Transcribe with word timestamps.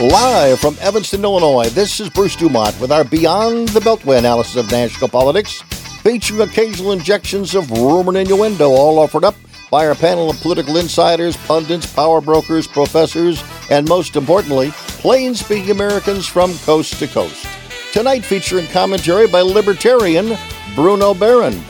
Live 0.00 0.60
from 0.60 0.78
Evanston, 0.80 1.24
Illinois, 1.24 1.68
this 1.68 2.00
is 2.00 2.08
Bruce 2.08 2.34
Dumont 2.34 2.80
with 2.80 2.90
our 2.90 3.04
Beyond 3.04 3.68
the 3.68 3.80
Beltway 3.80 4.16
analysis 4.16 4.56
of 4.56 4.70
national 4.70 5.10
politics, 5.10 5.60
featuring 6.00 6.40
occasional 6.40 6.92
injections 6.92 7.54
of 7.54 7.70
rumor 7.70 8.08
and 8.08 8.16
innuendo, 8.16 8.70
all 8.70 8.98
offered 8.98 9.24
up 9.24 9.34
by 9.70 9.86
our 9.86 9.94
panel 9.94 10.30
of 10.30 10.40
political 10.40 10.78
insiders, 10.78 11.36
pundits, 11.46 11.92
power 11.92 12.22
brokers, 12.22 12.66
professors, 12.66 13.44
and 13.70 13.86
most 13.86 14.16
importantly, 14.16 14.70
plain 14.72 15.34
speaking 15.34 15.70
Americans 15.70 16.26
from 16.26 16.56
coast 16.60 16.98
to 16.98 17.06
coast. 17.06 17.46
Tonight, 17.92 18.20
featuring 18.20 18.68
commentary 18.68 19.28
by 19.28 19.42
libertarian 19.42 20.34
Bruno 20.74 21.12
Behrend, 21.12 21.62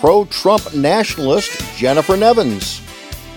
pro 0.00 0.24
Trump 0.24 0.74
nationalist 0.74 1.76
Jennifer 1.76 2.16
Nevins, 2.16 2.80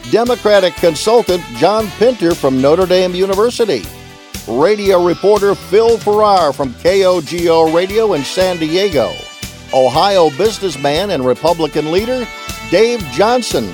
Democratic 0.10 0.74
consultant 0.76 1.44
John 1.58 1.88
Pinter 1.98 2.34
from 2.34 2.62
Notre 2.62 2.86
Dame 2.86 3.14
University 3.14 3.84
radio 4.48 5.04
reporter 5.04 5.56
Phil 5.56 5.98
Farrar 5.98 6.54
from 6.54 6.74
KOGO 6.76 7.74
Radio 7.74 8.14
in 8.14 8.24
San 8.24 8.58
Diego, 8.58 9.12
Ohio 9.74 10.30
businessman 10.32 11.12
and 11.12 11.26
Republican 11.26 11.92
leader 11.92 12.28
Dave 12.72 13.00
Johnson, 13.12 13.74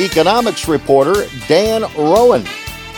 economics 0.00 0.68
reporter 0.68 1.26
Dan 1.48 1.82
Rowan, 1.96 2.44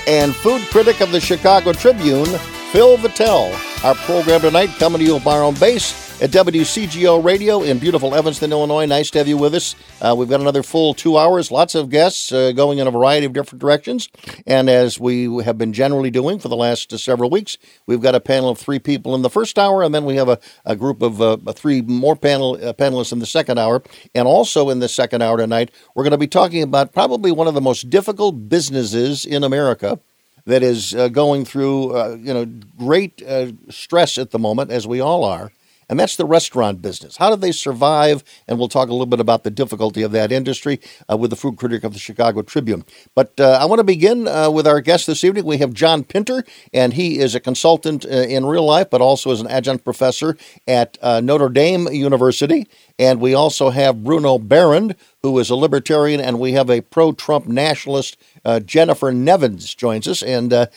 and 0.07 0.35
food 0.35 0.63
critic 0.71 1.01
of 1.01 1.13
the 1.13 1.21
Chicago 1.21 1.73
Tribune, 1.73 2.27
Phil 2.73 2.97
Vettel. 2.99 3.53
Our 3.85 3.95
program 3.95 4.41
tonight 4.41 4.71
coming 4.79 5.01
to 5.01 5.05
you 5.05 5.19
from 5.19 5.29
our 5.29 5.43
own 5.43 5.55
base 5.55 6.06
at 6.19 6.31
WCGO 6.31 7.23
Radio 7.23 7.63
in 7.63 7.79
beautiful 7.79 8.15
Evanston, 8.15 8.51
Illinois. 8.51 8.87
Nice 8.87 9.11
to 9.11 9.19
have 9.19 9.29
you 9.29 9.37
with 9.37 9.55
us. 9.55 9.75
Uh, 10.01 10.15
we've 10.17 10.31
got 10.31 10.41
another 10.41 10.63
full 10.63 10.95
two 10.95 11.19
hours, 11.19 11.51
lots 11.51 11.75
of 11.75 11.91
guests 11.91 12.33
uh, 12.33 12.53
going 12.53 12.79
in 12.79 12.87
a 12.87 12.91
variety 12.91 13.27
of 13.27 13.35
different 13.35 13.61
directions. 13.61 14.09
And 14.47 14.71
as 14.71 14.99
we 14.99 15.43
have 15.45 15.59
been 15.59 15.75
generally 15.75 16.11
doing 16.11 16.39
for 16.39 16.49
the 16.49 16.57
last 16.57 16.91
uh, 16.91 16.97
several 16.97 17.29
weeks, 17.29 17.59
we've 17.87 18.01
got 18.01 18.15
a 18.15 18.21
panel 18.21 18.49
of 18.49 18.59
three 18.59 18.79
people 18.79 19.15
in 19.15 19.21
the 19.21 19.29
first 19.29 19.59
hour, 19.59 19.83
and 19.83 19.95
then 19.95 20.07
we 20.07 20.17
have 20.17 20.31
a, 20.31 20.39
a 20.65 20.75
group 20.75 21.03
of 21.03 21.21
uh, 21.21 21.37
three 21.53 21.83
more 21.83 22.17
panel 22.17 22.55
uh, 22.55 22.73
panelists 22.73 23.13
in 23.13 23.19
the 23.19 23.27
second 23.27 23.59
hour. 23.59 23.83
And 24.15 24.27
also 24.27 24.71
in 24.71 24.79
the 24.79 24.89
second 24.89 25.21
hour 25.21 25.37
tonight, 25.37 25.71
we're 25.95 26.05
going 26.05 26.13
to 26.13 26.19
be 26.19 26.27
talking 26.27 26.63
about 26.63 26.95
probably 26.95 27.31
one 27.31 27.47
of 27.47 27.53
the 27.53 27.61
most 27.61 27.91
difficult 27.91 28.49
businesses 28.49 29.27
in 29.27 29.45
America 29.45 30.01
that 30.47 30.63
is 30.63 30.95
uh, 30.95 31.09
going 31.09 31.45
through, 31.45 31.95
uh, 31.95 32.17
you 32.19 32.33
know, 32.33 32.47
great 32.79 33.21
uh, 33.23 33.53
stress 33.69 34.17
at 34.17 34.31
the 34.31 34.39
moment, 34.39 34.71
as 34.71 34.87
we 34.87 34.99
all 34.99 35.23
are 35.23 35.53
and 35.89 35.99
that's 35.99 36.17
the 36.17 36.25
restaurant 36.25 36.83
business. 36.83 37.17
How 37.17 37.31
do 37.31 37.37
they 37.37 37.53
survive? 37.53 38.25
And 38.49 38.59
we'll 38.59 38.69
talk 38.69 38.89
a 38.89 38.93
little 38.93 39.07
bit 39.07 39.21
about 39.21 39.45
the 39.45 39.51
difficulty 39.51 40.03
of 40.03 40.13
that 40.13 40.33
industry 40.33 40.81
uh, 41.11 41.17
with 41.17 41.31
the 41.31 41.37
food 41.37 41.57
critic 41.57 41.85
of 41.85 41.93
the 41.93 41.99
Chicago 41.99 42.43
Tribune. 42.43 42.85
But 43.15 43.39
uh, 43.39 43.59
I 43.61 43.67
want 43.67 43.79
to 43.79 43.85
begin 43.85 44.27
uh, 44.27 44.51
with 44.51 44.67
our 44.67 44.81
guest 44.81 45.07
this 45.07 45.23
evening. 45.23 45.45
We 45.45 45.59
have 45.59 45.73
John 45.73 46.03
Pinter, 46.03 46.45
and 46.73 46.95
he 46.95 47.19
is 47.19 47.35
a 47.35 47.41
consultant 47.41 48.05
uh, 48.05 48.09
in 48.09 48.47
real 48.47 48.65
life, 48.65 48.91
but 48.91 49.01
also 49.01 49.31
is 49.31 49.41
an 49.41 49.47
adjunct 49.47 49.85
professor 49.85 50.37
at 50.67 50.99
uh, 51.03 51.21
Notre 51.21 51.49
Dame 51.49 51.87
University. 51.89 52.67
And 52.99 53.21
we 53.21 53.35
also 53.35 53.71
have 53.71 54.03
Bruno 54.03 54.39
Behrend, 54.39 54.97
who 55.23 55.39
is 55.39 55.51
a 55.51 55.57
libertarian, 55.57 56.21
and 56.21 56.41
we 56.41 56.53
have 56.53 56.71
a 56.71 56.81
pro 56.81 57.13
Trump 57.13 57.47
nationalist, 57.47 58.17
uh, 58.45 58.61
Jennifer 58.61 59.13
Nevins, 59.13 59.75
joins 59.75 60.09
us. 60.09 60.23
And 60.23 60.53
I, 60.53 60.69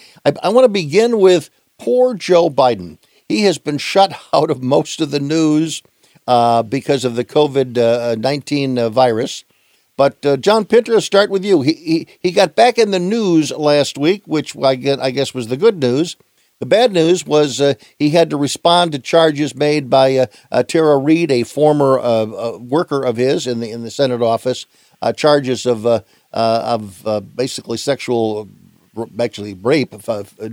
I 0.43 0.49
want 0.49 0.65
to 0.65 0.69
begin 0.69 1.19
with 1.19 1.49
poor 1.79 2.13
Joe 2.13 2.49
Biden. 2.49 2.97
He 3.29 3.43
has 3.43 3.57
been 3.59 3.77
shut 3.77 4.13
out 4.33 4.51
of 4.51 4.61
most 4.61 4.99
of 4.99 5.11
the 5.11 5.21
news 5.21 5.81
uh, 6.27 6.63
because 6.63 7.05
of 7.05 7.15
the 7.15 7.23
COVID 7.23 8.19
19 8.19 8.77
uh, 8.77 8.89
virus. 8.89 9.45
But 9.95 10.25
uh, 10.25 10.37
John 10.37 10.63
Pinter, 10.63 10.93
I'll 10.93 11.01
start 11.01 11.29
with 11.29 11.43
you. 11.43 11.61
He, 11.61 11.73
he, 11.73 12.07
he 12.21 12.31
got 12.31 12.55
back 12.55 12.77
in 12.77 12.91
the 12.91 12.99
news 12.99 13.51
last 13.51 13.97
week, 13.97 14.23
which 14.25 14.55
I, 14.55 14.75
get, 14.75 15.01
I 15.01 15.11
guess 15.11 15.33
was 15.33 15.49
the 15.49 15.57
good 15.57 15.77
news. 15.77 16.15
The 16.59 16.65
bad 16.65 16.93
news 16.93 17.25
was 17.25 17.59
uh, 17.59 17.73
he 17.97 18.11
had 18.11 18.29
to 18.29 18.37
respond 18.37 18.93
to 18.93 18.99
charges 18.99 19.55
made 19.55 19.89
by 19.89 20.15
uh, 20.15 20.25
uh, 20.51 20.63
Tara 20.63 20.97
Reade, 20.97 21.31
a 21.31 21.43
former 21.43 21.99
uh, 21.99 22.57
worker 22.57 23.03
of 23.03 23.17
his 23.17 23.47
in 23.47 23.59
the 23.59 23.71
in 23.71 23.83
the 23.83 23.91
Senate 23.91 24.21
office, 24.21 24.65
charges 25.15 25.65
of 25.65 25.85
of 26.33 27.35
basically 27.35 27.77
sexual, 27.77 28.49
actually 29.19 29.53
rape, 29.53 29.93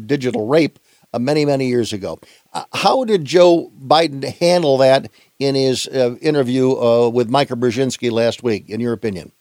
digital 0.06 0.47
rape, 0.47 0.78
many 1.19 1.44
many 1.44 1.69
years 1.69 1.93
ago. 1.93 2.19
Uh, 2.53 2.65
how 2.72 3.04
did 3.04 3.25
Joe 3.25 3.71
Biden 3.81 4.25
handle 4.25 4.78
that 4.78 5.10
in 5.38 5.54
his 5.54 5.87
uh, 5.87 6.16
interview 6.21 6.72
uh, 6.72 7.09
with 7.09 7.28
Mika 7.28 7.54
Brzezinski 7.54 8.10
last 8.10 8.43
week, 8.43 8.69
in 8.69 8.81
your 8.81 8.93
opinion? 8.93 9.32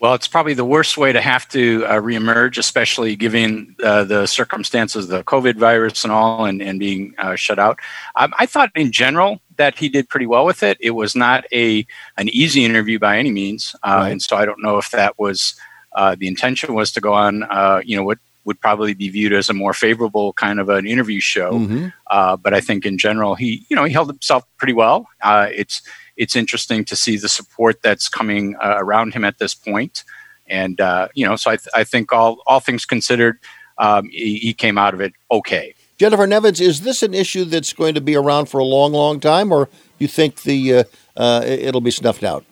Well, 0.00 0.14
it's 0.14 0.28
probably 0.28 0.54
the 0.54 0.64
worst 0.64 0.96
way 0.96 1.12
to 1.12 1.20
have 1.20 1.46
to 1.50 1.84
uh, 1.84 2.00
reemerge, 2.00 2.56
especially 2.56 3.16
given 3.16 3.76
uh, 3.84 4.04
the 4.04 4.26
circumstances, 4.26 5.08
the 5.08 5.22
COVID 5.24 5.56
virus 5.56 6.04
and 6.04 6.12
all, 6.12 6.46
and, 6.46 6.62
and 6.62 6.80
being 6.80 7.14
uh, 7.18 7.36
shut 7.36 7.58
out. 7.58 7.78
Um, 8.16 8.32
I 8.38 8.46
thought 8.46 8.70
in 8.74 8.92
general 8.92 9.42
that 9.56 9.78
he 9.78 9.90
did 9.90 10.08
pretty 10.08 10.24
well 10.24 10.46
with 10.46 10.62
it. 10.62 10.78
It 10.80 10.92
was 10.92 11.14
not 11.14 11.44
a 11.52 11.86
an 12.16 12.30
easy 12.30 12.64
interview 12.64 12.98
by 12.98 13.18
any 13.18 13.30
means, 13.30 13.76
uh, 13.82 13.96
right. 13.96 14.08
and 14.12 14.22
so 14.22 14.36
I 14.36 14.46
don't 14.46 14.62
know 14.62 14.78
if 14.78 14.90
that 14.92 15.18
was 15.18 15.54
uh, 15.92 16.16
the 16.18 16.28
intention 16.28 16.72
was 16.72 16.92
to 16.92 17.00
go 17.02 17.12
on, 17.12 17.42
uh, 17.42 17.82
you 17.84 17.94
know, 17.94 18.04
what 18.04 18.18
would 18.44 18.60
probably 18.60 18.94
be 18.94 19.08
viewed 19.08 19.32
as 19.32 19.48
a 19.48 19.54
more 19.54 19.72
favorable 19.72 20.32
kind 20.32 20.60
of 20.60 20.68
an 20.68 20.86
interview 20.86 21.20
show. 21.20 21.52
Mm-hmm. 21.52 21.88
Uh, 22.08 22.36
but 22.36 22.54
I 22.54 22.60
think 22.60 22.86
in 22.86 22.98
general, 22.98 23.34
he 23.34 23.66
you 23.68 23.76
know 23.76 23.84
he 23.84 23.92
held 23.92 24.08
himself 24.08 24.44
pretty 24.56 24.72
well. 24.72 25.08
Uh, 25.22 25.48
it's 25.54 25.82
it's 26.16 26.36
interesting 26.36 26.84
to 26.86 26.96
see 26.96 27.16
the 27.16 27.28
support 27.28 27.82
that's 27.82 28.08
coming 28.08 28.56
uh, 28.56 28.76
around 28.78 29.14
him 29.14 29.24
at 29.24 29.38
this 29.38 29.54
point, 29.54 30.04
and 30.46 30.80
uh, 30.80 31.08
you 31.14 31.26
know, 31.26 31.36
so 31.36 31.50
I, 31.50 31.56
th- 31.56 31.68
I 31.74 31.84
think 31.84 32.12
all 32.12 32.42
all 32.46 32.60
things 32.60 32.84
considered, 32.84 33.38
um, 33.78 34.08
he, 34.10 34.36
he 34.36 34.54
came 34.54 34.78
out 34.78 34.94
of 34.94 35.00
it 35.00 35.12
okay. 35.30 35.74
Jennifer 35.98 36.26
Nevins, 36.26 36.62
is 36.62 36.80
this 36.80 37.02
an 37.02 37.12
issue 37.12 37.44
that's 37.44 37.74
going 37.74 37.94
to 37.94 38.00
be 38.00 38.16
around 38.16 38.46
for 38.46 38.58
a 38.58 38.64
long, 38.64 38.92
long 38.92 39.20
time, 39.20 39.52
or 39.52 39.66
do 39.66 39.70
you 39.98 40.08
think 40.08 40.42
the 40.42 40.76
uh, 40.76 40.84
uh, 41.14 41.42
it'll 41.44 41.82
be 41.82 41.90
snuffed 41.90 42.24
out? 42.24 42.44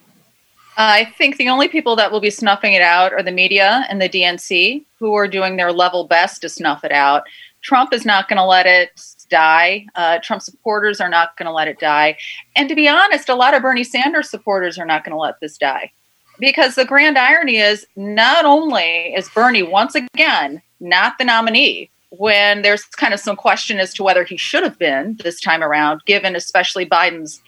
I 0.81 1.06
think 1.19 1.37
the 1.37 1.49
only 1.49 1.66
people 1.66 1.97
that 1.97 2.12
will 2.12 2.21
be 2.21 2.31
snuffing 2.31 2.72
it 2.72 2.83
out 2.83 3.12
are 3.12 3.22
the 3.22 3.33
media 3.33 3.84
and 3.91 4.00
the 4.00 4.09
DNC, 4.09 4.84
who 5.00 5.12
are 5.15 5.27
doing 5.27 5.56
their 5.56 5.72
level 5.72 6.05
best 6.05 6.43
to 6.43 6.49
snuff 6.49 6.84
it 6.84 6.93
out. 6.93 7.25
Trump 7.62 7.93
is 7.93 8.06
not 8.06 8.28
going 8.28 8.37
to 8.37 8.44
let 8.44 8.65
it 8.65 8.93
die. 9.28 9.87
Uh, 9.97 10.19
Trump 10.22 10.41
supporters 10.41 11.00
are 11.00 11.09
not 11.09 11.37
going 11.37 11.47
to 11.47 11.53
let 11.53 11.66
it 11.66 11.81
die. 11.81 12.16
And 12.55 12.69
to 12.69 12.77
be 12.77 12.87
honest, 12.87 13.28
a 13.28 13.34
lot 13.34 13.55
of 13.55 13.62
Bernie 13.62 13.83
Sanders 13.83 14.31
supporters 14.31 14.78
are 14.78 14.87
not 14.87 15.05
going 15.05 15.12
to 15.12 15.21
let 15.21 15.41
this 15.41 15.59
die. 15.59 15.91
Because 16.39 16.77
the 16.77 16.84
grand 16.84 17.19
irony 17.19 17.56
is 17.56 17.84
not 17.97 18.45
only 18.45 19.12
is 19.16 19.28
Bernie 19.31 19.65
once 19.65 19.97
again 19.97 20.62
not 20.78 21.19
the 21.19 21.25
nominee, 21.25 21.91
when 22.10 22.62
there's 22.62 22.84
kind 22.84 23.12
of 23.12 23.19
some 23.19 23.34
question 23.37 23.78
as 23.78 23.93
to 23.95 24.05
whether 24.05 24.22
he 24.22 24.37
should 24.37 24.62
have 24.62 24.78
been 24.78 25.19
this 25.25 25.41
time 25.41 25.62
around, 25.62 26.03
given 26.06 26.37
especially 26.37 26.87
Biden's 26.87 27.43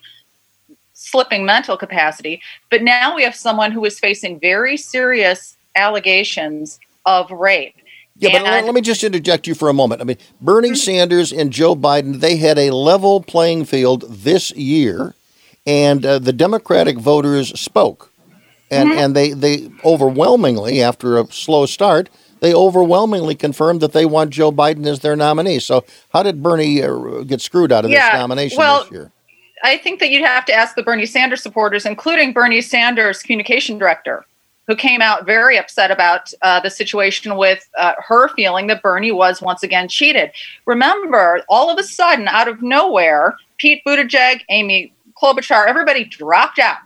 slipping 1.10 1.44
mental 1.44 1.76
capacity. 1.76 2.40
But 2.70 2.82
now 2.82 3.14
we 3.14 3.22
have 3.22 3.34
someone 3.34 3.72
who 3.72 3.84
is 3.84 3.98
facing 3.98 4.38
very 4.40 4.76
serious 4.76 5.56
allegations 5.76 6.78
of 7.06 7.30
rape. 7.30 7.74
Yeah, 8.16 8.36
and 8.36 8.44
but 8.44 8.64
let 8.64 8.74
me 8.74 8.82
just 8.82 9.02
interject 9.02 9.46
you 9.46 9.54
for 9.54 9.70
a 9.70 9.72
moment. 9.72 10.02
I 10.02 10.04
mean, 10.04 10.18
Bernie 10.42 10.68
mm-hmm. 10.68 10.74
Sanders 10.74 11.32
and 11.32 11.50
Joe 11.50 11.74
Biden, 11.74 12.20
they 12.20 12.36
had 12.36 12.58
a 12.58 12.70
level 12.70 13.22
playing 13.22 13.64
field 13.64 14.04
this 14.08 14.50
year, 14.52 15.14
and 15.66 16.04
uh, 16.04 16.18
the 16.18 16.32
Democratic 16.32 16.98
voters 16.98 17.58
spoke. 17.58 18.12
And, 18.70 18.90
mm-hmm. 18.90 18.98
and 18.98 19.16
they, 19.16 19.32
they 19.32 19.70
overwhelmingly, 19.84 20.82
after 20.82 21.18
a 21.18 21.26
slow 21.32 21.66
start, 21.66 22.08
they 22.40 22.54
overwhelmingly 22.54 23.34
confirmed 23.34 23.80
that 23.80 23.92
they 23.92 24.06
want 24.06 24.30
Joe 24.30 24.52
Biden 24.52 24.86
as 24.86 25.00
their 25.00 25.16
nominee. 25.16 25.58
So, 25.58 25.84
how 26.10 26.22
did 26.22 26.42
Bernie 26.42 26.82
uh, 26.82 27.22
get 27.22 27.40
screwed 27.40 27.72
out 27.72 27.84
of 27.84 27.90
yeah, 27.90 28.12
this 28.12 28.20
nomination 28.20 28.58
well, 28.58 28.82
this 28.82 28.92
year? 28.92 29.12
I 29.62 29.76
think 29.76 30.00
that 30.00 30.10
you'd 30.10 30.24
have 30.24 30.44
to 30.46 30.52
ask 30.52 30.74
the 30.74 30.82
Bernie 30.82 31.06
Sanders 31.06 31.42
supporters, 31.42 31.86
including 31.86 32.32
Bernie 32.32 32.60
Sanders' 32.60 33.22
communication 33.22 33.78
director, 33.78 34.24
who 34.66 34.76
came 34.76 35.02
out 35.02 35.26
very 35.26 35.58
upset 35.58 35.90
about 35.90 36.32
uh, 36.42 36.60
the 36.60 36.70
situation 36.70 37.36
with 37.36 37.68
uh, 37.78 37.94
her 37.98 38.28
feeling 38.28 38.68
that 38.68 38.82
Bernie 38.82 39.12
was 39.12 39.42
once 39.42 39.62
again 39.62 39.88
cheated. 39.88 40.30
Remember, 40.66 41.42
all 41.48 41.70
of 41.70 41.78
a 41.78 41.82
sudden, 41.82 42.28
out 42.28 42.48
of 42.48 42.62
nowhere, 42.62 43.36
Pete 43.58 43.82
Buttigieg, 43.86 44.40
Amy 44.48 44.92
Klobuchar, 45.20 45.66
everybody 45.66 46.04
dropped 46.04 46.58
out 46.58 46.78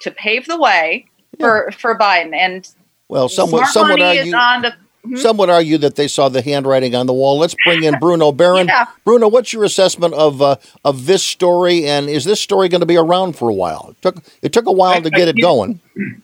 to 0.00 0.10
pave 0.10 0.46
the 0.46 0.58
way 0.58 1.06
for, 1.38 1.70
for 1.72 1.96
Biden. 1.96 2.34
And 2.34 2.68
well, 3.08 3.28
someone, 3.28 3.66
someone 3.66 4.02
argue, 4.02 4.34
on 4.34 4.62
the 4.62 4.74
Mm-hmm. 5.06 5.16
Some 5.16 5.36
would 5.36 5.48
argue 5.48 5.78
that 5.78 5.94
they 5.94 6.08
saw 6.08 6.28
the 6.28 6.42
handwriting 6.42 6.94
on 6.94 7.06
the 7.06 7.12
wall. 7.12 7.38
Let's 7.38 7.54
bring 7.64 7.84
in 7.84 7.98
Bruno 7.98 8.32
Behrend. 8.32 8.68
yeah. 8.68 8.86
Bruno, 9.04 9.28
what's 9.28 9.52
your 9.52 9.64
assessment 9.64 10.14
of 10.14 10.42
uh, 10.42 10.56
of 10.84 11.06
this 11.06 11.22
story, 11.22 11.86
and 11.86 12.08
is 12.08 12.24
this 12.24 12.40
story 12.40 12.68
going 12.68 12.80
to 12.80 12.86
be 12.86 12.96
around 12.96 13.34
for 13.34 13.48
a 13.48 13.54
while? 13.54 13.88
It 13.90 14.02
took 14.02 14.24
it 14.42 14.52
took 14.52 14.66
a 14.66 14.72
while 14.72 14.96
I, 14.96 15.00
to 15.00 15.10
get 15.10 15.28
it 15.28 15.40
going. 15.40 15.80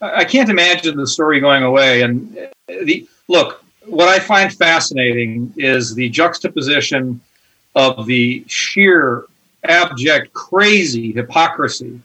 I 0.00 0.24
can't 0.24 0.50
imagine 0.50 0.96
the 0.96 1.06
story 1.06 1.40
going 1.40 1.62
away. 1.62 2.02
And 2.02 2.36
uh, 2.36 2.74
the 2.84 3.06
look, 3.28 3.62
what 3.86 4.08
I 4.08 4.18
find 4.18 4.52
fascinating 4.52 5.52
is 5.56 5.94
the 5.94 6.08
juxtaposition 6.08 7.20
of 7.74 8.06
the 8.06 8.44
sheer 8.46 9.24
abject, 9.64 10.32
crazy 10.32 11.12
hypocrisy 11.12 12.00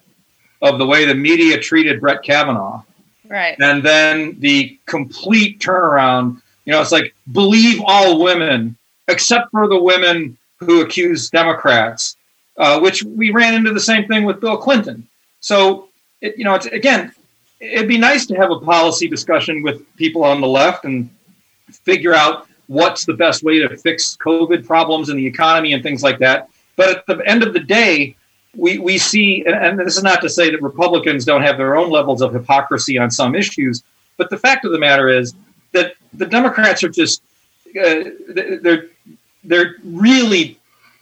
of 0.61 0.79
the 0.79 0.85
way 0.85 1.05
the 1.05 1.15
media 1.15 1.59
treated 1.59 2.01
Brett 2.01 2.23
Kavanaugh 2.23 2.81
Right. 3.29 3.55
And 3.61 3.83
then 3.83 4.39
the 4.39 4.77
complete 4.87 5.59
turnaround, 5.59 6.41
you 6.65 6.73
know, 6.73 6.81
it's 6.81 6.91
like 6.91 7.13
believe 7.31 7.81
all 7.85 8.19
women 8.19 8.75
except 9.07 9.51
for 9.51 9.67
the 9.67 9.81
women 9.81 10.37
who 10.57 10.81
accuse 10.81 11.29
Democrats, 11.29 12.17
uh, 12.57 12.79
which 12.79 13.03
we 13.03 13.31
ran 13.31 13.53
into 13.53 13.71
the 13.71 13.79
same 13.79 14.07
thing 14.07 14.23
with 14.25 14.41
Bill 14.41 14.57
Clinton. 14.57 15.07
So, 15.39 15.89
it, 16.21 16.37
you 16.37 16.43
know, 16.43 16.55
it's, 16.55 16.65
again, 16.65 17.13
it'd 17.59 17.87
be 17.87 17.97
nice 17.97 18.25
to 18.27 18.35
have 18.35 18.51
a 18.51 18.59
policy 18.59 19.07
discussion 19.07 19.61
with 19.61 19.83
people 19.95 20.23
on 20.23 20.41
the 20.41 20.47
left 20.47 20.85
and 20.85 21.09
figure 21.71 22.13
out 22.13 22.47
what's 22.67 23.05
the 23.05 23.13
best 23.13 23.43
way 23.43 23.59
to 23.59 23.77
fix 23.77 24.17
COVID 24.17 24.65
problems 24.65 25.09
in 25.09 25.17
the 25.17 25.25
economy 25.25 25.73
and 25.73 25.81
things 25.81 26.03
like 26.03 26.19
that. 26.19 26.49
But 26.75 26.89
at 26.97 27.05
the 27.07 27.21
end 27.25 27.43
of 27.43 27.53
the 27.53 27.59
day, 27.59 28.15
we, 28.55 28.79
we 28.79 28.97
see, 28.97 29.45
and 29.45 29.79
this 29.79 29.95
is 29.97 30.03
not 30.03 30.21
to 30.21 30.29
say 30.29 30.49
that 30.49 30.61
Republicans 30.61 31.23
don't 31.25 31.43
have 31.43 31.57
their 31.57 31.75
own 31.75 31.89
levels 31.89 32.21
of 32.21 32.33
hypocrisy 32.33 32.97
on 32.97 33.11
some 33.11 33.35
issues, 33.35 33.83
but 34.17 34.29
the 34.29 34.37
fact 34.37 34.65
of 34.65 34.71
the 34.71 34.79
matter 34.79 35.07
is 35.07 35.33
that 35.71 35.93
the 36.13 36.25
Democrats 36.25 36.83
are 36.83 36.89
just 36.89 37.21
uh, 37.79 38.03
they're 38.27 38.87
they're 39.43 39.75
really 39.83 40.59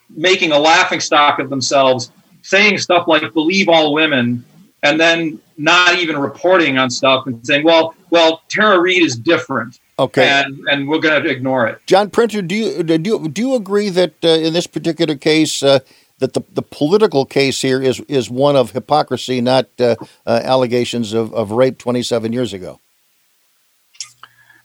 making 0.10 0.52
a 0.52 0.60
laughing 0.60 1.00
stock 1.00 1.40
of 1.40 1.50
themselves, 1.50 2.12
saying 2.42 2.78
stuff 2.78 3.08
like 3.08 3.34
"believe 3.34 3.70
all 3.70 3.94
women," 3.94 4.44
and 4.84 5.00
then 5.00 5.40
not 5.58 5.98
even 5.98 6.18
reporting 6.18 6.78
on 6.78 6.90
stuff 6.90 7.28
and 7.28 7.46
saying, 7.46 7.64
"Well, 7.64 7.96
well, 8.10 8.42
Tara 8.50 8.80
Reade 8.80 9.04
is 9.04 9.16
different." 9.18 9.80
Okay, 9.98 10.28
and 10.28 10.60
and 10.70 10.88
we're 10.88 11.00
going 11.00 11.24
to 11.24 11.30
ignore 11.30 11.66
it. 11.68 11.80
John 11.88 12.10
Pinter, 12.10 12.42
do 12.42 12.56
you 12.56 12.84
do 12.84 12.94
you, 13.02 13.30
do 13.30 13.42
you 13.42 13.56
agree 13.56 13.90
that 13.90 14.14
uh, 14.24 14.28
in 14.28 14.54
this 14.54 14.68
particular 14.68 15.16
case? 15.16 15.64
Uh, 15.64 15.80
that 16.20 16.34
the, 16.34 16.42
the 16.52 16.62
political 16.62 17.26
case 17.26 17.62
here 17.62 17.82
is 17.82 18.00
is 18.08 18.30
one 18.30 18.56
of 18.56 18.72
hypocrisy, 18.72 19.42
not 19.42 19.68
uh, 19.80 19.96
uh, 20.26 20.42
allegations 20.44 21.14
of, 21.14 21.34
of 21.34 21.52
rape 21.52 21.78
27 21.78 22.34
years 22.34 22.54
ago. 22.54 22.80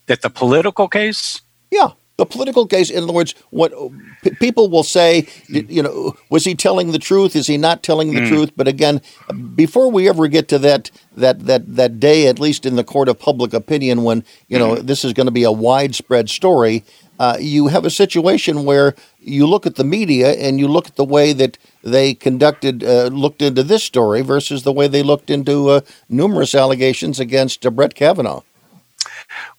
That 0.06 0.22
the 0.22 0.31
political 0.31 0.88
case? 0.88 1.43
Yeah 1.70 1.93
the 2.22 2.26
political 2.26 2.66
case. 2.66 2.90
In 2.90 3.04
other 3.04 3.12
words, 3.12 3.34
what 3.50 3.72
p- 4.22 4.31
people 4.38 4.69
will 4.69 4.84
say, 4.84 5.26
you 5.49 5.82
know, 5.82 6.14
was 6.31 6.44
he 6.44 6.54
telling 6.54 6.93
the 6.93 6.99
truth? 6.99 7.34
Is 7.34 7.46
he 7.46 7.56
not 7.56 7.82
telling 7.82 8.12
the 8.12 8.20
mm. 8.20 8.28
truth? 8.28 8.52
But 8.56 8.69
again, 8.69 9.00
before 9.54 9.90
we 9.90 10.08
ever 10.08 10.28
get 10.28 10.49
to 10.49 10.58
that 10.60 10.90
that 11.16 11.46
that 11.46 11.75
that 11.75 11.99
day, 11.99 12.28
at 12.28 12.38
least 12.38 12.66
in 12.66 12.76
the 12.76 12.84
court 12.84 13.08
of 13.08 13.19
public 13.19 13.52
opinion, 13.52 14.04
when 14.04 14.25
you 14.49 14.58
know 14.58 14.76
mm. 14.76 14.87
this 14.87 15.04
is 15.04 15.12
going 15.12 15.26
to 15.26 15.32
be 15.32 15.43
a 15.43 15.52
widespread 15.52 16.28
story, 16.28 16.84
uh, 17.19 17.38
you 17.40 17.69
have 17.69 17.84
a 17.84 17.90
situation 17.90 18.64
where 18.64 18.94
you 19.24 19.46
look 19.46 19.66
at 19.66 19.76
the 19.76 19.84
media 19.84 20.32
and 20.32 20.58
you 20.58 20.69
look 20.69 20.86
at 20.86 20.96
the 20.96 21.04
way 21.04 21.32
that 21.32 21.58
they 21.82 22.14
conducted 22.14 22.84
uh, 22.84 23.06
looked 23.06 23.42
into 23.42 23.62
this 23.62 23.84
story 23.84 24.22
versus 24.22 24.62
the 24.62 24.72
way 24.72 24.88
they 24.88 25.02
looked 25.02 25.30
into 25.30 25.69
uh, 25.70 25.80
numerous 26.08 26.54
allegations 26.54 27.20
against 27.20 27.64
uh, 27.64 27.70
Brett 27.70 27.94
Kavanaugh. 27.94 28.42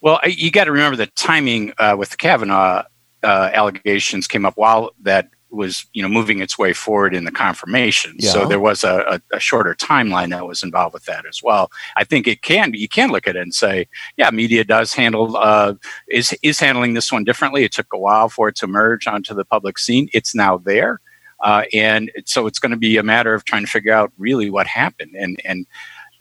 Well, 0.02 0.20
you 0.26 0.52
got 0.52 0.66
to 0.66 0.72
remember 0.72 0.98
the 0.98 1.08
timing 1.08 1.74
uh, 1.78 1.96
with 1.98 2.10
the 2.10 2.18
Kavanaugh 2.18 2.84
uh, 3.24 3.50
allegations 3.54 4.28
came 4.28 4.46
up 4.46 4.58
while 4.58 4.92
that 5.02 5.30
was 5.54 5.86
you 5.94 6.02
know 6.02 6.10
moving 6.10 6.42
its 6.42 6.58
way 6.58 6.74
forward 6.74 7.14
in 7.14 7.26
the 7.26 7.32
confirmation. 7.32 8.16
Yeah. 8.18 8.32
So 8.32 8.46
there 8.48 8.60
was 8.60 8.84
a, 8.84 9.22
a, 9.32 9.36
a, 9.38 9.40
shorter 9.40 9.76
timeline 9.76 10.32
that 10.32 10.48
was 10.48 10.64
involved 10.64 10.94
with 10.94 11.06
that 11.06 11.26
as 11.26 11.42
well. 11.44 11.72
I 11.96 12.04
think 12.04 12.28
it 12.28 12.42
can 12.42 12.74
you 12.74 12.90
can 12.90 13.12
look 13.12 13.28
at 13.28 13.36
it 13.36 13.42
and 13.42 13.54
say, 13.54 13.88
yeah, 14.18 14.30
media 14.32 14.64
does 14.64 14.94
handle 14.94 15.38
uh, 15.38 15.76
is 16.10 16.36
is 16.42 16.60
handling 16.60 16.94
this 16.94 17.12
one 17.12 17.24
differently. 17.24 17.64
It 17.64 17.72
took 17.72 17.88
a 17.94 17.98
while 17.98 18.30
for 18.30 18.50
it 18.50 18.56
to 18.58 18.66
emerge 18.66 19.08
onto 19.08 19.34
the 19.34 19.46
public 19.46 19.78
scene. 19.78 20.10
It's 20.14 20.34
now 20.34 20.58
there, 20.58 21.00
uh, 21.42 21.64
and 21.74 22.12
so 22.26 22.48
it's 22.48 22.60
going 22.60 22.72
to 22.72 22.78
be 22.78 22.98
a 22.98 23.04
matter 23.04 23.34
of 23.34 23.46
trying 23.46 23.64
to 23.64 23.72
figure 23.72 23.94
out 23.94 24.12
really 24.18 24.50
what 24.50 24.68
happened 24.68 25.16
and 25.18 25.40
and 25.46 25.66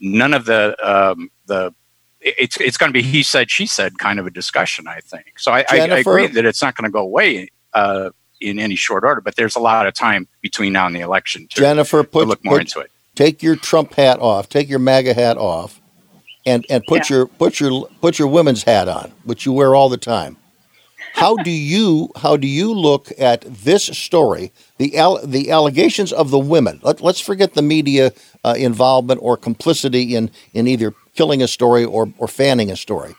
none 0.01 0.35
of 0.35 0.45
the 0.45 0.77
um, 0.83 1.31
the 1.47 1.75
it's 2.21 2.57
it's 2.59 2.77
going 2.77 2.91
to 2.91 2.95
be 2.95 3.03
he 3.03 3.23
said 3.23 3.51
she 3.51 3.67
said 3.67 3.99
kind 3.99 4.19
of 4.19 4.27
a 4.27 4.31
discussion. 4.31 4.87
I 4.87 5.01
think 5.01 5.39
so. 5.39 5.53
I, 5.53 5.65
I, 5.69 5.79
I 5.79 5.99
agree 5.99 6.27
that 6.27 6.45
it's 6.45 6.63
not 6.63 6.77
going 6.77 6.85
to 6.85 6.93
go 6.93 7.01
away 7.01 7.49
uh, 7.73 8.11
in 8.43 8.59
any 8.59 8.77
short 8.77 9.05
order, 9.05 9.21
but 9.21 9.37
there's 9.37 9.57
a 9.57 9.61
lot 9.61 9.87
of 9.87 9.95
time 9.95 10.29
between 10.41 10.73
now 10.73 10.87
and 10.87 10.95
the 10.95 11.01
election 11.01 11.47
to, 11.49 11.61
Jennifer, 11.61 12.03
put, 12.03 12.25
to 12.25 12.27
look 12.27 12.45
more 12.45 12.55
put, 12.55 12.63
into 12.63 12.81
it. 12.81 12.91
Take 13.15 13.43
your 13.43 13.57
Trump 13.57 13.95
hat 13.95 14.19
off. 14.21 14.49
Take 14.49 14.69
your 14.69 14.79
MAGA 14.79 15.15
hat 15.15 15.37
off, 15.37 15.81
and 16.45 16.65
and 16.69 16.83
put 16.85 17.09
yeah. 17.09 17.17
your 17.17 17.27
put 17.27 17.61
your 17.61 17.87
put 18.01 18.19
your 18.19 18.29
women's 18.29 18.65
hat 18.65 18.89
on, 18.89 19.13
which 19.25 19.47
you 19.47 19.53
wear 19.53 19.75
all 19.75 19.89
the 19.89 19.97
time. 19.97 20.37
How 21.15 21.37
do 21.37 21.51
you 21.51 22.11
how 22.17 22.37
do 22.37 22.47
you 22.47 22.73
look 22.73 23.13
at 23.19 23.43
this 23.43 23.85
story? 23.85 24.51
The 24.79 24.97
al- 24.97 25.25
the 25.27 25.51
allegations 25.51 26.13
of 26.13 26.31
the 26.31 26.39
women. 26.39 26.81
Let, 26.83 27.03
us 27.03 27.21
forget 27.21 27.55
the 27.55 27.63
media 27.63 28.13
uh, 28.45 28.55
involvement 28.57 29.21
or 29.23 29.37
complicity 29.37 30.17
in 30.17 30.31
in 30.55 30.67
either 30.67 30.95
killing 31.15 31.43
a 31.43 31.49
story 31.49 31.85
or, 31.85 32.13
or 32.17 32.29
fanning 32.29 32.71
a 32.71 32.77
story. 32.77 33.15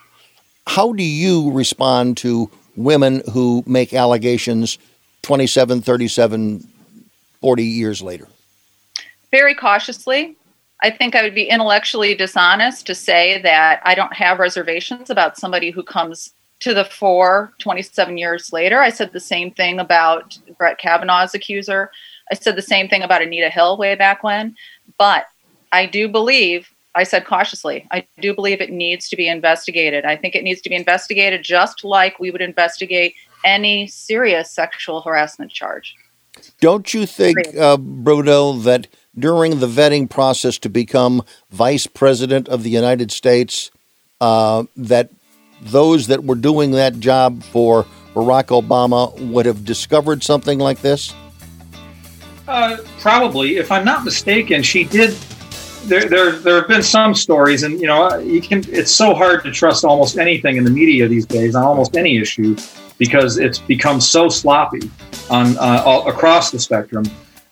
How 0.66 0.92
do 0.92 1.04
you 1.04 1.52
respond 1.52 2.16
to 2.18 2.50
women 2.76 3.22
who 3.32 3.62
make 3.66 3.94
allegations 3.94 4.78
27, 5.24 5.80
37, 5.80 6.68
40 7.40 7.64
years 7.64 8.02
later? 8.02 8.28
Very 9.30 9.54
cautiously. 9.54 10.36
I 10.82 10.90
think 10.90 11.14
I 11.14 11.22
would 11.22 11.34
be 11.34 11.48
intellectually 11.48 12.14
dishonest 12.14 12.86
to 12.86 12.94
say 12.94 13.40
that 13.42 13.80
I 13.84 13.94
don't 13.94 14.12
have 14.12 14.38
reservations 14.38 15.08
about 15.08 15.38
somebody 15.38 15.70
who 15.70 15.82
comes 15.82 16.34
to 16.60 16.74
the 16.74 16.84
fore 16.84 17.52
27 17.58 18.18
years 18.18 18.52
later. 18.52 18.80
I 18.80 18.90
said 18.90 19.12
the 19.12 19.20
same 19.20 19.50
thing 19.50 19.80
about 19.80 20.38
Brett 20.58 20.78
Kavanaugh's 20.78 21.34
accuser. 21.34 21.90
I 22.30 22.34
said 22.34 22.56
the 22.56 22.62
same 22.62 22.88
thing 22.88 23.02
about 23.02 23.22
Anita 23.22 23.48
Hill 23.48 23.78
way 23.78 23.94
back 23.94 24.22
when. 24.22 24.54
But 24.98 25.26
I 25.72 25.86
do 25.86 26.06
believe 26.06 26.70
I 26.94 27.02
said 27.02 27.24
cautiously. 27.24 27.86
I 27.90 28.06
do 28.20 28.34
believe 28.34 28.60
it 28.60 28.70
needs 28.70 29.08
to 29.08 29.16
be 29.16 29.28
investigated. 29.28 30.04
I 30.04 30.16
think 30.16 30.34
it 30.34 30.44
needs 30.44 30.60
to 30.62 30.68
be 30.68 30.76
investigated 30.76 31.42
just 31.42 31.82
like 31.82 32.20
we 32.20 32.30
would 32.30 32.42
investigate 32.42 33.14
any 33.44 33.86
serious 33.86 34.50
sexual 34.50 35.02
harassment 35.02 35.52
charge. 35.52 35.94
Don't 36.60 36.92
you 36.92 37.06
think, 37.06 37.36
uh, 37.56 37.76
Bruno, 37.76 38.54
that 38.54 38.88
during 39.16 39.60
the 39.60 39.68
vetting 39.68 40.10
process 40.10 40.58
to 40.58 40.68
become 40.68 41.22
vice 41.50 41.86
president 41.86 42.48
of 42.48 42.62
the 42.62 42.70
United 42.70 43.12
States, 43.12 43.70
uh, 44.20 44.64
that 44.76 45.10
those 45.60 46.08
that 46.08 46.24
were 46.24 46.34
doing 46.34 46.72
that 46.72 46.98
job 46.98 47.42
for 47.44 47.86
Barack 48.14 48.46
Obama 48.46 49.18
would 49.30 49.46
have 49.46 49.64
discovered 49.64 50.22
something 50.22 50.58
like 50.58 50.80
this? 50.80 51.14
Uh, 52.46 52.76
probably. 53.00 53.56
If 53.56 53.70
I'm 53.70 53.84
not 53.84 54.04
mistaken, 54.04 54.62
she 54.62 54.84
did 54.84 55.16
there, 55.84 56.08
there, 56.08 56.32
there 56.32 56.56
have 56.56 56.68
been 56.68 56.82
some 56.82 57.14
stories, 57.14 57.62
and 57.62 57.80
you 57.80 57.86
know, 57.86 58.18
you 58.18 58.40
can. 58.40 58.64
It's 58.68 58.90
so 58.90 59.14
hard 59.14 59.42
to 59.44 59.50
trust 59.50 59.84
almost 59.84 60.18
anything 60.18 60.56
in 60.56 60.64
the 60.64 60.70
media 60.70 61.08
these 61.08 61.26
days 61.26 61.54
on 61.54 61.62
almost 61.62 61.96
any 61.96 62.18
issue 62.18 62.56
because 62.98 63.38
it's 63.38 63.58
become 63.58 64.00
so 64.00 64.28
sloppy 64.28 64.90
on 65.30 65.56
uh, 65.58 65.82
all, 65.84 66.08
across 66.08 66.50
the 66.50 66.58
spectrum. 66.58 67.04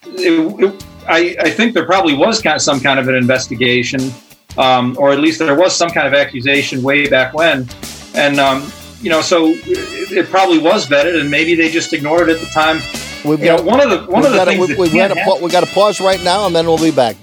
It, 0.03 0.63
it, 0.63 0.85
I, 1.07 1.35
I, 1.39 1.49
think 1.49 1.73
there 1.73 1.85
probably 1.85 2.13
was 2.13 2.41
kind 2.41 2.55
of 2.55 2.61
some 2.61 2.79
kind 2.79 2.99
of 2.99 3.07
an 3.07 3.15
investigation, 3.15 4.11
um, 4.57 4.95
or 4.99 5.11
at 5.11 5.19
least 5.19 5.39
there 5.39 5.55
was 5.55 5.75
some 5.75 5.89
kind 5.89 6.07
of 6.07 6.13
accusation 6.13 6.81
way 6.81 7.09
back 7.09 7.33
when, 7.33 7.67
and 8.15 8.39
um, 8.39 8.71
you 9.01 9.09
know, 9.09 9.21
so 9.21 9.47
it, 9.47 10.11
it, 10.11 10.29
probably 10.29 10.59
was 10.59 10.87
vetted, 10.87 11.19
and 11.19 11.29
maybe 11.29 11.55
they 11.55 11.69
just 11.69 11.93
ignored 11.93 12.29
it 12.29 12.35
at 12.35 12.41
the 12.41 12.47
time. 12.47 12.77
We've 13.25 13.41
got, 13.41 13.59
know, 13.59 13.65
one 13.65 13.81
of 13.81 13.89
the 13.89 14.11
one 14.11 14.25
of 14.25 14.31
the 14.31 14.45
things 14.45 14.69
we, 14.69 14.75
we've, 14.75 14.93
got 14.93 15.09
to, 15.09 15.43
we 15.43 15.49
got 15.49 15.65
to 15.65 15.73
pause 15.73 15.99
right 15.99 16.23
now, 16.23 16.45
and 16.45 16.55
then 16.55 16.65
we'll 16.65 16.77
be 16.77 16.91
back. 16.91 17.15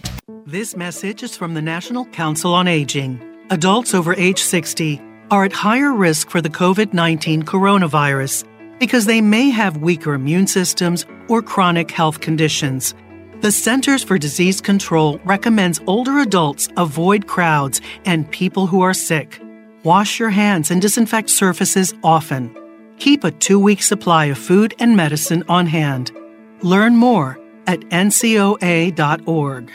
This 0.47 0.77
message 0.77 1.23
is 1.23 1.37
from 1.37 1.55
the 1.55 1.63
National 1.63 2.07
Council 2.07 2.53
on 2.55 2.67
Aging. 2.67 3.21
Adults 3.51 3.95
over 3.95 4.15
age 4.15 4.41
60 4.43 5.01
are 5.31 5.45
at 5.45 5.53
higher 5.53 5.93
risk 5.93 6.31
for 6.31 6.41
the 6.41 6.51
COVID 6.51 6.93
19 6.93 7.45
coronavirus 7.45 8.45
because 8.79 9.07
they 9.07 9.21
may 9.21 9.51
have 9.51 9.77
weaker 9.77 10.15
immune 10.15 10.47
systems 10.47 11.07
or 11.29 11.43
chronic 11.43 11.91
health 11.91 12.21
conditions. 12.21 12.95
The 13.41 13.53
Centers 13.53 14.03
for 14.03 14.19
Disease 14.19 14.61
Control 14.61 15.19
recommends 15.25 15.81
older 15.87 16.19
adults 16.19 16.69
avoid 16.77 17.27
crowds 17.27 17.81
and 18.05 18.31
people 18.31 18.67
who 18.67 18.83
are 18.83 18.95
sick. 18.95 19.41
Wash 19.83 20.19
your 20.19 20.31
hands 20.31 20.71
and 20.71 20.83
disinfect 20.83 21.31
surfaces 21.31 21.95
often. 22.05 22.55
Keep 22.99 23.25
a 23.25 23.31
two 23.31 23.59
week 23.59 23.83
supply 23.83 24.27
of 24.27 24.39
food 24.39 24.75
and 24.79 24.97
medicine 24.97 25.43
on 25.49 25.67
hand. 25.67 26.13
Learn 26.63 26.97
more 26.97 27.39
at 27.67 27.81
ncoa.org. 27.81 29.71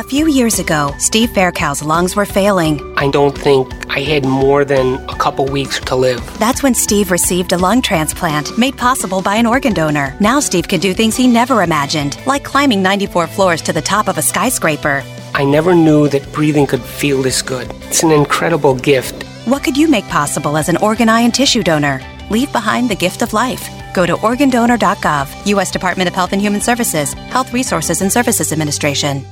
A 0.00 0.02
few 0.02 0.28
years 0.28 0.58
ago, 0.58 0.94
Steve 0.98 1.28
Faircow's 1.30 1.82
lungs 1.82 2.16
were 2.16 2.24
failing. 2.24 2.80
I 2.96 3.10
don't 3.10 3.36
think 3.36 3.68
I 3.94 4.00
had 4.00 4.24
more 4.24 4.64
than 4.64 4.94
a 5.10 5.14
couple 5.14 5.44
weeks 5.44 5.78
to 5.80 5.94
live. 5.94 6.22
That's 6.38 6.62
when 6.62 6.74
Steve 6.74 7.10
received 7.10 7.52
a 7.52 7.58
lung 7.58 7.82
transplant 7.82 8.56
made 8.56 8.78
possible 8.78 9.20
by 9.20 9.36
an 9.36 9.44
organ 9.44 9.74
donor. 9.74 10.16
Now 10.18 10.40
Steve 10.40 10.68
can 10.68 10.80
do 10.80 10.94
things 10.94 11.16
he 11.16 11.26
never 11.26 11.62
imagined, 11.62 12.18
like 12.26 12.44
climbing 12.44 12.82
94 12.82 13.26
floors 13.26 13.60
to 13.60 13.74
the 13.74 13.82
top 13.82 14.08
of 14.08 14.16
a 14.16 14.22
skyscraper. 14.22 15.02
I 15.34 15.44
never 15.44 15.74
knew 15.74 16.08
that 16.08 16.32
breathing 16.32 16.66
could 16.66 16.82
feel 16.82 17.20
this 17.20 17.42
good. 17.42 17.70
It's 17.82 18.02
an 18.02 18.10
incredible 18.10 18.74
gift. 18.74 19.24
What 19.46 19.62
could 19.62 19.76
you 19.76 19.86
make 19.86 20.08
possible 20.08 20.56
as 20.56 20.70
an 20.70 20.78
organ, 20.78 21.10
eye, 21.10 21.20
and 21.20 21.34
tissue 21.34 21.62
donor? 21.62 22.00
Leave 22.30 22.52
behind 22.52 22.88
the 22.88 22.96
gift 22.96 23.20
of 23.20 23.34
life. 23.34 23.68
Go 23.94 24.06
to 24.06 24.14
organdonor.gov, 24.16 25.46
U.S. 25.46 25.70
Department 25.70 26.08
of 26.08 26.14
Health 26.14 26.32
and 26.32 26.40
Human 26.40 26.60
Services, 26.60 27.12
Health 27.12 27.52
Resources 27.52 28.00
and 28.00 28.10
Services 28.10 28.50
Administration. 28.50 29.26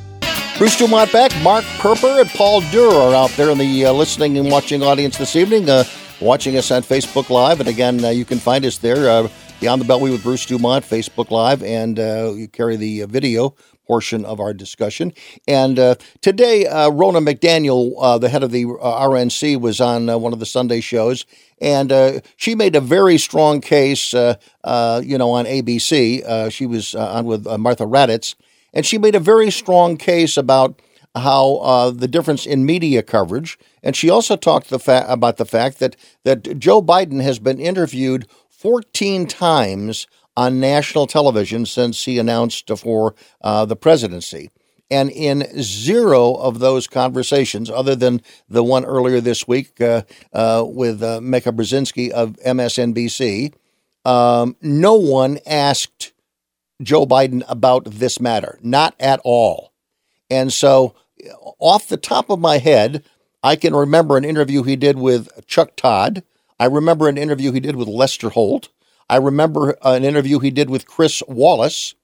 Bruce 0.59 0.77
Dumont 0.77 1.13
back. 1.13 1.31
Mark 1.43 1.65
Perper 1.79 2.21
and 2.21 2.29
Paul 2.31 2.63
Durr 2.73 2.93
are 2.93 3.15
out 3.15 3.31
there 3.37 3.51
in 3.51 3.59
the 3.59 3.87
uh, 3.87 3.93
listening 3.93 4.37
and 4.39 4.51
watching 4.51 4.83
audience 4.83 5.17
this 5.17 5.37
evening. 5.37 5.71
Uh, 5.71 5.85
watching 6.21 6.57
us 6.57 6.73
on 6.73 6.83
Facebook 6.83 7.31
Live. 7.31 7.61
And 7.61 7.69
again, 7.69 8.05
uh, 8.05 8.09
you 8.11 8.25
can 8.25 8.39
find 8.39 8.65
us 8.65 8.79
there, 8.79 9.09
uh, 9.09 9.29
Beyond 9.61 9.83
the 9.83 9.87
Beltway 9.87 10.13
with 10.13 10.23
Bruce 10.23 10.47
Dumont, 10.47 10.85
Facebook 10.85 11.31
Live, 11.31 11.63
and 11.65 11.99
uh, 11.99 12.33
you 12.35 12.47
carry 12.47 12.77
the 12.77 13.03
uh, 13.03 13.07
video 13.07 13.57
portion 13.89 14.25
of 14.25 14.39
our 14.39 14.53
discussion. 14.53 15.13
And 15.49 15.79
uh, 15.79 15.97
today, 16.21 16.67
uh, 16.67 16.91
Ronna 16.91 17.27
McDaniel, 17.27 17.95
uh, 17.99 18.19
the 18.19 18.29
head 18.29 18.43
of 18.43 18.53
the 18.53 18.65
RNC, 18.65 19.61
was 19.61 19.81
on 19.81 20.07
one 20.21 20.33
of 20.33 20.39
the 20.39 20.47
Sunday 20.47 20.81
shows, 20.81 21.27
and 21.61 22.23
she 22.37 22.55
made 22.55 22.77
a 22.77 22.81
very 22.81 23.19
strong 23.19 23.61
case, 23.61 24.13
you 24.13 24.19
know, 24.63 25.31
on 25.31 25.45
ABC. 25.45 26.53
she 26.53 26.67
was 26.67 26.95
on 26.95 27.25
with 27.25 27.47
Martha 27.59 27.85
Raddatz, 27.85 28.37
and 28.73 28.85
she 28.85 28.99
made 28.99 29.15
a 29.15 29.21
very 29.21 29.51
strong 29.51 29.97
case 29.97 30.37
about 30.37 30.81
how 31.15 31.91
the 31.91 32.07
difference 32.07 32.47
in 32.47 32.65
media 32.65 33.03
coverage, 33.03 33.59
and 33.83 33.97
she 33.97 34.09
also 34.09 34.37
talked 34.37 34.71
the 34.71 34.79
fa- 34.79 35.07
about 35.09 35.37
the 35.37 35.45
fact 35.45 35.81
that 35.81 35.97
that 36.25 36.59
Joe 36.59 36.81
Biden 36.81 37.23
has 37.23 37.39
been 37.39 37.59
interviewed 37.59 38.29
14 38.51 39.27
times 39.27 40.07
on 40.37 40.61
national 40.61 41.09
television 41.09 41.67
since 41.67 42.05
he 42.05 42.19
announced 42.19 42.71
for 42.79 43.15
uh, 43.41 43.65
the 43.65 43.75
presidency. 43.75 44.51
And 44.91 45.11
in 45.11 45.47
zero 45.61 46.35
of 46.35 46.61
those 46.61 46.87
conversations, 46.87 47.71
other 47.71 47.97
than 47.97 48.23
the 48.49 48.63
one 48.63 48.85
earlier 48.85 49.21
this 49.21 49.49
week 49.49 49.81
uh, 49.81 50.03
uh, 50.33 50.65
with 50.67 51.03
uh, 51.03 51.21
Mika 51.21 51.53
Brzezinski 51.53 52.11
of 52.11 52.37
MSNBC, 52.47 53.53
um, 54.05 54.57
no 54.63 54.95
one 54.95 55.39
asked 55.45 56.13
Joe 56.83 57.07
Biden 57.07 57.43
about 57.49 57.85
this 57.85 58.21
matter, 58.21 58.59
not 58.63 58.95
at 59.01 59.21
all. 59.25 59.73
And 60.31 60.53
so, 60.53 60.95
off 61.59 61.89
the 61.89 61.97
top 61.97 62.31
of 62.31 62.39
my 62.39 62.59
head, 62.59 63.05
I 63.43 63.57
can 63.57 63.75
remember 63.75 64.17
an 64.17 64.25
interview 64.25 64.63
he 64.63 64.77
did 64.77 64.99
with 64.99 65.29
Chuck 65.47 65.75
Todd. 65.77 66.23
I 66.61 66.67
remember 66.67 67.09
an 67.09 67.19
interview 67.19 67.53
he 67.53 67.61
did 67.61 67.77
with 67.77 67.89
Lester 67.89 68.31
Holt. 68.31 68.69
I 69.09 69.17
remember 69.17 69.77
an 69.83 70.05
interview 70.05 70.39
he 70.39 70.51
did 70.51 70.71
with 70.71 70.87
Chris 70.87 71.23
Wallace. 71.27 71.95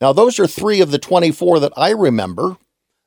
Now, 0.00 0.12
those 0.12 0.38
are 0.40 0.46
three 0.46 0.80
of 0.80 0.90
the 0.90 0.98
24 0.98 1.60
that 1.60 1.72
I 1.76 1.90
remember 1.90 2.56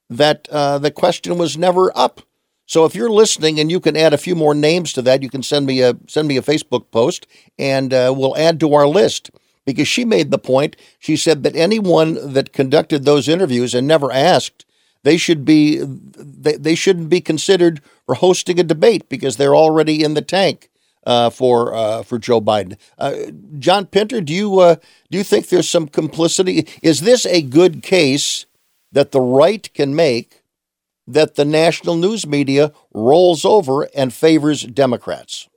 that 0.09 0.47
uh, 0.49 0.77
the 0.77 0.91
question 0.91 1.37
was 1.37 1.57
never 1.57 1.95
up. 1.97 2.21
So 2.67 2.85
if 2.85 2.95
you're 2.95 3.09
listening 3.09 3.59
and 3.59 3.69
you 3.69 3.79
can 3.79 3.97
add 3.97 4.13
a 4.13 4.17
few 4.17 4.35
more 4.35 4.55
names 4.55 4.93
to 4.93 5.01
that, 5.03 5.21
you 5.21 5.29
can 5.29 5.43
send 5.43 5.65
me 5.65 5.81
a 5.81 5.97
send 6.07 6.27
me 6.27 6.37
a 6.37 6.41
Facebook 6.41 6.89
post 6.89 7.27
and 7.59 7.93
uh, 7.93 8.13
we'll 8.15 8.35
add 8.37 8.59
to 8.61 8.73
our 8.73 8.87
list 8.87 9.29
because 9.65 9.87
she 9.87 10.05
made 10.05 10.31
the 10.31 10.37
point. 10.37 10.75
She 10.99 11.15
said 11.15 11.43
that 11.43 11.55
anyone 11.55 12.33
that 12.33 12.53
conducted 12.53 13.03
those 13.03 13.27
interviews 13.27 13.73
and 13.73 13.87
never 13.87 14.11
asked, 14.11 14.65
they 15.03 15.17
should 15.17 15.45
be 15.45 15.81
they, 15.83 16.55
they 16.55 16.75
shouldn't 16.75 17.09
be 17.09 17.21
considered 17.21 17.81
for 18.05 18.15
hosting 18.15 18.59
a 18.59 18.63
debate 18.63 19.09
because 19.09 19.37
they're 19.37 19.55
already 19.55 20.03
in 20.03 20.13
the 20.13 20.21
tank 20.21 20.69
uh, 21.05 21.29
for 21.29 21.73
uh, 21.73 22.03
for 22.03 22.17
Joe 22.17 22.41
Biden. 22.41 22.77
Uh, 22.97 23.13
John 23.59 23.85
Pinter, 23.85 24.21
do 24.21 24.33
you 24.33 24.59
uh, 24.59 24.75
do 25.11 25.17
you 25.17 25.23
think 25.23 25.49
there's 25.49 25.69
some 25.69 25.87
complicity? 25.87 26.67
Is 26.81 27.01
this 27.01 27.25
a 27.25 27.41
good 27.41 27.83
case 27.83 28.45
that 28.91 29.11
the 29.11 29.21
right 29.21 29.71
can 29.73 29.95
make 29.95 30.41
that 31.07 31.35
the 31.35 31.45
national 31.45 31.95
news 31.95 32.25
media 32.25 32.71
rolls 32.93 33.45
over 33.45 33.83
and 33.95 34.13
favors 34.13 34.63
Democrats? 34.63 35.47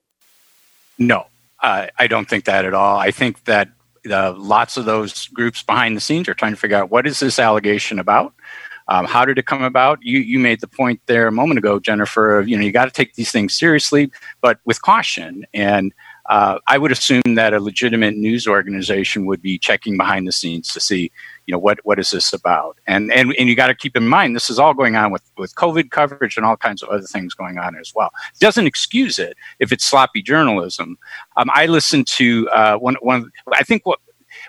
No, 0.98 1.26
I 1.60 2.06
don't 2.08 2.28
think 2.28 2.44
that 2.44 2.64
at 2.64 2.74
all. 2.74 2.98
I 2.98 3.12
think 3.12 3.44
that 3.44 3.70
uh, 4.10 4.34
lots 4.36 4.76
of 4.76 4.84
those 4.84 5.28
groups 5.28 5.62
behind 5.62 5.96
the 5.96 6.00
scenes 6.00 6.28
are 6.28 6.34
trying 6.34 6.52
to 6.52 6.58
figure 6.58 6.76
out 6.76 6.90
what 6.90 7.06
is 7.06 7.20
this 7.20 7.38
allegation 7.38 7.98
about 7.98 8.34
um, 8.88 9.04
how 9.04 9.24
did 9.24 9.38
it 9.38 9.46
come 9.46 9.62
about? 9.62 10.02
You 10.02 10.18
you 10.20 10.38
made 10.38 10.60
the 10.60 10.66
point 10.66 11.00
there 11.06 11.26
a 11.26 11.32
moment 11.32 11.58
ago, 11.58 11.78
Jennifer. 11.78 12.42
You 12.46 12.56
know, 12.56 12.64
you 12.64 12.72
got 12.72 12.86
to 12.86 12.90
take 12.90 13.14
these 13.14 13.30
things 13.30 13.54
seriously, 13.54 14.10
but 14.40 14.60
with 14.64 14.80
caution. 14.80 15.46
And 15.52 15.92
uh, 16.26 16.58
I 16.66 16.78
would 16.78 16.90
assume 16.90 17.34
that 17.34 17.54
a 17.54 17.60
legitimate 17.60 18.16
news 18.16 18.46
organization 18.46 19.26
would 19.26 19.42
be 19.42 19.58
checking 19.58 19.96
behind 19.96 20.26
the 20.26 20.32
scenes 20.32 20.72
to 20.72 20.80
see, 20.80 21.10
you 21.48 21.52
know, 21.52 21.58
what 21.58 21.78
what 21.82 21.98
is 21.98 22.10
this 22.10 22.34
about? 22.34 22.76
And 22.86 23.10
and 23.10 23.34
and 23.38 23.48
you 23.48 23.56
got 23.56 23.68
to 23.68 23.74
keep 23.74 23.96
in 23.96 24.06
mind 24.06 24.36
this 24.36 24.50
is 24.50 24.58
all 24.58 24.74
going 24.74 24.96
on 24.96 25.10
with 25.10 25.22
with 25.38 25.54
COVID 25.54 25.90
coverage 25.90 26.36
and 26.36 26.44
all 26.44 26.58
kinds 26.58 26.82
of 26.82 26.90
other 26.90 27.06
things 27.06 27.32
going 27.32 27.56
on 27.56 27.74
as 27.74 27.90
well. 27.94 28.10
It 28.34 28.38
doesn't 28.38 28.66
excuse 28.66 29.18
it 29.18 29.34
if 29.58 29.72
it's 29.72 29.82
sloppy 29.82 30.20
journalism. 30.20 30.98
Um, 31.38 31.48
I 31.54 31.64
listened 31.64 32.06
to 32.08 32.50
uh, 32.50 32.76
one 32.76 32.96
one. 33.00 33.30
I 33.54 33.62
think 33.62 33.86
what 33.86 33.98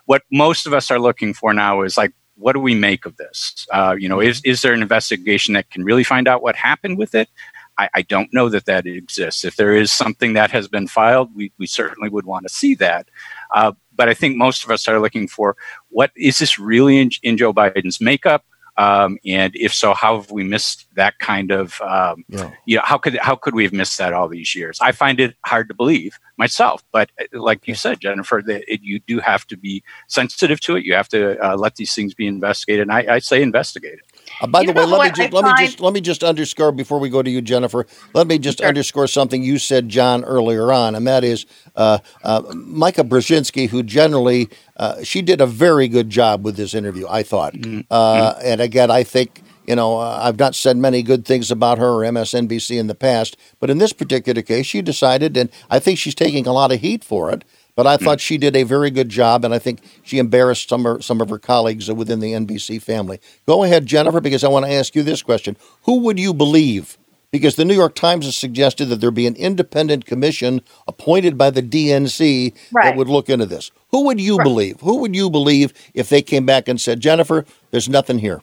what 0.08 0.24
most 0.29 0.68
of 0.68 0.74
us 0.74 0.91
are 0.91 1.00
looking 1.00 1.34
for 1.34 1.53
now 1.53 1.84
is 1.84 1.98
like 1.98 2.12
what 2.36 2.51
do 2.51 2.60
we 2.60 2.75
make 2.75 3.06
of 3.06 3.15
this? 3.15 3.65
Uh, 3.72 3.96
you 3.98 4.10
know, 4.10 4.20
is 4.20 4.41
is 4.44 4.62
there 4.62 4.74
an 4.74 4.82
investigation 4.82 5.53
that 5.53 5.70
can 5.70 5.86
really 5.86 6.03
find 6.03 6.27
out 6.27 6.44
what 6.44 6.58
happened 6.58 6.98
with 6.98 7.15
it? 7.15 7.29
I, 7.77 7.89
I, 7.94 8.01
don't 8.01 8.34
know 8.34 8.50
that 8.50 8.65
that 8.65 8.86
exists. 8.86 9.46
If 9.46 9.56
there 9.56 9.74
is 9.74 9.89
something 9.89 10.34
that 10.34 10.51
has 10.51 10.68
been 10.68 10.86
filed, 10.86 11.34
we, 11.34 11.53
we 11.58 11.65
certainly 11.65 12.10
would 12.10 12.25
want 12.25 12.46
to 12.46 12.53
see 12.53 12.75
that. 12.75 13.08
Uh, 13.51 13.72
but 14.00 14.08
I 14.08 14.13
think 14.13 14.38
most 14.38 14.63
of 14.63 14.72
us 14.72 14.88
are 14.88 14.98
looking 14.98 15.27
for 15.27 15.58
what 15.89 16.12
is 16.15 16.39
this 16.39 16.58
really 16.58 17.00
in, 17.00 17.10
in 17.22 17.36
Joe 17.36 17.53
Biden's 17.53 18.00
makeup? 18.00 18.46
Um, 18.77 19.18
and 19.25 19.51
if 19.58 19.74
so, 19.74 19.94
how 19.94 20.22
have 20.22 20.32
we 20.32 20.46
missed 20.46 20.88
that 20.96 21.20
kind 21.20 21.51
of? 21.51 21.82
Um, 21.82 22.24
yeah. 22.29 22.50
You 22.65 22.77
know, 22.77 22.84
how 22.86 22.98
could 22.98 23.18
how 23.18 23.36
could 23.36 23.53
we 23.53 23.63
have 23.63 23.74
missed 23.74 23.98
that 23.98 24.13
all 24.13 24.29
these 24.29 24.56
years? 24.56 24.79
I 24.79 24.94
find 24.94 25.20
it 25.20 25.36
hard 25.46 25.68
to 25.68 25.74
believe 25.74 26.18
myself, 26.38 26.82
but 26.94 27.12
uh, 27.20 27.41
like 27.41 27.68
you 27.68 27.75
said, 27.75 28.00
Jennifer, 28.00 28.41
that 28.46 28.74
it, 28.74 28.79
you 28.82 29.00
do 29.00 29.20
have 29.20 29.46
to 29.48 29.58
be 29.58 29.84
sensitive 30.08 30.62
to 30.62 30.77
it. 30.77 30.86
You 30.86 30.94
have 30.94 31.10
to 31.10 31.38
uh, 31.46 31.58
let 31.58 31.75
these 31.75 31.94
things 31.94 32.13
be 32.13 32.25
investigated, 32.25 32.84
and 32.84 32.94
I, 32.94 33.15
I 33.15 33.20
say 33.20 33.41
investigate 33.41 33.96
it. 33.96 34.06
Uh, 34.41 34.48
by 34.48 34.62
you 34.62 34.67
the 34.67 34.74
way, 34.74 34.86
let 34.86 35.01
me 35.01 35.24
just 35.24 35.34
let 35.34 35.46
me 35.46 35.51
just 35.65 35.79
let 35.79 35.93
me 35.93 36.01
just 36.01 36.24
underscore 36.24 36.72
before 36.72 37.00
we 37.00 37.10
go 37.10 37.22
to 37.22 37.29
you, 37.29 37.41
Jennifer. 37.41 37.86
Let 38.13 38.27
me 38.27 38.39
just 38.39 38.60
sure. 38.60 38.67
underscore 38.67 39.08
something 39.08 39.43
you 39.43 39.58
said, 39.58 39.89
John, 39.89 40.24
earlier 40.24 40.72
on, 40.72 40.96
and 40.96 41.05
that 41.08 41.24
is 41.24 41.46
uh, 41.75 42.00
uh, 42.24 42.41
Mika 42.55 43.03
Brzezinski, 43.03 43.69
who 43.69 43.84
generally 43.84 44.50
uh, 44.77 45.03
she 45.03 45.22
did 45.22 45.41
a 45.41 45.46
very 45.46 45.88
good 45.88 46.10
job 46.10 46.43
with 46.46 46.55
this 46.55 46.74
interview. 46.74 47.05
I 47.10 47.24
thought, 47.24 47.53
mm-hmm. 47.53 47.81
Uh, 47.89 48.34
mm-hmm. 48.34 48.41
and 48.46 48.62
again, 48.62 48.91
I 48.91 49.03
think 49.03 49.41
you 49.69 49.75
know, 49.75 50.00
uh, 50.00 50.19
I've 50.24 50.39
not 50.39 50.55
said 50.55 50.77
many 50.77 51.03
good 51.03 51.25
things 51.25 51.51
about 51.51 51.77
her 51.77 51.89
or 51.89 52.01
MSNBC 52.01 52.79
in 52.79 52.88
the 52.88 52.96
past, 52.96 53.38
but 53.60 53.69
in 53.69 53.77
this 53.77 53.93
particular 53.93 54.41
case, 54.41 54.65
she 54.65 54.81
decided, 54.81 55.38
and 55.38 55.51
I 55.69 55.77
think 55.77 56.00
she's 56.00 56.15
taking 56.15 56.48
a 56.48 56.53
lot 56.53 56.72
of 56.72 56.79
heat 56.79 57.03
for 57.03 57.29
it, 57.29 57.46
but 57.79 57.88
I 57.88 57.95
thought 57.95 58.19
she 58.19 58.38
did 58.38 58.57
a 58.57 58.63
very 58.63 58.91
good 58.91 59.07
job, 59.07 59.45
and 59.45 59.53
I 59.53 59.57
think 59.57 59.79
she 60.03 60.17
embarrassed 60.17 60.67
some 60.67 60.86
of, 60.86 61.05
some 61.05 61.21
of 61.21 61.29
her 61.29 61.39
colleagues 61.39 61.89
within 61.89 62.19
the 62.19 62.33
NBC 62.33 62.81
family. 62.81 63.21
Go 63.45 63.63
ahead, 63.63 63.86
Jennifer, 63.86 64.19
because 64.19 64.43
I 64.43 64.50
want 64.50 64.65
to 64.65 64.71
ask 64.74 64.95
you 64.95 65.01
this 65.01 65.24
question: 65.24 65.55
Who 65.83 66.00
would 66.00 66.19
you 66.19 66.33
believe? 66.33 66.98
Because 67.31 67.55
the 67.55 67.63
New 67.63 67.74
York 67.74 67.95
Times 67.95 68.25
has 68.25 68.36
suggested 68.36 68.88
that 68.88 68.98
there 68.98 69.12
be 69.12 69.27
an 69.27 69.38
independent 69.38 70.05
commission 70.05 70.59
appointed 70.89 71.38
by 71.38 71.51
the 71.51 71.62
DNC 71.62 72.53
right. 72.74 72.83
that 72.83 72.98
would 72.98 73.07
look 73.07 73.29
into 73.29 73.45
this. 73.45 73.71
Who 73.91 74.03
would 74.07 74.19
you 74.19 74.36
right. 74.36 74.43
believe? 74.43 74.81
Who 74.81 74.98
would 74.98 75.15
you 75.15 75.29
believe 75.29 75.71
if 75.93 76.09
they 76.09 76.21
came 76.21 76.45
back 76.45 76.67
and 76.67 76.81
said, 76.81 77.00
Jennifer, 77.00 77.45
there's 77.71 77.88
nothing 77.88 78.19
here? 78.19 78.41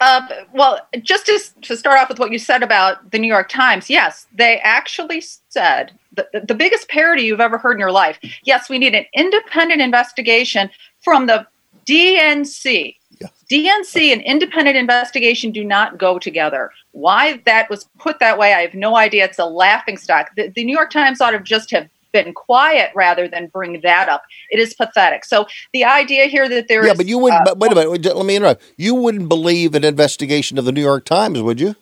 Uh, 0.00 0.26
well, 0.54 0.80
just 1.02 1.26
to, 1.26 1.38
to 1.60 1.76
start 1.76 1.98
off 2.00 2.08
with 2.08 2.18
what 2.18 2.32
you 2.32 2.38
said 2.38 2.62
about 2.62 3.10
the 3.10 3.18
New 3.18 3.28
York 3.28 3.50
Times, 3.50 3.90
yes, 3.90 4.26
they 4.32 4.58
actually 4.60 5.22
said 5.50 5.92
the, 6.12 6.44
the 6.46 6.54
biggest 6.54 6.88
parody 6.88 7.22
you've 7.22 7.40
ever 7.40 7.58
heard 7.58 7.72
in 7.72 7.78
your 7.78 7.92
life. 7.92 8.18
Yes, 8.44 8.68
we 8.68 8.78
need 8.78 8.94
an 8.94 9.06
independent 9.14 9.80
investigation 9.80 10.70
from 11.00 11.26
the 11.26 11.46
DNC. 11.86 12.96
Yeah. 13.20 13.28
DNC 13.50 14.12
and 14.12 14.22
independent 14.22 14.76
investigation 14.76 15.52
do 15.52 15.64
not 15.64 15.98
go 15.98 16.18
together. 16.18 16.70
Why 16.92 17.42
that 17.44 17.68
was 17.68 17.88
put 17.98 18.18
that 18.20 18.38
way, 18.38 18.54
I 18.54 18.60
have 18.60 18.74
no 18.74 18.96
idea. 18.96 19.24
It's 19.24 19.38
a 19.38 19.44
laughing 19.44 19.98
stock. 19.98 20.30
The, 20.36 20.48
the 20.48 20.64
New 20.64 20.74
York 20.74 20.90
Times 20.90 21.20
ought 21.20 21.32
to 21.32 21.40
just 21.40 21.70
have 21.72 21.88
been 22.12 22.32
quiet 22.32 22.90
rather 22.94 23.28
than 23.28 23.46
bring 23.48 23.80
that 23.82 24.08
up. 24.08 24.22
It 24.50 24.58
is 24.58 24.74
pathetic. 24.74 25.24
So 25.24 25.46
the 25.72 25.84
idea 25.84 26.26
here 26.26 26.48
that 26.48 26.66
there 26.66 26.84
yeah, 26.84 26.92
is, 26.92 26.96
but 26.96 27.06
you 27.06 27.18
wouldn't. 27.18 27.46
Uh, 27.46 27.54
wait 27.56 27.72
a 27.72 27.74
minute. 27.74 28.16
Let 28.16 28.26
me 28.26 28.36
interrupt. 28.36 28.62
You 28.76 28.94
wouldn't 28.94 29.28
believe 29.28 29.74
an 29.74 29.84
investigation 29.84 30.58
of 30.58 30.64
the 30.64 30.72
New 30.72 30.82
York 30.82 31.04
Times, 31.04 31.40
would 31.40 31.60
you? 31.60 31.76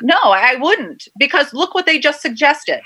No, 0.00 0.16
I 0.24 0.54
wouldn't, 0.54 1.08
because 1.18 1.52
look 1.52 1.74
what 1.74 1.86
they 1.86 1.98
just 1.98 2.22
suggested. 2.22 2.80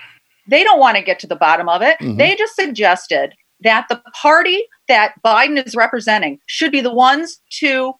They 0.49 0.65
don't 0.65 0.81
want 0.81 0.97
to 0.97 1.03
get 1.03 1.19
to 1.21 1.27
the 1.27 1.37
bottom 1.37 1.69
of 1.69 1.83
it. 1.83 1.99
Mm-hmm. 2.01 2.17
They 2.17 2.37
just 2.37 2.55
suggested 2.55 3.35
that 3.61 3.87
the 3.89 4.03
party 4.21 4.65
that 4.89 5.15
Biden 5.25 5.65
is 5.65 5.77
representing 5.77 6.39
should 6.47 6.73
be 6.73 6.81
the 6.81 6.93
ones 6.93 7.41
to 7.61 7.95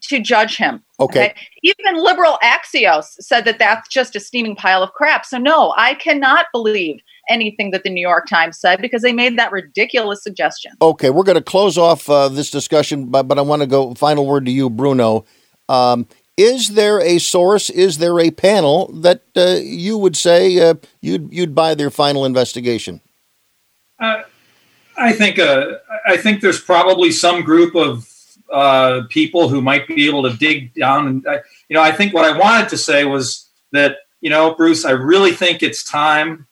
to 0.00 0.20
judge 0.20 0.56
him. 0.56 0.82
Okay. 1.00 1.30
okay. 1.30 1.34
Even 1.64 2.02
liberal 2.02 2.38
Axios 2.42 3.06
said 3.18 3.44
that 3.44 3.58
that's 3.58 3.88
just 3.88 4.14
a 4.14 4.20
steaming 4.20 4.54
pile 4.54 4.82
of 4.82 4.92
crap. 4.92 5.24
So 5.24 5.38
no, 5.38 5.74
I 5.76 5.94
cannot 5.94 6.46
believe 6.52 7.00
anything 7.28 7.72
that 7.72 7.82
the 7.82 7.90
New 7.90 8.00
York 8.00 8.26
Times 8.28 8.58
said 8.60 8.80
because 8.80 9.02
they 9.02 9.12
made 9.12 9.38
that 9.38 9.52
ridiculous 9.52 10.22
suggestion. 10.22 10.72
Okay, 10.80 11.10
we're 11.10 11.24
going 11.24 11.36
to 11.36 11.42
close 11.42 11.76
off 11.76 12.08
uh, 12.08 12.28
this 12.28 12.50
discussion, 12.50 13.06
but, 13.06 13.24
but 13.24 13.38
I 13.38 13.42
want 13.42 13.62
to 13.62 13.66
go 13.66 13.92
final 13.94 14.26
word 14.26 14.46
to 14.46 14.52
you, 14.52 14.70
Bruno. 14.70 15.24
Um, 15.68 16.06
is 16.38 16.68
there 16.68 17.00
a 17.00 17.18
source? 17.18 17.68
Is 17.68 17.98
there 17.98 18.20
a 18.20 18.30
panel 18.30 18.86
that 18.92 19.22
uh, 19.36 19.58
you 19.60 19.98
would 19.98 20.16
say 20.16 20.58
uh, 20.60 20.74
you'd 21.00 21.32
you'd 21.32 21.54
buy 21.54 21.74
their 21.74 21.90
final 21.90 22.24
investigation? 22.24 23.00
Uh, 23.98 24.22
I 24.96 25.12
think 25.12 25.40
uh, 25.40 25.78
I 26.06 26.16
think 26.16 26.40
there's 26.40 26.60
probably 26.60 27.10
some 27.10 27.42
group 27.42 27.74
of 27.74 28.08
uh, 28.52 29.02
people 29.10 29.48
who 29.48 29.60
might 29.60 29.88
be 29.88 30.06
able 30.06 30.22
to 30.30 30.36
dig 30.36 30.72
down. 30.74 31.08
And 31.08 31.26
you 31.68 31.74
know, 31.74 31.82
I 31.82 31.90
think 31.90 32.14
what 32.14 32.24
I 32.24 32.38
wanted 32.38 32.68
to 32.70 32.78
say 32.78 33.04
was 33.04 33.48
that 33.72 33.96
you 34.20 34.30
know, 34.30 34.54
Bruce, 34.54 34.84
I 34.84 34.92
really 34.92 35.32
think 35.32 35.62
it's 35.62 35.82
time 35.82 36.46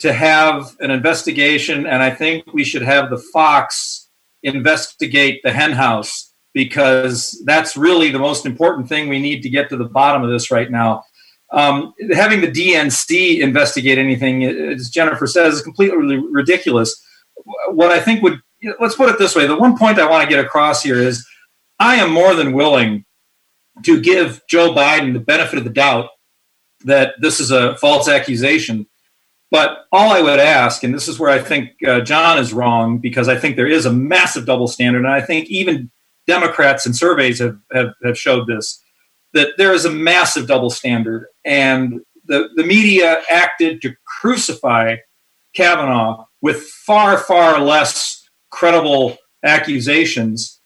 to 0.00 0.12
have 0.12 0.76
an 0.80 0.90
investigation, 0.90 1.86
and 1.86 2.02
I 2.02 2.10
think 2.10 2.52
we 2.52 2.64
should 2.64 2.82
have 2.82 3.08
the 3.08 3.18
Fox 3.32 4.08
investigate 4.42 5.40
the 5.44 5.52
henhouse 5.52 6.31
because 6.54 7.42
that's 7.46 7.76
really 7.76 8.10
the 8.10 8.18
most 8.18 8.44
important 8.46 8.88
thing 8.88 9.08
we 9.08 9.20
need 9.20 9.42
to 9.42 9.50
get 9.50 9.68
to 9.70 9.76
the 9.76 9.84
bottom 9.84 10.22
of 10.22 10.30
this 10.30 10.50
right 10.50 10.70
now. 10.70 11.04
Um, 11.50 11.92
having 12.12 12.40
the 12.40 12.50
DNC 12.50 13.40
investigate 13.40 13.98
anything, 13.98 14.44
as 14.44 14.88
Jennifer 14.88 15.26
says, 15.26 15.54
is 15.54 15.62
completely 15.62 16.16
ridiculous. 16.16 17.00
What 17.68 17.90
I 17.90 18.00
think 18.00 18.22
would 18.22 18.40
let's 18.80 18.94
put 18.94 19.10
it 19.10 19.18
this 19.18 19.34
way: 19.34 19.46
the 19.46 19.56
one 19.56 19.76
point 19.76 19.98
I 19.98 20.08
want 20.08 20.22
to 20.22 20.34
get 20.34 20.44
across 20.44 20.82
here 20.82 20.98
is 20.98 21.26
I 21.78 21.96
am 21.96 22.10
more 22.10 22.34
than 22.34 22.52
willing 22.52 23.04
to 23.84 24.00
give 24.00 24.42
Joe 24.48 24.74
Biden 24.74 25.12
the 25.12 25.20
benefit 25.20 25.58
of 25.58 25.64
the 25.64 25.70
doubt 25.70 26.08
that 26.84 27.14
this 27.20 27.40
is 27.40 27.50
a 27.50 27.76
false 27.76 28.08
accusation. 28.08 28.86
But 29.50 29.84
all 29.92 30.12
I 30.12 30.22
would 30.22 30.40
ask, 30.40 30.82
and 30.82 30.94
this 30.94 31.08
is 31.08 31.18
where 31.18 31.30
I 31.30 31.38
think 31.38 31.72
uh, 31.86 32.00
John 32.00 32.38
is 32.38 32.54
wrong, 32.54 32.98
because 32.98 33.28
I 33.28 33.36
think 33.36 33.56
there 33.56 33.66
is 33.66 33.84
a 33.84 33.92
massive 33.92 34.46
double 34.46 34.66
standard, 34.66 35.04
and 35.04 35.12
I 35.12 35.20
think 35.20 35.48
even 35.50 35.90
Democrats 36.26 36.86
and 36.86 36.94
surveys 36.94 37.38
have, 37.38 37.58
have, 37.72 37.94
have 38.04 38.18
showed 38.18 38.46
this, 38.46 38.82
that 39.32 39.48
there 39.58 39.72
is 39.72 39.84
a 39.84 39.90
massive 39.90 40.46
double 40.46 40.70
standard. 40.70 41.26
And 41.44 42.00
the, 42.26 42.48
the 42.56 42.64
media 42.64 43.22
acted 43.30 43.82
to 43.82 43.94
crucify 44.20 44.96
Kavanaugh 45.54 46.24
with 46.40 46.62
far, 46.62 47.18
far 47.18 47.60
less 47.60 48.28
credible 48.50 49.16
accusations. 49.44 50.60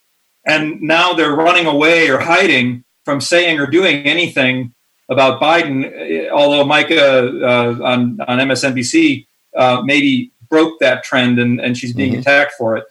And 0.47 0.81
now 0.81 1.13
they're 1.13 1.35
running 1.35 1.67
away 1.67 2.09
or 2.09 2.19
hiding 2.19 2.85
from 3.05 3.21
saying 3.21 3.59
or 3.59 3.67
doing 3.67 4.05
anything 4.05 4.75
about 5.09 5.41
Biden, 5.41 6.31
although 6.31 6.65
Mika 6.65 7.29
uh, 7.43 7.79
on, 7.83 8.19
on 8.27 8.39
MSNBC 8.39 9.27
uh, 9.57 9.83
maybe 9.85 10.33
broke 10.49 10.79
that 10.81 11.05
trend 11.05 11.39
and, 11.39 11.61
and 11.61 11.77
she's 11.77 11.93
being 11.93 12.13
mm-hmm. 12.13 12.21
attacked 12.21 12.53
for 12.59 12.77
it. 12.77 12.85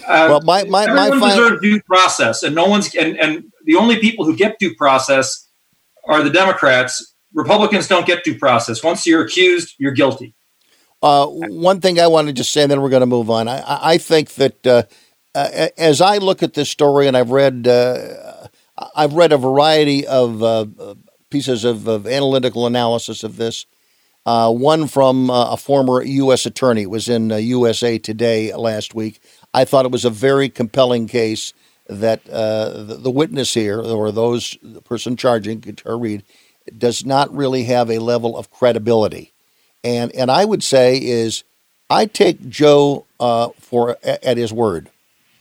Uh, 0.00 0.26
well, 0.28 0.40
my 0.42 0.64
my 0.64 0.86
my 0.86 1.10
deserves 1.10 1.62
due 1.62 1.80
process, 1.82 2.42
and 2.42 2.54
no 2.54 2.66
one's 2.66 2.94
and, 2.94 3.18
and 3.18 3.44
the 3.64 3.76
only 3.76 3.98
people 3.98 4.24
who 4.24 4.36
get 4.36 4.58
due 4.58 4.74
process 4.74 5.48
are 6.06 6.22
the 6.22 6.30
Democrats. 6.30 7.14
Republicans 7.32 7.88
don't 7.88 8.06
get 8.06 8.22
due 8.22 8.38
process. 8.38 8.82
Once 8.82 9.06
you're 9.06 9.24
accused, 9.24 9.74
you're 9.78 9.92
guilty. 9.92 10.34
Uh, 11.02 11.26
one 11.26 11.80
thing 11.80 12.00
I 12.00 12.06
want 12.06 12.28
to 12.28 12.32
just 12.32 12.52
say, 12.52 12.62
and 12.62 12.70
then 12.70 12.80
we're 12.80 12.90
going 12.90 13.00
to 13.00 13.06
move 13.06 13.28
on. 13.28 13.48
I, 13.48 13.62
I 13.66 13.98
think 13.98 14.30
that 14.34 14.66
uh, 14.66 14.82
as 15.34 16.00
I 16.00 16.18
look 16.18 16.42
at 16.42 16.54
this 16.54 16.70
story, 16.70 17.06
and 17.06 17.16
I've 17.16 17.30
read 17.30 17.66
uh, 17.66 18.48
I've 18.94 19.14
read 19.14 19.32
a 19.32 19.36
variety 19.36 20.06
of 20.06 20.42
uh, 20.42 20.66
pieces 21.30 21.64
of, 21.64 21.86
of, 21.88 22.06
analytical 22.06 22.66
analysis 22.66 23.24
of 23.24 23.36
this. 23.36 23.66
Uh, 24.26 24.50
one 24.50 24.86
from 24.86 25.30
uh, 25.30 25.52
a 25.52 25.56
former 25.56 26.02
U.S. 26.02 26.46
attorney 26.46 26.86
was 26.86 27.08
in 27.08 27.30
USA 27.30 27.96
uh, 27.96 27.98
Today 27.98 28.54
last 28.54 28.94
week. 28.94 29.20
I 29.54 29.64
thought 29.64 29.86
it 29.86 29.92
was 29.92 30.04
a 30.04 30.10
very 30.10 30.48
compelling 30.48 31.06
case 31.06 31.54
that 31.88 32.28
uh, 32.28 32.82
the, 32.82 32.96
the, 32.96 33.10
witness 33.10 33.54
here, 33.54 33.80
or 33.80 34.10
those 34.10 34.58
the 34.62 34.82
person 34.82 35.16
charging, 35.16 35.60
Tara 35.60 35.96
Reade, 35.96 36.24
does 36.76 37.06
not 37.06 37.34
really 37.34 37.64
have 37.64 37.90
a 37.90 37.98
level 37.98 38.36
of 38.36 38.50
credibility. 38.50 39.32
And 39.84 40.12
and 40.12 40.30
I 40.30 40.44
would 40.44 40.64
say 40.64 40.96
is 40.96 41.44
I 41.88 42.06
take 42.06 42.48
Joe 42.48 43.06
uh, 43.20 43.50
for 43.60 43.96
at 44.02 44.36
his 44.36 44.52
word. 44.52 44.90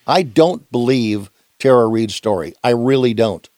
I 0.06 0.22
don't 0.22 0.70
believe 0.72 1.32
Tara 1.60 1.88
Reade's 1.88 2.16
story. 2.16 2.54
I 2.64 2.72
really 2.72 3.14
don't. 3.14 3.50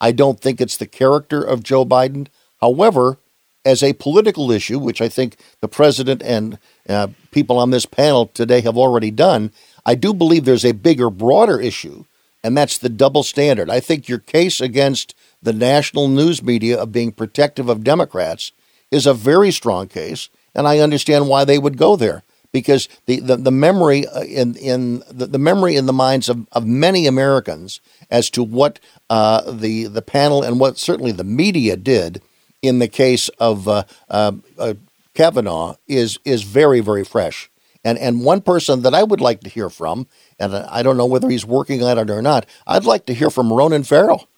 I 0.00 0.12
don't 0.12 0.40
think 0.40 0.60
it's 0.60 0.78
the 0.78 0.86
character 0.86 1.42
of 1.42 1.62
Joe 1.62 1.84
Biden. 1.84 2.28
However, 2.60 3.18
as 3.64 3.82
a 3.82 3.92
political 3.92 4.50
issue, 4.50 4.78
which 4.78 5.02
I 5.02 5.08
think 5.08 5.36
the 5.60 5.68
president 5.68 6.22
and 6.22 6.58
uh, 6.88 7.08
people 7.30 7.58
on 7.58 7.70
this 7.70 7.86
panel 7.86 8.26
today 8.26 8.62
have 8.62 8.78
already 8.78 9.10
done, 9.10 9.52
I 9.90 9.96
do 9.96 10.14
believe 10.14 10.44
there's 10.44 10.64
a 10.64 10.70
bigger, 10.70 11.10
broader 11.10 11.60
issue, 11.60 12.04
and 12.44 12.56
that's 12.56 12.78
the 12.78 12.88
double 12.88 13.24
standard. 13.24 13.68
I 13.68 13.80
think 13.80 14.08
your 14.08 14.20
case 14.20 14.60
against 14.60 15.16
the 15.42 15.52
national 15.52 16.06
news 16.06 16.44
media 16.44 16.78
of 16.80 16.92
being 16.92 17.10
protective 17.10 17.68
of 17.68 17.82
Democrats 17.82 18.52
is 18.92 19.04
a 19.04 19.12
very 19.12 19.50
strong 19.50 19.88
case, 19.88 20.28
and 20.54 20.68
I 20.68 20.78
understand 20.78 21.26
why 21.26 21.44
they 21.44 21.58
would 21.58 21.76
go 21.76 21.96
there 21.96 22.22
because 22.52 22.88
the, 23.06 23.18
the, 23.18 23.36
the 23.36 23.50
memory 23.50 24.06
uh, 24.06 24.22
in 24.22 24.54
in 24.54 25.02
the, 25.10 25.26
the 25.26 25.40
memory 25.40 25.74
in 25.74 25.86
the 25.86 25.92
minds 25.92 26.28
of, 26.28 26.46
of 26.52 26.64
many 26.64 27.08
Americans 27.08 27.80
as 28.12 28.30
to 28.30 28.44
what 28.44 28.78
uh, 29.08 29.50
the 29.50 29.88
the 29.88 30.02
panel 30.02 30.44
and 30.44 30.60
what 30.60 30.78
certainly 30.78 31.10
the 31.10 31.24
media 31.24 31.76
did 31.76 32.22
in 32.62 32.78
the 32.78 32.88
case 32.88 33.28
of 33.40 33.66
uh, 33.66 33.82
uh, 34.08 34.30
uh, 34.56 34.74
Kavanaugh 35.14 35.74
is 35.88 36.20
is 36.24 36.44
very 36.44 36.78
very 36.78 37.04
fresh. 37.04 37.49
And 37.82 37.98
and 37.98 38.24
one 38.24 38.42
person 38.42 38.82
that 38.82 38.94
I 38.94 39.02
would 39.02 39.20
like 39.20 39.40
to 39.40 39.50
hear 39.50 39.70
from, 39.70 40.06
and 40.38 40.54
I 40.54 40.82
don't 40.82 40.98
know 40.98 41.06
whether 41.06 41.30
he's 41.30 41.46
working 41.46 41.82
on 41.82 41.98
it 41.98 42.10
or 42.10 42.20
not. 42.20 42.46
I'd 42.66 42.84
like 42.84 43.06
to 43.06 43.14
hear 43.14 43.30
from 43.30 43.52
Ronan 43.52 43.84
Farrow. 43.84 44.28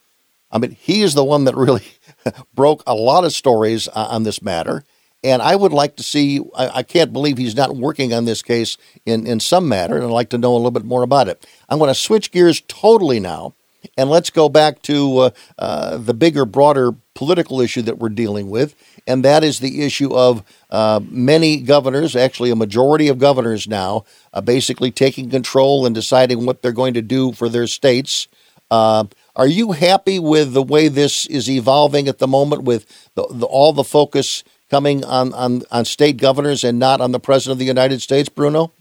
I 0.49 0.59
mean, 0.59 0.77
he 0.79 1.01
is 1.01 1.15
the 1.15 1.23
one 1.23 1.45
that 1.45 1.55
really 1.55 1.83
broke 2.53 2.83
a 2.85 2.93
lot 2.93 3.25
of 3.25 3.33
stories 3.33 3.87
on 3.87 4.23
this 4.23 4.41
matter. 4.41 4.85
And 5.23 5.41
I 5.41 5.55
would 5.55 5.71
like 5.71 5.95
to 5.95 6.03
see, 6.03 6.41
I, 6.55 6.79
I, 6.79 6.83
can't 6.83 7.13
believe 7.13 7.37
he's 7.37 7.55
not 7.55 7.77
working 7.77 8.13
on 8.13 8.25
this 8.25 8.41
case 8.41 8.77
in, 9.05 9.25
in 9.25 9.39
some 9.39 9.69
matter, 9.69 9.95
and 9.95 10.03
I'd 10.03 10.11
like 10.11 10.29
to 10.31 10.37
know 10.37 10.51
a 10.51 10.57
little 10.57 10.71
bit 10.71 10.83
more 10.83 11.01
about 11.01 11.29
it. 11.29 11.47
I'm 11.69 11.79
going 11.79 11.87
to 11.87 11.95
switch 11.95 12.29
gears 12.29 12.61
totally 12.67 13.21
now, 13.21 13.55
and 13.97 14.09
let's 14.09 14.29
go 14.29 14.49
back 14.49 14.81
to 14.83 15.17
uh, 15.17 15.29
uh, 15.59 15.97
the 15.97 16.13
bigger, 16.13 16.45
broader 16.45 16.93
political 17.13 17.61
issue 17.61 17.81
that 17.83 17.99
we're 17.99 18.09
dealing 18.09 18.49
with, 18.49 18.75
and 19.05 19.23
that 19.23 19.43
is 19.43 19.59
the 19.59 19.81
issue 19.83 20.13
of 20.15 20.43
uh, 20.69 20.99
many 21.09 21.61
governors, 21.61 22.15
actually 22.15 22.49
a 22.49 22.55
majority 22.55 23.07
of 23.07 23.19
governors 23.19 23.67
now, 23.67 24.03
uh, 24.33 24.41
basically 24.41 24.91
taking 24.91 25.29
control 25.29 25.85
and 25.85 25.93
deciding 25.93 26.45
what 26.45 26.61
they're 26.61 26.71
going 26.71 26.93
to 26.93 27.01
do 27.01 27.31
for 27.31 27.49
their 27.49 27.67
states. 27.67 28.27
Uh, 28.71 29.05
are 29.35 29.47
you 29.47 29.73
happy 29.73 30.19
with 30.19 30.53
the 30.53 30.63
way 30.63 30.87
this 30.87 31.25
is 31.27 31.49
evolving 31.49 32.07
at 32.07 32.19
the 32.19 32.27
moment, 32.27 32.63
with 32.63 32.85
the, 33.15 33.25
the, 33.29 33.45
all 33.45 33.73
the 33.73 33.83
focus 33.83 34.43
coming 34.69 35.05
on, 35.05 35.33
on, 35.33 35.61
on 35.71 35.85
state 35.85 36.17
governors 36.17 36.63
and 36.63 36.79
not 36.79 37.01
on 37.01 37.11
the 37.11 37.19
president 37.19 37.53
of 37.53 37.59
the 37.59 37.65
United 37.65 38.01
States, 38.01 38.29
Bruno? 38.29 38.71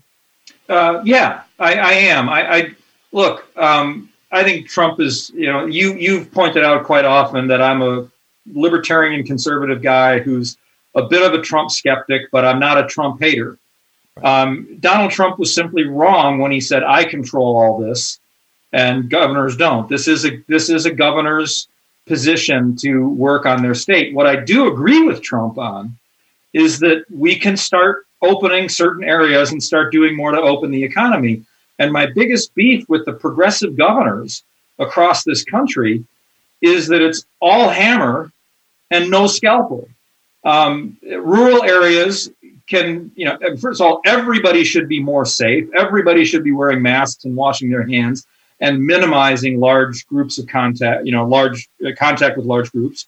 Uh, 0.69 1.03
yeah, 1.05 1.43
I, 1.59 1.75
I 1.75 1.93
am. 1.93 2.29
I, 2.29 2.55
I 2.55 2.75
look. 3.13 3.45
Um, 3.57 4.09
I 4.33 4.43
think 4.43 4.69
Trump 4.69 4.99
is. 5.01 5.31
You 5.35 5.53
know, 5.53 5.67
you 5.67 5.95
you've 5.95 6.33
pointed 6.33 6.65
out 6.65 6.85
quite 6.85 7.05
often 7.05 7.47
that 7.49 7.63
I'm 7.63 7.83
a 7.83 8.09
libertarian 8.53 9.25
conservative 9.25 9.83
guy 9.83 10.19
who's 10.19 10.57
a 10.95 11.03
bit 11.03 11.23
of 11.23 11.39
a 11.39 11.43
Trump 11.43 11.71
skeptic, 11.71 12.23
but 12.33 12.45
I'm 12.45 12.59
not 12.59 12.79
a 12.79 12.87
Trump 12.87 13.21
hater. 13.21 13.59
Um, 14.23 14.77
Donald 14.81 15.11
Trump 15.11 15.39
was 15.39 15.55
simply 15.55 15.85
wrong 15.85 16.39
when 16.39 16.51
he 16.51 16.61
said, 16.61 16.83
"I 16.83 17.05
control 17.05 17.57
all 17.57 17.81
this," 17.81 18.19
and 18.73 19.09
governors 19.09 19.57
don't. 19.57 19.89
This 19.89 20.09
is 20.09 20.25
a 20.25 20.43
this 20.49 20.69
is 20.69 20.87
a 20.87 20.91
governor's 20.91 21.69
position 22.07 22.75
to 22.77 23.09
work 23.09 23.47
on 23.47 23.63
their 23.63 23.75
state. 23.75 24.15
What 24.15 24.27
I 24.27 24.37
do 24.37 24.73
agree 24.73 25.03
with 25.03 25.23
Trump 25.23 25.57
on 25.59 25.97
is 26.53 26.81
that 26.81 27.05
we 27.11 27.39
can 27.39 27.57
start 27.57 28.07
opening 28.21 28.69
certain 28.69 29.05
areas 29.05 29.53
and 29.53 29.63
start 29.63 29.93
doing 29.93 30.17
more 30.17 30.33
to 30.33 30.41
open 30.41 30.71
the 30.71 30.85
economy. 30.85 31.43
And 31.79 31.93
my 31.93 32.07
biggest 32.07 32.55
beef 32.55 32.89
with 32.89 33.05
the 33.05 33.13
progressive 33.13 33.77
governors 33.77 34.45
across 34.79 35.25
this 35.25 35.45
country 35.45 36.05
is 36.61 36.89
that 36.89 37.03
it's 37.03 37.27
all 37.41 37.69
hammer 37.69 38.31
and 38.91 39.11
no 39.11 39.27
scalpel. 39.27 39.89
Um, 40.45 40.97
rural 41.03 41.63
areas 41.65 42.31
can, 42.69 43.11
you 43.17 43.25
know, 43.25 43.39
first 43.61 43.81
of 43.81 43.87
all, 43.87 44.01
everybody 44.05 44.65
should 44.65 44.89
be 44.89 45.01
more 45.01 45.25
safe. 45.25 45.69
Everybody 45.75 46.25
should 46.25 46.45
be 46.45 46.53
wearing 46.53 46.83
masks 46.83 47.25
and 47.25 47.37
washing 47.37 47.71
their 47.71 47.87
hands 47.87 48.27
and 48.61 48.87
minimizing 48.87 49.59
large 49.59 50.07
groups 50.07 50.39
of 50.39 50.47
contact, 50.47 51.05
you 51.05 51.13
know, 51.13 51.27
large 51.27 51.69
uh, 51.85 51.91
contact 51.99 52.37
with 52.37 52.47
large 52.47 52.71
groups. 52.71 53.07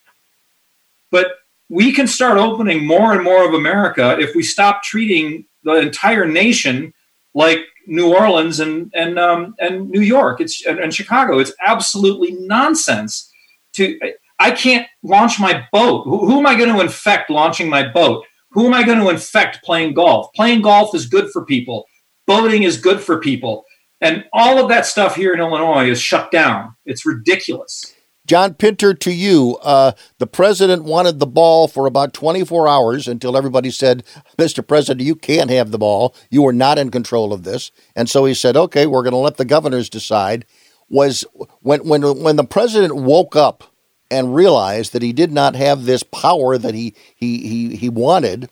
But 1.10 1.28
we 1.68 1.92
can 1.92 2.06
start 2.06 2.38
opening 2.38 2.84
more 2.84 3.12
and 3.14 3.22
more 3.22 3.46
of 3.46 3.54
America 3.54 4.16
if 4.18 4.34
we 4.34 4.42
stop 4.42 4.82
treating 4.82 5.44
the 5.62 5.74
entire 5.74 6.26
nation 6.26 6.92
like 7.34 7.60
New 7.86 8.14
Orleans 8.14 8.60
and 8.60 8.92
and 8.94 9.18
um, 9.18 9.54
and 9.58 9.90
New 9.90 10.00
York. 10.00 10.40
It's 10.40 10.64
and, 10.66 10.78
and 10.78 10.94
Chicago. 10.94 11.38
It's 11.38 11.52
absolutely 11.64 12.32
nonsense. 12.32 13.30
To 13.74 13.98
I 14.38 14.50
can't 14.50 14.86
launch 15.02 15.38
my 15.38 15.66
boat. 15.72 16.04
Who, 16.04 16.26
who 16.26 16.38
am 16.38 16.46
I 16.46 16.56
going 16.56 16.74
to 16.74 16.80
infect 16.80 17.30
launching 17.30 17.68
my 17.68 17.86
boat? 17.86 18.24
Who 18.50 18.66
am 18.66 18.74
I 18.74 18.84
going 18.84 18.98
to 18.98 19.08
infect 19.08 19.64
playing 19.64 19.94
golf? 19.94 20.32
Playing 20.34 20.62
golf 20.62 20.94
is 20.94 21.06
good 21.06 21.30
for 21.30 21.44
people. 21.44 21.86
Boating 22.26 22.62
is 22.62 22.76
good 22.78 23.00
for 23.00 23.20
people. 23.20 23.64
And 24.00 24.24
all 24.32 24.58
of 24.58 24.68
that 24.68 24.86
stuff 24.86 25.16
here 25.16 25.32
in 25.32 25.40
Illinois 25.40 25.90
is 25.90 26.00
shut 26.00 26.30
down. 26.30 26.74
It's 26.84 27.06
ridiculous. 27.06 27.94
John 28.26 28.54
Pinter, 28.54 28.94
to 28.94 29.12
you, 29.12 29.58
uh, 29.62 29.92
the 30.18 30.26
president 30.26 30.84
wanted 30.84 31.18
the 31.18 31.26
ball 31.26 31.68
for 31.68 31.86
about 31.86 32.14
24 32.14 32.66
hours 32.66 33.06
until 33.06 33.36
everybody 33.36 33.70
said, 33.70 34.02
Mr. 34.38 34.66
President, 34.66 35.04
you 35.04 35.14
can't 35.14 35.50
have 35.50 35.70
the 35.70 35.78
ball. 35.78 36.14
You 36.30 36.46
are 36.46 36.52
not 36.52 36.78
in 36.78 36.90
control 36.90 37.34
of 37.34 37.44
this. 37.44 37.70
And 37.94 38.08
so 38.08 38.24
he 38.24 38.32
said, 38.32 38.56
okay, 38.56 38.86
we're 38.86 39.02
going 39.02 39.12
to 39.12 39.18
let 39.18 39.36
the 39.36 39.44
governors 39.44 39.90
decide. 39.90 40.46
Was 40.88 41.24
when, 41.60 41.86
when, 41.86 42.20
when 42.20 42.36
the 42.36 42.44
president 42.44 42.96
woke 42.96 43.36
up 43.36 43.64
and 44.10 44.34
realized 44.34 44.92
that 44.92 45.02
he 45.02 45.12
did 45.12 45.32
not 45.32 45.54
have 45.56 45.84
this 45.84 46.02
power 46.02 46.56
that 46.56 46.74
he, 46.74 46.94
he, 47.14 47.46
he, 47.48 47.76
he 47.76 47.88
wanted, 47.88 48.48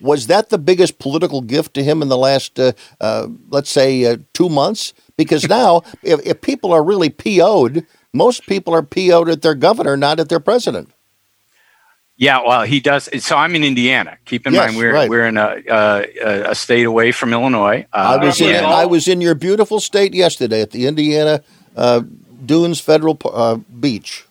Was 0.00 0.26
that 0.28 0.48
the 0.50 0.58
biggest 0.58 0.98
political 0.98 1.42
gift 1.42 1.74
to 1.74 1.84
him 1.84 2.02
in 2.02 2.08
the 2.08 2.16
last, 2.16 2.58
uh, 2.58 2.72
uh, 3.00 3.28
let's 3.50 3.70
say, 3.70 4.04
uh, 4.04 4.16
two 4.32 4.48
months? 4.48 4.94
Because 5.16 5.48
now, 5.48 5.82
if, 6.02 6.24
if 6.26 6.40
people 6.40 6.72
are 6.72 6.82
really 6.82 7.10
PO'd, 7.10 7.86
most 8.12 8.46
people 8.46 8.74
are 8.74 8.82
PO'd 8.82 9.28
at 9.28 9.42
their 9.42 9.54
governor, 9.54 9.96
not 9.96 10.20
at 10.20 10.28
their 10.28 10.40
president. 10.40 10.90
Yeah, 12.16 12.40
well, 12.46 12.62
he 12.62 12.78
does. 12.78 13.08
So 13.24 13.36
I'm 13.36 13.54
in 13.56 13.64
Indiana. 13.64 14.18
Keep 14.26 14.46
in 14.46 14.52
Yes, 14.52 14.66
mind 14.68 14.76
we're 14.76 14.92
right. 14.92 15.08
we're 15.10 15.26
in 15.26 15.36
a, 15.38 15.62
a 15.68 16.50
a 16.50 16.54
state 16.54 16.84
away 16.86 17.10
from 17.10 17.32
Illinois. 17.32 17.86
I 17.92 18.14
Uh, 18.16 18.26
was 18.26 18.40
in 18.40 18.54
and- 18.54 18.66
I 18.66 18.84
was 18.86 19.08
in 19.08 19.20
your 19.20 19.34
beautiful 19.34 19.80
state 19.80 20.14
yesterday 20.14 20.60
at 20.60 20.70
the 20.70 20.86
Indiana 20.86 21.42
uh, 21.76 22.02
Dunes 22.44 22.80
Federal 22.80 23.18
uh, 23.24 23.56
Beach. 23.80 24.24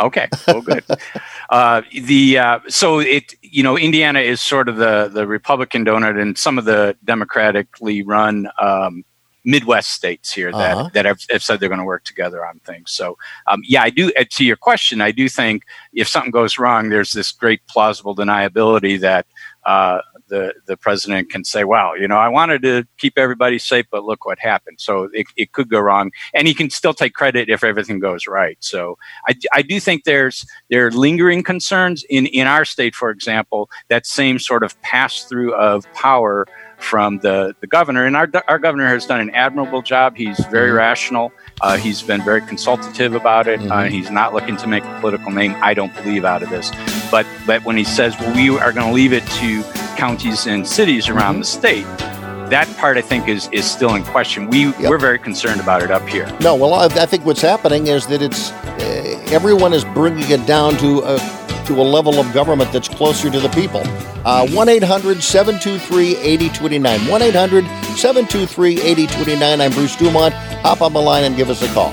Okay, 0.00 0.26
well, 0.48 0.62
good. 0.62 0.84
uh, 1.50 1.82
the 1.92 2.38
uh, 2.38 2.58
so 2.68 2.98
it 2.98 3.34
you 3.42 3.62
know 3.62 3.78
Indiana 3.78 4.20
is 4.20 4.40
sort 4.40 4.68
of 4.68 4.76
the 4.76 5.08
the 5.08 5.26
Republican 5.26 5.84
donut, 5.84 6.20
and 6.20 6.36
some 6.36 6.58
of 6.58 6.64
the 6.64 6.96
democratically 7.04 8.02
run 8.02 8.48
um, 8.60 9.04
Midwest 9.44 9.90
states 9.92 10.32
here 10.32 10.52
that 10.52 10.76
Uh-huh. 10.76 10.90
that 10.94 11.04
have, 11.04 11.20
have 11.30 11.42
said 11.42 11.60
they're 11.60 11.68
going 11.68 11.78
to 11.78 11.84
work 11.84 12.04
together 12.04 12.46
on 12.46 12.60
things. 12.60 12.92
So 12.92 13.16
um, 13.46 13.62
yeah, 13.64 13.82
I 13.82 13.90
do. 13.90 14.12
uh, 14.18 14.24
To 14.30 14.44
your 14.44 14.56
question, 14.56 15.00
I 15.00 15.12
do 15.12 15.28
think 15.28 15.64
if 15.92 16.08
something 16.08 16.30
goes 16.30 16.58
wrong, 16.58 16.88
there's 16.88 17.12
this 17.12 17.32
great 17.32 17.60
plausible 17.66 18.14
deniability 18.14 18.98
that. 19.00 19.26
Uh, 19.64 20.00
the, 20.26 20.52
the 20.66 20.76
president 20.76 21.30
can 21.30 21.44
say, 21.44 21.62
"Wow, 21.62 21.94
you 21.94 22.08
know, 22.08 22.16
I 22.16 22.26
wanted 22.28 22.62
to 22.62 22.84
keep 22.98 23.16
everybody 23.16 23.58
safe, 23.58 23.86
but 23.92 24.02
look 24.02 24.24
what 24.26 24.38
happened." 24.40 24.80
So 24.80 25.08
it, 25.12 25.26
it 25.36 25.52
could 25.52 25.68
go 25.68 25.78
wrong, 25.78 26.10
and 26.34 26.48
he 26.48 26.54
can 26.54 26.68
still 26.70 26.94
take 26.94 27.14
credit 27.14 27.48
if 27.48 27.62
everything 27.62 28.00
goes 28.00 28.26
right. 28.26 28.56
So 28.60 28.98
I, 29.28 29.34
I 29.52 29.62
do 29.62 29.78
think 29.78 30.02
there's 30.02 30.44
there 30.68 30.86
are 30.86 30.90
lingering 30.90 31.44
concerns 31.44 32.02
in 32.10 32.26
in 32.26 32.48
our 32.48 32.64
state, 32.64 32.94
for 32.96 33.10
example, 33.10 33.70
that 33.88 34.04
same 34.04 34.38
sort 34.40 34.64
of 34.64 34.80
pass 34.82 35.22
through 35.24 35.54
of 35.54 35.84
power 35.92 36.46
from 36.82 37.18
the 37.18 37.54
the 37.60 37.66
governor, 37.66 38.04
and 38.04 38.16
our 38.16 38.28
our 38.48 38.58
governor 38.58 38.88
has 38.88 39.06
done 39.06 39.20
an 39.20 39.30
admirable 39.30 39.82
job. 39.82 40.16
He's 40.16 40.38
very 40.50 40.70
Mhm. 40.70 40.76
rational. 40.76 41.32
Uh, 41.60 41.76
he's 41.76 42.02
been 42.02 42.22
very 42.22 42.42
consultative 42.42 43.14
about 43.14 43.46
it. 43.46 43.60
Uh, 43.60 43.84
Mhm. 43.84 43.88
he's 43.90 44.10
not 44.10 44.34
looking 44.34 44.56
to 44.58 44.66
make 44.66 44.84
a 44.84 44.98
political 45.00 45.30
name. 45.30 45.54
I 45.62 45.74
don't 45.74 45.94
believe 46.02 46.24
out 46.24 46.42
of 46.42 46.50
this, 46.50 46.72
but 47.10 47.24
but 47.46 47.64
when 47.64 47.76
he 47.76 47.84
says, 47.84 48.18
"Well, 48.18 48.34
we 48.34 48.50
are 48.58 48.72
going 48.72 48.86
to 48.86 48.92
leave 48.92 49.12
it 49.12 49.26
to 49.40 49.62
counties 49.96 50.46
and 50.46 50.66
cities 50.66 51.08
around 51.08 51.38
the 51.38 51.44
state," 51.46 51.86
that 52.50 52.66
part 52.78 52.96
I 52.98 53.00
think 53.02 53.28
is 53.28 53.48
is 53.52 53.64
still 53.64 53.94
in 53.94 54.02
question. 54.02 54.48
We 54.48 54.70
we're 54.88 54.98
very 54.98 55.18
concerned 55.18 55.60
about 55.60 55.82
it 55.82 55.90
up 55.90 56.06
here. 56.08 56.26
No, 56.40 56.54
well, 56.54 56.74
I, 56.74 56.86
I 56.86 57.06
think 57.06 57.24
what's 57.24 57.40
happening 57.42 57.86
is 57.86 58.06
that 58.08 58.20
it's 58.22 58.50
uh, 58.52 59.32
everyone 59.38 59.72
is 59.72 59.84
bringing 59.84 60.28
it 60.30 60.44
down 60.46 60.76
to 60.78 61.00
a, 61.00 61.14
to 61.66 61.80
a 61.80 61.84
level 61.84 62.18
of 62.18 62.32
government 62.32 62.72
that's 62.72 62.88
closer 62.88 63.30
to 63.30 63.40
the 63.40 63.48
people. 63.50 63.82
Uh, 64.24 64.46
1 64.48 64.68
800 64.68 65.22
723 65.22 66.16
8029. 66.16 67.08
1 67.08 67.22
800 67.22 67.64
723 67.96 68.80
8029. 68.80 69.60
I'm 69.60 69.72
Bruce 69.72 69.96
Dumont. 69.96 70.34
Hop 70.34 70.82
on 70.82 70.92
the 70.92 71.00
line 71.00 71.24
and 71.24 71.36
give 71.36 71.50
us 71.50 71.62
a 71.62 71.72
call. 71.74 71.92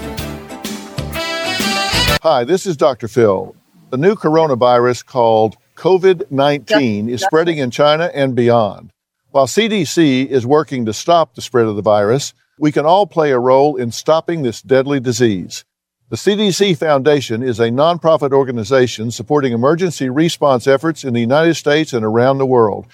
Hi, 2.21 2.43
this 2.43 2.65
is 2.65 2.75
Dr. 2.75 3.07
Phil. 3.07 3.55
The 3.91 3.97
new 3.97 4.15
coronavirus 4.15 5.05
called 5.05 5.57
COVID 5.75 6.29
19 6.29 7.09
is 7.09 7.23
spreading 7.23 7.57
in 7.57 7.71
China 7.71 8.11
and 8.13 8.35
beyond. 8.35 8.91
While 9.31 9.47
CDC 9.47 10.27
is 10.27 10.45
working 10.45 10.85
to 10.85 10.93
stop 10.93 11.35
the 11.35 11.41
spread 11.41 11.65
of 11.67 11.75
the 11.75 11.81
virus, 11.81 12.33
we 12.59 12.71
can 12.71 12.85
all 12.85 13.07
play 13.07 13.31
a 13.31 13.39
role 13.39 13.77
in 13.77 13.91
stopping 13.91 14.41
this 14.41 14.61
deadly 14.61 14.99
disease. 14.99 15.63
The 16.09 16.15
CDC 16.15 16.75
Foundation 16.75 17.43
is 17.43 17.59
a 17.59 17.69
nonprofit 17.69 18.31
organization 18.31 19.11
supporting 19.11 19.53
emergency 19.53 20.09
response 20.09 20.65
efforts 20.65 21.03
in 21.03 21.13
the 21.13 21.19
United 21.19 21.53
States 21.53 21.93
and 21.93 22.03
around 22.03 22.39
the 22.39 22.47
world. 22.47 22.87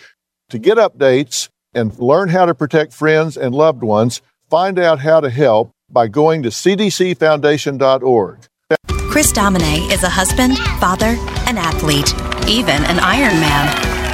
To 0.50 0.60
get 0.60 0.78
updates 0.78 1.48
and 1.74 1.98
learn 1.98 2.28
how 2.28 2.46
to 2.46 2.54
protect 2.54 2.92
friends 2.92 3.38
and 3.38 3.56
loved 3.56 3.84
ones, 3.84 4.22
find 4.50 4.78
out 4.78 5.00
how 5.00 5.22
to 5.22 5.30
help 5.30 5.72
by 5.90 6.10
going 6.10 6.44
to 6.44 6.50
cdcfoundation.org. 6.50 8.48
Chris 9.10 9.32
Domine 9.32 9.90
is 9.94 10.04
a 10.04 10.10
husband, 10.10 10.58
father, 10.82 11.16
an 11.48 11.58
athlete, 11.58 12.14
even 12.50 12.84
an 12.84 12.98
Ironman. 12.98 13.95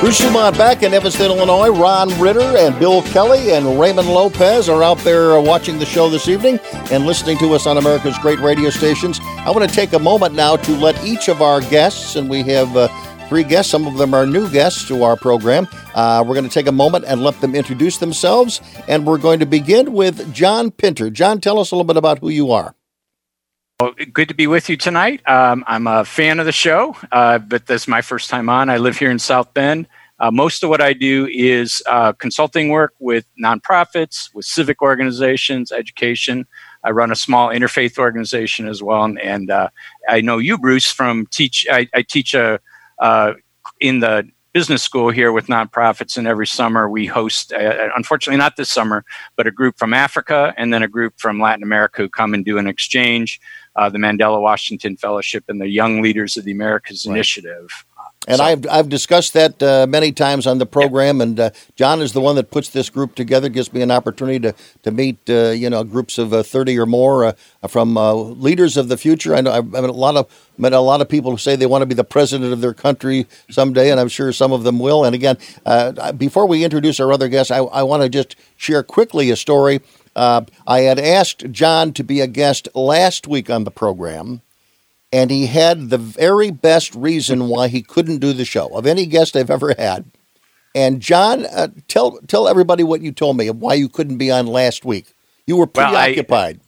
Bruce 0.00 0.20
Dumont 0.20 0.56
back 0.56 0.84
in 0.84 0.94
Evanston, 0.94 1.26
Illinois. 1.26 1.70
Ron 1.70 2.08
Ritter 2.20 2.40
and 2.40 2.78
Bill 2.78 3.02
Kelly 3.02 3.50
and 3.50 3.80
Raymond 3.80 4.08
Lopez 4.08 4.68
are 4.68 4.84
out 4.84 4.96
there 4.98 5.36
uh, 5.36 5.42
watching 5.42 5.80
the 5.80 5.84
show 5.84 6.08
this 6.08 6.28
evening 6.28 6.60
and 6.92 7.04
listening 7.04 7.36
to 7.38 7.52
us 7.52 7.66
on 7.66 7.78
America's 7.78 8.16
great 8.18 8.38
radio 8.38 8.70
stations. 8.70 9.18
I 9.22 9.50
want 9.50 9.68
to 9.68 9.74
take 9.74 9.94
a 9.94 9.98
moment 9.98 10.36
now 10.36 10.54
to 10.54 10.76
let 10.76 11.02
each 11.04 11.28
of 11.28 11.42
our 11.42 11.60
guests, 11.62 12.14
and 12.14 12.30
we 12.30 12.44
have 12.44 12.76
uh, 12.76 12.86
three 13.28 13.42
guests, 13.42 13.72
some 13.72 13.88
of 13.88 13.98
them 13.98 14.14
are 14.14 14.24
new 14.24 14.48
guests 14.50 14.86
to 14.86 15.02
our 15.02 15.16
program. 15.16 15.66
Uh, 15.96 16.22
we're 16.24 16.34
going 16.34 16.48
to 16.48 16.54
take 16.54 16.68
a 16.68 16.72
moment 16.72 17.04
and 17.04 17.22
let 17.22 17.38
them 17.40 17.56
introduce 17.56 17.98
themselves, 17.98 18.60
and 18.86 19.04
we're 19.04 19.18
going 19.18 19.40
to 19.40 19.46
begin 19.46 19.92
with 19.92 20.32
John 20.32 20.70
Pinter. 20.70 21.10
John, 21.10 21.40
tell 21.40 21.58
us 21.58 21.72
a 21.72 21.74
little 21.74 21.84
bit 21.84 21.96
about 21.96 22.20
who 22.20 22.28
you 22.28 22.52
are. 22.52 22.76
Well, 23.80 23.94
good 24.12 24.26
to 24.26 24.34
be 24.34 24.48
with 24.48 24.68
you 24.68 24.76
tonight. 24.76 25.22
Um, 25.28 25.62
I'm 25.68 25.86
a 25.86 26.04
fan 26.04 26.40
of 26.40 26.46
the 26.46 26.52
show, 26.52 26.96
uh, 27.12 27.38
but 27.38 27.66
this 27.66 27.82
is 27.82 27.88
my 27.88 28.02
first 28.02 28.28
time 28.28 28.48
on. 28.48 28.68
I 28.68 28.78
live 28.78 28.98
here 28.98 29.08
in 29.08 29.20
South 29.20 29.54
Bend. 29.54 29.86
Uh, 30.18 30.32
most 30.32 30.64
of 30.64 30.68
what 30.68 30.80
I 30.80 30.92
do 30.92 31.28
is 31.30 31.80
uh, 31.86 32.12
consulting 32.14 32.70
work 32.70 32.94
with 32.98 33.24
nonprofits, 33.40 34.34
with 34.34 34.46
civic 34.46 34.82
organizations, 34.82 35.70
education. 35.70 36.44
I 36.82 36.90
run 36.90 37.12
a 37.12 37.14
small 37.14 37.50
interfaith 37.50 37.98
organization 37.98 38.66
as 38.66 38.82
well, 38.82 39.04
and, 39.04 39.20
and 39.20 39.48
uh, 39.48 39.68
I 40.08 40.22
know 40.22 40.38
you, 40.38 40.58
Bruce, 40.58 40.90
from 40.90 41.26
teach. 41.26 41.64
I, 41.70 41.86
I 41.94 42.02
teach 42.02 42.34
a 42.34 42.58
uh, 42.98 43.34
in 43.80 44.00
the 44.00 44.28
business 44.52 44.82
school 44.82 45.10
here 45.10 45.30
with 45.30 45.46
nonprofits, 45.46 46.16
and 46.16 46.26
every 46.26 46.48
summer 46.48 46.90
we 46.90 47.06
host. 47.06 47.52
Uh, 47.52 47.90
unfortunately, 47.94 48.38
not 48.38 48.56
this 48.56 48.70
summer, 48.70 49.04
but 49.36 49.46
a 49.46 49.52
group 49.52 49.78
from 49.78 49.94
Africa 49.94 50.52
and 50.56 50.74
then 50.74 50.82
a 50.82 50.88
group 50.88 51.14
from 51.16 51.38
Latin 51.38 51.62
America 51.62 52.02
who 52.02 52.08
come 52.08 52.34
and 52.34 52.44
do 52.44 52.58
an 52.58 52.66
exchange. 52.66 53.40
Uh, 53.78 53.88
the 53.88 53.98
Mandela 53.98 54.40
Washington 54.42 54.96
Fellowship 54.96 55.44
and 55.48 55.60
the 55.60 55.68
Young 55.68 56.02
Leaders 56.02 56.36
of 56.36 56.44
the 56.44 56.52
Americas 56.52 57.06
Initiative. 57.06 57.68
And 58.26 58.38
So- 58.38 58.44
I've 58.44 58.66
I've 58.68 58.88
discussed 58.90 59.32
that 59.34 59.62
uh, 59.62 59.86
many 59.88 60.12
times 60.12 60.46
on 60.46 60.58
the 60.58 60.66
program, 60.66 61.20
and 61.22 61.38
uh, 61.40 61.50
John 61.76 62.02
is 62.02 62.12
the 62.12 62.20
one 62.20 62.36
that 62.36 62.50
puts 62.50 62.68
this 62.68 62.90
group 62.90 63.14
together. 63.14 63.48
Gives 63.48 63.72
me 63.72 63.80
an 63.80 63.90
opportunity 63.90 64.40
to 64.40 64.54
to 64.82 64.90
meet 64.90 65.16
uh, 65.30 65.50
you 65.50 65.70
know 65.70 65.82
groups 65.84 66.18
of 66.18 66.34
uh, 66.34 66.42
thirty 66.42 66.78
or 66.78 66.84
more 66.84 67.24
uh, 67.24 67.32
from 67.68 67.96
uh, 67.96 68.12
leaders 68.12 68.76
of 68.76 68.88
the 68.88 68.98
future. 68.98 69.34
I 69.34 69.40
know 69.40 69.52
I've 69.52 69.68
met 69.68 69.84
a 69.84 69.92
lot 69.92 70.16
of 70.16 70.26
met 70.58 70.74
a 70.74 70.80
lot 70.80 71.00
of 71.00 71.08
people 71.08 71.30
who 71.30 71.38
say 71.38 71.56
they 71.56 71.66
want 71.66 71.82
to 71.82 71.86
be 71.86 71.94
the 71.94 72.04
president 72.04 72.52
of 72.52 72.60
their 72.60 72.74
country 72.74 73.26
someday, 73.48 73.90
and 73.90 73.98
I'm 74.00 74.08
sure 74.08 74.30
some 74.32 74.52
of 74.52 74.62
them 74.62 74.78
will. 74.78 75.04
And 75.06 75.14
again, 75.14 75.38
uh, 75.64 76.12
before 76.12 76.46
we 76.46 76.64
introduce 76.64 77.00
our 77.00 77.10
other 77.12 77.28
guests, 77.28 77.50
I, 77.50 77.58
I 77.58 77.82
want 77.82 78.02
to 78.02 78.08
just 78.10 78.36
share 78.56 78.82
quickly 78.82 79.30
a 79.30 79.36
story. 79.36 79.80
Uh, 80.18 80.42
I 80.66 80.80
had 80.80 80.98
asked 80.98 81.50
John 81.52 81.92
to 81.94 82.02
be 82.04 82.20
a 82.20 82.26
guest 82.26 82.68
last 82.74 83.26
week 83.28 83.48
on 83.48 83.64
the 83.64 83.70
program 83.70 84.42
and 85.12 85.30
he 85.30 85.46
had 85.46 85.90
the 85.90 85.98
very 85.98 86.50
best 86.50 86.94
reason 86.94 87.48
why 87.48 87.68
he 87.68 87.82
couldn't 87.82 88.18
do 88.18 88.32
the 88.32 88.44
show 88.44 88.68
of 88.76 88.86
any 88.86 89.06
guest 89.06 89.36
I've 89.36 89.50
ever 89.50 89.74
had. 89.78 90.04
And 90.74 91.00
John, 91.00 91.46
uh, 91.46 91.68
tell 91.88 92.18
tell 92.28 92.46
everybody 92.46 92.82
what 92.84 93.00
you 93.00 93.10
told 93.12 93.36
me 93.36 93.48
of 93.48 93.56
why 93.60 93.74
you 93.74 93.88
couldn't 93.88 94.18
be 94.18 94.30
on 94.30 94.46
last 94.46 94.84
week. 94.84 95.06
You 95.46 95.56
were 95.56 95.68
Well, 95.74 95.96
I- 95.96 96.12
preoccupied. 96.12 96.60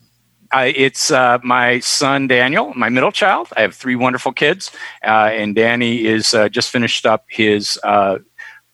I, 0.53 0.67
it's 0.67 1.13
uh, 1.13 1.39
my 1.45 1.79
son 1.79 2.27
Daniel, 2.27 2.73
my 2.75 2.89
middle 2.89 3.13
child. 3.13 3.49
I 3.57 3.61
have 3.61 3.73
three 3.75 3.95
wonderful 3.95 4.33
kids, 4.33 4.73
uh, 5.05 5.31
and 5.33 5.55
Danny 5.55 6.05
is 6.07 6.35
uh, 6.35 6.49
just 6.49 6.71
finished 6.71 7.07
up 7.07 7.25
his 7.29 7.79
uh, 7.85 8.19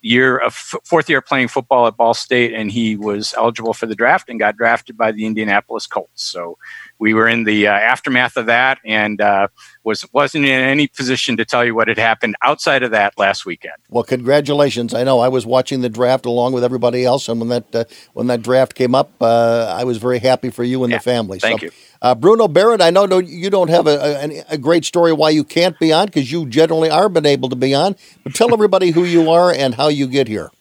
year 0.01 0.37
of 0.37 0.53
f- 0.53 0.75
fourth 0.83 1.09
year 1.09 1.21
playing 1.21 1.47
football 1.47 1.87
at 1.87 1.97
Ball 1.97 2.13
State, 2.13 2.53
and 2.53 2.71
he 2.71 2.95
was 2.95 3.33
eligible 3.37 3.73
for 3.73 3.85
the 3.85 3.95
draft 3.95 4.29
and 4.29 4.39
got 4.39 4.55
drafted 4.57 4.97
by 4.97 5.11
the 5.11 5.25
Indianapolis 5.25 5.87
Colts. 5.87 6.23
So 6.23 6.57
we 6.99 7.13
were 7.13 7.27
in 7.27 7.43
the 7.43 7.67
uh, 7.67 7.71
aftermath 7.71 8.37
of 8.37 8.45
that, 8.47 8.79
and 8.85 9.19
uh, 9.21 9.47
was 9.83 10.05
wasn't 10.13 10.45
in 10.45 10.51
any 10.51 10.87
position 10.87 11.37
to 11.37 11.45
tell 11.45 11.65
you 11.65 11.75
what 11.75 11.87
had 11.87 11.97
happened 11.97 12.35
outside 12.41 12.83
of 12.83 12.91
that 12.91 13.17
last 13.17 13.45
weekend. 13.45 13.75
well, 13.89 14.03
congratulations! 14.03 14.93
I 14.93 15.03
know 15.03 15.19
I 15.19 15.27
was 15.27 15.45
watching 15.45 15.81
the 15.81 15.89
draft 15.89 16.25
along 16.25 16.53
with 16.53 16.63
everybody 16.63 17.05
else, 17.05 17.27
and 17.29 17.39
when 17.39 17.49
that 17.49 17.75
uh, 17.75 17.83
when 18.13 18.27
that 18.27 18.41
draft 18.41 18.75
came 18.75 18.95
up, 18.95 19.11
uh, 19.21 19.73
I 19.77 19.83
was 19.83 19.97
very 19.97 20.19
happy 20.19 20.49
for 20.49 20.63
you 20.63 20.83
and 20.83 20.91
Yeah, 20.91 20.97
the 20.97 21.03
family. 21.03 21.39
thank 21.39 21.61
so, 21.61 21.65
you. 21.65 21.71
Uh, 22.01 22.15
Bruno 22.15 22.47
Behrend, 22.47 22.81
I 22.81 22.89
know 22.89 23.05
you 23.19 23.49
don't 23.49 23.69
have 23.69 23.87
a, 23.87 24.23
a, 24.23 24.43
a 24.51 24.57
great 24.57 24.85
story 24.85 25.13
why 25.13 25.31
you 25.31 25.43
can't 25.43 25.77
be 25.79 25.91
on 25.91 26.07
because 26.07 26.31
you 26.31 26.45
generally 26.45 26.89
are 26.89 27.09
been 27.09 27.25
able 27.25 27.49
to 27.49 27.55
be 27.55 27.73
on. 27.73 27.95
But 28.23 28.35
tell 28.35 28.53
everybody 28.53 28.91
who 28.91 29.03
you 29.03 29.29
are 29.31 29.51
and 29.51 29.75
how 29.75 29.87
you 29.87 30.07
get 30.07 30.27
here. 30.27 30.51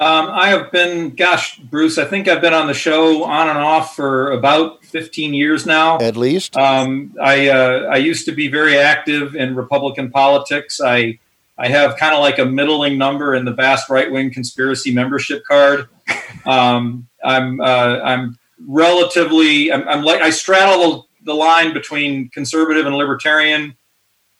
Um, 0.00 0.30
I 0.30 0.48
have 0.48 0.72
been, 0.72 1.10
gosh, 1.10 1.58
Bruce, 1.58 1.98
I 1.98 2.06
think 2.06 2.26
I've 2.26 2.40
been 2.40 2.54
on 2.54 2.66
the 2.66 2.74
show 2.74 3.22
on 3.24 3.50
and 3.50 3.58
off 3.58 3.94
for 3.94 4.32
about 4.32 4.82
15 4.86 5.34
years 5.34 5.66
now. 5.66 5.98
At 5.98 6.16
least. 6.16 6.56
Um, 6.56 7.14
I, 7.20 7.48
uh, 7.48 7.90
I 7.92 7.96
used 7.96 8.24
to 8.24 8.32
be 8.32 8.48
very 8.48 8.78
active 8.78 9.36
in 9.36 9.54
Republican 9.54 10.10
politics. 10.10 10.80
I, 10.82 11.18
I 11.58 11.68
have 11.68 11.98
kind 11.98 12.14
of 12.14 12.20
like 12.20 12.38
a 12.38 12.46
middling 12.46 12.96
number 12.96 13.34
in 13.34 13.44
the 13.44 13.52
vast 13.52 13.90
right 13.90 14.10
wing 14.10 14.32
conspiracy 14.32 14.92
membership 14.92 15.44
card. 15.44 15.88
Um, 16.46 17.06
I'm, 17.22 17.60
uh, 17.60 18.00
I'm 18.02 18.38
relatively, 18.66 19.72
I'm, 19.72 19.86
I'm, 19.88 20.02
like, 20.02 20.20
I 20.20 20.30
straddle 20.30 21.08
the, 21.24 21.34
line 21.34 21.72
between 21.72 22.28
conservative 22.30 22.86
and 22.86 22.96
libertarian. 22.96 23.76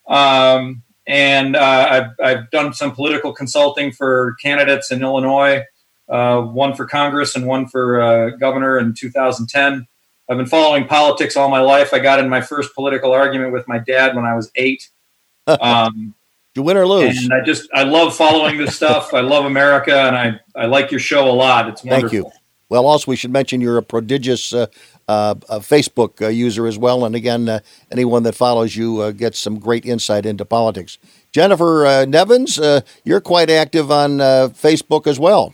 Um, 0.08 0.82
and 1.06 1.56
uh, 1.56 1.86
I've, 2.20 2.24
I've 2.24 2.50
done 2.50 2.72
some 2.72 2.92
political 2.92 3.32
consulting 3.32 3.92
for 3.92 4.36
candidates 4.42 4.90
in 4.90 5.02
Illinois, 5.02 5.64
uh, 6.08 6.40
one 6.42 6.74
for 6.74 6.86
Congress 6.86 7.36
and 7.36 7.46
one 7.46 7.66
for 7.66 8.00
uh, 8.00 8.30
governor 8.30 8.78
in 8.78 8.94
2010. 8.94 9.86
I've 10.28 10.36
been 10.36 10.46
following 10.46 10.86
politics 10.86 11.36
all 11.36 11.48
my 11.48 11.60
life. 11.60 11.92
I 11.92 11.98
got 11.98 12.20
in 12.20 12.28
my 12.28 12.40
first 12.40 12.74
political 12.74 13.12
argument 13.12 13.52
with 13.52 13.66
my 13.66 13.78
dad 13.78 14.14
when 14.14 14.24
I 14.24 14.34
was 14.34 14.50
eight. 14.54 14.88
Um, 15.60 16.14
you 16.54 16.62
win 16.62 16.76
or 16.76 16.86
lose. 16.86 17.24
And 17.24 17.32
I 17.32 17.40
just 17.40 17.68
I 17.72 17.84
love 17.84 18.14
following 18.14 18.58
this 18.58 18.74
stuff. 18.76 19.14
I 19.14 19.20
love 19.20 19.44
America, 19.44 19.96
and 19.96 20.16
I 20.16 20.40
I 20.54 20.66
like 20.66 20.90
your 20.90 21.00
show 21.00 21.28
a 21.28 21.32
lot. 21.32 21.68
It's 21.68 21.84
wonderful. 21.84 22.08
Thank 22.10 22.34
you. 22.34 22.39
Well, 22.70 22.86
also 22.86 23.10
we 23.10 23.16
should 23.16 23.32
mention 23.32 23.60
you're 23.60 23.76
a 23.76 23.82
prodigious 23.82 24.54
uh, 24.54 24.66
uh, 25.08 25.34
Facebook 25.58 26.22
uh, 26.22 26.28
user 26.28 26.68
as 26.68 26.78
well. 26.78 27.04
And 27.04 27.16
again, 27.16 27.48
uh, 27.48 27.60
anyone 27.90 28.22
that 28.22 28.36
follows 28.36 28.76
you 28.76 29.00
uh, 29.00 29.10
gets 29.10 29.40
some 29.40 29.58
great 29.58 29.84
insight 29.84 30.24
into 30.24 30.44
politics. 30.44 30.98
Jennifer 31.32 31.84
uh, 31.84 32.04
Nevins, 32.04 32.58
you're 33.04 33.20
quite 33.20 33.50
active 33.50 33.90
on 33.90 34.18
Facebook 34.18 35.06
as 35.08 35.18
well. 35.18 35.52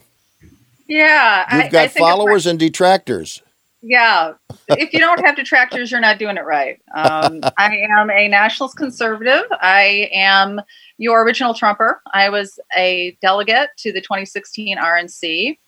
Yeah, 0.88 1.62
you've 1.62 1.72
got 1.72 1.86
I 1.86 1.88
followers 1.88 2.46
and 2.46 2.58
detractors. 2.58 3.42
Yeah, 3.82 4.32
if 4.68 4.92
you 4.92 4.98
don't 4.98 5.24
have 5.24 5.36
detractors, 5.36 5.90
you're 5.90 6.00
not 6.00 6.18
doing 6.18 6.36
it 6.36 6.44
right. 6.44 6.80
Um, 6.94 7.40
I 7.58 7.76
am 7.98 8.10
a 8.10 8.28
nationalist 8.28 8.76
conservative. 8.76 9.44
I 9.60 10.08
am 10.12 10.60
your 10.98 11.22
original 11.24 11.54
Trumper. 11.54 12.02
I 12.12 12.28
was 12.30 12.58
a 12.76 13.16
delegate 13.22 13.70
to 13.78 13.92
the 13.92 14.00
2016 14.00 14.76
RNC. 14.76 15.58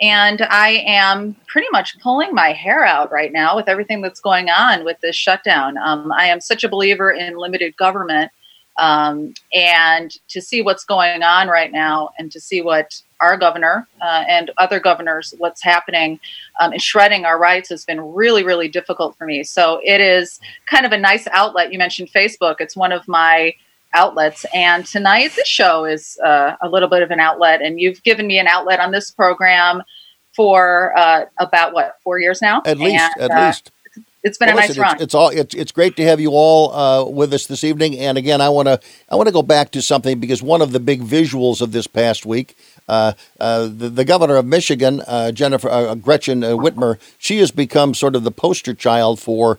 And 0.00 0.42
I 0.42 0.84
am 0.86 1.34
pretty 1.46 1.68
much 1.72 1.98
pulling 2.00 2.32
my 2.34 2.52
hair 2.52 2.84
out 2.84 3.10
right 3.10 3.32
now 3.32 3.56
with 3.56 3.68
everything 3.68 4.00
that's 4.00 4.20
going 4.20 4.48
on 4.48 4.84
with 4.84 5.00
this 5.00 5.16
shutdown. 5.16 5.76
Um, 5.78 6.12
I 6.12 6.26
am 6.26 6.40
such 6.40 6.62
a 6.62 6.68
believer 6.68 7.10
in 7.10 7.36
limited 7.36 7.76
government. 7.76 8.30
Um, 8.78 9.34
and 9.52 10.16
to 10.28 10.40
see 10.40 10.62
what's 10.62 10.84
going 10.84 11.24
on 11.24 11.48
right 11.48 11.72
now 11.72 12.10
and 12.16 12.30
to 12.30 12.40
see 12.40 12.62
what 12.62 13.02
our 13.20 13.36
governor 13.36 13.88
uh, 14.00 14.22
and 14.28 14.52
other 14.58 14.78
governors, 14.78 15.34
what's 15.38 15.64
happening 15.64 16.20
um, 16.60 16.72
in 16.72 16.78
shredding 16.78 17.24
our 17.24 17.40
rights 17.40 17.68
has 17.70 17.84
been 17.84 18.00
really, 18.00 18.44
really 18.44 18.68
difficult 18.68 19.18
for 19.18 19.26
me. 19.26 19.42
So 19.42 19.80
it 19.84 20.00
is 20.00 20.38
kind 20.66 20.86
of 20.86 20.92
a 20.92 20.98
nice 20.98 21.26
outlet. 21.32 21.72
You 21.72 21.78
mentioned 21.78 22.10
Facebook. 22.12 22.56
It's 22.60 22.76
one 22.76 22.92
of 22.92 23.08
my 23.08 23.52
outlets. 23.94 24.44
And 24.54 24.84
tonight, 24.86 25.32
this 25.36 25.48
show 25.48 25.84
is 25.84 26.18
uh, 26.24 26.56
a 26.60 26.68
little 26.68 26.88
bit 26.88 27.02
of 27.02 27.10
an 27.10 27.20
outlet. 27.20 27.62
And 27.62 27.80
you've 27.80 28.02
given 28.02 28.26
me 28.26 28.38
an 28.38 28.46
outlet 28.46 28.80
on 28.80 28.90
this 28.90 29.10
program 29.10 29.82
for 30.34 30.96
uh, 30.96 31.24
about 31.38 31.72
what 31.72 31.96
four 32.02 32.18
years 32.18 32.40
now. 32.40 32.62
At 32.64 32.78
least, 32.78 33.02
and, 33.18 33.30
at 33.30 33.30
uh, 33.30 33.46
least. 33.46 33.72
It's 34.24 34.36
been 34.36 34.48
well, 34.48 34.58
a 34.58 34.60
nice 34.60 34.68
listen, 34.70 34.82
run. 34.82 34.94
It's, 34.94 35.02
it's, 35.04 35.14
all. 35.14 35.28
It's, 35.30 35.54
it's 35.54 35.72
great 35.72 35.96
to 35.96 36.04
have 36.04 36.20
you 36.20 36.30
all 36.30 36.72
uh, 36.72 37.04
with 37.04 37.32
us 37.32 37.46
this 37.46 37.64
evening. 37.64 37.98
And 37.98 38.18
again, 38.18 38.40
I 38.40 38.48
want 38.48 38.66
to 38.66 38.80
I 39.08 39.16
want 39.16 39.28
to 39.28 39.32
go 39.32 39.42
back 39.42 39.70
to 39.72 39.82
something 39.82 40.18
because 40.18 40.42
one 40.42 40.60
of 40.60 40.72
the 40.72 40.80
big 40.80 41.02
visuals 41.02 41.60
of 41.60 41.72
this 41.72 41.86
past 41.86 42.26
week 42.26 42.56
uh, 42.88 43.12
uh, 43.38 43.64
the, 43.64 43.90
the, 43.90 44.04
governor 44.04 44.36
of 44.36 44.46
Michigan, 44.46 45.02
uh, 45.06 45.30
Jennifer 45.30 45.68
uh, 45.68 45.94
Gretchen 45.94 46.42
uh, 46.42 46.48
Whitmer, 46.48 46.98
she 47.18 47.38
has 47.38 47.50
become 47.50 47.92
sort 47.92 48.16
of 48.16 48.24
the 48.24 48.30
poster 48.30 48.72
child 48.72 49.20
for 49.20 49.58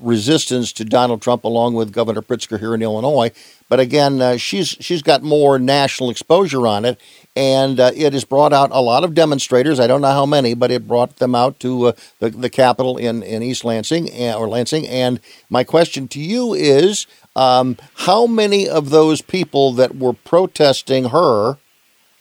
resistance 0.00 0.72
to 0.72 0.84
Donald 0.84 1.22
Trump, 1.22 1.44
along 1.44 1.74
with 1.74 1.92
Governor 1.92 2.22
Pritzker 2.22 2.58
here 2.58 2.74
in 2.74 2.82
Illinois. 2.82 3.30
But 3.68 3.80
again, 3.80 4.36
she's 4.38 4.68
she's 4.68 5.02
got 5.02 5.22
more 5.22 5.58
national 5.58 6.10
exposure 6.10 6.66
on 6.66 6.84
it, 6.84 7.00
and 7.34 7.78
it 7.80 8.12
has 8.12 8.24
brought 8.24 8.52
out 8.52 8.70
a 8.72 8.82
lot 8.82 9.02
of 9.02 9.14
demonstrators. 9.14 9.80
I 9.80 9.86
don't 9.86 10.02
know 10.02 10.12
how 10.12 10.26
many, 10.26 10.54
but 10.54 10.70
it 10.70 10.86
brought 10.86 11.16
them 11.16 11.34
out 11.34 11.58
to 11.60 11.94
the, 12.18 12.30
the 12.30 12.50
Capitol 12.50 12.98
in, 12.98 13.22
in 13.22 13.42
East 13.42 13.64
Lansing 13.64 14.10
or 14.34 14.48
Lansing. 14.48 14.86
And 14.88 15.20
my 15.48 15.64
question 15.64 16.06
to 16.08 16.20
you 16.20 16.52
is, 16.52 17.06
um, 17.34 17.78
how 17.94 18.26
many 18.26 18.68
of 18.68 18.90
those 18.90 19.22
people 19.22 19.72
that 19.72 19.96
were 19.96 20.12
protesting 20.12 21.06
her? 21.06 21.56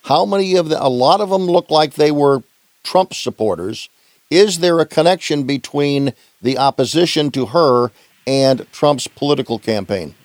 How 0.04 0.26
many 0.26 0.56
of 0.56 0.70
the, 0.70 0.84
a 0.84 0.90
lot 0.90 1.22
of 1.22 1.30
them 1.30 1.44
look 1.44 1.70
like 1.70 1.94
they 1.94 2.12
were 2.12 2.44
Trump 2.84 3.14
supporters. 3.14 3.90
Is 4.30 4.60
there 4.60 4.80
a 4.80 4.86
connection 4.86 5.44
between 5.44 6.14
the 6.42 6.58
opposition 6.58 7.32
to 7.32 7.48
her 7.48 7.92
and 8.26 8.72
Trump's 8.72 9.08
political 9.08 9.60
campaign? 9.60 10.16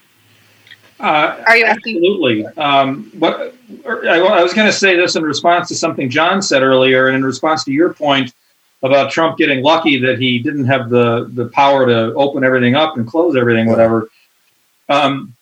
Uh, 0.98 1.42
Are 1.46 1.56
you 1.56 1.64
absolutely? 1.66 2.46
Um, 2.46 3.10
but 3.14 3.54
I, 3.86 4.18
I 4.20 4.42
was 4.42 4.54
going 4.54 4.66
to 4.66 4.72
say 4.72 4.96
this 4.96 5.16
in 5.16 5.22
response 5.22 5.68
to 5.68 5.74
something 5.74 6.08
John 6.08 6.40
said 6.40 6.62
earlier, 6.62 7.08
and 7.08 7.16
in 7.16 7.24
response 7.24 7.64
to 7.64 7.72
your 7.72 7.92
point 7.92 8.32
about 8.82 9.10
Trump 9.10 9.36
getting 9.36 9.62
lucky 9.62 9.98
that 9.98 10.18
he 10.18 10.38
didn't 10.38 10.64
have 10.66 10.88
the 10.88 11.30
the 11.34 11.48
power 11.48 11.84
to 11.84 12.14
open 12.14 12.44
everything 12.44 12.76
up 12.76 12.96
and 12.96 13.06
close 13.06 13.36
everything, 13.36 13.66
whatever. 13.66 14.08
Um, 14.88 15.35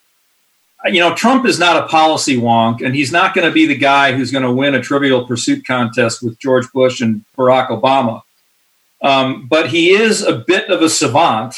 you 0.86 1.00
know, 1.00 1.14
Trump 1.14 1.46
is 1.46 1.58
not 1.58 1.82
a 1.82 1.86
policy 1.86 2.36
wonk, 2.36 2.84
and 2.84 2.94
he's 2.94 3.10
not 3.10 3.34
going 3.34 3.46
to 3.46 3.52
be 3.52 3.66
the 3.66 3.76
guy 3.76 4.12
who's 4.12 4.30
going 4.30 4.44
to 4.44 4.52
win 4.52 4.74
a 4.74 4.82
trivial 4.82 5.26
pursuit 5.26 5.66
contest 5.66 6.22
with 6.22 6.38
George 6.38 6.70
Bush 6.72 7.00
and 7.00 7.24
Barack 7.36 7.68
Obama. 7.68 8.22
Um, 9.00 9.46
but 9.46 9.70
he 9.70 9.90
is 9.90 10.22
a 10.22 10.36
bit 10.36 10.68
of 10.70 10.82
a 10.82 10.88
savant 10.88 11.56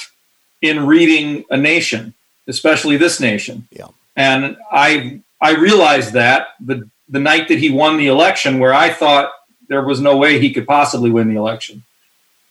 in 0.62 0.87
reading 0.87 1.45
a 1.51 1.57
nation, 1.57 2.15
especially 2.47 2.97
this 2.97 3.21
nation. 3.21 3.69
Yeah. 3.71 3.89
And 4.17 4.57
I 4.71 5.21
I 5.41 5.55
realized 5.55 6.12
that 6.15 6.49
the 6.61 6.89
the 7.09 7.21
night 7.21 7.49
that 7.49 7.59
he 7.59 7.71
won 7.71 7.97
the 7.97 8.09
election, 8.09 8.59
where 8.59 8.75
I 8.75 8.91
thought 8.91 9.31
there 9.69 9.83
was 9.83 10.01
no 10.01 10.17
way 10.17 10.39
he 10.39 10.53
could 10.53 10.67
possibly 10.67 11.11
win 11.11 11.29
the 11.29 11.37
election. 11.37 11.83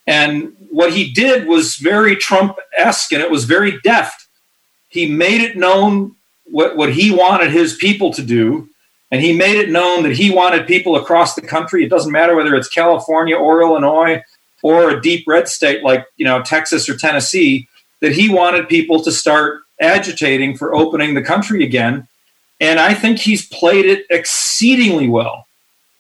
And 0.08 0.56
what 0.70 0.94
he 0.94 1.12
did 1.12 1.48
was 1.48 1.78
very 1.78 2.16
Trump 2.16 2.58
esque, 2.78 3.12
and 3.12 3.22
it 3.22 3.32
was 3.32 3.46
very 3.46 3.80
deft. 3.82 4.28
He 4.88 5.10
made 5.10 5.42
it 5.42 5.58
known 5.58 6.16
what, 6.46 6.78
what 6.78 6.94
he 6.94 7.12
wanted 7.12 7.52
his 7.52 7.76
people 7.76 8.12
to 8.14 8.24
do. 8.24 8.70
And 9.12 9.22
he 9.22 9.34
made 9.34 9.58
it 9.58 9.70
known 9.70 10.04
that 10.04 10.16
he 10.16 10.32
wanted 10.32 10.68
people 10.68 10.96
across 10.96 11.36
the 11.36 11.42
country. 11.42 11.84
It 11.84 11.90
doesn't 11.90 12.12
matter 12.12 12.36
whether 12.36 12.56
it's 12.56 12.68
California 12.68 13.36
or 13.36 13.62
Illinois 13.62 14.24
or 14.64 14.90
a 14.90 15.02
deep 15.02 15.26
red 15.28 15.48
state 15.48 15.84
like 15.84 16.06
you 16.18 16.26
know 16.26 16.42
Texas 16.42 16.90
or 16.90 16.98
Tennessee, 16.98 17.68
that 18.02 18.14
he 18.14 18.30
wanted 18.30 18.68
people 18.68 19.02
to 19.04 19.12
start 19.12 19.62
agitating 19.80 20.58
for 20.58 20.74
opening 20.74 21.14
the 21.14 21.22
country 21.22 21.64
again. 21.64 22.08
And 22.60 22.80
I 22.80 22.94
think 22.94 23.20
he's 23.20 23.48
played 23.48 23.86
it 23.86 24.06
exceedingly 24.10 25.08
well. 25.08 25.48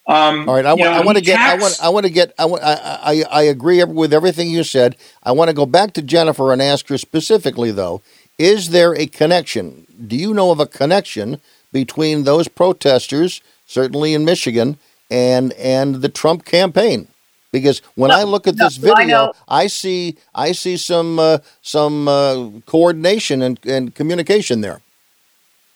Um, 0.08 0.48
All 0.48 0.56
right, 0.56 0.66
I, 0.66 0.74
want, 0.74 0.82
know, 0.82 0.92
I 0.92 1.04
want 1.04 1.18
to 1.18 1.24
get, 1.24 1.40
I 1.40 1.58
want, 1.58 1.80
I 1.82 1.90
want 1.90 2.06
to 2.06 2.12
get, 2.12 2.34
I 2.38 2.46
want, 2.46 2.64
I, 2.64 3.00
I, 3.04 3.24
I 3.30 3.42
agree 3.44 3.84
with 3.84 4.14
everything 4.14 4.50
you 4.50 4.64
said. 4.64 4.96
I 5.24 5.32
want 5.32 5.50
to 5.50 5.54
go 5.54 5.66
back 5.66 5.94
to 5.94 6.02
Jennifer 6.04 6.54
and 6.54 6.62
ask 6.62 6.88
her 6.90 6.98
specifically, 6.98 7.72
though, 7.72 8.04
is 8.38 8.69
there 8.69 8.93
a 8.95 9.06
connection? 9.06 9.86
Do 10.08 10.15
you 10.15 10.34
know 10.34 10.52
of 10.52 10.60
a 10.60 10.65
connection 10.65 11.39
between 11.71 12.24
those 12.24 12.48
protesters, 12.48 13.41
certainly 13.65 14.13
in 14.13 14.26
Michigan, 14.26 14.78
and 15.10 15.54
and 15.54 15.95
the 15.95 16.10
Trump 16.10 16.45
campaign? 16.45 17.08
Because 17.52 17.82
when 17.95 18.10
no, 18.10 18.19
I 18.19 18.24
look 18.24 18.48
at 18.48 18.56
no, 18.56 18.65
this 18.65 18.76
video, 18.78 19.32
I, 19.48 19.63
I, 19.63 19.67
see 19.67 20.17
I 20.34 20.52
see 20.52 20.76
some 20.76 21.19
uh, 21.19 21.38
some 21.62 22.08
uh, 22.08 22.50
coordination 22.65 23.41
and, 23.41 23.60
and 23.65 23.95
communication 23.95 24.62
there. 24.62 24.82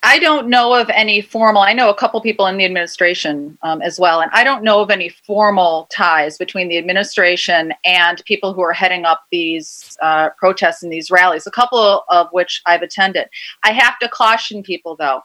I 0.01 0.17
don't 0.17 0.47
know 0.47 0.73
of 0.73 0.89
any 0.89 1.19
formal. 1.19 1.61
I 1.61 1.73
know 1.73 1.89
a 1.89 1.95
couple 1.95 2.21
people 2.21 2.45
in 2.47 2.57
the 2.57 2.63
administration 2.63 3.57
um, 3.63 3.81
as 3.81 3.99
well, 3.99 4.21
and 4.21 4.31
I 4.33 4.45
don't 4.45 4.63
know 4.63 4.79
of 4.79 4.89
any 4.89 5.09
formal 5.09 5.89
ties 5.91 6.37
between 6.37 6.69
the 6.69 6.77
administration 6.77 7.73
and 7.83 8.23
people 8.25 8.53
who 8.53 8.61
are 8.61 8.71
heading 8.71 9.03
up 9.03 9.23
these 9.29 9.97
uh, 10.01 10.29
protests 10.37 10.83
and 10.83 10.91
these 10.91 11.11
rallies. 11.11 11.45
A 11.45 11.51
couple 11.51 12.05
of 12.07 12.27
which 12.31 12.61
I've 12.65 12.81
attended. 12.81 13.27
I 13.63 13.73
have 13.73 13.99
to 13.99 14.07
caution 14.07 14.63
people, 14.63 14.95
though 14.95 15.21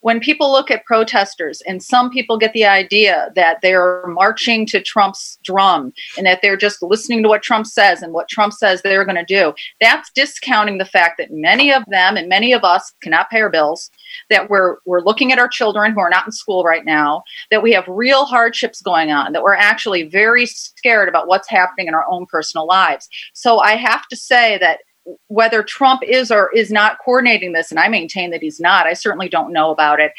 when 0.00 0.20
people 0.20 0.50
look 0.50 0.70
at 0.70 0.84
protesters 0.84 1.60
and 1.66 1.82
some 1.82 2.10
people 2.10 2.38
get 2.38 2.52
the 2.52 2.64
idea 2.64 3.30
that 3.34 3.58
they're 3.62 4.06
marching 4.06 4.64
to 4.66 4.80
Trump's 4.80 5.38
drum 5.42 5.92
and 6.16 6.26
that 6.26 6.40
they're 6.40 6.56
just 6.56 6.82
listening 6.82 7.22
to 7.22 7.28
what 7.28 7.42
Trump 7.42 7.66
says 7.66 8.02
and 8.02 8.12
what 8.12 8.28
Trump 8.28 8.52
says 8.52 8.80
they're 8.80 9.04
going 9.04 9.16
to 9.16 9.24
do, 9.24 9.52
that's 9.80 10.10
discounting 10.14 10.78
the 10.78 10.84
fact 10.84 11.18
that 11.18 11.32
many 11.32 11.72
of 11.72 11.84
them 11.86 12.16
and 12.16 12.28
many 12.28 12.52
of 12.52 12.64
us 12.64 12.92
cannot 13.02 13.30
pay 13.30 13.40
our 13.40 13.50
bills, 13.50 13.90
that 14.30 14.50
we're 14.50 14.76
we're 14.84 15.02
looking 15.02 15.32
at 15.32 15.38
our 15.38 15.48
children 15.48 15.92
who 15.92 16.00
are 16.00 16.10
not 16.10 16.26
in 16.26 16.32
school 16.32 16.64
right 16.64 16.84
now, 16.84 17.22
that 17.50 17.62
we 17.62 17.72
have 17.72 17.84
real 17.88 18.24
hardships 18.24 18.80
going 18.82 19.10
on, 19.10 19.32
that 19.32 19.42
we're 19.42 19.54
actually 19.54 20.04
very 20.04 20.46
scared 20.46 21.08
about 21.08 21.28
what's 21.28 21.48
happening 21.48 21.88
in 21.88 21.94
our 21.94 22.06
own 22.10 22.26
personal 22.26 22.66
lives. 22.66 23.08
So 23.32 23.58
I 23.58 23.76
have 23.76 24.06
to 24.08 24.16
say 24.16 24.58
that 24.58 24.80
whether 25.28 25.62
Trump 25.62 26.02
is 26.02 26.30
or 26.30 26.54
is 26.54 26.70
not 26.70 26.98
coordinating 27.02 27.52
this, 27.52 27.70
and 27.70 27.80
I 27.80 27.88
maintain 27.88 28.30
that 28.30 28.42
he's 28.42 28.60
not, 28.60 28.86
I 28.86 28.92
certainly 28.92 29.28
don't 29.28 29.52
know 29.52 29.70
about 29.70 30.00
it. 30.00 30.12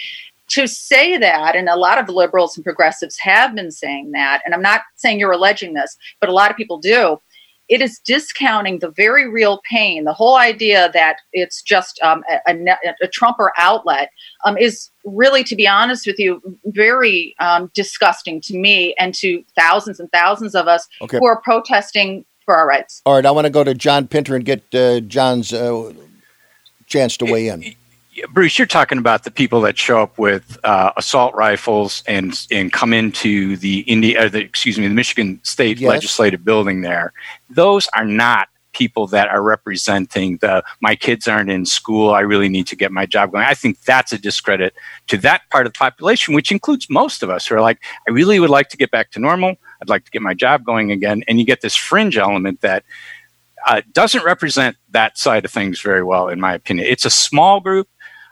to 0.50 0.68
say 0.68 1.18
that, 1.18 1.56
and 1.56 1.70
a 1.70 1.76
lot 1.76 2.00
of 2.00 2.10
liberals 2.10 2.58
and 2.58 2.64
progressives 2.64 3.18
have 3.20 3.56
been 3.56 3.72
saying 3.72 4.12
that, 4.12 4.42
and 4.44 4.54
I'm 4.54 4.62
not 4.62 4.82
saying 4.96 5.20
you're 5.20 5.32
alleging 5.32 5.74
this, 5.74 5.96
but 6.20 6.30
a 6.30 6.34
lot 6.34 6.52
of 6.52 6.58
people 6.58 6.80
do. 6.80 7.22
It 7.70 7.82
is 7.82 8.00
discounting 8.00 8.80
the 8.80 8.90
very 8.90 9.30
real 9.30 9.62
pain. 9.70 10.04
The 10.04 10.14
whole 10.14 10.36
idea 10.36 10.90
that 10.94 11.18
it's 11.34 11.62
just 11.62 12.00
um, 12.02 12.24
a, 12.48 12.54
a, 12.54 12.96
a, 13.04 13.08
Trumper 13.08 13.54
outlet 13.58 14.10
um, 14.46 14.58
is 14.58 14.90
really, 15.06 15.44
to 15.44 15.56
be 15.56 15.68
honest 15.68 16.08
with 16.08 16.20
you, 16.20 16.42
very 16.66 17.36
um, 17.40 17.72
disgusting 17.76 18.42
to 18.42 18.58
me 18.58 18.96
and 18.98 19.14
to 19.16 19.44
thousands 19.56 20.00
and 20.00 20.12
thousands 20.12 20.56
of 20.56 20.68
us 20.68 20.88
okay. 21.02 21.20
who 21.20 21.26
are 21.26 21.42
protesting 21.42 22.26
for 22.44 22.56
our 22.56 22.68
rights. 22.68 23.02
All 23.06 23.14
right, 23.14 23.26
I 23.26 23.32
want 23.32 23.46
to 23.46 23.52
go 23.52 23.64
to 23.64 23.76
John 23.76 24.08
Pinter 24.08 24.36
and 24.36 24.44
get 24.44 24.74
uh, 24.74 25.02
John's 25.02 25.54
uh, 25.54 25.94
chance 26.88 27.16
to 27.18 27.26
weigh 27.26 27.50
in. 27.50 27.76
Bruce, 28.32 28.58
you're 28.58 28.68
talking 28.68 28.98
about 28.98 29.24
the 29.24 29.32
people 29.32 29.62
that 29.62 29.78
show 29.78 30.02
up 30.02 30.18
with 30.18 30.58
uh, 30.64 30.92
assault 30.98 31.34
rifles 31.36 32.04
and 32.08 32.48
and 32.52 32.74
come 32.74 32.94
into 32.94 33.56
the 33.58 33.80
India, 33.82 34.26
uh, 34.26 34.30
the, 34.30 34.40
excuse 34.40 34.78
me, 34.78 34.88
the 34.88 34.94
Michigan 34.94 35.40
State 35.44 35.80
yes. 35.80 35.90
Legislative 35.90 36.44
Building. 36.44 36.82
There, 36.82 37.14
those 37.50 37.88
are 37.96 38.06
not 38.06 38.50
people 38.74 39.08
that 39.08 39.28
are 39.28 39.42
representing 39.42 40.38
the 40.38 40.64
my 40.82 40.96
kids 40.96 41.28
aren't 41.28 41.50
in 41.50 41.66
school. 41.66 42.14
I 42.14 42.22
really 42.22 42.50
need 42.50 42.68
to 42.68 42.76
get 42.76 42.92
my 42.92 43.06
job 43.06 43.32
going. 43.32 43.44
I 43.44 43.54
think 43.54 43.82
that's 43.82 44.12
a 44.12 44.18
discredit 44.18 44.74
to 45.08 45.18
that 45.18 45.42
part 45.50 45.66
of 45.66 45.74
the 45.74 45.78
population 45.78 46.34
which 46.34 46.52
includes 46.52 46.90
most 46.90 47.24
of 47.24 47.30
us 47.30 47.48
who 47.48 47.56
are 47.56 47.62
like 47.62 47.80
i 48.08 48.12
really 48.12 48.40
would 48.40 48.50
like 48.50 48.70
to 48.70 48.78
get 48.78 48.92
back 48.92 49.12
to 49.12 49.20
normal. 49.20 49.56
I'd 49.82 49.90
like 49.90 50.06
to 50.06 50.12
get 50.12 50.22
my 50.22 50.34
job 50.34 50.64
going 50.64 50.92
again. 50.92 51.24
And 51.28 51.40
you 51.40 51.46
get 51.46 51.62
this 51.62 51.76
fringe 51.76 52.18
element 52.18 52.62
that 52.62 52.84
uh, 53.66 53.82
doesn't 53.92 54.24
represent 54.24 54.78
that 54.92 55.18
side 55.18 55.46
of 55.46 55.52
things 55.52 55.82
very 55.82 56.04
well 56.04 56.30
in 56.30 56.40
my 56.40 56.54
opinion. 56.54 56.88
It's 56.88 57.06
a 57.06 57.10
small 57.10 57.60
group 57.60 57.88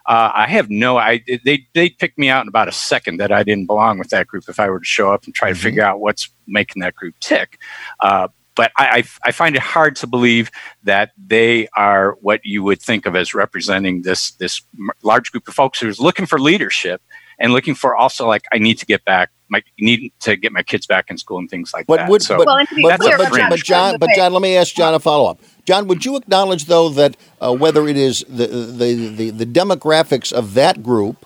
uh, 0.07 0.31
I 0.33 0.47
have 0.47 0.69
no. 0.69 0.97
I 0.97 1.21
they 1.43 1.67
they 1.73 1.89
picked 1.89 2.17
me 2.17 2.29
out 2.29 2.43
in 2.43 2.47
about 2.47 2.67
a 2.67 2.71
second 2.71 3.17
that 3.17 3.31
I 3.31 3.43
didn't 3.43 3.65
belong 3.65 3.99
with 3.99 4.09
that 4.09 4.27
group 4.27 4.45
if 4.47 4.59
I 4.59 4.69
were 4.69 4.79
to 4.79 4.85
show 4.85 5.11
up 5.11 5.25
and 5.25 5.35
try 5.35 5.49
to 5.49 5.53
mm-hmm. 5.53 5.63
figure 5.63 5.83
out 5.83 5.99
what's 5.99 6.29
making 6.47 6.81
that 6.81 6.95
group 6.95 7.15
tick. 7.19 7.59
Uh, 7.99 8.29
but 8.55 8.71
I, 8.77 8.87
I, 8.87 9.03
I, 9.25 9.31
find 9.31 9.55
it 9.55 9.61
hard 9.61 9.95
to 9.97 10.07
believe 10.07 10.49
that 10.83 11.11
they 11.15 11.67
are 11.75 12.17
what 12.21 12.41
you 12.43 12.63
would 12.63 12.81
think 12.81 13.05
of 13.05 13.15
as 13.15 13.35
representing 13.35 14.01
this 14.01 14.31
this 14.31 14.61
large 15.03 15.31
group 15.31 15.47
of 15.47 15.53
folks 15.53 15.79
who's 15.79 15.99
looking 15.99 16.25
for 16.25 16.39
leadership 16.39 17.01
and 17.37 17.53
looking 17.53 17.75
for 17.75 17.95
also 17.95 18.27
like 18.27 18.45
I 18.51 18.57
need 18.57 18.79
to 18.79 18.85
get 18.85 19.05
back 19.05 19.29
my 19.49 19.61
need 19.79 20.11
to 20.21 20.35
get 20.35 20.51
my 20.51 20.63
kids 20.63 20.87
back 20.87 21.09
in 21.09 21.17
school 21.17 21.37
and 21.37 21.49
things 21.49 21.73
like 21.73 21.87
but 21.87 21.97
that. 21.97 22.09
Would, 22.09 22.21
so 22.21 22.37
but, 22.37 22.47
well, 22.47 22.65
but, 22.81 22.99
but, 22.99 23.49
but, 23.49 23.59
John, 23.63 23.97
but 23.99 24.09
John, 24.15 24.33
let 24.33 24.41
me 24.41 24.55
ask 24.55 24.75
John 24.75 24.93
a 24.93 24.99
follow 24.99 25.29
up. 25.29 25.39
John, 25.67 25.87
would 25.87 26.05
you 26.05 26.15
acknowledge 26.15 26.65
though 26.65 26.87
that 26.89 27.17
uh, 27.41 27.53
whether 27.53 27.87
it 27.89 27.97
is 27.97 28.23
the, 28.29 28.47
the 28.47 29.09
the 29.09 29.29
the 29.31 29.45
demographics 29.45 30.31
of 30.31 30.53
that 30.53 30.81
group 30.81 31.25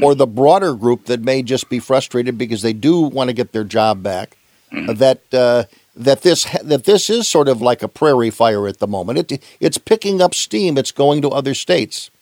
or 0.00 0.14
the 0.14 0.28
broader 0.28 0.74
group 0.74 1.06
that 1.06 1.20
may 1.20 1.42
just 1.42 1.68
be 1.68 1.80
frustrated 1.80 2.38
because 2.38 2.62
they 2.62 2.72
do 2.72 3.00
want 3.00 3.28
to 3.28 3.34
get 3.34 3.52
their 3.52 3.64
job 3.64 4.00
back, 4.00 4.36
mm-hmm. 4.72 4.94
that 4.94 5.22
uh, 5.34 5.64
that 5.96 6.22
this 6.22 6.44
that 6.62 6.84
this 6.84 7.10
is 7.10 7.26
sort 7.26 7.48
of 7.48 7.60
like 7.60 7.82
a 7.82 7.88
prairie 7.88 8.30
fire 8.30 8.68
at 8.68 8.78
the 8.78 8.86
moment. 8.86 9.32
It 9.32 9.42
it's 9.58 9.76
picking 9.76 10.22
up 10.22 10.34
steam. 10.34 10.78
It's 10.78 10.92
going 10.92 11.20
to 11.22 11.28
other 11.28 11.52
states. 11.52 12.12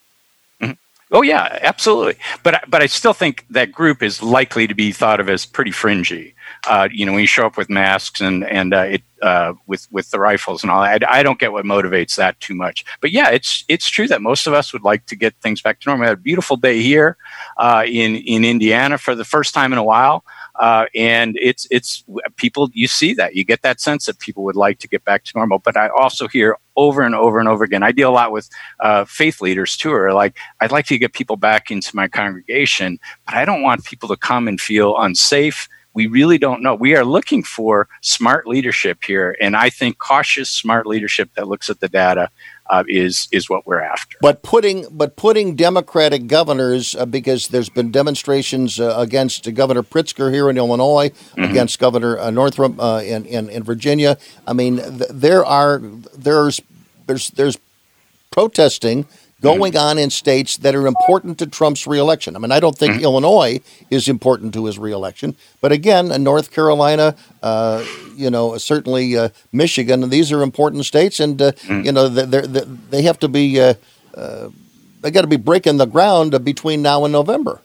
Oh 1.10 1.22
yeah, 1.22 1.58
absolutely. 1.62 2.16
But 2.42 2.64
but 2.68 2.82
I 2.82 2.86
still 2.86 3.12
think 3.12 3.44
that 3.50 3.72
group 3.72 4.02
is 4.02 4.22
likely 4.22 4.66
to 4.66 4.74
be 4.74 4.92
thought 4.92 5.20
of 5.20 5.28
as 5.28 5.46
pretty 5.46 5.70
fringy. 5.70 6.34
Uh, 6.68 6.88
you 6.92 7.06
know, 7.06 7.12
when 7.12 7.22
you 7.22 7.26
show 7.26 7.46
up 7.46 7.56
with 7.56 7.70
masks 7.70 8.20
and 8.20 8.44
and 8.44 8.74
uh, 8.74 8.82
it 8.82 9.02
uh, 9.22 9.54
with 9.66 9.88
with 9.90 10.10
the 10.10 10.20
rifles 10.20 10.62
and 10.62 10.70
all, 10.70 10.80
I, 10.80 10.98
I 11.08 11.22
don't 11.22 11.38
get 11.38 11.52
what 11.52 11.64
motivates 11.64 12.16
that 12.16 12.38
too 12.40 12.54
much. 12.54 12.84
But 13.00 13.10
yeah, 13.10 13.30
it's 13.30 13.64
it's 13.68 13.88
true 13.88 14.06
that 14.08 14.22
most 14.22 14.46
of 14.46 14.52
us 14.52 14.72
would 14.72 14.82
like 14.82 15.06
to 15.06 15.16
get 15.16 15.34
things 15.40 15.62
back 15.62 15.80
to 15.80 15.88
normal. 15.88 16.02
We 16.02 16.08
had 16.08 16.18
a 16.18 16.20
beautiful 16.20 16.56
day 16.56 16.82
here 16.82 17.16
uh, 17.56 17.84
in 17.86 18.16
in 18.16 18.44
Indiana 18.44 18.98
for 18.98 19.14
the 19.14 19.24
first 19.24 19.54
time 19.54 19.72
in 19.72 19.78
a 19.78 19.84
while. 19.84 20.24
Uh, 20.58 20.86
and 20.94 21.38
it's 21.40 21.68
it's 21.70 22.04
people 22.36 22.68
you 22.72 22.88
see 22.88 23.14
that 23.14 23.36
you 23.36 23.44
get 23.44 23.62
that 23.62 23.80
sense 23.80 24.06
that 24.06 24.18
people 24.18 24.42
would 24.42 24.56
like 24.56 24.78
to 24.80 24.88
get 24.88 25.04
back 25.04 25.22
to 25.22 25.32
normal 25.36 25.60
but 25.60 25.76
i 25.76 25.88
also 25.90 26.26
hear 26.26 26.56
over 26.74 27.02
and 27.02 27.14
over 27.14 27.38
and 27.38 27.48
over 27.48 27.62
again 27.62 27.84
i 27.84 27.92
deal 27.92 28.10
a 28.10 28.12
lot 28.12 28.32
with 28.32 28.50
uh, 28.80 29.04
faith 29.04 29.40
leaders 29.40 29.76
too 29.76 29.92
or 29.92 30.12
like 30.12 30.36
i'd 30.60 30.72
like 30.72 30.84
to 30.84 30.98
get 30.98 31.12
people 31.12 31.36
back 31.36 31.70
into 31.70 31.94
my 31.94 32.08
congregation 32.08 32.98
but 33.24 33.36
i 33.36 33.44
don't 33.44 33.62
want 33.62 33.84
people 33.84 34.08
to 34.08 34.16
come 34.16 34.48
and 34.48 34.60
feel 34.60 34.96
unsafe 34.98 35.68
we 35.98 36.06
really 36.06 36.38
don't 36.38 36.62
know 36.62 36.76
we 36.76 36.94
are 36.94 37.04
looking 37.04 37.42
for 37.42 37.88
smart 38.02 38.46
leadership 38.46 39.02
here 39.02 39.36
and 39.40 39.56
i 39.56 39.68
think 39.68 39.98
cautious 39.98 40.48
smart 40.48 40.86
leadership 40.86 41.28
that 41.34 41.48
looks 41.48 41.68
at 41.68 41.80
the 41.80 41.88
data 41.88 42.30
uh, 42.70 42.84
is 42.86 43.28
is 43.32 43.48
what 43.48 43.66
we're 43.66 43.80
after. 43.80 44.16
But 44.20 44.42
putting 44.42 44.86
but 44.90 45.16
putting 45.16 45.56
Democratic 45.56 46.26
governors 46.26 46.94
uh, 46.94 47.06
because 47.06 47.48
there's 47.48 47.68
been 47.68 47.90
demonstrations 47.90 48.78
uh, 48.78 48.94
against 48.98 49.52
Governor 49.54 49.82
Pritzker 49.82 50.32
here 50.32 50.50
in 50.50 50.58
Illinois, 50.58 51.08
mm-hmm. 51.08 51.44
against 51.44 51.78
Governor 51.78 52.18
uh, 52.18 52.30
Northam 52.30 52.78
uh, 52.78 53.00
in, 53.00 53.24
in, 53.24 53.48
in 53.48 53.62
Virginia. 53.62 54.18
I 54.46 54.52
mean, 54.52 54.76
th- 54.76 55.10
there 55.10 55.44
are 55.44 55.78
there's 56.14 56.60
there's 57.06 57.30
there's 57.30 57.58
protesting 58.30 59.06
going 59.40 59.72
mm-hmm. 59.72 59.88
on 59.88 59.98
in 59.98 60.10
states 60.10 60.56
that 60.58 60.74
are 60.74 60.86
important 60.86 61.38
to 61.38 61.46
Trump's 61.46 61.86
reelection. 61.86 62.34
I 62.34 62.38
mean, 62.38 62.52
I 62.52 62.60
don't 62.60 62.76
think 62.76 62.94
mm-hmm. 62.94 63.04
Illinois 63.04 63.60
is 63.90 64.08
important 64.08 64.52
to 64.54 64.64
his 64.66 64.78
reelection, 64.78 65.36
but 65.60 65.72
again, 65.72 66.08
North 66.22 66.50
Carolina, 66.50 67.14
uh, 67.42 67.84
you 68.16 68.30
know, 68.30 68.58
certainly 68.58 69.16
uh, 69.16 69.28
Michigan, 69.52 70.08
these 70.10 70.32
are 70.32 70.42
important 70.42 70.84
states, 70.86 71.20
and 71.20 71.40
uh, 71.40 71.52
mm-hmm. 71.52 71.86
you 71.86 71.92
know, 71.92 72.08
they 72.08 72.64
they 72.90 73.02
have 73.02 73.18
to 73.20 73.28
be 73.28 73.60
uh, 73.60 73.74
uh, 74.14 74.48
they 75.00 75.10
got 75.10 75.22
to 75.22 75.28
be 75.28 75.36
breaking 75.36 75.76
the 75.76 75.86
ground 75.86 76.44
between 76.44 76.82
now 76.82 77.04
and 77.04 77.12
November, 77.12 77.60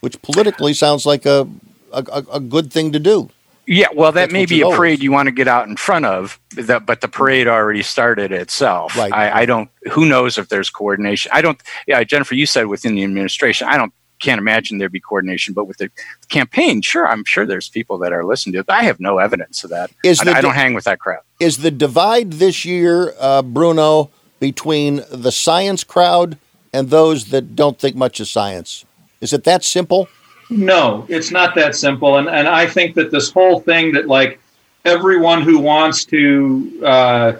which 0.00 0.20
politically 0.22 0.74
sounds 0.74 1.06
like 1.06 1.26
a 1.26 1.48
a, 1.92 2.24
a 2.32 2.40
good 2.40 2.72
thing 2.72 2.92
to 2.92 2.98
do. 2.98 3.30
Yeah, 3.66 3.88
well, 3.92 4.12
that 4.12 4.20
That's 4.20 4.32
may 4.32 4.46
be 4.46 4.60
a 4.60 4.70
parade 4.70 5.02
you 5.02 5.10
want 5.10 5.26
to 5.26 5.32
get 5.32 5.48
out 5.48 5.66
in 5.68 5.76
front 5.76 6.04
of, 6.04 6.38
but 6.54 7.00
the 7.00 7.08
parade 7.08 7.48
already 7.48 7.82
started 7.82 8.30
itself. 8.30 8.96
Right. 8.96 9.12
I, 9.12 9.40
I, 9.42 9.46
don't. 9.46 9.68
Who 9.90 10.06
knows 10.06 10.38
if 10.38 10.48
there's 10.48 10.70
coordination? 10.70 11.32
I 11.34 11.42
don't. 11.42 11.60
Yeah, 11.86 12.02
Jennifer, 12.04 12.36
you 12.36 12.46
said 12.46 12.66
within 12.66 12.94
the 12.94 13.02
administration. 13.02 13.66
I 13.68 13.76
don't. 13.76 13.92
Can't 14.18 14.38
imagine 14.38 14.78
there'd 14.78 14.92
be 14.92 15.00
coordination, 15.00 15.52
but 15.52 15.66
with 15.66 15.76
the 15.76 15.90
campaign, 16.30 16.80
sure, 16.80 17.06
I'm 17.06 17.22
sure 17.26 17.44
there's 17.44 17.68
people 17.68 17.98
that 17.98 18.14
are 18.14 18.24
listening 18.24 18.54
to 18.54 18.60
it. 18.60 18.66
I 18.70 18.84
have 18.84 18.98
no 18.98 19.18
evidence 19.18 19.62
of 19.62 19.68
that. 19.70 19.90
Is 20.02 20.20
I, 20.20 20.38
I 20.38 20.40
don't 20.40 20.54
hang 20.54 20.72
with 20.72 20.84
that 20.84 21.00
crowd. 21.00 21.20
Is 21.38 21.58
the 21.58 21.70
divide 21.70 22.34
this 22.34 22.64
year, 22.64 23.12
uh, 23.20 23.42
Bruno, 23.42 24.10
between 24.40 25.02
the 25.10 25.30
science 25.30 25.84
crowd 25.84 26.38
and 26.72 26.88
those 26.88 27.26
that 27.26 27.54
don't 27.54 27.78
think 27.78 27.94
much 27.94 28.18
of 28.18 28.28
science? 28.28 28.86
Is 29.20 29.34
it 29.34 29.44
that 29.44 29.64
simple? 29.64 30.08
No, 30.48 31.06
it's 31.08 31.30
not 31.30 31.54
that 31.56 31.74
simple. 31.74 32.18
And 32.18 32.28
and 32.28 32.46
I 32.46 32.66
think 32.66 32.94
that 32.94 33.10
this 33.10 33.30
whole 33.30 33.60
thing 33.60 33.92
that 33.92 34.06
like 34.06 34.40
everyone 34.84 35.42
who 35.42 35.58
wants 35.58 36.04
to 36.06 36.80
uh, 36.84 37.32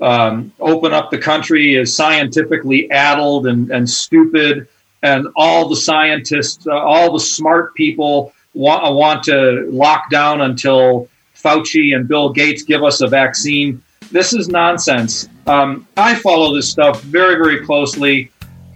um, 0.00 0.52
open 0.60 0.92
up 0.92 1.10
the 1.10 1.18
country 1.18 1.74
is 1.74 1.94
scientifically 1.94 2.90
addled 2.90 3.46
and, 3.46 3.70
and 3.70 3.88
stupid, 3.88 4.68
and 5.02 5.26
all 5.36 5.68
the 5.68 5.76
scientists, 5.76 6.66
uh, 6.66 6.72
all 6.72 7.12
the 7.12 7.20
smart 7.20 7.74
people 7.74 8.32
want, 8.54 8.94
want 8.94 9.22
to 9.24 9.66
lock 9.70 10.10
down 10.10 10.42
until 10.42 11.08
Fauci 11.34 11.96
and 11.96 12.06
Bill 12.06 12.30
Gates 12.30 12.62
give 12.62 12.82
us 12.82 13.00
a 13.00 13.06
vaccine. 13.06 13.82
This 14.10 14.34
is 14.34 14.48
nonsense. 14.48 15.28
Um, 15.46 15.86
I 15.96 16.14
follow 16.16 16.54
this 16.54 16.70
stuff 16.70 17.00
very, 17.02 17.36
very 17.36 17.64
closely. 17.64 18.30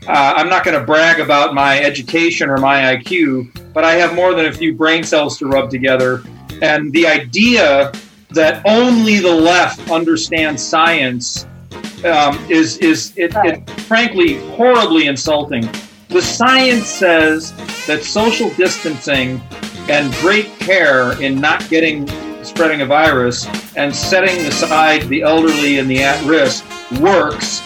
Uh, 0.07 0.35
I'm 0.37 0.49
not 0.49 0.65
going 0.65 0.79
to 0.79 0.85
brag 0.85 1.21
about 1.21 1.55
my 1.55 1.81
education 1.81 2.49
or 2.49 2.59
my 2.59 2.97
IQ, 2.97 3.73
but 3.73 3.85
I 3.85 3.95
have 3.95 4.15
more 4.15 4.35
than 4.35 4.47
a 4.47 4.53
few 4.53 4.75
brain 4.75 5.03
cells 5.03 5.39
to 5.39 5.47
rub 5.47 5.71
together. 5.71 6.23
And 6.63 6.93
the 6.93 7.07
idea 7.07 7.93
that 8.31 8.63
only 8.67 9.19
the 9.19 9.35
left 9.35 9.91
understands 9.91 10.63
science 10.63 11.47
um, 12.05 12.39
is 12.49 12.79
is 12.79 13.13
it, 13.17 13.33
it, 13.37 13.69
frankly 13.83 14.37
horribly 14.51 15.07
insulting. 15.07 15.69
The 16.09 16.23
science 16.23 16.87
says 16.87 17.53
that 17.87 18.03
social 18.05 18.51
distancing 18.51 19.41
and 19.89 20.13
great 20.15 20.47
care 20.59 21.21
in 21.21 21.41
not 21.41 21.69
getting 21.69 22.07
spreading 22.45 22.83
a 22.83 22.87
virus 22.87 23.47
and 23.77 23.95
setting 23.95 24.39
aside 24.47 25.03
the 25.09 25.23
elderly 25.23 25.79
and 25.79 25.91
the 25.91 26.03
at 26.03 26.23
risk 26.25 26.65
works 27.01 27.61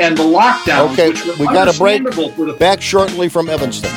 and 0.00 0.16
the 0.16 0.22
lockdowns. 0.22 0.92
Okay, 0.92 1.10
we 1.38 1.46
got 1.46 1.74
a 1.74 1.78
break. 1.78 2.02
Back 2.58 2.80
shortly 2.80 3.28
from 3.28 3.48
Evanston. 3.48 3.90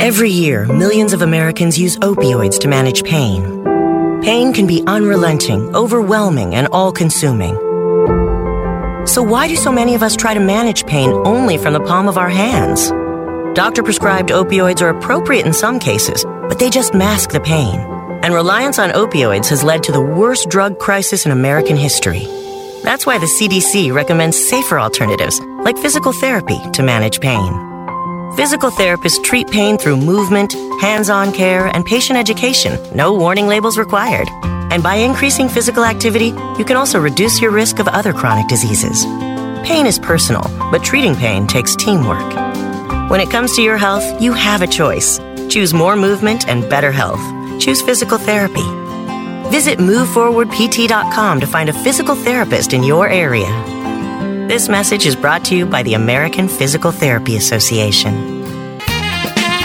Every 0.00 0.30
year, 0.30 0.66
millions 0.66 1.12
of 1.12 1.22
Americans 1.22 1.78
use 1.78 1.96
opioids 1.98 2.60
to 2.60 2.68
manage 2.68 3.02
pain. 3.02 3.64
Pain 4.22 4.52
can 4.52 4.66
be 4.66 4.82
unrelenting, 4.86 5.74
overwhelming, 5.74 6.54
and 6.54 6.68
all 6.68 6.92
consuming. 6.92 7.56
So, 9.06 9.22
why 9.22 9.48
do 9.48 9.56
so 9.56 9.72
many 9.72 9.94
of 9.94 10.02
us 10.02 10.16
try 10.16 10.34
to 10.34 10.40
manage 10.40 10.86
pain 10.86 11.10
only 11.10 11.58
from 11.58 11.72
the 11.72 11.80
palm 11.80 12.08
of 12.08 12.18
our 12.18 12.28
hands? 12.28 12.90
Doctor 13.56 13.82
prescribed 13.82 14.30
opioids 14.30 14.82
are 14.82 14.90
appropriate 14.90 15.46
in 15.46 15.52
some 15.52 15.78
cases, 15.78 16.24
but 16.24 16.58
they 16.58 16.70
just 16.70 16.92
mask 16.92 17.30
the 17.30 17.40
pain. 17.40 17.80
And 18.22 18.34
reliance 18.34 18.78
on 18.78 18.90
opioids 18.90 19.48
has 19.48 19.62
led 19.64 19.82
to 19.84 19.92
the 19.92 20.00
worst 20.00 20.48
drug 20.50 20.78
crisis 20.78 21.24
in 21.24 21.32
American 21.32 21.76
history. 21.76 22.26
That's 22.82 23.06
why 23.06 23.18
the 23.18 23.26
CDC 23.26 23.92
recommends 23.92 24.48
safer 24.48 24.78
alternatives, 24.78 25.40
like 25.40 25.78
physical 25.78 26.12
therapy, 26.12 26.58
to 26.72 26.82
manage 26.82 27.20
pain. 27.20 27.52
Physical 28.36 28.70
therapists 28.70 29.22
treat 29.24 29.48
pain 29.48 29.78
through 29.78 29.96
movement, 29.96 30.52
hands 30.80 31.08
on 31.08 31.32
care, 31.32 31.66
and 31.66 31.84
patient 31.86 32.18
education. 32.18 32.78
No 32.94 33.14
warning 33.14 33.46
labels 33.46 33.78
required. 33.78 34.28
And 34.70 34.82
by 34.82 34.96
increasing 34.96 35.48
physical 35.48 35.84
activity, 35.84 36.34
you 36.58 36.64
can 36.64 36.76
also 36.76 37.00
reduce 37.00 37.40
your 37.40 37.50
risk 37.50 37.78
of 37.78 37.88
other 37.88 38.12
chronic 38.12 38.48
diseases. 38.48 39.04
Pain 39.66 39.86
is 39.86 39.98
personal, 39.98 40.42
but 40.70 40.84
treating 40.84 41.16
pain 41.16 41.46
takes 41.46 41.74
teamwork. 41.76 42.34
When 43.10 43.20
it 43.20 43.30
comes 43.30 43.56
to 43.56 43.62
your 43.62 43.78
health, 43.78 44.20
you 44.20 44.32
have 44.32 44.62
a 44.62 44.66
choice. 44.66 45.18
Choose 45.48 45.72
more 45.72 45.96
movement 45.96 46.48
and 46.48 46.68
better 46.68 46.92
health. 46.92 47.20
Choose 47.60 47.80
physical 47.80 48.18
therapy. 48.18 48.85
Visit 49.50 49.78
moveforwardpt.com 49.78 51.40
to 51.40 51.46
find 51.46 51.68
a 51.68 51.72
physical 51.72 52.14
therapist 52.14 52.72
in 52.72 52.82
your 52.82 53.08
area. 53.08 53.46
This 54.48 54.68
message 54.68 55.06
is 55.06 55.16
brought 55.16 55.44
to 55.46 55.56
you 55.56 55.66
by 55.66 55.82
the 55.82 55.94
American 55.94 56.48
Physical 56.48 56.92
Therapy 56.92 57.36
Association. 57.36 58.36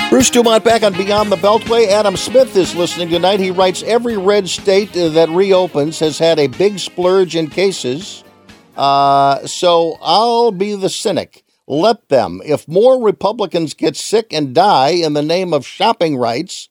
Bruce 0.10 0.30
Dumont 0.30 0.64
back 0.64 0.84
on 0.84 0.92
Beyond 0.94 1.32
the 1.32 1.36
Beltway. 1.38 1.88
Adam 1.88 2.18
Smith 2.18 2.56
is 2.58 2.76
listening 2.76 3.10
tonight. 3.10 3.40
He 3.40 3.52
writes 3.52 3.82
Every 3.84 4.18
red 4.18 4.50
state 4.50 4.92
that 4.94 5.30
reopens 5.30 6.00
has 6.00 6.18
had 6.18 6.38
a 6.38 6.48
big 6.48 6.80
splurge 6.80 7.36
in 7.36 7.50
cases. 7.50 8.24
Uh, 8.76 9.46
so 9.46 9.98
I'll 10.02 10.52
be 10.52 10.76
the 10.76 10.90
cynic. 10.90 11.44
Let 11.68 12.10
them. 12.10 12.42
If 12.44 12.68
more 12.68 13.02
Republicans 13.02 13.74
get 13.74 13.96
sick 13.96 14.34
and 14.34 14.54
die 14.54 14.90
in 14.90 15.14
the 15.14 15.22
name 15.22 15.54
of 15.54 15.66
shopping 15.66 16.18
rights, 16.18 16.70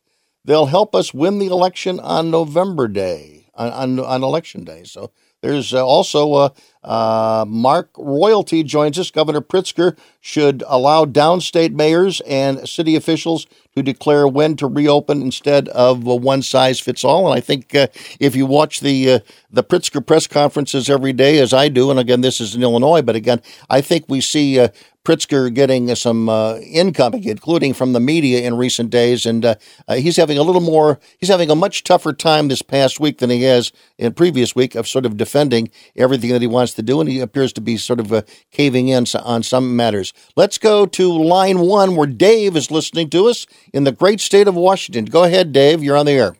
they'll 0.50 0.66
help 0.66 0.96
us 0.96 1.14
win 1.14 1.38
the 1.38 1.46
election 1.46 2.00
on 2.00 2.30
November 2.30 2.88
Day, 2.88 3.46
on, 3.54 3.70
on, 3.70 4.00
on 4.00 4.22
election 4.24 4.64
day. 4.64 4.82
So 4.82 5.12
there's 5.42 5.72
uh, 5.72 5.86
also 5.86 6.32
uh, 6.32 6.48
uh, 6.82 7.44
Mark 7.46 7.90
Royalty 7.96 8.64
joins 8.64 8.98
us. 8.98 9.12
Governor 9.12 9.42
Pritzker 9.42 9.96
should 10.20 10.64
allow 10.66 11.04
downstate 11.04 11.72
mayors 11.72 12.20
and 12.22 12.68
city 12.68 12.96
officials 12.96 13.46
to 13.74 13.82
declare 13.82 14.26
when 14.26 14.56
to 14.56 14.66
reopen 14.66 15.22
instead 15.22 15.68
of 15.68 16.04
one 16.04 16.42
size 16.42 16.80
fits 16.80 17.04
all. 17.04 17.30
And 17.30 17.36
I 17.36 17.40
think 17.40 17.74
uh, 17.74 17.86
if 18.18 18.34
you 18.34 18.46
watch 18.46 18.80
the 18.80 19.12
uh, 19.12 19.18
the 19.50 19.64
Pritzker 19.64 20.04
press 20.04 20.26
conferences 20.26 20.88
every 20.88 21.12
day, 21.12 21.38
as 21.38 21.52
I 21.52 21.68
do, 21.68 21.90
and 21.90 21.98
again 21.98 22.20
this 22.20 22.40
is 22.40 22.54
in 22.54 22.62
Illinois, 22.62 23.02
but 23.02 23.16
again 23.16 23.40
I 23.68 23.80
think 23.80 24.06
we 24.08 24.20
see 24.20 24.58
uh, 24.58 24.68
Pritzker 25.04 25.52
getting 25.52 25.94
some 25.94 26.28
uh, 26.28 26.56
income, 26.58 27.14
including 27.14 27.72
from 27.72 27.94
the 27.94 28.00
media 28.00 28.42
in 28.42 28.56
recent 28.56 28.90
days, 28.90 29.24
and 29.24 29.44
uh, 29.44 29.54
uh, 29.88 29.94
he's 29.94 30.18
having 30.18 30.36
a 30.36 30.42
little 30.42 30.60
more. 30.60 31.00
He's 31.18 31.30
having 31.30 31.50
a 31.50 31.54
much 31.54 31.84
tougher 31.84 32.12
time 32.12 32.48
this 32.48 32.60
past 32.60 33.00
week 33.00 33.18
than 33.18 33.30
he 33.30 33.42
has 33.44 33.72
in 33.96 34.12
previous 34.12 34.54
week 34.54 34.74
of 34.74 34.86
sort 34.86 35.06
of 35.06 35.16
defending 35.16 35.70
everything 35.96 36.30
that 36.30 36.42
he 36.42 36.46
wants 36.46 36.74
to 36.74 36.82
do, 36.82 37.00
and 37.00 37.08
he 37.08 37.20
appears 37.20 37.52
to 37.54 37.62
be 37.62 37.78
sort 37.78 37.98
of 37.98 38.12
uh, 38.12 38.22
caving 38.50 38.88
in 38.88 39.06
on 39.24 39.42
some 39.42 39.74
matters. 39.74 40.12
Let's 40.36 40.58
go 40.58 40.84
to 40.84 41.12
line 41.12 41.60
one, 41.60 41.96
where 41.96 42.06
Dave 42.06 42.54
is 42.54 42.70
listening 42.70 43.08
to 43.10 43.28
us 43.28 43.46
in 43.72 43.84
the 43.84 43.92
great 43.92 44.20
state 44.20 44.48
of 44.48 44.54
Washington. 44.54 45.04
Go 45.04 45.24
ahead, 45.24 45.52
Dave. 45.52 45.82
You're 45.82 45.96
on 45.96 46.06
the 46.06 46.12
air. 46.12 46.36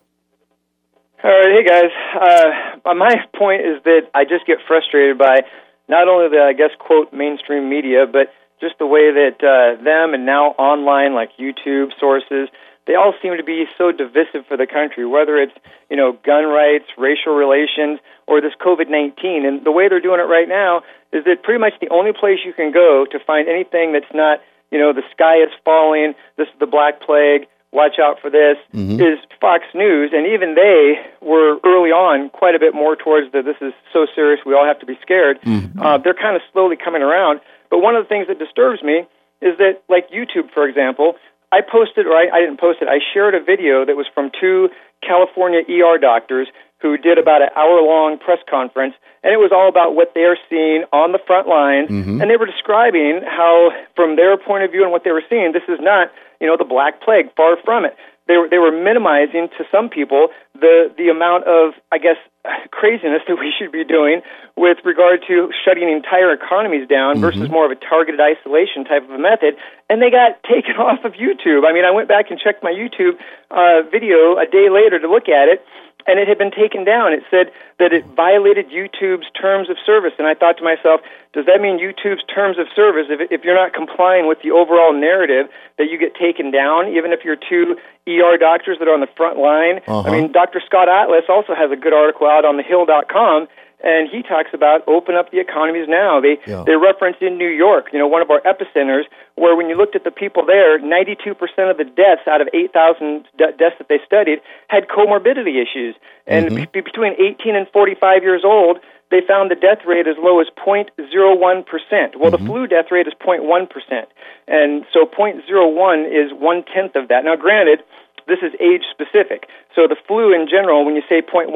All 1.23 1.31
right, 1.31 1.53
hey 1.53 1.65
guys. 1.65 1.93
Uh, 2.15 2.95
my 2.95 3.17
point 3.37 3.61
is 3.61 3.83
that 3.85 4.09
I 4.15 4.25
just 4.25 4.47
get 4.47 4.59
frustrated 4.67 5.19
by 5.19 5.43
not 5.89 6.09
only 6.09 6.31
the, 6.31 6.43
I 6.43 6.55
guess, 6.55 6.71
quote 6.79 7.13
mainstream 7.13 7.69
media, 7.69 8.07
but 8.11 8.33
just 8.61 8.79
the 8.79 8.87
way 8.87 9.13
that 9.13 9.37
uh, 9.45 9.83
them 9.83 10.15
and 10.15 10.25
now 10.25 10.57
online 10.57 11.15
like 11.15 11.37
YouTube 11.39 11.91
sources, 11.99 12.49
they 12.87 12.95
all 12.95 13.13
seem 13.21 13.37
to 13.37 13.45
be 13.45 13.65
so 13.77 13.93
divisive 13.93 14.47
for 14.49 14.57
the 14.57 14.67
country, 14.67 15.05
whether 15.05 15.37
it's 15.37 15.53
you 15.91 15.97
know 15.97 16.17
gun 16.25 16.45
rights, 16.45 16.87
racial 16.97 17.35
relations, 17.35 18.01
or 18.27 18.41
this 18.41 18.53
COVID-19. 18.61 19.45
And 19.45 19.65
the 19.65 19.73
way 19.73 19.89
they're 19.89 20.01
doing 20.01 20.21
it 20.21 20.29
right 20.29 20.49
now 20.49 20.83
is 21.13 21.25
that 21.25 21.43
pretty 21.43 21.61
much 21.61 21.75
the 21.81 21.91
only 21.91 22.13
place 22.13 22.39
you 22.45 22.53
can 22.53 22.73
go 22.73 23.05
to 23.11 23.19
find 23.27 23.49
anything 23.49 23.93
that's 23.93 24.13
not 24.15 24.41
you 24.71 24.79
know 24.79 24.93
the 24.93 25.03
sky 25.13 25.43
is 25.43 25.51
falling, 25.65 26.15
this 26.37 26.49
is 26.49 26.59
the 26.61 26.67
Black 26.67 27.01
Plague, 27.01 27.47
watch 27.73 27.99
out 28.03 28.21
for 28.21 28.31
this, 28.31 28.57
mm-hmm. 28.75 29.01
is 29.01 29.19
Fox 29.41 29.65
News, 29.75 30.11
and 30.13 30.27
even 30.27 30.55
they 30.55 30.99
were 31.21 31.59
early 31.65 31.91
on 31.91 32.31
quite 32.31 32.55
a 32.55 32.59
bit 32.59 32.75
more 32.75 32.97
towards 32.97 33.31
the 33.33 33.43
this 33.43 33.57
is 33.61 33.73
so 33.93 34.07
serious 34.15 34.41
we 34.45 34.55
all 34.55 34.67
have 34.67 34.81
to 34.81 34.87
be 34.87 34.99
scared. 35.03 35.41
Mm-hmm. 35.43 35.81
Uh, 35.81 35.99
they're 35.99 36.15
kind 36.15 36.37
of 36.37 36.43
slowly 36.53 36.77
coming 36.77 37.03
around. 37.03 37.41
But 37.71 37.79
one 37.79 37.95
of 37.95 38.05
the 38.05 38.09
things 38.09 38.27
that 38.27 38.39
disturbs 38.39 38.83
me 38.83 39.07
is 39.41 39.57
that, 39.59 39.83
like 39.89 40.11
YouTube, 40.11 40.53
for 40.53 40.69
example, 40.69 41.15
I 41.53 41.61
posted, 41.63 42.07
or 42.07 42.13
I, 42.13 42.29
I 42.33 42.41
didn't 42.41 42.61
post 42.61 42.79
it, 42.83 42.89
I 42.89 42.99
shared 43.15 43.35
a 43.35 43.43
video 43.43 43.87
that 43.87 43.97
was 43.97 44.07
from 44.13 44.31
two 44.39 44.69
California 45.03 45.61
ER 45.61 45.99
doctors 45.99 46.49
who 46.83 46.97
did 46.97 47.19
about 47.19 47.43
an 47.43 47.49
hour 47.57 47.81
long 47.81 48.19
press 48.19 48.39
conference, 48.49 48.95
and 49.23 49.33
it 49.33 49.37
was 49.37 49.53
all 49.53 49.69
about 49.69 49.95
what 49.95 50.13
they're 50.15 50.39
seeing 50.49 50.85
on 50.93 51.13
the 51.13 51.21
front 51.27 51.47
lines. 51.47 51.91
Mm-hmm. 51.91 52.21
And 52.21 52.31
they 52.31 52.37
were 52.37 52.47
describing 52.47 53.21
how, 53.25 53.71
from 53.95 54.17
their 54.17 54.37
point 54.37 54.65
of 54.65 54.71
view 54.71 54.83
and 54.83 54.91
what 54.91 55.05
they 55.05 55.13
were 55.13 55.25
seeing, 55.29 55.53
this 55.53 55.69
is 55.69 55.79
not, 55.81 56.11
you 56.41 56.47
know, 56.47 56.57
the 56.57 56.65
Black 56.65 57.03
Plague, 57.03 57.35
far 57.37 57.57
from 57.65 57.85
it 57.85 57.97
they 58.31 58.39
were 58.39 58.49
they 58.49 58.63
were 58.63 58.71
minimizing 58.71 59.51
to 59.59 59.67
some 59.75 59.91
people 59.91 60.29
the 60.55 60.95
the 60.97 61.11
amount 61.11 61.51
of 61.51 61.75
I 61.91 61.99
guess 61.99 62.15
craziness 62.71 63.27
that 63.27 63.35
we 63.35 63.51
should 63.51 63.73
be 63.73 63.83
doing 63.83 64.23
with 64.57 64.79
regard 64.85 65.27
to 65.27 65.51
shutting 65.65 65.91
entire 65.91 66.33
economies 66.33 66.87
down 66.87 67.19
mm-hmm. 67.19 67.27
versus 67.27 67.51
more 67.51 67.67
of 67.67 67.73
a 67.73 67.81
targeted 67.81 68.21
isolation 68.23 68.85
type 68.85 69.03
of 69.03 69.11
a 69.11 69.19
method. 69.19 69.59
And 69.91 70.01
they 70.01 70.15
got 70.15 70.39
taken 70.55 70.79
off 70.79 71.03
of 71.05 71.19
YouTube. 71.19 71.67
I 71.67 71.75
mean, 71.75 71.85
I 71.85 71.91
went 71.91 72.07
back 72.07 72.31
and 72.31 72.39
checked 72.39 72.63
my 72.63 72.71
YouTube 72.71 73.19
uh, 73.51 73.83
video 73.91 74.39
a 74.39 74.47
day 74.47 74.71
later 74.71 75.03
to 75.03 75.11
look 75.11 75.27
at 75.29 75.51
it, 75.51 75.67
and 76.07 76.19
it 76.19 76.29
had 76.29 76.39
been 76.39 76.51
taken 76.51 76.85
down. 76.85 77.13
It 77.13 77.23
said 77.31 77.53
that 77.79 77.93
it 77.93 78.05
violated 78.17 78.71
YouTube's 78.71 79.31
terms 79.33 79.71
of 79.71 79.77
service, 79.85 80.13
and 80.19 80.27
I 80.27 80.35
thought 80.35 80.59
to 80.59 80.65
myself, 80.65 81.01
does 81.33 81.47
that 81.47 81.61
mean 81.61 81.79
YouTube's 81.79 82.25
terms 82.33 82.59
of 82.59 82.67
service, 82.75 83.07
if, 83.09 83.31
if 83.31 83.45
you're 83.45 83.55
not 83.55 83.73
complying 83.73 84.27
with 84.27 84.39
the 84.43 84.51
overall 84.51 84.93
narrative, 84.93 85.47
that 85.79 85.89
you 85.91 85.99
get 85.99 86.15
taken 86.15 86.51
down, 86.51 86.89
even 86.89 87.13
if 87.13 87.25
you're 87.25 87.37
two 87.37 87.77
ER 88.09 88.37
doctors 88.39 88.79
that 88.79 88.89
are 88.89 88.95
on 88.95 89.01
the 89.01 89.13
front 89.17 89.39
line? 89.39 89.81
Uh-huh. 89.87 90.03
I 90.03 90.11
mean, 90.11 90.33
Dr. 90.33 90.61
Scott 90.65 90.89
Atlas 90.89 91.25
also 91.29 91.55
has 91.55 91.71
a 91.71 91.77
good 91.77 91.93
article 91.93 92.27
out 92.27 92.45
on 92.45 92.59
thehill.com 92.59 93.49
and 93.83 94.09
he 94.11 94.23
talks 94.23 94.51
about 94.53 94.87
open 94.87 95.15
up 95.15 95.31
the 95.31 95.41
economies 95.41 95.87
now. 95.89 96.21
They 96.21 96.39
yeah. 96.47 96.65
they 96.67 96.77
reference 96.77 97.17
in 97.21 97.39
New 97.39 97.49
York, 97.49 97.89
you 97.93 97.99
know, 97.99 98.07
one 98.07 98.23
of 98.23 98.31
our 98.31 98.41
epicenters, 98.43 99.05
where 99.37 99.57
when 99.57 99.69
you 99.69 99.77
looked 99.77 99.97
at 99.97 100.05
the 100.05 100.11
people 100.11 100.45
there, 100.45 100.79
92% 100.79 101.33
of 101.71 101.77
the 101.79 101.85
deaths 101.85 102.29
out 102.29 102.41
of 102.41 102.49
8,000 102.53 103.25
de- 103.39 103.53
deaths 103.57 103.77
that 103.79 103.89
they 103.89 104.01
studied 104.05 104.41
had 104.69 104.89
comorbidity 104.89 105.61
issues, 105.61 105.95
and 106.27 106.47
mm-hmm. 106.47 106.65
be- 106.73 106.81
between 106.81 107.15
18 107.15 107.57
and 107.57 107.67
45 107.73 108.23
years 108.23 108.43
old, 108.45 108.79
they 109.11 109.21
found 109.27 109.51
the 109.51 109.57
death 109.57 109.85
rate 109.87 110.07
as 110.07 110.17
low 110.19 110.41
as 110.41 110.47
0.01%. 110.57 110.95
Well, 111.01 112.31
mm-hmm. 112.31 112.31
the 112.31 112.39
flu 112.39 112.67
death 112.67 112.87
rate 112.91 113.07
is 113.07 113.15
0.1%, 113.15 114.07
and 114.47 114.85
so 114.93 115.07
0.01 115.07 116.07
is 116.07 116.33
one 116.33 116.65
tenth 116.73 116.97
of 116.97 117.09
that. 117.09 117.25
Now, 117.25 117.37
granted 117.37 117.81
this 118.27 118.41
is 118.43 118.53
age 118.61 118.85
specific. 118.91 119.49
So 119.75 119.87
the 119.87 119.97
flu 120.07 120.35
in 120.35 120.49
general, 120.49 120.85
when 120.85 120.97
you 120.97 121.03
say 121.09 121.23
0.1%, 121.23 121.53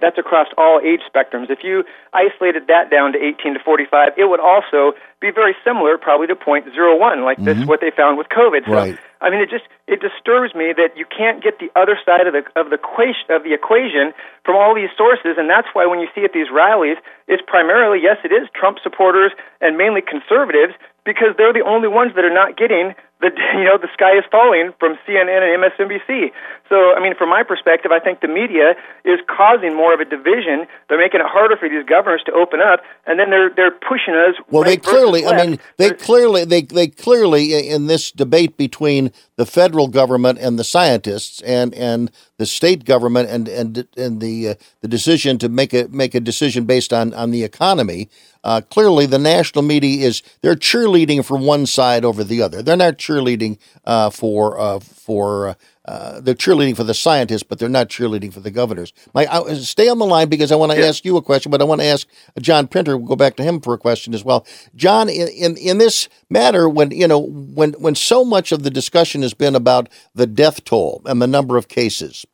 that's 0.00 0.18
across 0.18 0.48
all 0.56 0.80
age 0.82 1.00
spectrums. 1.06 1.50
If 1.50 1.62
you 1.62 1.84
isolated 2.12 2.66
that 2.68 2.90
down 2.90 3.12
to 3.12 3.18
18 3.18 3.54
to 3.54 3.60
45, 3.60 4.12
it 4.16 4.24
would 4.24 4.40
also 4.40 4.96
be 5.20 5.30
very 5.30 5.54
similar, 5.64 5.98
probably 5.98 6.26
to 6.28 6.36
0.01, 6.36 7.24
like 7.24 7.36
mm-hmm. 7.36 7.44
this 7.44 7.68
what 7.68 7.80
they 7.80 7.90
found 7.90 8.16
with 8.16 8.28
COVID. 8.28 8.64
So, 8.66 8.72
right. 8.72 8.98
I 9.20 9.28
mean, 9.28 9.40
it 9.40 9.50
just 9.50 9.68
it 9.86 10.00
disturbs 10.00 10.54
me 10.54 10.72
that 10.72 10.96
you 10.96 11.04
can't 11.04 11.44
get 11.44 11.60
the 11.60 11.68
other 11.76 12.00
side 12.06 12.24
of 12.26 12.32
the 12.32 12.40
of 12.56 12.72
the 12.72 12.80
equation 12.80 13.28
of 13.28 13.44
the 13.44 13.52
equation 13.52 14.16
from 14.48 14.56
all 14.56 14.74
these 14.74 14.88
sources, 14.96 15.36
and 15.36 15.44
that's 15.44 15.68
why 15.74 15.84
when 15.84 16.00
you 16.00 16.08
see 16.14 16.24
at 16.24 16.32
these 16.32 16.48
rallies, 16.48 16.96
it's 17.28 17.44
primarily 17.46 18.00
yes, 18.00 18.16
it 18.24 18.32
is 18.32 18.48
Trump 18.56 18.78
supporters 18.82 19.32
and 19.60 19.76
mainly 19.76 20.00
conservatives 20.00 20.72
because 21.04 21.36
they're 21.36 21.52
the 21.52 21.64
only 21.64 21.88
ones 21.88 22.16
that 22.16 22.24
are 22.24 22.32
not 22.32 22.56
getting 22.56 22.96
the 23.20 23.30
you 23.54 23.64
know 23.64 23.78
the 23.78 23.88
sky 23.92 24.16
is 24.18 24.24
falling 24.30 24.72
from 24.78 24.96
CNN 25.06 25.40
and 25.40 25.62
MSNBC. 25.62 26.32
So 26.68 26.94
I 26.94 27.00
mean, 27.02 27.14
from 27.16 27.28
my 27.28 27.42
perspective, 27.42 27.92
I 27.92 28.00
think 28.00 28.20
the 28.20 28.28
media 28.28 28.74
is 29.04 29.20
causing 29.28 29.76
more 29.76 29.92
of 29.94 30.00
a 30.00 30.04
division. 30.04 30.66
They're 30.88 30.98
making 30.98 31.20
it 31.20 31.26
harder 31.26 31.56
for 31.56 31.68
these 31.68 31.84
governors 31.84 32.22
to 32.26 32.32
open 32.32 32.60
up, 32.60 32.80
and 33.06 33.18
then 33.18 33.30
they're 33.30 33.50
they're 33.50 33.70
pushing 33.70 34.14
us. 34.14 34.36
Well, 34.50 34.62
right 34.62 34.70
they 34.70 34.76
clearly, 34.76 35.26
I 35.26 35.46
mean, 35.46 35.58
they 35.76 35.90
clearly, 35.90 36.44
they 36.44 36.62
they 36.62 36.88
clearly 36.88 37.68
in 37.68 37.86
this 37.86 38.10
debate 38.10 38.56
between 38.56 39.12
the 39.36 39.46
federal 39.46 39.88
government 39.88 40.38
and 40.38 40.58
the 40.58 40.64
scientists, 40.64 41.40
and 41.42 41.74
and 41.74 42.10
the 42.40 42.46
state 42.46 42.86
government, 42.86 43.28
and 43.28 43.46
and 43.48 43.86
and 43.98 44.20
the 44.20 44.48
uh, 44.48 44.54
the 44.80 44.88
decision 44.88 45.36
to 45.38 45.48
make 45.50 45.74
a 45.74 45.86
make 45.90 46.14
a 46.14 46.20
decision 46.20 46.64
based 46.64 46.90
on 46.90 47.12
on 47.12 47.30
the 47.30 47.44
economy. 47.44 48.08
Uh, 48.42 48.62
clearly, 48.62 49.04
the 49.04 49.18
national 49.18 49.62
media 49.62 50.06
is 50.06 50.22
they're 50.40 50.54
cheerleading 50.54 51.22
for 51.22 51.36
one 51.36 51.66
side 51.66 52.02
over 52.02 52.24
the 52.24 52.40
other. 52.40 52.62
They're 52.62 52.78
not 52.78 52.96
cheerleading 52.96 53.58
uh, 53.84 54.08
for 54.08 54.58
uh, 54.58 54.80
for 54.80 55.48
uh, 55.48 55.54
uh, 55.90 56.20
they're 56.20 56.34
cheerleading 56.34 56.76
for 56.76 56.84
the 56.84 56.94
scientists, 56.94 57.42
but 57.42 57.58
they're 57.58 57.68
not 57.68 57.88
cheerleading 57.88 58.32
for 58.32 58.38
the 58.38 58.50
governors. 58.50 58.92
My, 59.12 59.26
I, 59.26 59.54
stay 59.54 59.88
on 59.88 59.98
the 59.98 60.06
line 60.06 60.28
because 60.28 60.52
I 60.52 60.54
want 60.54 60.70
to 60.70 60.78
yeah. 60.78 60.86
ask 60.86 61.04
you 61.04 61.16
a 61.16 61.22
question, 61.22 61.50
but 61.50 61.60
I 61.60 61.64
want 61.64 61.80
to 61.80 61.86
ask 61.86 62.06
John 62.38 62.68
Pinter. 62.68 62.96
We'll 62.96 63.08
go 63.08 63.16
back 63.16 63.34
to 63.36 63.42
him 63.42 63.60
for 63.60 63.74
a 63.74 63.78
question 63.78 64.14
as 64.14 64.22
well. 64.22 64.46
John, 64.76 65.08
in, 65.08 65.28
in, 65.28 65.56
in 65.56 65.78
this 65.78 66.08
matter, 66.28 66.68
when 66.68 66.92
you 66.92 67.08
know 67.08 67.18
when 67.18 67.72
when 67.72 67.96
so 67.96 68.24
much 68.24 68.52
of 68.52 68.62
the 68.62 68.70
discussion 68.70 69.22
has 69.22 69.34
been 69.34 69.56
about 69.56 69.88
the 70.14 70.28
death 70.28 70.64
toll 70.64 71.02
and 71.06 71.20
the 71.20 71.26
number 71.26 71.56
of 71.56 71.66
cases, 71.66 72.24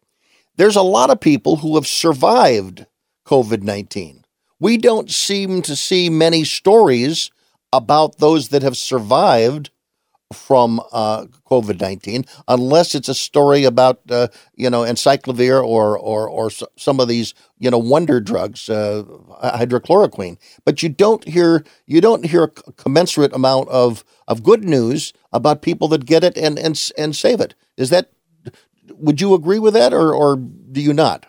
there's 0.57 0.77
a 0.77 0.83
lot 0.83 1.11
of 1.11 1.21
people 1.21 1.57
who 1.57 1.75
have 1.77 1.87
survived 1.87 2.87
COVID 3.27 3.63
nineteen. 3.63 4.25
We 4.59 4.79
don't 4.79 5.11
seem 5.11 5.63
to 5.63 5.77
see 5.77 6.09
many 6.09 6.45
stories 6.45 7.31
about 7.73 8.19
those 8.19 8.49
that 8.49 8.63
have 8.63 8.77
survived 8.77 9.71
from 10.33 10.81
uh, 10.93 11.27
COVID 11.51 11.81
nineteen, 11.81 12.25
unless 12.49 12.95
it's 12.95 13.09
a 13.09 13.15
story 13.15 13.65
about 13.65 14.01
uh, 14.11 14.29
you 14.55 14.71
know 14.71 14.83
encyclovir 14.83 15.63
or 15.65 15.99
or 15.99 16.29
or 16.29 16.51
some 16.77 17.01
of 17.01 17.09
these 17.09 17.35
you 17.59 17.71
know 17.71 17.79
wonder 17.79 18.21
drugs, 18.21 18.69
uh, 18.69 19.05
hydrochloroquine. 19.43 20.39
But 20.65 20.83
you 20.83 20.89
don't 20.89 21.27
hear 21.29 21.65
you 21.87 22.01
don't 22.01 22.25
hear 22.25 22.45
a 22.45 22.73
commensurate 22.73 23.35
amount 23.35 23.69
of 23.69 24.05
of 24.27 24.43
good 24.43 24.65
news 24.65 25.13
about 25.33 25.63
people 25.63 25.89
that 25.89 26.07
get 26.07 26.25
it 26.25 26.37
and 26.37 26.59
and 26.59 26.91
and 26.99 27.15
save 27.15 27.41
it. 27.41 27.55
Is 27.77 27.91
that 27.91 28.11
would 28.95 29.21
you 29.21 29.35
agree 29.35 29.59
with 29.59 29.75
that, 29.75 29.93
or 29.93 30.13
or 30.13 30.37
do 30.37 30.81
you 30.81 30.93
not? 30.93 31.27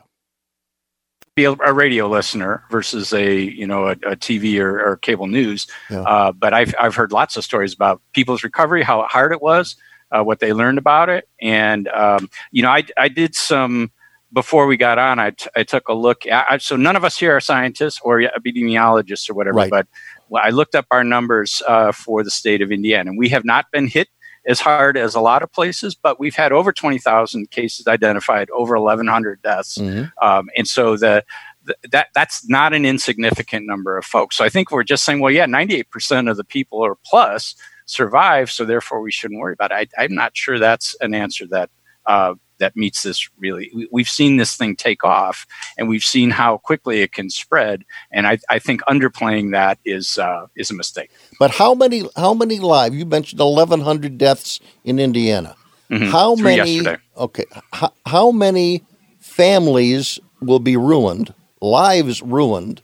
be 1.37 1.45
a, 1.45 1.51
a, 1.51 1.71
radio 1.71 2.09
listener 2.09 2.63
versus 2.71 3.13
a 3.13 3.39
you 3.39 3.67
know 3.67 3.87
a, 3.87 3.91
a 3.91 4.15
TV 4.17 4.59
or, 4.59 4.83
or, 4.83 4.97
cable 4.97 5.27
news. 5.27 5.67
Yeah. 5.89 6.01
Uh, 6.01 6.31
but 6.33 6.53
I've 6.53 6.73
I've 6.77 6.95
heard 6.95 7.13
lots 7.13 7.37
of 7.37 7.45
stories 7.45 7.73
about 7.73 8.01
people's 8.11 8.43
recovery, 8.43 8.81
how 8.83 9.03
hard 9.03 9.31
it 9.31 9.41
was, 9.41 9.77
uh, 10.11 10.23
what 10.23 10.39
they 10.39 10.51
learned 10.51 10.79
about 10.79 11.09
it, 11.09 11.29
and 11.39 11.87
um, 11.89 12.29
you 12.51 12.63
know 12.63 12.69
I 12.71 12.83
I 12.97 13.07
did 13.07 13.35
some 13.35 13.91
before 14.33 14.65
we 14.65 14.75
got 14.75 14.97
on. 14.97 15.19
I, 15.19 15.29
t- 15.29 15.49
I 15.55 15.63
took 15.63 15.87
a 15.87 15.93
look. 15.93 16.25
At, 16.25 16.45
I, 16.49 16.57
so 16.57 16.75
none 16.75 16.97
of 16.97 17.05
us 17.05 17.17
here 17.17 17.35
are 17.35 17.39
scientists 17.39 18.01
or 18.03 18.19
epidemiologists 18.19 19.29
or 19.29 19.35
whatever, 19.35 19.57
right. 19.57 19.69
but 19.69 19.87
I 20.35 20.49
looked 20.49 20.75
up 20.75 20.85
our 20.91 21.03
numbers 21.03 21.61
uh, 21.65 21.93
for 21.93 22.23
the 22.23 22.31
state 22.31 22.61
of 22.61 22.71
Indiana, 22.71 23.11
and 23.11 23.17
we 23.17 23.29
have 23.29 23.45
not 23.45 23.71
been 23.71 23.87
hit 23.87 24.09
as 24.47 24.61
hard 24.61 24.97
as 24.97 25.13
a 25.13 25.19
lot 25.19 25.43
of 25.43 25.51
places, 25.51 25.93
but 25.93 26.19
we've 26.19 26.35
had 26.35 26.51
over 26.51 26.71
20,000 26.71 27.51
cases 27.51 27.85
identified, 27.87 28.49
over 28.51 28.79
1,100 28.79 29.41
deaths. 29.41 29.77
Mm-hmm. 29.77 30.05
Um, 30.25 30.49
and 30.55 30.67
so 30.67 30.95
the, 30.95 31.23
the, 31.65 31.75
that 31.91 32.07
that's 32.15 32.47
not 32.47 32.73
an 32.73 32.85
insignificant 32.85 33.65
number 33.65 33.97
of 33.97 34.05
folks. 34.05 34.37
So 34.37 34.45
I 34.45 34.49
think 34.49 34.71
we're 34.71 34.83
just 34.83 35.03
saying, 35.03 35.19
well, 35.19 35.33
yeah, 35.33 35.45
98% 35.45 36.31
of 36.31 36.37
the 36.37 36.45
people 36.45 36.79
or 36.79 36.97
plus 37.05 37.55
survive, 37.85 38.49
so 38.49 38.63
therefore 38.63 39.01
we 39.01 39.11
shouldn't 39.11 39.39
worry 39.39 39.53
about 39.53 39.71
it. 39.71 39.91
I, 39.97 40.05
am 40.05 40.15
not 40.15 40.35
sure 40.35 40.59
that's 40.59 40.95
an 41.01 41.13
answer 41.13 41.45
that 41.47 41.69
uh, 42.05 42.35
that 42.59 42.75
meets 42.75 43.03
this 43.03 43.29
really. 43.39 43.71
We, 43.91 44.01
have 44.01 44.09
seen 44.09 44.37
this 44.37 44.55
thing 44.55 44.75
take 44.75 45.03
off, 45.03 45.45
and 45.77 45.87
we've 45.87 46.03
seen 46.03 46.29
how 46.31 46.57
quickly 46.57 47.01
it 47.01 47.11
can 47.11 47.29
spread. 47.29 47.83
And 48.11 48.27
I, 48.27 48.37
I 48.49 48.59
think 48.59 48.81
underplaying 48.83 49.51
that 49.51 49.79
is 49.85 50.17
uh, 50.17 50.47
is 50.55 50.71
a 50.71 50.73
mistake. 50.73 51.11
But 51.39 51.51
how 51.51 51.73
many 51.73 52.03
how 52.15 52.33
many 52.33 52.59
live? 52.59 52.93
You 52.93 53.05
mentioned 53.05 53.39
1,100 53.39 54.17
deaths 54.17 54.59
in 54.83 54.99
Indiana. 54.99 55.55
Mm-hmm. 55.89 56.11
How 56.11 56.35
Through 56.35 56.43
many? 56.43 56.73
Yesterday. 56.75 57.01
Okay, 57.17 57.45
how, 57.71 57.93
how 58.05 58.31
many 58.31 58.83
families 59.19 60.19
will 60.41 60.59
be 60.59 60.75
ruined, 60.77 61.33
lives 61.61 62.21
ruined, 62.21 62.81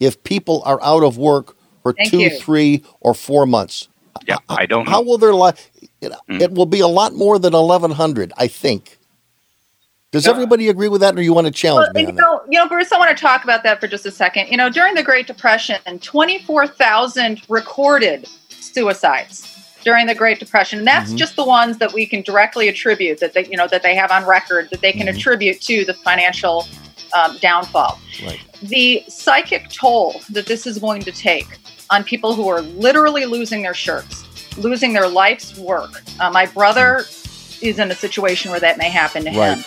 if 0.00 0.22
people 0.24 0.62
are 0.64 0.80
out 0.82 1.02
of 1.02 1.18
work 1.18 1.56
for 1.82 1.92
Thank 1.92 2.10
two, 2.10 2.18
you. 2.20 2.38
three, 2.38 2.84
or 3.00 3.14
four 3.14 3.46
months? 3.46 3.88
Yeah, 4.26 4.38
I 4.48 4.66
don't. 4.66 4.86
How 4.88 5.00
know. 5.00 5.08
will 5.08 5.18
their 5.18 5.34
life? 5.34 5.70
It, 6.00 6.12
Mm. 6.30 6.40
it 6.40 6.52
will 6.52 6.66
be 6.66 6.80
a 6.80 6.86
lot 6.86 7.14
more 7.14 7.38
than 7.38 7.54
1,100, 7.54 8.32
I 8.36 8.46
think. 8.46 8.97
Does 10.10 10.26
everybody 10.26 10.70
agree 10.70 10.88
with 10.88 11.02
that, 11.02 11.18
or 11.18 11.22
you 11.22 11.34
want 11.34 11.48
to 11.48 11.52
challenge 11.52 11.88
Well, 11.94 12.02
me 12.02 12.10
you 12.10 12.16
know, 12.16 12.40
you 12.48 12.58
know, 12.58 12.66
Bruce, 12.66 12.90
I 12.92 12.98
want 12.98 13.14
to 13.14 13.20
talk 13.20 13.44
about 13.44 13.62
that 13.64 13.78
for 13.78 13.86
just 13.86 14.06
a 14.06 14.10
second. 14.10 14.48
You 14.48 14.56
know, 14.56 14.70
during 14.70 14.94
the 14.94 15.02
Great 15.02 15.26
Depression, 15.26 15.76
24,000 16.00 17.42
recorded 17.50 18.26
suicides 18.48 19.46
during 19.84 20.06
the 20.06 20.14
Great 20.14 20.38
Depression. 20.40 20.78
And 20.78 20.88
that's 20.88 21.12
Mhm. 21.12 21.16
just 21.16 21.36
the 21.36 21.44
ones 21.44 21.76
that 21.78 21.92
we 21.92 22.06
can 22.06 22.22
directly 22.22 22.68
attribute 22.68 23.20
that 23.20 23.34
they, 23.34 23.44
you 23.50 23.56
know, 23.58 23.68
that 23.68 23.82
they 23.82 23.94
have 23.94 24.10
on 24.10 24.24
record 24.24 24.68
that 24.70 24.80
they 24.80 24.92
can 24.92 25.06
Mhm. 25.08 25.14
attribute 25.16 25.60
to 25.62 25.84
the 25.84 25.92
financial 25.94 26.66
um, 27.14 27.38
downfall. 27.40 27.98
Right. 28.22 28.38
The 28.62 29.02
psychic 29.08 29.70
toll 29.70 30.20
that 30.28 30.44
this 30.44 30.66
is 30.66 30.78
going 30.78 31.00
to 31.04 31.12
take 31.12 31.46
on 31.88 32.04
people 32.04 32.34
who 32.34 32.48
are 32.48 32.60
literally 32.60 33.24
losing 33.24 33.62
their 33.62 33.72
shirts, 33.72 34.24
losing 34.58 34.92
their 34.92 35.08
life's 35.08 35.56
work. 35.56 36.02
Uh, 36.20 36.28
my 36.30 36.44
brother 36.44 37.06
is 37.62 37.78
in 37.78 37.90
a 37.90 37.94
situation 37.94 38.50
where 38.50 38.60
that 38.60 38.76
may 38.76 38.90
happen 38.90 39.24
to 39.24 39.30
Right. 39.30 39.56
him. 39.56 39.64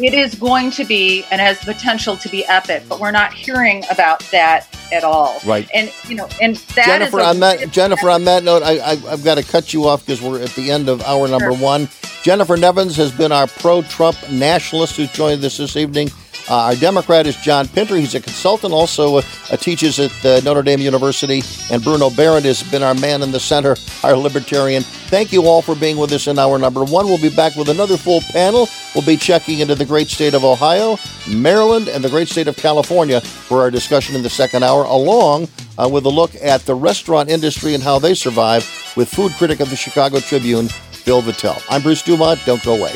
It 0.00 0.14
is 0.14 0.34
going 0.34 0.70
to 0.72 0.84
be 0.84 1.24
and 1.30 1.40
has 1.40 1.58
the 1.60 1.72
potential 1.72 2.16
to 2.16 2.28
be 2.28 2.44
epic, 2.46 2.84
but 2.88 3.00
we're 3.00 3.10
not 3.10 3.32
hearing 3.32 3.82
about 3.90 4.20
that 4.30 4.66
at 4.92 5.04
all. 5.04 5.40
Right. 5.44 5.68
And 5.74 5.92
you 6.08 6.14
know, 6.14 6.28
and 6.40 6.56
that 6.56 6.78
is 6.78 7.10
Jennifer, 7.10 7.18
a- 7.18 7.24
on 7.24 7.40
that 7.40 7.70
Jennifer, 7.70 8.08
on 8.10 8.24
that 8.24 8.44
note, 8.44 8.62
I, 8.62 8.78
I, 8.78 8.90
I've 9.10 9.24
got 9.24 9.36
to 9.36 9.42
cut 9.44 9.72
you 9.74 9.86
off 9.86 10.06
because 10.06 10.22
we're 10.22 10.40
at 10.42 10.50
the 10.50 10.70
end 10.70 10.88
of 10.88 11.02
hour 11.02 11.26
number 11.28 11.52
one. 11.52 11.88
Jennifer 12.22 12.56
Nevins 12.56 12.96
has 12.96 13.12
been 13.12 13.32
our 13.32 13.46
pro-Trump 13.46 14.16
nationalist 14.30 14.96
who 14.96 15.06
joined 15.06 15.42
us 15.44 15.56
this 15.56 15.76
evening. 15.76 16.10
Uh, 16.48 16.56
our 16.56 16.76
Democrat 16.76 17.26
is 17.26 17.36
John 17.36 17.68
Pinter. 17.68 17.96
He's 17.96 18.14
a 18.14 18.20
consultant, 18.20 18.72
also 18.72 19.16
uh, 19.16 19.22
uh, 19.50 19.56
teaches 19.56 19.98
at 19.98 20.24
uh, 20.24 20.40
Notre 20.44 20.62
Dame 20.62 20.80
University. 20.80 21.42
And 21.70 21.82
Bruno 21.82 22.10
Barron 22.10 22.44
has 22.44 22.62
been 22.62 22.82
our 22.82 22.94
man 22.94 23.22
in 23.22 23.32
the 23.32 23.40
center, 23.40 23.76
our 24.02 24.16
libertarian. 24.16 24.82
Thank 24.82 25.32
you 25.32 25.44
all 25.44 25.62
for 25.62 25.74
being 25.74 25.96
with 25.96 26.12
us 26.12 26.26
in 26.26 26.38
hour 26.38 26.58
number 26.58 26.84
one. 26.84 27.06
We'll 27.06 27.20
be 27.20 27.34
back 27.34 27.56
with 27.56 27.68
another 27.68 27.96
full 27.96 28.20
panel. 28.32 28.68
We'll 28.94 29.04
be 29.04 29.16
checking 29.16 29.58
into 29.58 29.74
the 29.74 29.84
great 29.84 30.08
state 30.08 30.34
of 30.34 30.44
Ohio, 30.44 30.96
Maryland, 31.28 31.88
and 31.88 32.02
the 32.02 32.08
great 32.08 32.28
state 32.28 32.48
of 32.48 32.56
California 32.56 33.20
for 33.20 33.60
our 33.60 33.70
discussion 33.70 34.16
in 34.16 34.22
the 34.22 34.30
second 34.30 34.64
hour, 34.64 34.84
along 34.84 35.48
uh, 35.78 35.88
with 35.88 36.04
a 36.06 36.10
look 36.10 36.32
at 36.42 36.62
the 36.62 36.74
restaurant 36.74 37.28
industry 37.28 37.74
and 37.74 37.82
how 37.82 37.98
they 37.98 38.14
survive 38.14 38.64
with 38.96 39.08
food 39.08 39.32
critic 39.32 39.60
of 39.60 39.70
the 39.70 39.76
Chicago 39.76 40.18
Tribune, 40.18 40.68
Phil 40.68 41.22
Vettel. 41.22 41.62
I'm 41.70 41.82
Bruce 41.82 42.02
Dumont. 42.02 42.40
Don't 42.44 42.62
go 42.64 42.74
away. 42.74 42.94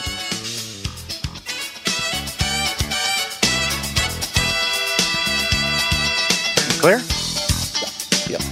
Clear? 6.82 6.98
Yep. 8.28 8.42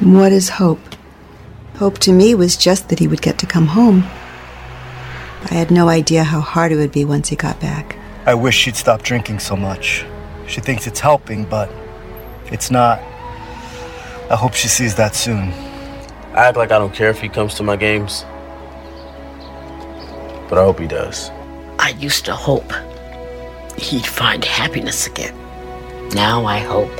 What 0.00 0.32
is 0.32 0.48
hope? 0.48 0.78
Hope 1.74 1.98
to 1.98 2.10
me 2.10 2.34
was 2.34 2.56
just 2.56 2.88
that 2.88 3.00
he 3.00 3.06
would 3.06 3.20
get 3.20 3.38
to 3.40 3.44
come 3.44 3.66
home. 3.66 4.04
I 5.50 5.52
had 5.52 5.70
no 5.70 5.90
idea 5.90 6.24
how 6.24 6.40
hard 6.40 6.72
it 6.72 6.76
would 6.76 6.90
be 6.90 7.04
once 7.04 7.28
he 7.28 7.36
got 7.36 7.60
back. 7.60 7.98
I 8.24 8.32
wish 8.32 8.56
she'd 8.56 8.76
stop 8.76 9.02
drinking 9.02 9.40
so 9.40 9.56
much. 9.56 10.06
She 10.46 10.62
thinks 10.62 10.86
it's 10.86 11.00
helping, 11.00 11.44
but 11.44 11.70
it's 12.46 12.70
not. 12.70 13.00
I 14.30 14.36
hope 14.36 14.54
she 14.54 14.68
sees 14.68 14.94
that 14.94 15.14
soon. 15.14 15.65
I 16.36 16.48
act 16.48 16.58
like 16.58 16.70
I 16.70 16.78
don't 16.78 16.92
care 16.92 17.08
if 17.08 17.18
he 17.18 17.30
comes 17.30 17.54
to 17.54 17.62
my 17.62 17.76
games. 17.76 18.26
But 20.50 20.58
I 20.58 20.64
hope 20.64 20.78
he 20.78 20.86
does. 20.86 21.30
I 21.78 21.94
used 21.98 22.26
to 22.26 22.34
hope 22.34 22.70
he'd 23.78 24.04
find 24.04 24.44
happiness 24.44 25.06
again. 25.06 25.34
Now 26.10 26.44
I 26.44 26.58
hope 26.58 26.90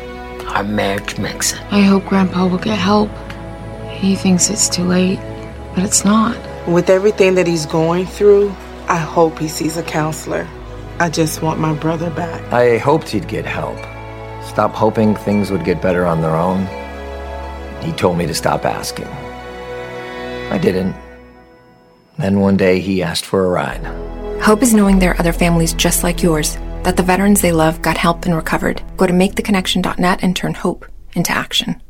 our 0.57 0.65
marriage 0.65 1.19
makes 1.19 1.53
it. 1.53 1.61
I 1.71 1.81
hope 1.83 2.07
Grandpa 2.07 2.47
will 2.47 2.57
get 2.57 2.79
help. 2.79 3.11
He 3.91 4.17
thinks 4.17 4.49
it's 4.49 4.71
too 4.71 4.85
late, 4.85 5.21
but 5.75 5.85
it's 5.85 6.03
not. 6.03 6.35
With 6.67 6.89
everything 6.89 7.35
that 7.35 7.47
he's 7.47 7.67
going 7.67 8.07
through, 8.07 8.49
I 8.89 8.97
hope 8.97 9.39
he 9.39 9.49
sees 9.49 9.77
a 9.77 9.83
counselor. 9.83 10.49
I 10.99 11.11
just 11.11 11.43
want 11.43 11.61
my 11.61 11.75
brother 11.75 12.09
back. 12.09 12.41
I 12.55 12.79
hoped 12.79 13.11
he'd 13.11 13.29
get 13.29 13.45
help. 13.45 13.77
Stop 14.43 14.73
hoping 14.73 15.15
things 15.15 15.51
would 15.51 15.67
get 15.67 15.83
better 15.83 16.07
on 16.07 16.23
their 16.23 16.37
own. 16.37 16.67
He 17.83 17.93
told 17.93 18.17
me 18.17 18.27
to 18.27 18.35
stop 18.35 18.65
asking. 18.65 19.09
I 20.51 20.59
didn't. 20.59 20.97
Then 22.19 22.41
one 22.41 22.57
day 22.57 22.81
he 22.81 23.03
asked 23.03 23.27
for 23.27 23.45
a 23.45 23.49
ride. 23.49 23.85
Hope 24.43 24.63
is 24.63 24.73
knowing 24.73 24.99
there 24.99 25.13
are 25.13 25.21
other 25.21 25.33
families 25.33 25.75
just 25.75 26.03
like 26.03 26.23
yours, 26.23 26.57
that 26.83 26.97
the 26.97 27.03
veterans 27.03 27.43
they 27.43 27.53
love 27.53 27.83
got 27.83 27.97
help 27.97 28.25
and 28.25 28.35
recovered. 28.35 28.83
Go 28.97 29.07
to 29.07 29.13
maketheconnection.net 29.13 30.23
and 30.23 30.37
turn 30.37 30.55
hope 30.55 30.87
into 31.15 31.33
action. 31.33 31.83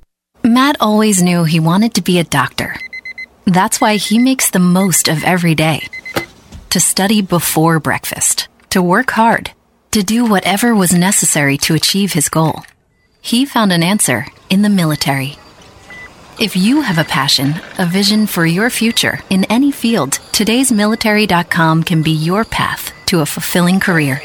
Matt 0.42 0.76
always 0.80 1.22
knew 1.22 1.44
he 1.44 1.60
wanted 1.60 1.94
to 1.94 2.02
be 2.02 2.18
a 2.18 2.24
doctor. 2.24 2.76
That's 3.44 3.80
why 3.80 3.96
he 3.96 4.18
makes 4.18 4.50
the 4.50 4.58
most 4.58 5.08
of 5.08 5.22
every 5.22 5.54
day. 5.54 5.88
To 6.70 6.80
study 6.80 7.20
before 7.20 7.78
breakfast, 7.78 8.48
to 8.70 8.80
work 8.80 9.10
hard, 9.10 9.52
to 9.92 10.02
do 10.02 10.24
whatever 10.24 10.74
was 10.74 10.92
necessary 10.92 11.58
to 11.58 11.74
achieve 11.74 12.12
his 12.12 12.28
goal. 12.28 12.62
He 13.20 13.44
found 13.44 13.72
an 13.72 13.82
answer 13.82 14.26
in 14.50 14.62
the 14.62 14.68
military. 14.68 15.38
If 16.38 16.54
you 16.54 16.82
have 16.82 16.98
a 16.98 17.04
passion, 17.04 17.54
a 17.78 17.86
vision 17.86 18.26
for 18.26 18.44
your 18.44 18.68
future 18.68 19.20
in 19.30 19.44
any 19.44 19.72
field, 19.72 20.18
today'smilitary.com 20.32 21.82
can 21.82 22.02
be 22.02 22.10
your 22.10 22.44
path 22.44 22.92
to 23.06 23.20
a 23.20 23.26
fulfilling 23.26 23.80
career. 23.80 24.20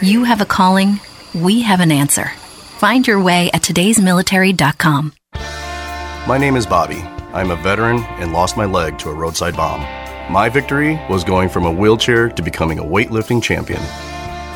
You 0.00 0.24
have 0.24 0.40
a 0.40 0.44
calling, 0.44 0.98
we 1.32 1.62
have 1.62 1.78
an 1.78 1.92
answer. 1.92 2.26
Find 2.78 3.06
your 3.06 3.22
way 3.22 3.52
at 3.52 3.62
today'smilitary.com. 3.62 5.12
My 6.26 6.38
name 6.38 6.56
is 6.56 6.66
Bobby. 6.66 7.02
I'm 7.32 7.52
a 7.52 7.56
veteran 7.56 8.00
and 8.18 8.32
lost 8.32 8.56
my 8.56 8.64
leg 8.64 8.98
to 8.98 9.10
a 9.10 9.14
roadside 9.14 9.54
bomb. 9.54 9.82
My 10.32 10.48
victory 10.48 11.00
was 11.08 11.22
going 11.22 11.48
from 11.50 11.66
a 11.66 11.72
wheelchair 11.72 12.30
to 12.30 12.42
becoming 12.42 12.80
a 12.80 12.84
weightlifting 12.84 13.40
champion. 13.40 13.80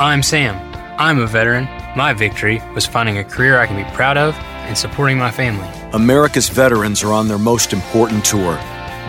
I'm 0.01 0.21
Sam. 0.21 0.76
I'm 0.99 1.19
a 1.19 1.27
veteran. 1.27 1.65
My 1.95 2.15
victory 2.15 2.63
was 2.75 2.87
finding 2.87 3.19
a 3.19 3.25
career 3.25 3.59
I 3.59 3.67
can 3.67 3.77
be 3.77 3.85
proud 3.95 4.17
of 4.17 4.35
and 4.35 4.79
supporting 4.79 5.19
my 5.19 5.31
family. 5.31 5.69
America's 5.93 6.49
veterans 6.49 7.03
are 7.03 7.13
on 7.13 7.29
their 7.29 7.39
most 7.39 7.75
important 7.75 8.25
tour, 8.25 8.55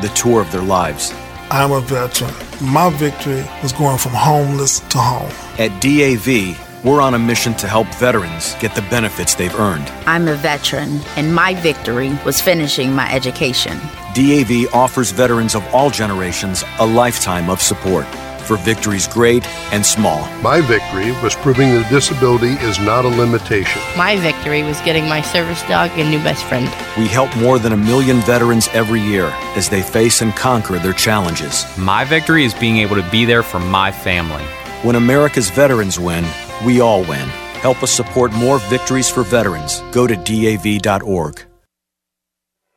the 0.02 0.12
tour 0.14 0.42
of 0.42 0.52
their 0.52 0.62
lives. 0.62 1.14
I'm 1.50 1.72
a 1.72 1.80
veteran. 1.80 2.34
My 2.62 2.90
victory 2.90 3.46
was 3.64 3.72
going 3.72 4.00
from 4.00 4.12
homeless 4.12 4.82
to 4.82 4.98
home. 4.98 5.32
At 5.58 5.80
DAV, 5.80 6.84
we're 6.84 7.02
on 7.02 7.14
a 7.14 7.20
mission 7.20 7.54
to 7.56 7.70
help 7.70 7.88
veterans 7.96 8.56
get 8.60 8.76
the 8.76 8.82
benefits 8.90 9.36
they've 9.36 9.58
earned. 9.58 9.88
I'm 10.06 10.28
a 10.28 10.36
veteran, 10.36 11.00
and 11.16 11.34
my 11.34 11.54
victory 11.54 12.20
was 12.26 12.42
finishing 12.42 12.92
my 12.92 13.10
education. 13.14 13.78
DAV 14.14 14.74
offers 14.74 15.12
veterans 15.12 15.56
of 15.56 15.66
all 15.74 15.90
generations 15.90 16.66
a 16.80 16.86
lifetime 16.86 17.50
of 17.50 17.62
support 17.62 18.06
for 18.48 18.58
victories 18.58 19.08
great 19.08 19.46
and 19.74 19.86
small. 19.86 20.26
My 20.42 20.62
victory 20.62 21.12
was 21.22 21.36
proving 21.36 21.70
that 21.72 21.90
disability 21.92 22.54
is 22.66 22.80
not 22.80 23.06
a 23.06 23.10
limitation. 23.10 23.82
My 23.98 24.16
victory 24.16 24.64
was 24.64 24.80
getting 24.82 25.08
my 25.08 25.22
service 25.22 25.62
dog 25.64 25.92
a 26.00 26.10
new 26.10 26.20
best 26.20 26.44
friend. 26.46 26.66
We 26.98 27.08
help 27.08 27.36
more 27.38 27.60
than 27.60 27.74
a 27.74 27.78
million 27.78 28.22
veterans 28.22 28.70
every 28.74 29.02
year 29.02 29.26
as 29.56 29.70
they 29.70 29.82
face 29.82 30.22
and 30.22 30.34
conquer 30.36 30.80
their 30.80 30.94
challenges. 30.94 31.66
My 31.78 32.06
victory 32.06 32.46
is 32.46 32.54
being 32.54 32.78
able 32.78 32.96
to 32.96 33.10
be 33.12 33.26
there 33.26 33.44
for 33.44 33.60
my 33.60 33.92
family. 33.92 34.44
When 34.84 34.96
America's 34.96 35.50
veterans 35.50 36.00
win, 36.00 36.26
we 36.66 36.80
all 36.80 37.02
win. 37.02 37.28
Help 37.62 37.84
us 37.84 37.92
support 37.92 38.32
more 38.34 38.60
victories 38.60 39.10
for 39.10 39.24
veterans. 39.24 39.82
Go 39.92 40.08
to 40.08 40.16
DAV.org. 40.16 41.44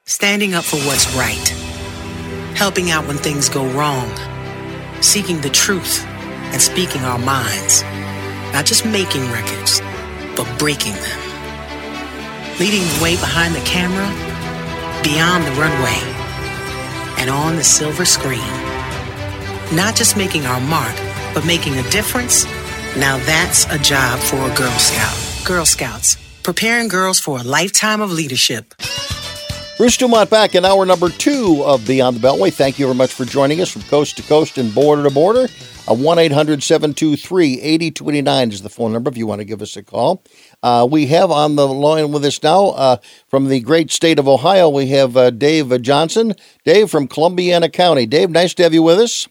Standing 0.05 0.55
up 0.55 0.64
for 0.64 0.79
what's 0.81 1.14
right. 1.14 1.49
Helping 2.57 2.91
out 2.91 3.07
when 3.07 3.16
things 3.16 3.49
go 3.49 3.64
wrong. 3.68 4.11
Seeking 5.01 5.40
the 5.40 5.51
truth 5.51 6.05
and 6.53 6.61
speaking 6.61 7.03
our 7.03 7.18
minds. 7.18 7.82
Not 8.53 8.66
just 8.66 8.84
making 8.84 9.22
records, 9.30 9.80
but 10.36 10.46
breaking 10.59 10.94
them. 10.94 11.20
Leading 12.59 12.82
the 12.82 13.01
way 13.03 13.16
behind 13.16 13.55
the 13.55 13.61
camera, 13.61 14.09
beyond 15.03 15.44
the 15.44 15.53
runway, 15.61 16.01
and 17.18 17.30
on 17.30 17.57
the 17.57 17.64
silver 17.64 18.05
screen. 18.05 18.38
Not 19.74 19.96
just 19.96 20.16
making 20.16 20.46
our 20.46 20.61
mark, 20.61 20.94
but 21.34 21.46
making 21.46 21.78
a 21.78 21.90
difference 21.90 22.44
now 22.96 23.18
that's 23.18 23.66
a 23.66 23.78
job 23.78 24.18
for 24.18 24.36
a 24.36 24.57
Girl 24.57 24.72
Scout. 24.72 25.46
Girl 25.46 25.64
Scouts, 25.64 26.16
preparing 26.42 26.88
girls 26.88 27.20
for 27.20 27.38
a 27.38 27.42
lifetime 27.44 28.01
of 28.01 28.11
leadership. 28.11 28.74
Bruce 29.81 29.97
Dumont 29.97 30.28
back 30.28 30.55
in 30.55 30.66
hour 30.66 30.85
number 30.85 31.09
two 31.09 31.62
of 31.64 31.87
Beyond 31.87 32.18
the 32.18 32.28
Beltway. 32.28 32.53
Thank 32.53 32.78
you 32.78 32.85
very 32.85 32.95
much 32.95 33.14
for 33.14 33.24
joining 33.24 33.62
us 33.62 33.70
from 33.70 33.81
coast 33.85 34.14
to 34.18 34.22
coast 34.24 34.59
and 34.59 34.74
border 34.74 35.05
to 35.05 35.11
border. 35.11 35.49
A 35.89 35.95
1 35.95 36.18
800 36.18 36.62
723 36.62 37.62
8289 37.62 38.53
is 38.53 38.61
the 38.61 38.68
phone 38.68 38.93
number 38.93 39.11
if 39.11 39.16
you 39.16 39.26
want 39.26 39.39
to 39.39 39.47
give 39.47 39.62
us 39.62 39.78
a 39.78 39.83
call. 39.83 40.22
Uh, 40.62 40.87
we 40.91 41.07
have 41.07 41.31
on 41.31 41.57
the 41.57 41.66
line 41.66 42.12
with 42.12 42.26
us 42.26 42.43
now 42.43 42.66
uh, 42.72 42.97
from 43.26 43.49
the 43.49 43.61
great 43.61 43.91
state 43.91 44.18
of 44.18 44.28
Ohio, 44.28 44.68
we 44.68 44.89
have 44.89 45.16
uh, 45.16 45.31
Dave 45.31 45.81
Johnson. 45.81 46.35
Dave 46.66 46.91
from 46.91 47.09
Columbiana 47.09 47.70
County. 47.72 48.05
Dave, 48.05 48.28
nice 48.28 48.53
to 48.53 48.62
have 48.62 48.74
you 48.74 48.83
with 48.83 48.99
us. 48.99 49.28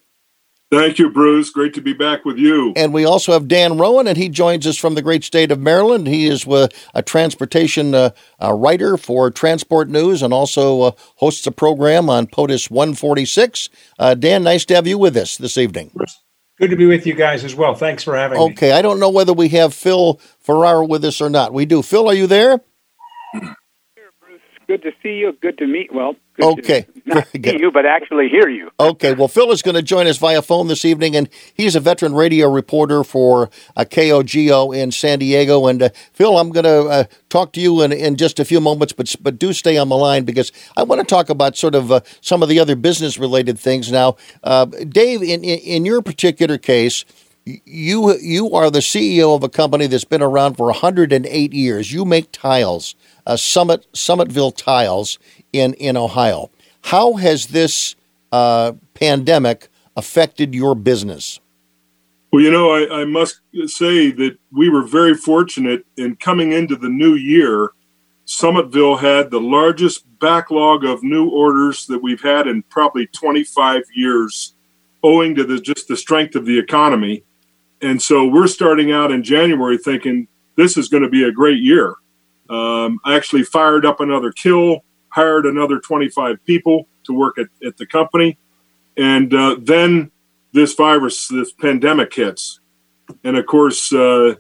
Thank 0.72 1.00
you, 1.00 1.10
Bruce. 1.10 1.50
Great 1.50 1.74
to 1.74 1.82
be 1.82 1.94
back 1.94 2.26
with 2.26 2.38
you. 2.38 2.74
And 2.76 2.94
we 2.94 3.04
also 3.04 3.34
have 3.34 3.48
Dan 3.48 3.80
Ronan, 3.80 4.06
and 4.08 4.18
he 4.18 4.30
joins 4.30 4.68
us 4.68 4.78
from 4.78 4.94
the 4.94 5.02
great 5.02 5.24
state 5.24 5.52
of 5.52 5.60
Maryland. 5.60 6.06
He 6.08 6.28
is 6.28 6.48
uh, 6.48 6.68
a 6.94 7.02
transportation 7.02 7.96
uh, 7.96 8.12
a 8.38 8.54
writer 8.54 8.96
for 8.96 9.32
Transport 9.32 9.90
News 9.90 10.22
and 10.22 10.32
also 10.32 10.82
uh, 10.82 10.92
hosts 11.16 11.48
a 11.48 11.52
program 11.52 12.08
on 12.08 12.28
POTUS 12.28 12.70
146. 12.70 13.70
Uh, 13.98 14.14
Dan, 14.14 14.44
nice 14.44 14.64
to 14.66 14.76
have 14.76 14.86
you 14.86 15.00
with 15.00 15.18
us 15.18 15.38
this 15.38 15.58
evening. 15.58 15.92
Good 16.60 16.70
to 16.70 16.76
be 16.76 16.86
with 16.86 17.08
you 17.08 17.16
guys 17.16 17.44
as 17.44 17.56
well. 17.56 17.74
Thanks 17.74 18.04
for 18.04 18.16
having 18.16 18.38
okay, 18.38 18.48
me. 18.48 18.54
Okay, 18.54 18.72
I 18.74 18.84
don't 18.84 19.00
know 19.00 19.10
whether 19.10 19.34
we 19.34 19.50
have 19.50 19.74
Phil 19.74 20.20
Ferrara 20.40 20.86
with 20.86 21.04
us 21.04 21.20
or 21.20 21.32
not. 21.32 21.52
We 21.52 21.66
do. 21.66 21.82
Phil, 21.82 22.08
are 22.08 22.14
you 22.14 22.28
there? 22.28 22.60
Good 24.68 24.84
to 24.84 24.92
see 25.02 25.16
you. 25.16 25.36
Good 25.42 25.58
to 25.58 25.66
meet. 25.66 25.92
Well, 25.92 26.16
okay. 26.40 26.86
Not 27.10 27.28
see 27.32 27.60
you, 27.60 27.72
but 27.72 27.86
actually 27.86 28.30
hear 28.30 28.48
you. 28.48 28.72
Okay. 28.80 29.14
Well, 29.14 29.28
Phil 29.28 29.52
is 29.52 29.62
going 29.62 29.76
to 29.76 29.82
join 29.82 30.08
us 30.08 30.18
via 30.18 30.42
phone 30.42 30.68
this 30.68 30.86
evening, 30.86 31.16
and 31.16 31.30
he's 31.54 31.76
a 31.76 31.80
veteran 31.80 32.14
radio 32.14 32.50
reporter 32.50 33.04
for 33.04 33.50
uh, 33.76 33.84
KOGO 33.84 34.76
in 34.76 34.92
San 34.92 35.20
Diego. 35.20 35.68
And 35.68 35.84
uh, 35.84 35.90
Phil, 36.14 36.38
I'm 36.38 36.52
going 36.52 36.64
to 36.64 36.88
uh, 36.88 37.04
talk 37.30 37.52
to 37.54 37.60
you 37.60 37.82
in, 37.82 37.92
in 37.92 38.16
just 38.16 38.40
a 38.40 38.46
few 38.46 38.62
moments, 38.62 38.94
but 38.94 39.14
but 39.22 39.38
do 39.38 39.52
stay 39.54 39.78
on 39.78 39.90
the 39.90 39.98
line 39.98 40.24
because 40.24 40.52
I 40.78 40.84
want 40.84 41.02
to 41.02 41.06
talk 41.06 41.30
about 41.30 41.58
sort 41.58 41.76
of 41.76 41.92
uh, 41.92 42.02
some 42.22 42.42
of 42.42 42.50
the 42.50 42.60
other 42.60 42.76
business 42.76 43.18
related 43.18 43.60
things. 43.60 43.92
Now, 43.92 44.16
uh, 44.44 44.66
Dave, 44.66 45.22
in, 45.22 45.44
in 45.44 45.60
in 45.60 45.86
your 45.86 46.02
particular 46.02 46.58
case 46.58 47.06
you 47.66 48.16
you 48.18 48.54
are 48.54 48.70
the 48.70 48.80
CEO 48.80 49.36
of 49.36 49.44
a 49.44 49.50
company 49.50 49.88
that's 49.88 50.04
been 50.04 50.22
around 50.22 50.56
for 50.56 50.68
108 50.68 51.54
years. 51.54 51.92
You 51.92 52.06
make 52.06 52.32
tiles 52.32 52.96
uh, 53.26 53.38
Summit 53.38 53.88
Summitville 53.94 54.56
Tiles 54.56 55.20
in 55.54 55.74
in 55.76 55.98
Ohio. 55.98 56.52
How 56.84 57.14
has 57.14 57.48
this 57.48 57.96
uh, 58.32 58.74
pandemic 58.94 59.70
affected 59.96 60.56
your 60.56 60.76
business? 60.76 61.40
Well, 62.32 62.44
you 62.44 62.52
know, 62.52 62.72
I, 62.72 63.02
I, 63.02 63.06
must 63.06 63.42
say 63.66 64.12
that 64.12 64.38
we 64.52 64.70
were 64.70 64.84
very 64.84 65.16
fortunate 65.16 65.84
in 65.98 66.16
coming 66.16 66.52
into 66.52 66.76
the 66.76 66.90
new 66.90 67.16
year. 67.16 67.72
Summitville 68.28 69.00
had 69.00 69.32
the 69.32 69.42
largest 69.42 70.06
backlog 70.20 70.86
of 70.86 71.02
new 71.02 71.30
orders 71.30 71.88
that 71.88 72.04
we've 72.04 72.22
had 72.22 72.46
in 72.46 72.62
probably 72.64 73.08
25 73.08 73.82
years, 73.96 74.54
owing 75.02 75.34
to 75.36 75.44
the, 75.44 75.60
just 75.60 75.88
the 75.88 75.98
strength 75.98 76.36
of 76.36 76.46
the 76.46 76.60
economy. 76.60 77.24
And 77.82 78.00
so 78.00 78.28
we're 78.28 78.48
starting 78.48 78.92
out 78.92 79.12
in 79.12 79.24
January 79.24 79.78
thinking 79.80 80.28
this 80.56 80.78
is 80.78 80.88
going 80.88 81.04
to 81.04 81.10
be 81.10 81.24
a 81.24 81.32
great 81.32 81.60
year. 81.60 81.96
Um, 82.50 83.00
I 83.06 83.16
actually 83.16 83.44
fired 83.44 83.86
up 83.86 84.02
another 84.02 84.32
kill, 84.32 84.84
hired 85.10 85.46
another 85.46 85.80
25 85.80 86.44
people 86.46 86.88
to 87.06 87.14
work 87.14 87.38
at, 87.38 87.48
at 87.66 87.78
the 87.78 87.86
company. 87.86 88.38
And 88.98 89.34
uh, 89.34 89.58
then 89.60 90.12
this 90.54 90.74
virus, 90.74 91.28
this 91.28 91.52
pandemic 91.52 92.14
hits. 92.14 92.60
And 93.24 93.38
of 93.38 93.46
course, 93.46 93.92
uh, 93.94 94.36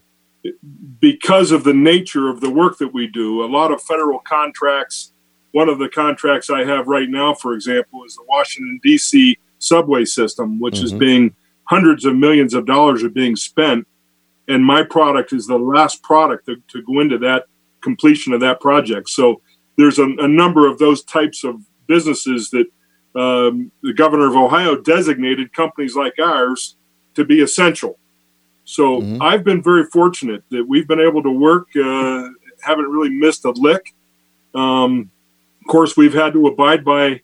because 0.99 1.51
of 1.51 1.63
the 1.63 1.73
nature 1.73 2.29
of 2.29 2.41
the 2.41 2.49
work 2.49 2.77
that 2.77 2.93
we 2.93 3.07
do, 3.07 3.43
a 3.43 3.47
lot 3.47 3.71
of 3.71 3.81
federal 3.81 4.19
contracts. 4.19 5.13
One 5.51 5.67
of 5.67 5.79
the 5.79 5.89
contracts 5.89 6.49
I 6.49 6.63
have 6.63 6.87
right 6.87 7.09
now, 7.09 7.33
for 7.33 7.53
example, 7.53 8.03
is 8.05 8.15
the 8.15 8.23
Washington, 8.27 8.79
D.C. 8.83 9.37
subway 9.57 10.05
system, 10.05 10.59
which 10.59 10.75
mm-hmm. 10.75 10.85
is 10.85 10.93
being 10.93 11.35
hundreds 11.63 12.05
of 12.05 12.15
millions 12.15 12.53
of 12.53 12.65
dollars 12.65 13.03
are 13.03 13.09
being 13.09 13.35
spent. 13.35 13.87
And 14.47 14.65
my 14.65 14.83
product 14.83 15.33
is 15.33 15.47
the 15.47 15.57
last 15.57 16.01
product 16.03 16.45
to, 16.45 16.57
to 16.69 16.81
go 16.83 16.99
into 16.99 17.17
that 17.19 17.45
completion 17.81 18.33
of 18.33 18.41
that 18.41 18.59
project. 18.59 19.09
So 19.09 19.41
there's 19.79 19.97
a, 19.97 20.03
a 20.03 20.27
number 20.27 20.67
of 20.67 20.77
those 20.77 21.03
types 21.03 21.45
of 21.45 21.61
businesses 21.87 22.49
that 22.49 22.65
um, 23.15 23.71
the 23.81 23.93
governor 23.93 24.27
of 24.27 24.35
Ohio 24.35 24.75
designated 24.75 25.53
companies 25.53 25.95
like 25.95 26.19
ours 26.21 26.75
to 27.15 27.23
be 27.23 27.39
essential. 27.39 27.97
So 28.65 28.99
mm-hmm. 29.01 29.21
I've 29.21 29.45
been 29.45 29.63
very 29.63 29.85
fortunate 29.85 30.43
that 30.49 30.67
we've 30.67 30.87
been 30.87 30.99
able 30.99 31.23
to 31.23 31.31
work, 31.31 31.69
uh, 31.77 32.27
haven't 32.61 32.89
really 32.89 33.09
missed 33.09 33.45
a 33.45 33.51
lick. 33.51 33.95
Um, 34.53 35.09
of 35.61 35.67
course, 35.67 35.95
we've 35.95 36.13
had 36.13 36.33
to 36.33 36.47
abide 36.47 36.83
by 36.83 37.21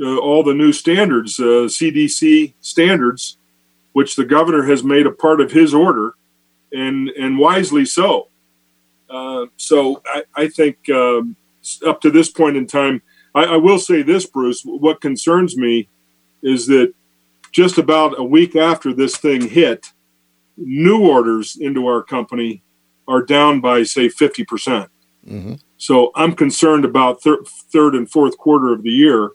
uh, 0.00 0.16
all 0.18 0.44
the 0.44 0.54
new 0.54 0.72
standards, 0.72 1.40
uh, 1.40 1.66
CDC 1.66 2.54
standards, 2.60 3.36
which 3.94 4.14
the 4.14 4.24
governor 4.24 4.62
has 4.62 4.84
made 4.84 5.06
a 5.06 5.10
part 5.10 5.40
of 5.40 5.50
his 5.50 5.74
order, 5.74 6.14
and 6.72 7.08
and 7.10 7.38
wisely 7.38 7.84
so. 7.84 8.28
Uh, 9.10 9.46
so 9.56 10.02
I, 10.06 10.24
I 10.36 10.48
think 10.48 10.78
um, 10.90 11.36
up 11.86 12.00
to 12.02 12.10
this 12.10 12.30
point 12.30 12.56
in 12.56 12.66
time, 12.66 13.02
I, 13.34 13.44
I, 13.44 13.56
will 13.56 13.78
say 13.78 14.02
this, 14.02 14.26
Bruce. 14.26 14.62
What 14.64 15.00
concerns 15.00 15.56
me 15.56 15.88
is 16.42 16.66
that 16.66 16.94
just 17.52 17.78
about 17.78 18.18
a 18.18 18.24
week 18.24 18.56
after 18.56 18.92
this 18.92 19.16
thing 19.16 19.48
hit, 19.48 19.86
new 20.56 21.06
orders 21.06 21.56
into 21.60 21.86
our 21.86 22.02
company 22.02 22.62
are 23.08 23.22
down 23.22 23.60
by 23.60 23.82
say 23.82 24.08
50 24.08 24.44
percent. 24.44 24.90
Mm-hmm. 25.26 25.54
So 25.76 26.10
I'm 26.14 26.34
concerned 26.34 26.84
about 26.84 27.22
thir- 27.22 27.44
third 27.72 27.94
and 27.94 28.10
fourth 28.10 28.38
quarter 28.38 28.72
of 28.72 28.82
the 28.82 28.90
year 28.90 29.32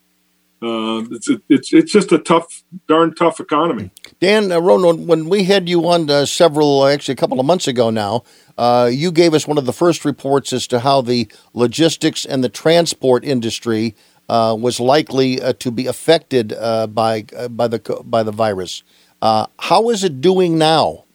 uh, 0.62 1.04
it's 1.10 1.28
it's 1.50 1.74
it's 1.74 1.92
just 1.92 2.12
a 2.12 2.20
tough, 2.20 2.64
darn 2.88 3.16
tough 3.16 3.40
economy. 3.40 3.90
Dan 4.22 4.52
uh, 4.52 4.60
Ronan, 4.60 5.08
when 5.08 5.30
we 5.30 5.46
had 5.46 5.68
you 5.68 5.88
on 5.88 6.08
uh, 6.08 6.28
several, 6.28 6.86
actually 6.86 7.14
a 7.14 7.16
couple 7.16 7.40
of 7.40 7.46
months 7.48 7.68
ago 7.68 7.90
now, 7.90 8.22
uh, 8.56 8.88
you 8.94 9.12
gave 9.12 9.34
us 9.34 9.48
one 9.48 9.58
of 9.58 9.66
the 9.66 9.74
first 9.74 10.06
reports 10.06 10.54
as 10.54 10.68
to 10.68 10.82
how 10.82 11.02
the 11.02 11.28
logistics 11.56 12.24
and 12.24 12.44
the 12.44 12.50
transport 12.50 13.26
industry 13.26 13.96
uh, 14.30 14.56
was 14.58 14.80
likely 14.80 15.42
uh, 15.42 15.54
to 15.54 15.72
be 15.72 15.88
affected 15.88 16.50
by 16.94 17.24
by 17.50 17.68
the 17.68 17.80
by 18.06 18.22
the 18.22 18.32
virus. 18.32 18.84
how 19.24 19.90
is 19.90 20.04
it 20.04 20.22
doing 20.22 20.56
now? 20.60 21.06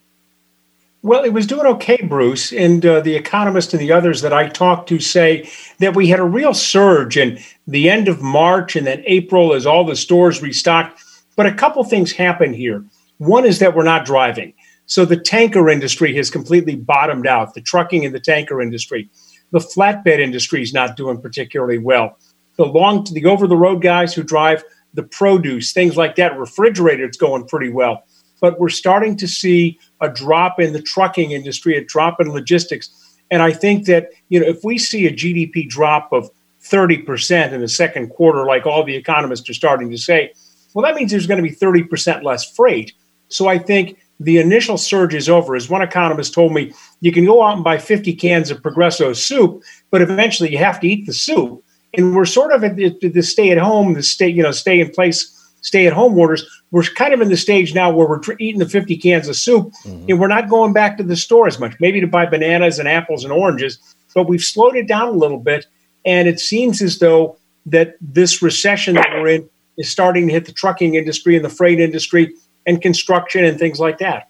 Well, 1.03 1.23
it 1.23 1.33
was 1.33 1.47
doing 1.47 1.67
okay, 1.67 2.03
Bruce. 2.03 2.53
And 2.53 2.85
uh, 2.85 2.99
the 2.99 3.15
economist 3.15 3.73
and 3.73 3.81
the 3.81 3.93
others 3.93 4.23
that 4.23 4.33
I 4.33 4.49
talked 4.49 4.89
to 4.89 4.99
say 4.99 5.49
that 5.79 5.95
we 5.95 6.09
had 6.09 6.19
a 6.19 6.25
real 6.25 6.53
surge 6.53 7.17
in 7.17 7.39
the 7.69 7.89
end 7.89 8.09
of 8.09 8.21
March 8.21 8.75
and 8.75 8.85
then 8.85 9.05
April 9.07 9.55
as 9.55 9.65
all 9.65 9.85
the 9.85 9.95
stores 9.95 10.43
restocked. 10.43 11.01
But 11.37 11.47
a 11.47 11.55
couple 11.55 11.85
things 11.85 12.11
happened 12.11 12.57
here. 12.57 12.85
One 13.19 13.45
is 13.45 13.59
that 13.61 13.75
we're 13.75 13.85
not 13.85 14.05
driving. 14.05 14.53
So 14.87 15.05
the 15.05 15.17
tanker 15.17 15.69
industry 15.69 16.15
has 16.17 16.31
completely 16.31 16.77
bottomed 16.77 17.27
out, 17.27 17.55
the 17.55 17.61
trucking 17.61 18.05
and 18.05 18.15
the 18.15 18.21
tanker 18.21 18.61
industry. 18.61 19.11
The 19.51 19.59
flatbed 19.59 20.19
industry 20.19 20.63
is 20.63 20.73
not 20.73 20.97
doing 20.97 21.21
particularly 21.21 21.79
well. 21.79 22.19
The 22.57 22.65
long, 22.65 23.05
the 23.13 23.25
over 23.27 23.47
the 23.47 23.57
road 23.57 23.83
guys 23.83 24.15
who 24.15 24.23
drive 24.23 24.63
the 24.95 25.03
produce, 25.03 25.73
things 25.73 25.97
like 25.97 26.17
that. 26.17 26.39
Refrigerator, 26.39 27.05
it's 27.05 27.17
going 27.17 27.47
pretty 27.47 27.71
well. 27.71 28.05
But 28.41 28.59
we're 28.61 28.69
starting 28.69 29.17
to 29.19 29.29
see 29.29 29.79
a 30.01 30.09
drop 30.09 30.61
in 30.61 30.73
the 30.73 30.83
trucking 30.83 31.31
industry, 31.31 31.77
a 31.77 31.85
drop 31.85 32.21
in 32.21 32.31
logistics. 32.31 32.91
And 33.31 33.43
I 33.43 33.53
think 33.53 33.87
that, 33.87 34.11
you 34.29 34.41
know, 34.41 34.47
if 34.47 34.63
we 34.63 34.79
see 34.79 35.07
a 35.07 35.13
GDP 35.13 35.69
drop 35.69 36.13
of 36.13 36.31
30% 36.63 37.53
in 37.53 37.61
the 37.61 37.69
second 37.69 38.11
quarter, 38.11 38.45
like 38.45 38.67
all 38.67 38.85
the 38.85 38.97
economists 38.97 39.49
are 39.49 39.55
starting 39.55 39.91
to 39.91 39.99
say, 39.99 40.33
well, 40.75 40.85
that 40.85 40.95
means 40.95 41.11
there's 41.11 41.27
going 41.27 41.43
to 41.43 41.49
be 41.49 41.55
30% 41.55 42.23
less 42.23 42.51
freight. 42.53 42.93
So 43.29 43.49
I 43.49 43.59
think 43.59 43.99
the 44.21 44.39
initial 44.39 44.79
surge 44.79 45.15
is 45.15 45.29
over. 45.29 45.57
As 45.57 45.69
one 45.69 45.83
economist 45.83 46.35
told 46.35 46.53
me, 46.53 46.73
you 47.01 47.13
can 47.13 47.25
go 47.25 47.43
out 47.43 47.55
and 47.55 47.65
buy 47.65 47.79
50 47.79 48.15
cans 48.15 48.51
of 48.51 48.63
Progresso 48.63 49.13
soup, 49.13 49.63
but 49.91 50.03
eventually 50.03 50.51
you 50.51 50.59
have 50.59 50.81
to 50.81 50.89
eat 50.89 51.07
the 51.07 51.13
soup. 51.13 51.63
And 51.95 52.15
we're 52.15 52.25
sort 52.25 52.53
of 52.53 52.65
at 52.65 52.77
the, 52.77 52.91
the 53.01 53.23
stay 53.23 53.51
at 53.51 53.59
home, 53.59 53.95
the 53.95 54.03
stay, 54.03 54.29
you 54.29 54.43
know, 54.43 54.53
stay 54.53 54.81
in 54.81 54.91
place, 54.91 55.33
stay 55.63 55.87
at 55.87 55.93
home 55.93 56.19
orders. 56.19 56.47
We're 56.71 56.83
kind 56.83 57.15
of 57.15 57.21
in 57.21 57.29
the 57.29 57.37
stage 57.37 57.75
now 57.75 57.91
where 57.91 58.07
we're 58.07 58.21
eating 58.39 58.59
the 58.59 58.69
50 58.69 58.97
cans 58.97 59.29
of 59.29 59.37
soup 59.37 59.73
mm-hmm. 59.85 60.07
and 60.09 60.21
we're 60.21 60.29
not 60.29 60.49
going 60.49 60.73
back 60.73 60.97
to 60.99 61.03
the 61.03 61.17
store 61.17 61.47
as 61.47 61.59
much, 61.59 61.75
maybe 61.81 62.01
to 62.01 62.07
buy 62.07 62.27
bananas 62.27 62.79
and 62.79 62.89
apples 62.89 63.25
and 63.25 63.33
oranges, 63.33 63.79
but 64.15 64.29
we've 64.29 64.43
slowed 64.43 64.77
it 64.77 64.89
down 64.89 65.09
a 65.09 65.13
little 65.13 65.39
bit. 65.39 65.67
And 66.05 66.29
it 66.29 66.41
seems 66.41 66.83
as 66.83 66.99
though 66.99 67.39
that 67.67 67.97
this 68.01 68.43
recession 68.43 68.95
that 68.95 69.09
we're 69.13 69.29
in 69.29 69.51
is 69.77 69.91
starting 69.91 70.27
to 70.27 70.33
hit 70.33 70.47
the 70.47 70.53
trucking 70.53 70.95
industry 70.95 71.37
and 71.37 71.45
the 71.45 71.51
freight 71.51 71.81
industry 71.81 72.33
and 72.67 72.83
construction 72.83 73.45
and 73.45 73.59
things 73.59 73.79
like 73.79 73.99
that. 73.99 74.29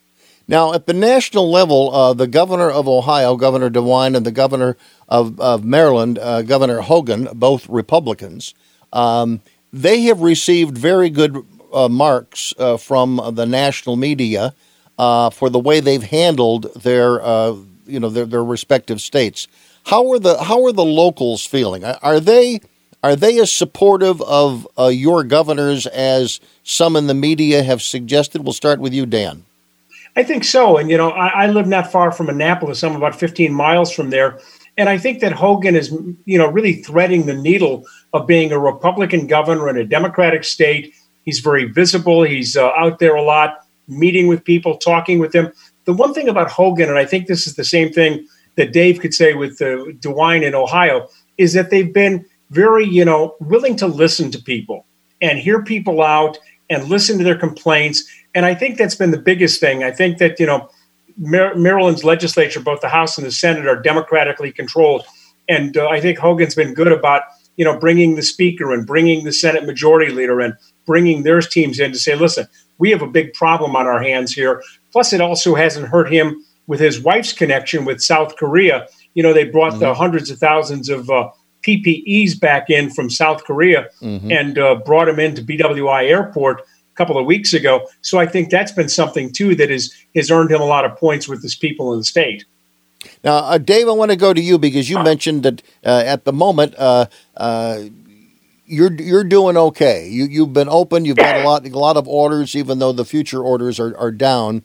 Now, 0.49 0.75
at 0.75 0.87
the 0.87 0.93
national 0.93 1.51
level, 1.51 1.93
uh, 1.93 2.15
the 2.15 2.29
governor 2.29 2.71
of 2.71 2.87
Ohio, 2.87 3.37
Governor 3.37 3.69
DeWine, 3.69 4.17
and 4.17 4.25
the 4.25 4.31
governor 4.31 4.77
of, 5.09 5.41
of 5.41 5.65
Maryland, 5.65 6.19
uh, 6.19 6.43
Governor 6.43 6.83
Hogan, 6.83 7.29
both 7.35 7.69
Republicans, 7.69 8.55
um, 8.93 9.41
they 9.73 10.03
have 10.03 10.21
received 10.21 10.79
very 10.79 11.11
good 11.11 11.45
uh, 11.73 11.89
marks 11.89 12.55
uh, 12.59 12.77
from 12.77 13.21
the 13.33 13.45
national 13.45 13.97
media 13.97 14.55
uh, 14.99 15.31
for 15.31 15.51
the 15.51 15.59
way 15.59 15.81
they've 15.81 16.03
handled 16.03 16.73
their, 16.75 17.21
uh, 17.23 17.55
you 17.87 17.99
know, 17.99 18.09
their, 18.09 18.25
their 18.25 18.45
respective 18.45 19.01
states. 19.01 19.49
How 19.85 20.11
are 20.13 20.19
the 20.19 20.43
how 20.43 20.65
are 20.65 20.73
the 20.73 20.85
locals 20.85 21.45
feeling? 21.45 21.85
Are 21.85 22.19
they 22.19 22.61
are 23.07 23.15
they 23.15 23.39
as 23.39 23.53
supportive 23.53 24.21
of 24.23 24.67
uh, 24.77 24.89
your 24.89 25.23
governors 25.23 25.87
as 25.87 26.41
some 26.65 26.97
in 26.97 27.07
the 27.07 27.15
media 27.15 27.63
have 27.63 27.81
suggested? 27.81 28.43
We'll 28.43 28.53
start 28.53 28.81
with 28.81 28.93
you, 28.93 29.07
Dan. 29.07 29.45
I 30.17 30.25
think 30.25 30.43
so. 30.43 30.77
And, 30.77 30.91
you 30.91 30.97
know, 30.97 31.11
I, 31.11 31.45
I 31.45 31.47
live 31.47 31.69
not 31.69 31.93
far 31.93 32.11
from 32.11 32.29
Annapolis. 32.29 32.83
I'm 32.83 32.97
about 32.97 33.15
15 33.15 33.53
miles 33.53 33.93
from 33.93 34.11
there. 34.11 34.41
And 34.77 34.89
I 34.89 34.99
think 34.99 35.21
that 35.21 35.31
Hogan 35.31 35.77
is, 35.77 35.93
you 36.25 36.37
know, 36.37 36.49
really 36.49 36.83
threading 36.83 37.27
the 37.27 37.35
needle 37.35 37.85
of 38.13 38.27
being 38.27 38.51
a 38.51 38.59
Republican 38.59 39.29
governor 39.29 39.69
in 39.69 39.77
a 39.77 39.85
Democratic 39.85 40.43
state. 40.43 40.93
He's 41.25 41.39
very 41.39 41.67
visible. 41.67 42.25
He's 42.25 42.57
uh, 42.57 42.73
out 42.77 42.99
there 42.99 43.15
a 43.15 43.23
lot, 43.23 43.59
meeting 43.87 44.27
with 44.27 44.43
people, 44.43 44.79
talking 44.79 45.21
with 45.21 45.31
them. 45.31 45.53
The 45.85 45.93
one 45.93 46.13
thing 46.13 46.29
about 46.29 46.51
Hogan, 46.51 46.89
and 46.89 46.99
I 46.99 47.05
think 47.05 47.29
this 47.29 47.47
is 47.47 47.55
the 47.55 47.65
same 47.65 47.93
thing 47.93 48.27
that 48.57 48.73
Dave 48.73 48.99
could 48.99 49.15
say 49.15 49.35
with 49.35 49.63
uh, 49.63 49.95
DeWine 50.01 50.43
in 50.43 50.57
Ohio, 50.57 51.09
is 51.39 51.53
that 51.53 51.71
they've 51.71 51.93
been 51.93 52.25
very, 52.51 52.87
you 52.87 53.05
know, 53.05 53.37
willing 53.41 53.77
to 53.77 53.87
listen 53.87 54.31
to 54.31 54.43
people 54.43 54.87
and 55.21 55.39
hear 55.39 55.63
people 55.63 56.03
out 56.03 56.39
and 56.71 56.89
listen 56.89 57.19
to 57.19 57.25
their 57.25 57.39
complaints. 57.39 58.05
And 58.35 58.45
I 58.45 58.55
think 58.55 58.77
that's 58.77 58.95
been 58.95 59.11
the 59.11 59.19
biggest 59.19 59.61
thing. 59.61 59.83
I 59.83 59.91
think 59.91 60.19
that, 60.19 60.39
you 60.39 60.47
know, 60.47 60.69
Maryland's 61.17 62.05
legislature, 62.05 62.61
both 62.61 62.81
the 62.81 62.89
House 62.89 63.17
and 63.17 63.27
the 63.27 63.33
Senate, 63.33 63.67
are 63.67 63.81
democratically 63.81 64.53
controlled. 64.53 65.05
And 65.49 65.77
uh, 65.77 65.89
I 65.89 66.01
think 66.01 66.19
Hogan's 66.19 66.55
been 66.55 66.75
good 66.75 66.93
about, 66.93 67.23
you 67.57 67.65
know, 67.65 67.79
bringing 67.79 68.17
the 68.17 68.23
speaker 68.23 68.73
and 68.73 68.87
bringing 68.87 69.25
the 69.25 69.33
Senate 69.33 69.65
majority 69.65 70.13
leader 70.13 70.41
and 70.41 70.55
bringing 70.85 71.23
their 71.23 71.41
teams 71.41 71.81
in 71.81 71.93
to 71.93 71.99
say, 71.99 72.15
listen, 72.15 72.47
we 72.79 72.91
have 72.91 73.01
a 73.01 73.07
big 73.07 73.33
problem 73.33 73.75
on 73.75 73.87
our 73.87 74.03
hands 74.03 74.33
here. 74.33 74.63
Plus, 74.93 75.13
it 75.13 75.21
also 75.21 75.55
hasn't 75.55 75.89
hurt 75.89 76.13
him 76.13 76.45
with 76.67 76.81
his 76.81 77.01
wife's 77.01 77.33
connection 77.33 77.85
with 77.85 78.03
South 78.03 78.37
Korea. 78.37 78.87
You 79.15 79.23
know, 79.23 79.33
they 79.33 79.45
brought 79.45 79.73
mm-hmm. 79.73 79.81
the 79.81 79.95
hundreds 79.95 80.31
of 80.31 80.39
thousands 80.39 80.91
of 80.91 81.09
uh, 81.09 81.31
PPEs 81.67 82.39
back 82.39 82.71
in 82.71 82.91
from 82.91 83.11
South 83.11 83.45
Korea 83.45 83.89
mm-hmm. 84.01 84.31
and 84.31 84.59
uh, 84.59 84.77
brought 84.77 85.07
them 85.07 85.19
into 85.19 85.43
BWI 85.43 86.09
Airport 86.09 86.61
a 86.61 86.95
couple 86.95 87.19
of 87.19 87.27
weeks 87.27 87.53
ago. 87.53 87.89
So 88.03 88.19
I 88.19 88.27
think 88.27 88.51
that's 88.51 88.73
been 88.73 88.89
something 88.89 89.33
too 89.33 89.55
that 89.57 89.71
is 89.71 89.95
has 90.15 90.31
earned 90.31 90.51
him 90.51 90.61
a 90.61 90.67
lot 90.67 90.85
of 90.85 90.97
points 90.97 91.29
with 91.29 91.43
his 91.43 91.55
people 91.55 91.93
in 91.93 91.99
the 92.01 92.05
state. 92.05 92.45
Now, 93.23 93.37
uh, 93.37 93.59
Dave, 93.59 93.89
I 93.89 93.93
want 93.93 94.11
to 94.11 94.17
go 94.17 94.33
to 94.33 94.41
you 94.41 94.59
because 94.59 94.89
you 94.89 95.03
mentioned 95.03 95.43
that 95.43 95.63
uh, 95.85 96.03
at 96.05 96.25
the 96.25 96.33
moment 96.33 96.75
uh, 96.77 97.07
uh, 97.37 97.83
you're 98.67 98.93
you're 98.93 99.25
doing 99.25 99.57
okay. 99.57 100.09
You 100.09 100.25
you've 100.25 100.53
been 100.53 100.69
open. 100.69 101.05
You've 101.05 101.17
got 101.17 101.41
a 101.41 101.45
lot 101.45 101.67
a 101.67 101.79
lot 101.79 101.97
of 101.97 102.09
orders, 102.09 102.57
even 102.57 102.79
though 102.79 102.93
the 102.93 103.05
future 103.05 103.43
orders 103.43 103.79
are, 103.79 103.97
are 103.97 104.11
down 104.11 104.63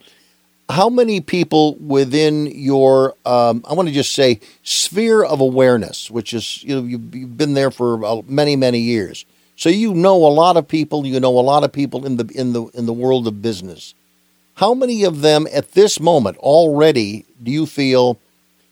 how 0.72 0.90
many 0.90 1.22
people 1.22 1.76
within 1.76 2.48
your 2.48 3.16
um, 3.26 3.64
I 3.68 3.74
want 3.74 3.90
to 3.90 3.94
just 3.94 4.14
say 4.14 4.40
sphere 4.64 5.24
of 5.24 5.40
awareness, 5.40 6.10
which 6.10 6.34
is 6.34 6.64
you 6.64 6.76
know 6.76 6.84
you've, 6.84 7.14
you've 7.14 7.38
been 7.38 7.54
there 7.54 7.72
for 7.72 8.04
uh, 8.04 8.22
many 8.26 8.56
many 8.56 8.80
years, 8.80 9.26
so 9.56 9.70
you 9.70 9.94
know 9.94 10.16
a 10.16 10.34
lot 10.34 10.58
of 10.58 10.68
people. 10.68 11.06
You 11.06 11.20
know 11.20 11.38
a 11.38 11.42
lot 11.42 11.64
of 11.64 11.72
people 11.72 12.06
in 12.06 12.18
the 12.18 12.26
in 12.34 12.54
the 12.54 12.66
in 12.68 12.86
the 12.86 12.94
world 12.94 13.28
of 13.28 13.42
business. 13.42 13.94
How 14.56 14.74
many 14.74 15.04
of 15.04 15.22
them 15.22 15.48
at 15.54 15.74
this 15.74 16.00
moment 16.00 16.38
already 16.38 17.26
do 17.42 17.52
you 17.52 17.66
feel 17.66 18.20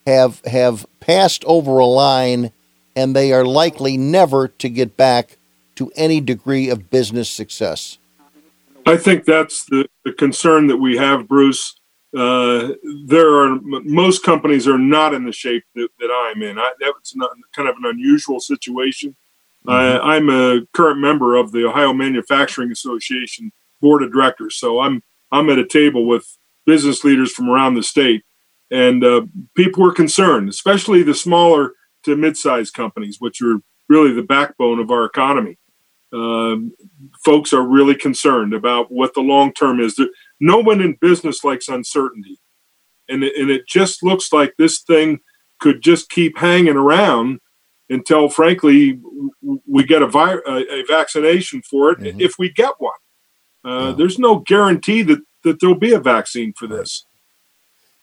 have 0.07 0.41
have 0.45 0.85
passed 0.99 1.43
over 1.45 1.79
a 1.79 1.85
line, 1.85 2.51
and 2.95 3.15
they 3.15 3.33
are 3.33 3.45
likely 3.45 3.97
never 3.97 4.47
to 4.47 4.69
get 4.69 4.95
back 4.95 5.37
to 5.75 5.91
any 5.95 6.21
degree 6.21 6.69
of 6.69 6.89
business 6.89 7.29
success? 7.29 7.97
I 8.85 8.97
think 8.97 9.25
that's 9.25 9.65
the, 9.65 9.87
the 10.03 10.13
concern 10.13 10.67
that 10.67 10.77
we 10.77 10.97
have, 10.97 11.27
Bruce 11.27 11.78
uh, 12.17 12.73
there 13.05 13.35
are 13.35 13.59
most 13.61 14.23
companies 14.23 14.67
are 14.67 14.79
not 14.79 15.13
in 15.13 15.25
the 15.25 15.31
shape 15.31 15.63
that, 15.75 15.89
that 15.99 16.09
I'm 16.11 16.41
in. 16.41 16.57
I, 16.57 16.71
that's 16.79 17.15
not 17.15 17.31
kind 17.53 17.69
of 17.69 17.75
an 17.77 17.85
unusual 17.85 18.39
situation. 18.39 19.15
Mm-hmm. 19.67 19.69
I, 19.69 20.15
I'm 20.15 20.29
a 20.29 20.61
current 20.73 20.99
member 20.99 21.35
of 21.35 21.51
the 21.51 21.67
Ohio 21.67 21.93
Manufacturing 21.93 22.71
Association 22.71 23.51
board 23.81 24.01
of 24.03 24.11
directors, 24.11 24.57
so 24.57 24.79
I'm 24.79 25.03
I'm 25.31 25.49
at 25.49 25.59
a 25.59 25.67
table 25.67 26.07
with 26.07 26.37
business 26.65 27.03
leaders 27.03 27.31
from 27.31 27.49
around 27.49 27.75
the 27.75 27.83
state, 27.83 28.23
and 28.71 29.03
uh, 29.03 29.21
people 29.55 29.85
are 29.85 29.91
concerned, 29.91 30.49
especially 30.49 31.03
the 31.03 31.13
smaller 31.13 31.73
to 32.05 32.15
mid-sized 32.15 32.73
companies, 32.73 33.17
which 33.19 33.41
are 33.41 33.57
really 33.87 34.13
the 34.13 34.23
backbone 34.23 34.79
of 34.79 34.89
our 34.89 35.05
economy. 35.05 35.57
Um, 36.11 36.73
folks 37.23 37.53
are 37.53 37.61
really 37.61 37.93
concerned 37.93 38.53
about 38.53 38.91
what 38.91 39.13
the 39.13 39.21
long 39.21 39.53
term 39.53 39.79
is 39.79 39.95
no 40.39 40.57
one 40.57 40.81
in 40.81 40.97
business 40.99 41.43
likes 41.43 41.67
uncertainty. 41.67 42.39
And 43.07 43.23
it, 43.23 43.35
and 43.37 43.49
it 43.49 43.67
just 43.67 44.03
looks 44.03 44.31
like 44.31 44.53
this 44.57 44.81
thing 44.81 45.19
could 45.59 45.81
just 45.81 46.09
keep 46.09 46.37
hanging 46.37 46.75
around 46.75 47.39
until, 47.89 48.29
frankly, 48.29 48.99
we 49.67 49.83
get 49.83 50.01
a, 50.01 50.07
vi- 50.07 50.41
a, 50.45 50.51
a 50.51 50.83
vaccination 50.87 51.61
for 51.63 51.91
it 51.91 51.99
mm-hmm. 51.99 52.21
if 52.21 52.33
we 52.37 52.51
get 52.51 52.73
one. 52.77 52.93
Uh, 53.65 53.89
yeah. 53.89 53.95
There's 53.97 54.19
no 54.19 54.39
guarantee 54.39 55.01
that, 55.03 55.19
that 55.43 55.59
there'll 55.59 55.75
be 55.75 55.93
a 55.93 55.99
vaccine 55.99 56.53
for 56.53 56.67
this. 56.67 57.05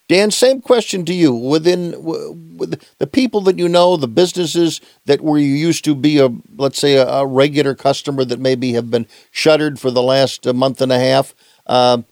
Dan, 0.09 0.31
same 0.31 0.61
question 0.61 1.05
to 1.07 1.13
you. 1.13 1.35
Within 1.35 1.95
with 2.05 2.81
the 2.99 3.07
people 3.09 3.41
that 3.43 3.59
you 3.59 3.69
know, 3.69 3.97
the 3.97 4.07
businesses 4.07 4.81
that 5.07 5.21
were 5.21 5.39
you 5.39 5.55
used 5.55 5.85
to 5.85 5.97
be 5.97 6.19
a, 6.19 6.31
let's 6.57 6.79
say, 6.79 6.95
a, 6.95 7.09
a 7.09 7.27
regular 7.27 7.75
customer 7.75 8.25
that 8.25 8.39
maybe 8.39 8.73
have 8.75 8.89
been 8.89 9.07
shuttered 9.33 9.81
for 9.81 9.91
the 9.91 10.03
last 10.03 10.47
uh, 10.47 10.53
month 10.53 10.81
and 10.81 10.93
a 10.93 10.99
half. 10.99 11.35
Uh, 11.67 12.03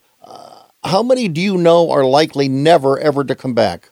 how 0.84 1.02
many 1.02 1.28
do 1.28 1.40
you 1.40 1.56
know 1.56 1.90
are 1.90 2.04
likely 2.04 2.48
never 2.48 2.98
ever 2.98 3.24
to 3.24 3.34
come 3.34 3.54
back? 3.54 3.90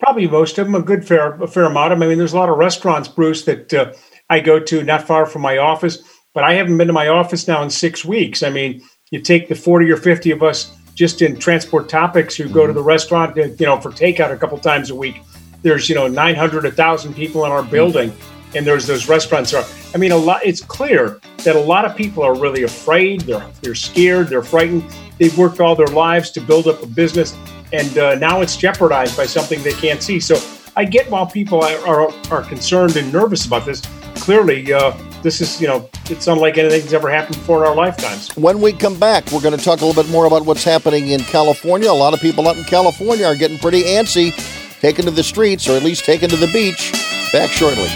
Probably 0.00 0.26
most 0.26 0.58
of 0.58 0.66
them. 0.66 0.74
A 0.74 0.82
good 0.82 1.06
fair 1.06 1.34
a 1.42 1.46
fair 1.46 1.64
amount 1.64 1.92
of 1.92 1.98
them. 1.98 2.06
I 2.06 2.08
mean, 2.08 2.18
there's 2.18 2.32
a 2.32 2.38
lot 2.38 2.48
of 2.48 2.56
restaurants, 2.56 3.08
Bruce, 3.08 3.44
that 3.44 3.72
uh, 3.74 3.92
I 4.30 4.40
go 4.40 4.58
to 4.58 4.82
not 4.82 5.06
far 5.06 5.26
from 5.26 5.42
my 5.42 5.58
office, 5.58 6.02
but 6.32 6.44
I 6.44 6.54
haven't 6.54 6.78
been 6.78 6.86
to 6.86 6.92
my 6.92 7.08
office 7.08 7.46
now 7.46 7.62
in 7.62 7.70
six 7.70 8.04
weeks. 8.04 8.42
I 8.42 8.50
mean, 8.50 8.82
you 9.10 9.20
take 9.20 9.48
the 9.48 9.54
forty 9.54 9.90
or 9.90 9.98
fifty 9.98 10.30
of 10.30 10.42
us 10.42 10.74
just 10.94 11.22
in 11.22 11.38
transport 11.38 11.88
topics 11.88 12.34
who 12.34 12.48
go 12.48 12.66
to 12.66 12.72
the 12.72 12.82
restaurant, 12.82 13.38
uh, 13.38 13.44
you 13.44 13.66
know, 13.66 13.80
for 13.80 13.90
takeout 13.90 14.32
a 14.32 14.36
couple 14.36 14.58
times 14.58 14.90
a 14.90 14.94
week. 14.94 15.20
There's 15.62 15.88
you 15.90 15.94
know 15.94 16.08
900, 16.08 16.64
1,000 16.64 17.14
people 17.14 17.44
in 17.44 17.52
our 17.52 17.62
building, 17.62 18.12
and 18.54 18.66
there's 18.66 18.86
those 18.86 19.08
restaurants. 19.08 19.54
Are, 19.54 19.64
I 19.94 19.98
mean, 19.98 20.12
a 20.12 20.16
lot. 20.16 20.44
It's 20.44 20.60
clear 20.60 21.20
that 21.44 21.56
a 21.56 21.60
lot 21.60 21.84
of 21.84 21.96
people 21.96 22.22
are 22.22 22.36
really 22.36 22.62
afraid. 22.62 23.22
They're 23.22 23.46
they're 23.62 23.74
scared. 23.74 24.28
They're 24.28 24.42
frightened. 24.42 24.84
They've 25.18 25.36
worked 25.36 25.60
all 25.60 25.74
their 25.74 25.88
lives 25.88 26.30
to 26.32 26.40
build 26.40 26.66
up 26.66 26.82
a 26.82 26.86
business, 26.86 27.36
and 27.72 27.98
uh, 27.98 28.14
now 28.16 28.40
it's 28.40 28.56
jeopardized 28.56 29.16
by 29.16 29.26
something 29.26 29.62
they 29.62 29.72
can't 29.72 30.02
see. 30.02 30.20
So 30.20 30.40
I 30.76 30.84
get 30.84 31.10
why 31.10 31.28
people 31.30 31.62
are, 31.62 31.86
are, 31.86 32.12
are 32.30 32.42
concerned 32.42 32.96
and 32.96 33.12
nervous 33.12 33.44
about 33.44 33.66
this. 33.66 33.82
Clearly, 34.16 34.72
uh, 34.72 34.96
this 35.22 35.40
is, 35.40 35.60
you 35.60 35.66
know, 35.66 35.88
it's 36.06 36.26
unlike 36.26 36.58
anything 36.58 36.80
that's 36.80 36.92
ever 36.92 37.10
happened 37.10 37.36
before 37.36 37.62
in 37.62 37.68
our 37.68 37.74
lifetimes. 37.74 38.34
When 38.36 38.60
we 38.60 38.72
come 38.72 38.98
back, 38.98 39.30
we're 39.32 39.40
going 39.40 39.56
to 39.56 39.62
talk 39.62 39.80
a 39.80 39.84
little 39.84 40.02
bit 40.02 40.10
more 40.10 40.26
about 40.26 40.44
what's 40.44 40.64
happening 40.64 41.08
in 41.08 41.20
California. 41.20 41.90
A 41.90 41.92
lot 41.92 42.14
of 42.14 42.20
people 42.20 42.48
out 42.48 42.56
in 42.56 42.64
California 42.64 43.26
are 43.26 43.34
getting 43.34 43.58
pretty 43.58 43.82
antsy, 43.82 44.32
taken 44.80 45.04
to 45.04 45.10
the 45.10 45.22
streets 45.22 45.68
or 45.68 45.72
at 45.72 45.82
least 45.82 46.04
taken 46.04 46.30
to 46.30 46.36
the 46.36 46.50
beach. 46.52 46.92
Back 47.32 47.50
shortly. 47.50 47.88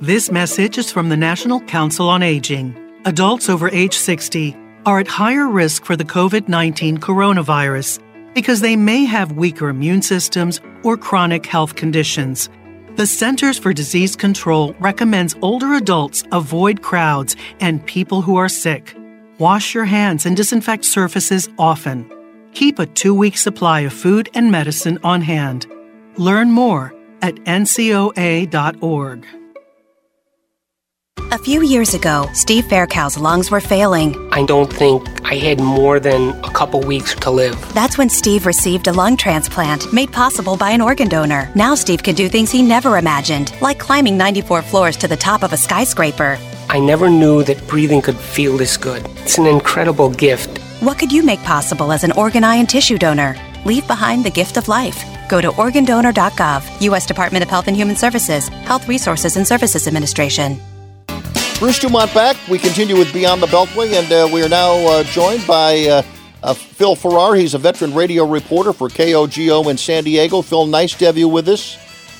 This 0.00 0.30
message 0.30 0.78
is 0.78 0.92
from 0.92 1.08
the 1.08 1.16
National 1.16 1.60
Council 1.62 2.08
on 2.08 2.22
Aging. 2.22 2.72
Adults 3.04 3.48
over 3.48 3.68
age 3.68 3.94
60 3.94 4.56
are 4.86 5.00
at 5.00 5.08
higher 5.08 5.48
risk 5.48 5.84
for 5.84 5.96
the 5.96 6.04
COVID 6.04 6.46
19 6.46 6.98
coronavirus 6.98 7.98
because 8.32 8.60
they 8.60 8.76
may 8.76 9.04
have 9.04 9.32
weaker 9.32 9.68
immune 9.68 10.00
systems 10.02 10.60
or 10.84 10.96
chronic 10.96 11.46
health 11.46 11.74
conditions. 11.74 12.48
The 12.94 13.08
Centers 13.08 13.58
for 13.58 13.72
Disease 13.72 14.14
Control 14.14 14.72
recommends 14.74 15.34
older 15.42 15.74
adults 15.74 16.22
avoid 16.30 16.80
crowds 16.80 17.34
and 17.58 17.84
people 17.84 18.22
who 18.22 18.36
are 18.36 18.48
sick. 18.48 18.94
Wash 19.40 19.74
your 19.74 19.86
hands 19.86 20.26
and 20.26 20.36
disinfect 20.36 20.84
surfaces 20.84 21.48
often. 21.58 22.08
Keep 22.54 22.78
a 22.78 22.86
two 22.86 23.14
week 23.14 23.36
supply 23.36 23.80
of 23.80 23.92
food 23.92 24.28
and 24.34 24.52
medicine 24.52 25.00
on 25.02 25.22
hand. 25.22 25.66
Learn 26.16 26.52
more 26.52 26.94
at 27.20 27.34
ncoa.org. 27.34 29.26
A 31.30 31.36
few 31.36 31.62
years 31.62 31.92
ago, 31.92 32.26
Steve 32.32 32.64
Faircow's 32.64 33.18
lungs 33.18 33.50
were 33.50 33.60
failing. 33.60 34.16
I 34.32 34.46
don't 34.46 34.72
think 34.72 35.06
I 35.26 35.34
had 35.34 35.60
more 35.60 36.00
than 36.00 36.30
a 36.42 36.50
couple 36.50 36.80
weeks 36.80 37.14
to 37.16 37.30
live. 37.30 37.54
That's 37.74 37.98
when 37.98 38.08
Steve 38.08 38.46
received 38.46 38.88
a 38.88 38.94
lung 38.94 39.14
transplant 39.14 39.92
made 39.92 40.10
possible 40.10 40.56
by 40.56 40.70
an 40.70 40.80
organ 40.80 41.06
donor. 41.06 41.50
Now 41.54 41.74
Steve 41.74 42.02
can 42.02 42.14
do 42.14 42.30
things 42.30 42.50
he 42.50 42.62
never 42.62 42.96
imagined, 42.96 43.52
like 43.60 43.78
climbing 43.78 44.16
94 44.16 44.62
floors 44.62 44.96
to 44.96 45.06
the 45.06 45.18
top 45.18 45.42
of 45.42 45.52
a 45.52 45.58
skyscraper. 45.58 46.38
I 46.70 46.80
never 46.80 47.10
knew 47.10 47.42
that 47.44 47.66
breathing 47.68 48.00
could 48.00 48.16
feel 48.16 48.56
this 48.56 48.78
good. 48.78 49.04
It's 49.18 49.36
an 49.36 49.44
incredible 49.44 50.08
gift. 50.08 50.56
What 50.80 50.98
could 50.98 51.12
you 51.12 51.22
make 51.22 51.42
possible 51.42 51.92
as 51.92 52.04
an 52.04 52.12
organ, 52.12 52.42
eye, 52.42 52.56
and 52.56 52.68
tissue 52.70 52.96
donor? 52.96 53.36
Leave 53.66 53.86
behind 53.86 54.24
the 54.24 54.30
gift 54.30 54.56
of 54.56 54.66
life. 54.66 55.04
Go 55.28 55.42
to 55.42 55.50
organdonor.gov, 55.50 56.80
U.S. 56.80 57.04
Department 57.04 57.44
of 57.44 57.50
Health 57.50 57.68
and 57.68 57.76
Human 57.76 57.96
Services, 57.96 58.48
Health 58.48 58.88
Resources 58.88 59.36
and 59.36 59.46
Services 59.46 59.86
Administration. 59.86 60.58
Bruce 61.58 61.80
Dumont 61.80 62.14
back. 62.14 62.36
We 62.48 62.56
continue 62.56 62.96
with 62.96 63.12
Beyond 63.12 63.42
the 63.42 63.48
Beltway, 63.48 63.92
and 63.92 64.12
uh, 64.12 64.32
we 64.32 64.44
are 64.44 64.48
now 64.48 64.76
uh, 64.86 65.02
joined 65.02 65.44
by 65.44 65.86
uh, 65.88 66.02
uh, 66.40 66.54
Phil 66.54 66.94
Farrar. 66.94 67.34
He's 67.34 67.52
a 67.52 67.58
veteran 67.58 67.94
radio 67.94 68.24
reporter 68.24 68.72
for 68.72 68.88
KOGO 68.88 69.68
in 69.68 69.76
San 69.76 70.04
Diego. 70.04 70.40
Phil, 70.40 70.66
nice 70.66 70.94
to 70.94 71.06
have 71.06 71.18
you 71.18 71.28
with 71.28 71.48
us. 71.48 71.76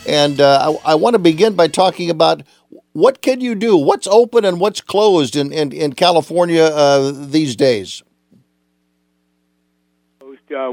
And 0.09 0.41
uh, 0.41 0.75
I, 0.85 0.93
I 0.93 0.95
want 0.97 1.15
to 1.15 1.21
begin 1.21 1.55
by 1.55 1.69
talking 1.69 2.11
about 2.11 2.43
what 2.95 3.23
can 3.23 3.41
you 3.41 3.55
do? 3.55 3.77
What's 3.77 4.09
open 4.09 4.45
and 4.45 4.59
what's 4.59 4.81
closed 4.81 5.37
in, 5.37 5.53
in, 5.53 5.71
in 5.71 5.93
California 5.93 6.65
uh, 6.65 7.13
these 7.15 7.55
days? 7.55 8.03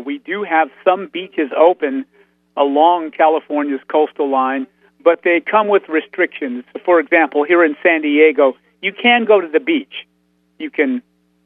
we 0.06 0.18
do 0.20 0.44
have 0.44 0.70
some 0.84 1.08
beaches 1.14 1.52
open 1.56 2.06
along 2.58 3.12
California's 3.12 3.82
coastal 3.88 4.30
line 4.30 4.66
but 5.06 5.22
they 5.24 5.40
come 5.40 5.68
with 5.70 5.88
restrictions. 5.88 6.66
For 6.84 7.00
example, 7.00 7.44
here 7.46 7.64
in 7.64 7.78
San 7.82 8.02
Diego, 8.02 8.58
you 8.82 8.92
can 8.92 9.24
go 9.24 9.40
to 9.40 9.48
the 9.48 9.60
beach. 9.60 10.08
You 10.58 10.72
can 10.72 11.04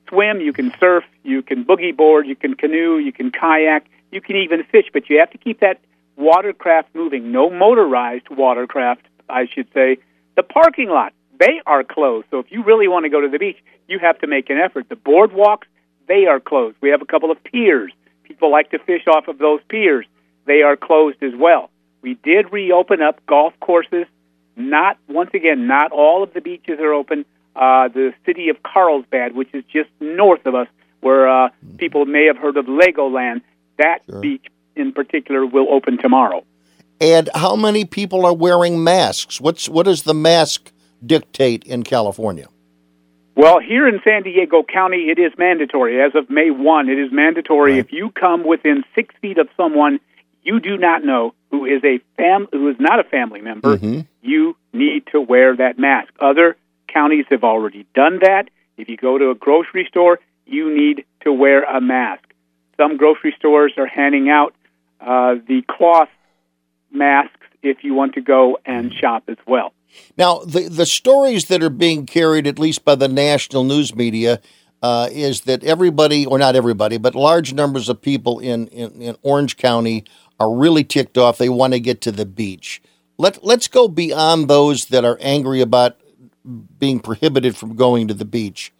swim, 0.07 0.39
you 0.39 0.53
can 0.53 0.74
surf, 0.80 1.03
you 1.24 1.43
can 1.43 1.66
boogie 1.66 1.95
board, 1.95 2.26
you 2.26 2.38
can 2.38 2.55
canoe, 2.55 2.97
you 2.97 3.12
can 3.12 3.32
kayak, 3.32 3.86
you 4.12 4.22
can 4.22 4.38
even 4.38 4.64
fish, 4.64 4.86
but 4.93 5.10
you 5.10 5.20
have 5.20 5.30
to 5.32 5.38
keep 5.38 5.60
that 5.60 5.80
watercraft 6.16 6.95
moving. 6.95 7.34
No 7.34 7.49
motorized 7.49 8.30
watercraft, 8.32 9.05
I 9.30 9.45
should 9.53 9.68
say. 9.74 9.97
The 10.38 10.43
parking 10.43 10.88
lot, 10.89 11.14
they 11.38 11.62
are 11.68 11.84
closed. 11.84 12.28
So 12.32 12.39
if 12.39 12.49
you 12.49 12.64
really 12.64 12.88
want 12.88 13.03
to 13.03 13.10
go 13.10 13.20
to 13.20 13.28
the 13.28 13.38
beach, 13.38 13.57
you 13.89 13.99
have 13.99 14.18
to 14.20 14.28
make 14.28 14.49
an 14.49 14.57
effort. 14.57 14.88
The 14.88 14.95
boardwalks, 14.95 15.68
they 16.07 16.28
are 16.28 16.39
closed. 16.39 16.78
We 16.82 16.89
have 16.89 17.01
a 17.01 17.05
couple 17.05 17.30
of 17.30 17.43
piers. 17.43 17.91
People 18.24 18.51
like 18.51 18.72
to 18.72 18.80
fish 18.80 19.05
off 19.14 19.28
of 19.28 19.38
those 19.38 19.60
piers. 19.68 20.05
They 20.45 20.62
are 20.62 20.78
closed 20.78 21.22
as 21.22 21.34
well. 21.38 21.70
We 22.02 22.16
did 22.24 22.52
reopen 22.52 23.02
up 23.02 23.26
golf 23.26 23.54
courses. 23.60 24.06
Not 24.56 24.97
once 25.08 25.32
again, 25.34 25.68
not 25.68 25.91
all 25.91 26.24
of 26.24 26.34
the 26.34 26.41
beaches 26.41 26.80
are 26.80 26.93
open. 26.93 27.26
Uh, 27.56 27.88
the 27.89 28.14
city 28.26 28.50
of 28.50 28.58
Carlsbad, 28.64 29.36
which 29.36 29.50
is 29.54 29.64
just 29.72 29.89
north 30.00 30.45
of 30.45 30.56
us, 30.56 30.68
where 31.02 31.28
uh, 31.28 31.50
people 31.78 32.06
may 32.06 32.26
have 32.26 32.38
heard 32.38 32.58
of 32.58 32.66
Legoland, 32.66 33.41
that 33.78 34.00
sure. 34.10 34.20
beach 34.20 34.45
in 34.76 34.91
particular 34.91 35.45
will 35.45 35.68
open 35.72 35.97
tomorrow. 35.97 36.43
And 37.02 37.30
how 37.34 37.56
many 37.56 37.86
people 37.86 38.26
are 38.26 38.34
wearing 38.34 38.84
masks? 38.84 39.39
What's 39.39 39.70
what 39.70 39.84
does 39.84 40.04
the 40.04 40.14
mask 40.14 40.72
dictate 41.06 41.64
in 41.64 41.84
California? 41.84 42.47
Well, 43.36 43.60
here 43.60 43.88
in 43.88 44.02
San 44.04 44.24
Diego 44.24 44.64
County, 44.64 45.10
it 45.10 45.18
is 45.18 45.32
mandatory. 45.38 46.02
As 46.02 46.14
of 46.14 46.30
May 46.30 46.50
1, 46.50 46.89
it 46.89 47.00
is 47.00 47.10
mandatory. 47.10 47.74
Right. 47.74 47.80
If 47.80 47.93
you 47.93 48.12
come 48.12 48.45
within 48.45 48.84
six 48.93 49.16
feet 49.22 49.38
of 49.38 49.47
someone 49.56 50.02
you 50.44 50.60
do 50.60 50.78
not 50.78 51.04
know 51.04 51.34
who 51.52 51.66
is 51.66 51.84
a 51.84 52.00
fam 52.18 52.48
who 52.52 52.70
is 52.70 52.78
not 52.80 53.00
a 53.00 53.04
family 53.04 53.42
member, 53.42 53.78
mm-hmm. 53.78 54.02
you 54.22 54.56
need 54.74 55.04
to 55.12 55.22
wear 55.22 55.56
that 55.56 55.80
mask. 55.80 56.14
Other 56.20 56.58
counties 56.88 57.26
have 57.30 57.44
already 57.44 57.86
done 57.96 58.20
that. 58.22 58.50
If 58.78 58.90
you 58.90 58.98
go 58.98 59.18
to 59.18 59.32
a 59.32 59.36
grocery 59.36 59.86
store, 59.90 60.20
you 60.46 60.76
need 60.76 61.06
to 61.22 61.34
wear 61.34 61.64
a 61.64 61.82
mask. 61.82 62.24
Some 62.78 62.98
grocery 62.98 63.36
stores 63.38 63.74
are 63.78 63.88
handing 63.88 64.30
out 64.30 64.56
uh, 65.02 65.36
the 65.48 65.64
cloth 65.70 66.10
masks 66.92 67.34
if 67.62 67.84
you 67.84 67.94
want 67.94 68.14
to 68.14 68.22
go 68.22 68.58
and 68.66 68.94
shop 68.94 69.24
as 69.28 69.38
well. 69.46 69.74
Now, 70.18 70.40
the 70.40 70.70
the 70.70 70.86
stories 70.86 71.46
that 71.46 71.64
are 71.64 71.70
being 71.70 72.06
carried, 72.06 72.46
at 72.48 72.60
least 72.60 72.86
by 72.86 72.96
the 72.96 73.08
national 73.08 73.64
news 73.64 73.96
media, 73.96 74.40
uh, 74.82 75.10
is 75.12 75.42
that 75.42 75.64
everybody, 75.64 76.26
or 76.26 76.38
not 76.38 76.56
everybody, 76.56 76.98
but 76.98 77.16
large 77.16 77.54
numbers 77.54 77.90
of 77.90 78.02
people 78.02 78.40
in, 78.40 78.68
in, 78.68 79.02
in 79.02 79.18
Orange 79.24 79.58
County 79.58 80.06
are 80.40 80.54
really 80.54 80.84
ticked 80.84 81.18
off. 81.18 81.38
They 81.38 81.50
want 81.50 81.74
to 81.74 81.80
get 81.80 82.02
to 82.02 82.12
the 82.12 82.26
beach. 82.26 82.82
Let, 83.18 83.44
let's 83.44 83.68
go 83.68 83.88
beyond 83.88 84.48
those 84.48 84.86
that 84.86 85.04
are 85.04 85.18
angry 85.22 85.62
about 85.62 85.98
being 86.80 87.00
prohibited 87.00 87.56
from 87.58 87.76
going 87.76 88.08
to 88.08 88.14
the 88.14 88.26
beach. 88.26 88.72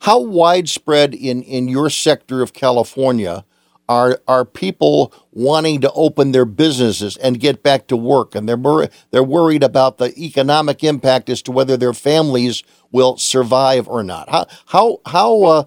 How 0.00 0.20
widespread 0.20 1.14
in, 1.14 1.42
in 1.42 1.68
your 1.68 1.90
sector 1.90 2.42
of 2.42 2.52
California 2.52 3.44
are 3.88 4.20
are 4.26 4.44
people 4.44 5.12
wanting 5.32 5.80
to 5.80 5.92
open 5.92 6.32
their 6.32 6.44
businesses 6.44 7.16
and 7.16 7.40
get 7.40 7.62
back 7.62 7.88
to 7.88 7.96
work, 7.96 8.34
and 8.34 8.48
they're 8.48 8.88
they're 9.10 9.22
worried 9.22 9.62
about 9.62 9.98
the 9.98 10.18
economic 10.18 10.82
impact 10.82 11.28
as 11.28 11.42
to 11.42 11.52
whether 11.52 11.76
their 11.76 11.92
families 11.92 12.62
will 12.90 13.16
survive 13.18 13.88
or 13.88 14.02
not. 14.02 14.28
How 14.30 14.46
how 14.66 15.00
how 15.06 15.42
uh, 15.42 15.64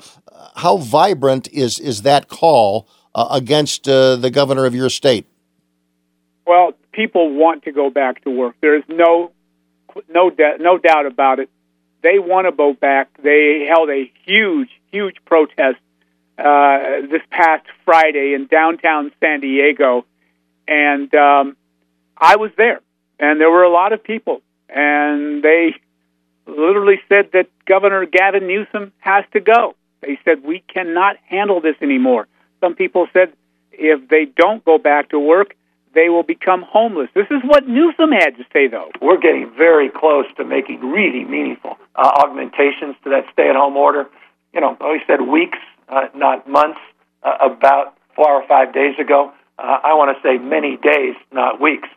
how 0.55 0.77
vibrant 0.77 1.47
is 1.51 1.79
is 1.79 2.01
that 2.01 2.27
call 2.27 2.87
uh, 3.13 3.27
against 3.31 3.87
uh, 3.87 4.15
the 4.15 4.31
governor 4.31 4.65
of 4.65 4.73
your 4.73 4.89
state? 4.89 5.27
Well, 6.45 6.73
people 6.91 7.33
want 7.33 7.63
to 7.63 7.71
go 7.71 7.89
back 7.89 8.23
to 8.23 8.29
work. 8.29 8.55
There 8.61 8.77
is 8.77 8.83
no 8.87 9.31
no 10.09 10.31
no 10.59 10.77
doubt 10.77 11.05
about 11.05 11.39
it. 11.39 11.49
They 12.03 12.19
want 12.19 12.47
to 12.47 12.51
go 12.51 12.73
back. 12.73 13.09
They 13.21 13.65
held 13.67 13.89
a 13.89 14.11
huge 14.25 14.69
huge 14.91 15.15
protest 15.25 15.77
uh, 16.37 17.01
this 17.09 17.21
past 17.31 17.65
Friday 17.83 18.33
in 18.33 18.47
downtown 18.47 19.11
San 19.19 19.39
Diego, 19.39 20.05
and 20.67 21.13
um, 21.15 21.57
I 22.17 22.35
was 22.35 22.51
there, 22.57 22.81
and 23.19 23.39
there 23.39 23.49
were 23.49 23.63
a 23.63 23.71
lot 23.71 23.93
of 23.93 24.03
people, 24.03 24.41
and 24.69 25.41
they 25.41 25.75
literally 26.45 26.99
said 27.09 27.29
that 27.33 27.47
Governor 27.65 28.05
Gavin 28.05 28.47
Newsom 28.47 28.91
has 28.99 29.23
to 29.33 29.39
go. 29.39 29.75
They 30.01 30.19
said 30.23 30.43
we 30.43 30.63
cannot 30.71 31.17
handle 31.27 31.61
this 31.61 31.75
anymore. 31.81 32.27
Some 32.59 32.75
people 32.75 33.07
said 33.13 33.33
if 33.71 34.07
they 34.09 34.25
don't 34.25 34.63
go 34.63 34.77
back 34.77 35.09
to 35.09 35.19
work, 35.19 35.55
they 35.95 36.09
will 36.09 36.23
become 36.23 36.61
homeless. 36.61 37.09
This 37.15 37.27
is 37.31 37.41
what 37.43 37.67
Newsom 37.67 38.11
had 38.11 38.37
to 38.37 38.43
say, 38.53 38.67
though. 38.67 38.91
We're 39.01 39.17
getting 39.17 39.49
very 39.57 39.89
close 39.89 40.25
to 40.37 40.43
making 40.43 40.81
really 40.81 41.23
meaningful 41.23 41.77
uh, 41.95 42.11
augmentations 42.23 42.95
to 43.03 43.09
that 43.09 43.25
stay-at-home 43.33 43.75
order. 43.77 44.05
You 44.53 44.61
know, 44.61 44.77
we 44.81 45.01
said 45.07 45.21
weeks, 45.21 45.57
uh, 45.89 46.07
not 46.13 46.47
months. 46.47 46.79
Uh, 47.23 47.37
about 47.41 47.97
four 48.15 48.29
or 48.29 48.47
five 48.47 48.71
days 48.71 48.93
ago, 48.99 49.31
uh, 49.57 49.79
I 49.83 49.95
want 49.95 50.15
to 50.15 50.21
say 50.21 50.37
many 50.37 50.77
days, 50.77 51.15
not 51.31 51.59
weeks. 51.59 51.87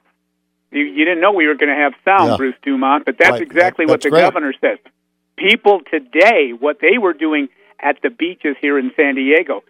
You, 0.71 0.85
you 0.85 1.05
didn't 1.05 1.21
know 1.21 1.33
we 1.33 1.47
were 1.47 1.55
going 1.55 1.69
to 1.69 1.83
have 1.83 1.93
sound, 2.05 2.31
yeah. 2.31 2.37
Bruce 2.37 2.55
Dumont, 2.63 3.05
but 3.05 3.17
that's 3.19 3.33
right. 3.33 3.43
exactly 3.43 3.85
that, 3.85 3.93
that's 3.93 4.05
what 4.05 4.11
the 4.11 4.11
great. 4.11 4.23
governor 4.23 4.55
says. 4.61 4.79
People 5.37 5.81
today, 5.91 6.53
what 6.59 6.79
they 6.81 6.97
were 6.99 7.13
doing 7.13 7.49
at 7.81 7.97
the 8.03 8.11
beaches 8.11 8.57
here 8.61 8.79
in 8.79 8.91
San 8.97 9.17
Diego, 9.17 9.63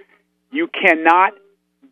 you 0.53 0.68
cannot 0.68 1.33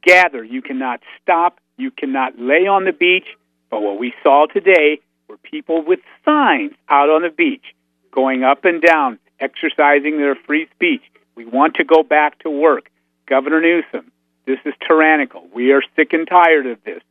gather, 0.02 0.44
you 0.44 0.62
cannot 0.62 1.00
stop, 1.20 1.58
you 1.76 1.90
cannot 1.90 2.38
lay 2.38 2.66
on 2.66 2.84
the 2.84 2.92
beach. 2.92 3.26
But 3.70 3.82
what 3.82 3.98
we 3.98 4.14
saw 4.22 4.46
today 4.46 5.00
were 5.28 5.36
people 5.38 5.84
with 5.84 6.00
signs 6.24 6.72
out 6.88 7.08
on 7.08 7.22
the 7.22 7.30
beach, 7.30 7.64
going 8.12 8.44
up 8.44 8.64
and 8.64 8.80
down, 8.80 9.18
exercising 9.40 10.18
their 10.18 10.34
free 10.34 10.68
speech. 10.74 11.02
We 11.34 11.44
want 11.44 11.74
to 11.74 11.84
go 11.84 12.02
back 12.02 12.38
to 12.40 12.50
work. 12.50 12.90
Governor 13.26 13.60
Newsom, 13.60 14.12
this 14.46 14.58
is 14.64 14.72
tyrannical. 14.86 15.46
We 15.52 15.72
are 15.72 15.82
sick 15.96 16.12
and 16.12 16.26
tired 16.26 16.66
of 16.66 16.82
this. 16.84 17.02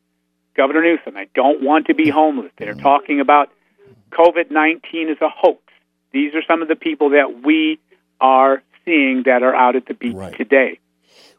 Governor 0.56 0.82
Newsom, 0.82 1.18
I 1.18 1.28
don't 1.36 1.62
want 1.62 1.88
to 1.88 1.94
be 1.94 2.10
homeless. 2.10 2.52
They're 2.58 2.76
mm. 2.76 2.82
talking 2.82 3.20
about 3.20 3.50
COVID 4.12 4.50
19 4.52 5.10
is 5.10 5.18
a 5.22 5.30
hoax. 5.30 5.62
These 6.12 6.34
are 6.34 6.44
some 6.48 6.62
of 6.62 6.70
the 6.70 6.78
people 6.78 7.10
that 7.10 7.44
we 7.44 7.80
are 8.22 8.64
seeing 8.86 9.24
that 9.26 9.44
are 9.44 9.54
out 9.54 9.76
at 9.76 9.86
the 9.86 9.94
beach 9.94 10.16
right. 10.16 10.36
today. 10.38 10.80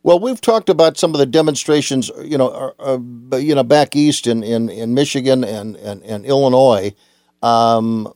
Well, 0.06 0.20
we've 0.20 0.40
talked 0.40 0.68
about 0.68 0.96
some 0.96 1.14
of 1.14 1.18
the 1.18 1.26
demonstrations, 1.26 2.12
you 2.22 2.38
know, 2.38 2.72
uh, 2.78 3.38
you 3.38 3.56
know, 3.56 3.64
back 3.64 3.96
east 3.96 4.28
in, 4.28 4.44
in, 4.44 4.68
in 4.68 4.94
Michigan 4.94 5.42
and, 5.42 5.74
and, 5.74 6.00
and 6.04 6.24
Illinois. 6.24 6.94
Um, 7.42 8.14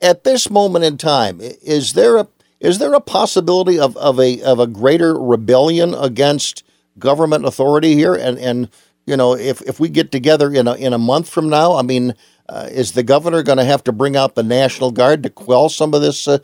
at 0.00 0.24
this 0.24 0.48
moment 0.48 0.86
in 0.86 0.96
time, 0.96 1.40
is 1.42 1.92
there 1.92 2.16
a 2.16 2.26
is 2.58 2.78
there 2.78 2.94
a 2.94 3.02
possibility 3.02 3.78
of, 3.78 3.98
of 3.98 4.18
a 4.18 4.40
of 4.40 4.60
a 4.60 4.66
greater 4.66 5.14
rebellion 5.20 5.92
against 5.92 6.62
government 6.98 7.44
authority 7.44 7.94
here? 7.94 8.14
And 8.14 8.38
and 8.38 8.70
you 9.04 9.18
know, 9.18 9.36
if 9.36 9.60
if 9.60 9.78
we 9.78 9.90
get 9.90 10.10
together 10.10 10.50
in 10.50 10.66
a 10.66 10.72
in 10.72 10.94
a 10.94 10.98
month 10.98 11.28
from 11.28 11.50
now, 11.50 11.74
I 11.74 11.82
mean, 11.82 12.14
uh, 12.48 12.66
is 12.70 12.92
the 12.92 13.02
governor 13.02 13.42
going 13.42 13.58
to 13.58 13.64
have 13.64 13.84
to 13.84 13.92
bring 13.92 14.16
out 14.16 14.36
the 14.36 14.42
National 14.42 14.90
Guard 14.90 15.22
to 15.24 15.28
quell 15.28 15.68
some 15.68 15.92
of 15.92 16.00
this 16.00 16.26
uh, 16.26 16.38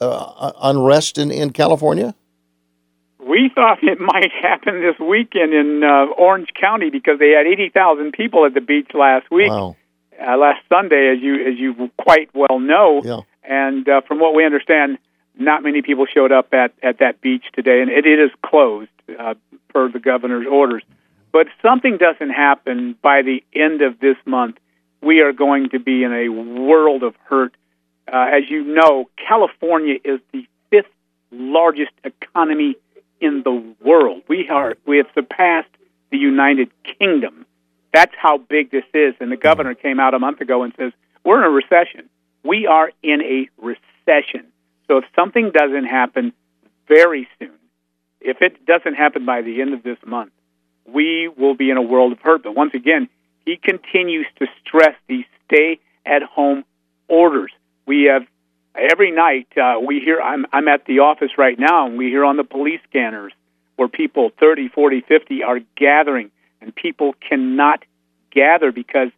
uh, 0.00 0.52
unrest 0.62 1.18
in, 1.18 1.32
in 1.32 1.50
California? 1.50 2.14
We 3.28 3.50
thought 3.54 3.78
it 3.82 4.00
might 4.00 4.30
happen 4.32 4.80
this 4.80 4.98
weekend 4.98 5.52
in 5.52 5.82
uh, 5.84 6.06
Orange 6.16 6.48
County 6.58 6.88
because 6.88 7.18
they 7.18 7.30
had 7.30 7.46
80,000 7.46 8.12
people 8.12 8.46
at 8.46 8.54
the 8.54 8.60
beach 8.60 8.90
last 8.94 9.30
week. 9.30 9.50
Wow. 9.50 9.76
Uh, 10.20 10.36
last 10.36 10.60
Sunday, 10.68 11.14
as 11.14 11.22
you 11.22 11.34
as 11.46 11.56
you 11.58 11.90
quite 11.96 12.28
well 12.34 12.58
know, 12.58 13.00
yeah. 13.04 13.20
and 13.44 13.88
uh, 13.88 14.00
from 14.00 14.18
what 14.18 14.34
we 14.34 14.44
understand, 14.44 14.98
not 15.38 15.62
many 15.62 15.80
people 15.80 16.06
showed 16.12 16.32
up 16.32 16.52
at 16.52 16.72
at 16.82 16.98
that 16.98 17.20
beach 17.20 17.44
today, 17.52 17.80
and 17.82 17.88
it, 17.88 18.04
it 18.04 18.18
is 18.18 18.30
closed 18.44 18.90
uh, 19.16 19.34
per 19.68 19.88
the 19.88 20.00
governor's 20.00 20.46
orders. 20.50 20.82
But 21.30 21.42
if 21.42 21.52
something 21.62 21.98
doesn't 21.98 22.30
happen 22.30 22.96
by 23.00 23.22
the 23.22 23.44
end 23.54 23.80
of 23.80 24.00
this 24.00 24.16
month, 24.26 24.56
we 25.02 25.20
are 25.20 25.32
going 25.32 25.68
to 25.70 25.78
be 25.78 26.02
in 26.02 26.12
a 26.12 26.28
world 26.30 27.04
of 27.04 27.14
hurt. 27.26 27.54
Uh, 28.12 28.26
as 28.32 28.50
you 28.50 28.64
know, 28.64 29.08
California 29.16 29.98
is 30.04 30.18
the 30.32 30.44
fifth 30.70 30.90
largest 31.30 31.92
economy 32.02 32.74
in 33.20 33.42
the 33.42 33.74
world. 33.84 34.22
We 34.28 34.48
are 34.48 34.76
we 34.86 34.98
have 34.98 35.06
surpassed 35.14 35.70
the 36.10 36.18
United 36.18 36.70
Kingdom. 36.98 37.46
That's 37.92 38.14
how 38.16 38.38
big 38.38 38.70
this 38.70 38.84
is. 38.94 39.14
And 39.20 39.32
the 39.32 39.36
governor 39.36 39.74
mm-hmm. 39.74 39.82
came 39.82 40.00
out 40.00 40.14
a 40.14 40.18
month 40.18 40.40
ago 40.40 40.62
and 40.62 40.72
says, 40.78 40.92
We're 41.24 41.38
in 41.38 41.44
a 41.44 41.50
recession. 41.50 42.08
We 42.44 42.66
are 42.66 42.90
in 43.02 43.22
a 43.22 43.48
recession. 43.58 44.46
So 44.86 44.98
if 44.98 45.04
something 45.14 45.50
doesn't 45.50 45.84
happen 45.84 46.32
very 46.86 47.28
soon, 47.38 47.58
if 48.20 48.38
it 48.40 48.64
doesn't 48.64 48.94
happen 48.94 49.26
by 49.26 49.42
the 49.42 49.60
end 49.60 49.74
of 49.74 49.82
this 49.82 49.98
month, 50.06 50.32
we 50.86 51.28
will 51.28 51.54
be 51.54 51.70
in 51.70 51.76
a 51.76 51.82
world 51.82 52.12
of 52.12 52.20
hurt. 52.20 52.42
But 52.42 52.54
once 52.54 52.72
again, 52.74 53.08
he 53.44 53.56
continues 53.56 54.26
to 54.38 54.46
stress 54.60 54.94
these 55.08 55.24
stay 55.46 55.80
at 56.06 56.22
home 56.22 56.64
orders. 57.08 57.52
We 57.86 58.04
have 58.04 58.26
every 58.78 59.10
night 59.10 59.48
uh, 59.56 59.74
we 59.84 60.00
hear 60.00 60.20
I'm 60.20 60.46
I'm 60.52 60.68
at 60.68 60.84
the 60.86 61.00
office 61.00 61.32
right 61.36 61.58
now 61.58 61.86
and 61.86 61.98
we 61.98 62.06
hear 62.06 62.24
on 62.24 62.36
the 62.36 62.44
police 62.44 62.80
scanners 62.88 63.32
where 63.76 63.88
people 63.88 64.30
30, 64.40 64.68
40, 64.68 65.02
50 65.02 65.42
are 65.42 65.60
gathering 65.76 66.30
and 66.60 66.74
people 66.74 67.14
cannot 67.28 67.84
gather 68.30 68.72
because 68.72 69.10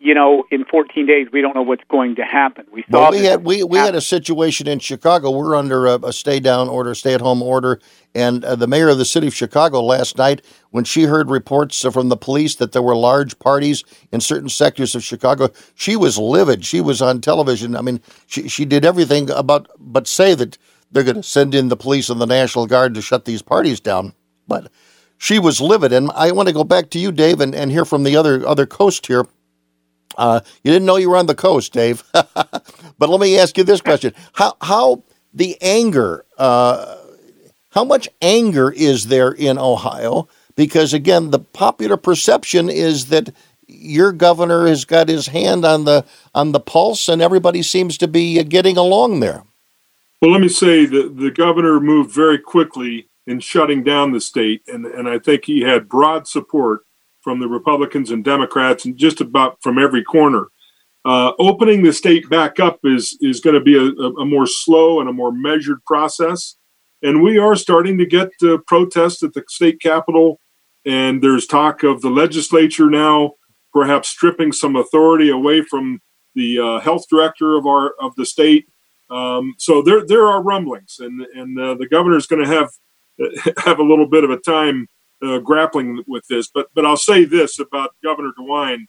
you 0.00 0.14
know, 0.14 0.44
in 0.52 0.64
14 0.64 1.06
days, 1.06 1.26
we 1.32 1.40
don't 1.40 1.56
know 1.56 1.62
what's 1.62 1.82
going 1.90 2.14
to 2.16 2.22
happen. 2.22 2.66
We 2.70 2.84
saw 2.88 3.10
well, 3.10 3.10
we 3.10 3.24
had 3.24 3.44
we, 3.44 3.64
we 3.64 3.78
had 3.78 3.96
a 3.96 4.00
situation 4.00 4.68
in 4.68 4.78
Chicago. 4.78 5.30
We're 5.30 5.56
under 5.56 5.86
a, 5.86 5.94
a 5.96 6.12
stay 6.12 6.38
down 6.38 6.68
order, 6.68 6.94
stay 6.94 7.14
at 7.14 7.20
home 7.20 7.42
order, 7.42 7.80
and 8.14 8.44
uh, 8.44 8.54
the 8.54 8.68
mayor 8.68 8.88
of 8.88 8.98
the 8.98 9.04
city 9.04 9.26
of 9.26 9.34
Chicago 9.34 9.82
last 9.82 10.16
night, 10.16 10.42
when 10.70 10.84
she 10.84 11.04
heard 11.04 11.30
reports 11.30 11.80
from 11.80 12.10
the 12.10 12.16
police 12.16 12.54
that 12.56 12.70
there 12.70 12.82
were 12.82 12.94
large 12.94 13.38
parties 13.40 13.82
in 14.12 14.20
certain 14.20 14.48
sectors 14.48 14.94
of 14.94 15.02
Chicago, 15.02 15.50
she 15.74 15.96
was 15.96 16.16
livid. 16.16 16.64
She 16.64 16.80
was 16.80 17.02
on 17.02 17.20
television. 17.20 17.74
I 17.74 17.80
mean, 17.80 18.00
she 18.26 18.48
she 18.48 18.64
did 18.64 18.84
everything 18.84 19.28
about 19.30 19.68
but 19.80 20.06
say 20.06 20.34
that 20.34 20.58
they're 20.92 21.02
going 21.02 21.16
to 21.16 21.22
send 21.24 21.56
in 21.56 21.68
the 21.68 21.76
police 21.76 22.08
and 22.08 22.20
the 22.20 22.26
National 22.26 22.66
Guard 22.66 22.94
to 22.94 23.02
shut 23.02 23.24
these 23.24 23.42
parties 23.42 23.80
down, 23.80 24.14
but. 24.46 24.70
She 25.20 25.40
was 25.40 25.60
livid, 25.60 25.92
and 25.92 26.12
I 26.14 26.30
want 26.30 26.46
to 26.46 26.54
go 26.54 26.62
back 26.62 26.90
to 26.90 26.98
you, 27.00 27.10
Dave, 27.10 27.40
and, 27.40 27.52
and 27.52 27.72
hear 27.72 27.84
from 27.84 28.04
the 28.04 28.14
other 28.14 28.46
other 28.46 28.66
coast 28.66 29.08
here. 29.08 29.26
Uh, 30.18 30.40
you 30.64 30.72
didn't 30.72 30.84
know 30.84 30.96
you 30.96 31.08
were 31.08 31.16
on 31.16 31.26
the 31.26 31.34
coast, 31.34 31.72
Dave. 31.72 32.02
but 32.12 33.08
let 33.08 33.20
me 33.20 33.38
ask 33.38 33.56
you 33.56 33.64
this 33.64 33.80
question: 33.80 34.12
How 34.34 34.54
how 34.60 35.04
the 35.32 35.56
anger? 35.62 36.26
Uh, 36.36 36.96
how 37.70 37.84
much 37.84 38.08
anger 38.20 38.70
is 38.72 39.06
there 39.06 39.30
in 39.30 39.58
Ohio? 39.58 40.28
Because 40.56 40.92
again, 40.92 41.30
the 41.30 41.38
popular 41.38 41.96
perception 41.96 42.68
is 42.68 43.06
that 43.06 43.32
your 43.68 44.12
governor 44.12 44.66
has 44.66 44.84
got 44.84 45.08
his 45.08 45.28
hand 45.28 45.64
on 45.64 45.84
the 45.84 46.04
on 46.34 46.52
the 46.52 46.60
pulse, 46.60 47.08
and 47.08 47.22
everybody 47.22 47.62
seems 47.62 47.96
to 47.98 48.08
be 48.08 48.42
getting 48.42 48.76
along 48.76 49.20
there. 49.20 49.44
Well, 50.20 50.32
let 50.32 50.40
me 50.40 50.48
say 50.48 50.84
that 50.84 51.16
the 51.16 51.30
governor 51.30 51.78
moved 51.78 52.10
very 52.10 52.38
quickly 52.38 53.08
in 53.28 53.38
shutting 53.38 53.84
down 53.84 54.10
the 54.10 54.20
state, 54.20 54.62
and, 54.66 54.84
and 54.84 55.08
I 55.08 55.20
think 55.20 55.44
he 55.44 55.60
had 55.60 55.88
broad 55.88 56.26
support 56.26 56.80
from 57.22 57.40
the 57.40 57.48
Republicans 57.48 58.10
and 58.10 58.24
Democrats, 58.24 58.84
and 58.84 58.96
just 58.96 59.20
about 59.20 59.58
from 59.62 59.78
every 59.78 60.02
corner. 60.02 60.48
Uh, 61.04 61.32
opening 61.38 61.82
the 61.82 61.92
state 61.92 62.28
back 62.28 62.58
up 62.60 62.80
is 62.84 63.16
is 63.20 63.40
going 63.40 63.54
to 63.54 63.60
be 63.60 63.76
a, 63.76 63.86
a, 64.20 64.24
more 64.24 64.46
slow 64.46 65.00
and 65.00 65.08
a 65.08 65.12
more 65.12 65.32
measured 65.32 65.84
process, 65.84 66.56
and 67.02 67.22
we 67.22 67.38
are 67.38 67.56
starting 67.56 67.96
to 67.98 68.06
get 68.06 68.30
uh, 68.42 68.58
protests 68.66 69.22
at 69.22 69.32
the 69.32 69.42
state 69.48 69.80
capitol, 69.80 70.40
and 70.84 71.22
there's 71.22 71.46
talk 71.46 71.82
of 71.82 72.02
the 72.02 72.10
legislature 72.10 72.90
now 72.90 73.32
perhaps 73.72 74.08
stripping 74.08 74.52
some 74.52 74.76
authority 74.76 75.30
away 75.30 75.62
from 75.62 76.00
the 76.34 76.58
uh, 76.58 76.80
health 76.80 77.04
director 77.08 77.56
of 77.56 77.66
our 77.66 77.94
of 78.00 78.14
the 78.16 78.26
state. 78.26 78.68
Um, 79.10 79.54
so 79.58 79.82
there 79.82 80.04
there 80.06 80.26
are 80.26 80.42
rumblings, 80.42 80.96
and 80.98 81.22
and 81.34 81.58
uh, 81.58 81.74
the 81.74 81.88
governor 81.88 82.16
is 82.16 82.26
going 82.26 82.44
to 82.44 82.48
have 82.48 82.70
have 83.64 83.78
a 83.78 83.84
little 83.84 84.08
bit 84.08 84.24
of 84.24 84.30
a 84.30 84.38
time 84.38 84.88
uh, 85.22 85.38
grappling 85.38 86.04
with 86.06 86.26
this. 86.28 86.48
But 86.48 86.68
but 86.74 86.84
I'll 86.84 86.96
say 86.96 87.24
this 87.24 87.58
about 87.58 87.94
Governor 88.02 88.32
DeWine: 88.38 88.86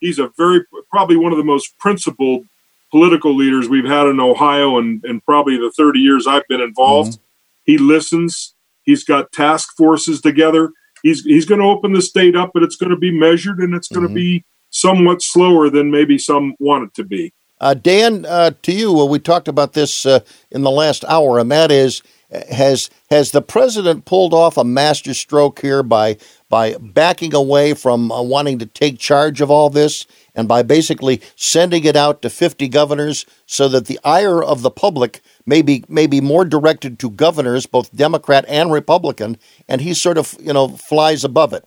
he's 0.00 0.18
a 0.18 0.30
very 0.36 0.64
probably 0.90 1.16
one 1.16 1.32
of 1.32 1.38
the 1.38 1.44
most 1.44 1.78
principled 1.78 2.46
political 2.90 3.34
leaders 3.34 3.68
we've 3.68 3.88
had 3.88 4.06
in 4.06 4.20
Ohio, 4.20 4.78
and 4.78 5.04
and 5.04 5.24
probably 5.24 5.56
the 5.56 5.72
30 5.76 5.98
years 6.00 6.26
I've 6.26 6.46
been 6.48 6.60
involved. 6.60 7.12
Mm-hmm. 7.12 7.22
He 7.64 7.78
listens. 7.78 8.54
He's 8.82 9.04
got 9.04 9.32
task 9.32 9.76
forces 9.76 10.20
together. 10.20 10.70
He's 11.02 11.24
he's 11.24 11.44
going 11.44 11.60
to 11.60 11.66
open 11.66 11.92
the 11.92 12.02
state 12.02 12.36
up, 12.36 12.50
but 12.54 12.62
it's 12.62 12.76
going 12.76 12.90
to 12.90 12.96
be 12.96 13.10
measured 13.10 13.58
and 13.58 13.74
it's 13.74 13.88
going 13.88 14.02
to 14.02 14.08
mm-hmm. 14.08 14.14
be 14.14 14.44
somewhat 14.70 15.22
slower 15.22 15.70
than 15.70 15.90
maybe 15.90 16.18
some 16.18 16.54
want 16.58 16.84
it 16.84 16.94
to 16.94 17.04
be. 17.04 17.32
Uh, 17.60 17.74
Dan, 17.74 18.26
uh, 18.26 18.50
to 18.62 18.72
you, 18.72 18.92
well, 18.92 19.08
we 19.08 19.18
talked 19.18 19.48
about 19.48 19.72
this 19.72 20.04
uh, 20.04 20.20
in 20.50 20.62
the 20.62 20.70
last 20.70 21.04
hour, 21.06 21.38
and 21.38 21.50
that 21.50 21.70
is 21.70 22.02
has 22.30 22.90
has 23.10 23.30
the 23.30 23.42
president 23.42 24.04
pulled 24.04 24.34
off 24.34 24.56
a 24.56 24.64
master 24.64 25.14
stroke 25.14 25.60
here 25.60 25.82
by 25.82 26.16
by 26.48 26.76
backing 26.78 27.34
away 27.34 27.74
from 27.74 28.10
uh, 28.10 28.20
wanting 28.22 28.58
to 28.58 28.66
take 28.66 28.98
charge 28.98 29.40
of 29.40 29.50
all 29.50 29.70
this 29.70 30.06
and 30.34 30.48
by 30.48 30.62
basically 30.62 31.20
sending 31.34 31.84
it 31.84 31.96
out 31.96 32.22
to 32.22 32.30
50 32.30 32.68
governors 32.68 33.26
so 33.46 33.68
that 33.68 33.86
the 33.86 33.98
ire 34.04 34.42
of 34.42 34.62
the 34.62 34.70
public 34.70 35.20
may 35.44 35.62
be, 35.62 35.84
may 35.88 36.06
be 36.06 36.20
more 36.20 36.44
directed 36.44 36.98
to 36.98 37.10
governors 37.10 37.66
both 37.66 37.94
democrat 37.94 38.44
and 38.48 38.72
republican 38.72 39.38
and 39.68 39.80
he 39.80 39.94
sort 39.94 40.18
of 40.18 40.36
you 40.40 40.52
know 40.52 40.68
flies 40.68 41.24
above 41.24 41.52
it? 41.52 41.64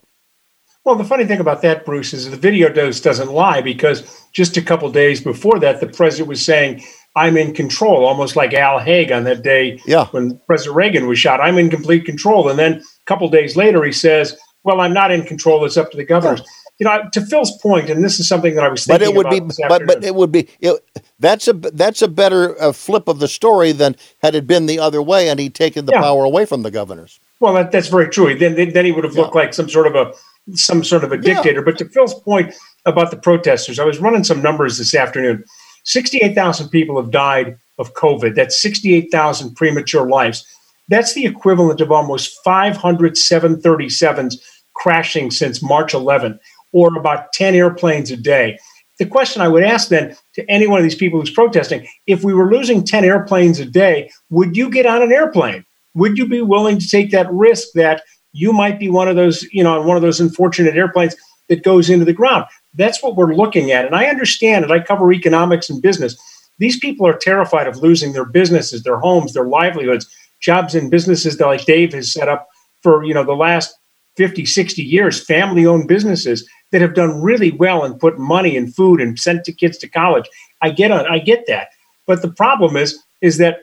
Well, 0.85 0.95
the 0.95 1.03
funny 1.03 1.25
thing 1.25 1.41
about 1.41 1.61
that, 1.61 1.85
Bruce, 1.85 2.13
is 2.13 2.31
the 2.31 2.37
video 2.37 2.69
dose 2.69 3.01
doesn't 3.01 3.29
lie 3.29 3.61
because 3.61 4.25
just 4.31 4.55
a 4.55 4.61
couple 4.61 4.89
days 4.91 5.21
before 5.21 5.59
that, 5.59 5.81
the 5.81 5.87
president 5.87 6.29
was 6.29 6.43
saying 6.43 6.83
I'm 7.15 7.37
in 7.37 7.53
control, 7.53 8.05
almost 8.05 8.35
like 8.35 8.53
Al 8.53 8.79
Haig 8.79 9.11
on 9.11 9.23
that 9.23 9.41
day 9.41 9.81
yeah. 9.85 10.05
when 10.07 10.39
President 10.47 10.75
Reagan 10.75 11.07
was 11.07 11.19
shot. 11.19 11.41
I'm 11.41 11.57
in 11.57 11.69
complete 11.69 12.05
control. 12.05 12.49
And 12.49 12.59
then 12.59 12.73
a 12.75 12.83
couple 13.05 13.27
days 13.29 13.55
later, 13.55 13.83
he 13.83 13.91
says, 13.91 14.37
Well, 14.63 14.81
I'm 14.81 14.93
not 14.93 15.11
in 15.11 15.23
control. 15.23 15.65
It's 15.65 15.77
up 15.77 15.91
to 15.91 15.97
the 15.97 16.05
governors. 16.05 16.41
You 16.79 16.85
know, 16.85 17.01
to 17.11 17.21
Phil's 17.25 17.51
point, 17.61 17.89
and 17.89 18.05
this 18.05 18.21
is 18.21 18.27
something 18.29 18.55
that 18.55 18.63
I 18.63 18.69
was 18.69 18.85
thinking 18.85 19.05
but 19.05 19.11
it 19.11 19.17
would 19.17 19.25
about. 19.25 19.57
Be, 19.57 19.63
but, 19.67 19.85
but 19.85 20.03
it 20.03 20.15
would 20.15 20.31
be, 20.31 20.47
it, 20.61 20.81
that's 21.19 21.49
a 21.49 21.53
that's 21.53 22.01
a 22.01 22.07
better 22.07 22.61
uh, 22.61 22.71
flip 22.71 23.09
of 23.09 23.19
the 23.19 23.27
story 23.27 23.73
than 23.73 23.97
had 24.23 24.33
it 24.33 24.47
been 24.47 24.65
the 24.65 24.79
other 24.79 25.01
way 25.01 25.27
and 25.27 25.41
he'd 25.41 25.55
taken 25.55 25.85
the 25.85 25.91
yeah. 25.91 26.01
power 26.01 26.23
away 26.23 26.45
from 26.45 26.63
the 26.63 26.71
governors. 26.71 27.19
Well, 27.41 27.53
that, 27.55 27.73
that's 27.73 27.89
very 27.89 28.07
true. 28.07 28.33
Then, 28.37 28.55
then 28.55 28.85
he 28.85 28.91
would 28.93 29.03
have 29.03 29.15
looked 29.15 29.35
yeah. 29.35 29.41
like 29.41 29.53
some 29.53 29.69
sort 29.69 29.87
of 29.87 29.95
a 29.95 30.13
some 30.55 30.83
sort 30.83 31.03
of 31.03 31.11
a 31.11 31.17
dictator. 31.17 31.59
Yeah. 31.59 31.65
But 31.65 31.77
to 31.79 31.85
Phil's 31.85 32.13
point 32.21 32.53
about 32.85 33.11
the 33.11 33.17
protesters, 33.17 33.79
I 33.79 33.85
was 33.85 33.99
running 33.99 34.23
some 34.23 34.41
numbers 34.41 34.77
this 34.77 34.95
afternoon. 34.95 35.43
68,000 35.85 36.69
people 36.69 37.01
have 37.01 37.11
died 37.11 37.57
of 37.77 37.93
COVID. 37.93 38.35
That's 38.35 38.61
68,000 38.61 39.55
premature 39.55 40.07
lives. 40.07 40.45
That's 40.89 41.13
the 41.13 41.25
equivalent 41.25 41.81
of 41.81 41.91
almost 41.91 42.37
500 42.43 43.13
737s 43.13 44.35
crashing 44.75 45.31
since 45.31 45.61
March 45.61 45.93
11, 45.93 46.39
or 46.71 46.97
about 46.97 47.33
10 47.33 47.55
airplanes 47.55 48.11
a 48.11 48.17
day. 48.17 48.57
The 48.97 49.05
question 49.05 49.41
I 49.41 49.47
would 49.47 49.63
ask 49.63 49.89
then 49.89 50.15
to 50.33 50.49
any 50.49 50.67
one 50.67 50.79
of 50.79 50.83
these 50.83 50.95
people 50.95 51.19
who's 51.19 51.31
protesting 51.31 51.87
if 52.05 52.23
we 52.23 52.33
were 52.33 52.51
losing 52.51 52.83
10 52.83 53.05
airplanes 53.05 53.59
a 53.59 53.65
day, 53.65 54.11
would 54.29 54.57
you 54.57 54.69
get 54.69 54.85
on 54.85 55.01
an 55.01 55.11
airplane? 55.11 55.65
Would 55.95 56.17
you 56.17 56.27
be 56.27 56.41
willing 56.41 56.79
to 56.79 56.87
take 56.87 57.11
that 57.11 57.31
risk 57.31 57.69
that 57.75 58.03
you 58.33 58.51
might 58.51 58.77
be 58.77 58.89
one 58.89 59.07
of 59.07 59.15
those, 59.15 59.43
you 59.51 59.63
know, 59.63 59.79
on 59.79 59.87
one 59.87 59.95
of 59.95 60.03
those 60.03 60.19
unfortunate 60.19 60.75
airplanes 60.75 61.15
that 61.47 61.63
goes 61.63 61.89
into 61.89 62.05
the 62.05 62.13
ground? 62.13 62.45
That's 62.79 63.03
what 63.03 63.15
we're 63.15 63.35
looking 63.35 63.71
at. 63.71 63.85
And 63.85 63.95
I 63.95 64.05
understand 64.07 64.65
it. 64.65 64.71
I 64.71 64.79
cover 64.79 65.13
economics 65.13 65.69
and 65.69 65.81
business. 65.81 66.17
These 66.57 66.79
people 66.79 67.05
are 67.05 67.17
terrified 67.17 67.67
of 67.67 67.77
losing 67.77 68.13
their 68.13 68.25
businesses, 68.25 68.83
their 68.83 68.99
homes, 68.99 69.33
their 69.33 69.45
livelihoods, 69.45 70.09
jobs 70.41 70.73
in 70.73 70.89
businesses 70.89 71.37
that 71.37 71.45
like 71.45 71.65
Dave 71.65 71.93
has 71.93 72.11
set 72.11 72.27
up 72.29 72.47
for, 72.81 73.03
you 73.03 73.13
know, 73.13 73.23
the 73.23 73.33
last 73.33 73.77
50, 74.17 74.45
60 74.45 74.81
years, 74.81 75.23
family 75.23 75.65
owned 75.65 75.87
businesses 75.87 76.49
that 76.71 76.81
have 76.81 76.93
done 76.93 77.21
really 77.21 77.51
well 77.51 77.83
and 77.83 77.99
put 77.99 78.17
money 78.17 78.57
and 78.57 78.73
food 78.73 79.01
and 79.01 79.19
sent 79.19 79.43
to 79.45 79.53
kids 79.53 79.77
to 79.77 79.87
college. 79.87 80.25
I 80.61 80.71
get 80.71 80.91
on, 80.91 81.05
I 81.07 81.19
get 81.19 81.45
that. 81.47 81.69
But 82.07 82.21
the 82.21 82.31
problem 82.31 82.75
is, 82.75 82.99
is 83.21 83.37
that 83.37 83.59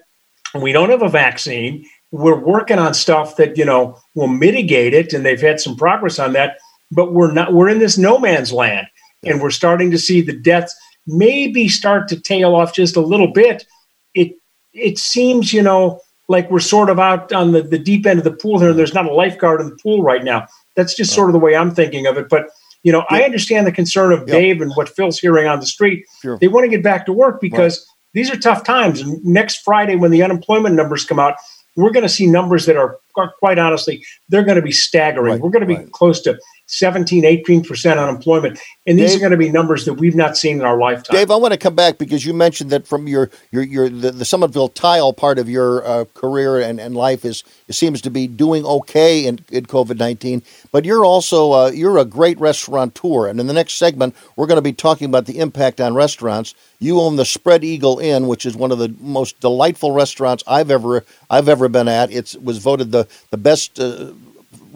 we 0.54 0.72
don't 0.72 0.90
have 0.90 1.02
a 1.02 1.08
vaccine. 1.08 1.84
We're 2.12 2.38
working 2.38 2.78
on 2.78 2.94
stuff 2.94 3.36
that 3.36 3.58
you 3.58 3.64
know 3.64 3.98
will 4.14 4.28
mitigate 4.28 4.94
it, 4.94 5.12
and 5.12 5.26
they've 5.26 5.40
had 5.40 5.60
some 5.60 5.76
progress 5.76 6.18
on 6.18 6.32
that. 6.34 6.58
But 6.90 7.12
we're 7.12 7.32
not. 7.32 7.52
We're 7.52 7.68
in 7.68 7.78
this 7.78 7.98
no 7.98 8.18
man's 8.18 8.52
land, 8.52 8.86
and 9.26 9.40
we're 9.40 9.50
starting 9.50 9.90
to 9.90 9.98
see 9.98 10.20
the 10.20 10.32
deaths 10.32 10.74
maybe 11.06 11.68
start 11.68 12.08
to 12.08 12.20
tail 12.20 12.54
off 12.54 12.74
just 12.74 12.96
a 12.96 13.00
little 13.00 13.32
bit. 13.32 13.66
It 14.14 14.32
it 14.72 14.98
seems, 14.98 15.52
you 15.52 15.62
know, 15.62 16.00
like 16.28 16.50
we're 16.50 16.60
sort 16.60 16.90
of 16.90 16.98
out 16.98 17.32
on 17.32 17.52
the, 17.52 17.62
the 17.62 17.78
deep 17.78 18.06
end 18.06 18.18
of 18.18 18.24
the 18.24 18.32
pool 18.32 18.58
here, 18.58 18.70
and 18.70 18.78
there's 18.78 18.94
not 18.94 19.06
a 19.06 19.12
lifeguard 19.12 19.60
in 19.60 19.68
the 19.68 19.78
pool 19.82 20.02
right 20.02 20.24
now. 20.24 20.46
That's 20.74 20.94
just 20.94 21.14
sort 21.14 21.28
of 21.28 21.32
the 21.32 21.38
way 21.38 21.56
I'm 21.56 21.74
thinking 21.74 22.06
of 22.06 22.18
it. 22.18 22.28
But 22.28 22.48
you 22.82 22.92
know, 22.92 23.04
I 23.10 23.22
understand 23.22 23.66
the 23.66 23.72
concern 23.72 24.12
of 24.12 24.26
Dave 24.26 24.60
and 24.60 24.72
what 24.74 24.88
Phil's 24.88 25.18
hearing 25.18 25.48
on 25.48 25.58
the 25.58 25.66
street. 25.66 26.04
Sure. 26.22 26.38
They 26.38 26.48
want 26.48 26.64
to 26.64 26.68
get 26.68 26.84
back 26.84 27.04
to 27.06 27.12
work 27.12 27.40
because 27.40 27.84
these 28.12 28.30
are 28.30 28.38
tough 28.38 28.64
times. 28.64 29.00
And 29.00 29.24
next 29.24 29.56
Friday, 29.64 29.96
when 29.96 30.10
the 30.10 30.22
unemployment 30.22 30.74
numbers 30.76 31.04
come 31.04 31.18
out, 31.18 31.34
we're 31.74 31.90
going 31.90 32.04
to 32.04 32.08
see 32.08 32.26
numbers 32.26 32.66
that 32.66 32.76
are 32.76 32.98
quite 33.40 33.58
honestly, 33.58 34.04
they're 34.28 34.44
going 34.44 34.56
to 34.56 34.62
be 34.62 34.72
staggering. 34.72 35.40
we're 35.40 35.50
going 35.50 35.66
to 35.66 35.76
be 35.76 35.90
close 35.90 36.20
to 36.22 36.38
17, 36.66 37.22
18% 37.22 37.96
unemployment. 37.96 38.58
And 38.86 38.98
these 38.98 39.10
Dave- 39.10 39.16
are 39.16 39.20
going 39.20 39.30
to 39.30 39.36
be 39.36 39.50
numbers 39.50 39.84
that 39.84 39.94
we've 39.94 40.16
not 40.16 40.36
seen 40.36 40.58
in 40.58 40.64
our 40.64 40.78
lifetime. 40.78 41.16
Dave, 41.16 41.30
I 41.30 41.36
want 41.36 41.52
to 41.52 41.58
come 41.58 41.74
back 41.74 41.96
because 41.98 42.24
you 42.24 42.34
mentioned 42.34 42.70
that 42.70 42.86
from 42.86 43.06
your 43.06 43.30
your 43.50 43.62
your 43.62 43.88
the, 43.88 44.10
the 44.10 44.24
Summitville 44.24 44.74
tile 44.74 45.12
part 45.12 45.38
of 45.38 45.48
your 45.48 45.86
uh, 45.86 46.04
career 46.14 46.60
and, 46.60 46.80
and 46.80 46.96
life 46.96 47.24
is 47.24 47.44
it 47.68 47.74
seems 47.74 48.00
to 48.02 48.10
be 48.10 48.26
doing 48.26 48.64
okay 48.64 49.26
in, 49.26 49.40
in 49.50 49.66
COVID 49.66 49.98
nineteen. 49.98 50.42
But 50.72 50.84
you're 50.84 51.04
also 51.04 51.52
uh, 51.52 51.70
you're 51.70 51.98
a 51.98 52.04
great 52.04 52.38
restaurateur, 52.40 53.28
and 53.28 53.38
in 53.38 53.46
the 53.46 53.52
next 53.52 53.74
segment 53.74 54.16
we're 54.34 54.46
going 54.46 54.56
to 54.56 54.62
be 54.62 54.72
talking 54.72 55.06
about 55.06 55.26
the 55.26 55.38
impact 55.38 55.80
on 55.80 55.94
restaurants. 55.94 56.54
You 56.78 57.00
own 57.00 57.16
the 57.16 57.24
Spread 57.24 57.64
Eagle 57.64 57.98
Inn, 57.98 58.26
which 58.26 58.44
is 58.44 58.56
one 58.56 58.70
of 58.70 58.78
the 58.78 58.94
most 59.00 59.40
delightful 59.40 59.92
restaurants 59.92 60.42
I've 60.46 60.70
ever 60.70 61.04
I've 61.30 61.48
ever 61.48 61.68
been 61.68 61.88
at. 61.88 62.10
It 62.10 62.36
was 62.42 62.58
voted 62.58 62.92
the 62.92 63.06
the 63.30 63.38
best 63.38 63.78
uh, 63.78 64.12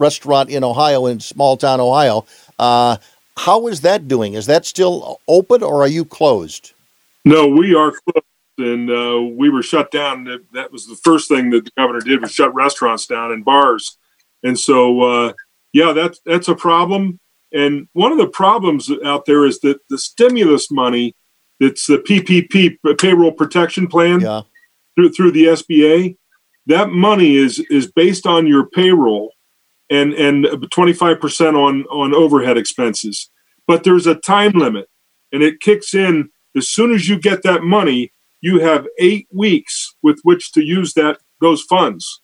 restaurant 0.01 0.49
in 0.49 0.63
Ohio 0.63 1.05
in 1.05 1.19
small 1.19 1.55
town 1.55 1.79
Ohio. 1.79 2.25
Uh, 2.59 2.97
how 3.37 3.67
is 3.67 3.81
that 3.81 4.07
doing? 4.07 4.33
Is 4.33 4.47
that 4.47 4.65
still 4.65 5.21
open 5.27 5.63
or 5.63 5.83
are 5.83 5.87
you 5.87 6.03
closed? 6.03 6.73
No, 7.23 7.47
we 7.47 7.75
are 7.75 7.91
closed, 7.91 8.25
and 8.57 8.89
uh, 8.89 9.21
we 9.21 9.49
were 9.49 9.63
shut 9.63 9.91
down. 9.91 10.25
That, 10.53 10.71
was 10.71 10.87
the 10.87 10.95
first 10.95 11.29
thing 11.29 11.51
that 11.51 11.65
the 11.65 11.71
governor 11.77 12.01
did 12.01 12.21
was 12.21 12.31
shut 12.31 12.53
restaurants 12.53 13.05
down 13.05 13.31
and 13.31 13.45
bars. 13.45 13.97
And 14.43 14.59
so, 14.59 15.01
uh, 15.01 15.33
yeah, 15.71 15.93
that's 15.93 16.19
that's 16.25 16.47
a 16.47 16.55
problem. 16.55 17.19
And 17.53 17.87
one 17.93 18.11
of 18.11 18.17
the 18.17 18.27
problems 18.27 18.89
out 19.05 19.25
there 19.25 19.45
is 19.45 19.59
that 19.59 19.79
the 19.89 19.97
stimulus 19.97 20.71
money, 20.71 21.15
that's 21.59 21.85
the 21.85 21.97
PPP 21.97 22.77
payroll 22.97 23.31
protection 23.31 23.87
plan 23.87 24.21
yeah. 24.21 24.41
through 24.95 25.11
through 25.11 25.31
the 25.31 25.45
SBA, 25.45 26.17
that 26.65 26.89
money 26.89 27.35
is 27.35 27.59
is 27.69 27.91
based 27.91 28.25
on 28.25 28.47
your 28.47 28.65
payroll 28.65 29.31
and 29.91 30.13
and 30.13 30.45
25% 30.45 31.53
on 31.53 31.83
on 31.83 32.15
overhead 32.15 32.57
expenses. 32.57 33.29
But 33.67 33.83
there's 33.83 34.07
a 34.07 34.15
time 34.15 34.53
limit 34.53 34.87
and 35.31 35.43
it 35.43 35.59
kicks 35.59 35.93
in 35.93 36.29
as 36.55 36.67
soon 36.67 36.93
as 36.93 37.07
you 37.07 37.19
get 37.19 37.43
that 37.43 37.63
money, 37.63 38.11
you 38.41 38.59
have 38.59 38.87
8 38.99 39.27
weeks 39.31 39.95
with 40.01 40.19
which 40.23 40.51
to 40.53 40.63
use 40.63 40.93
that 40.95 41.19
those 41.39 41.61
funds. 41.61 42.21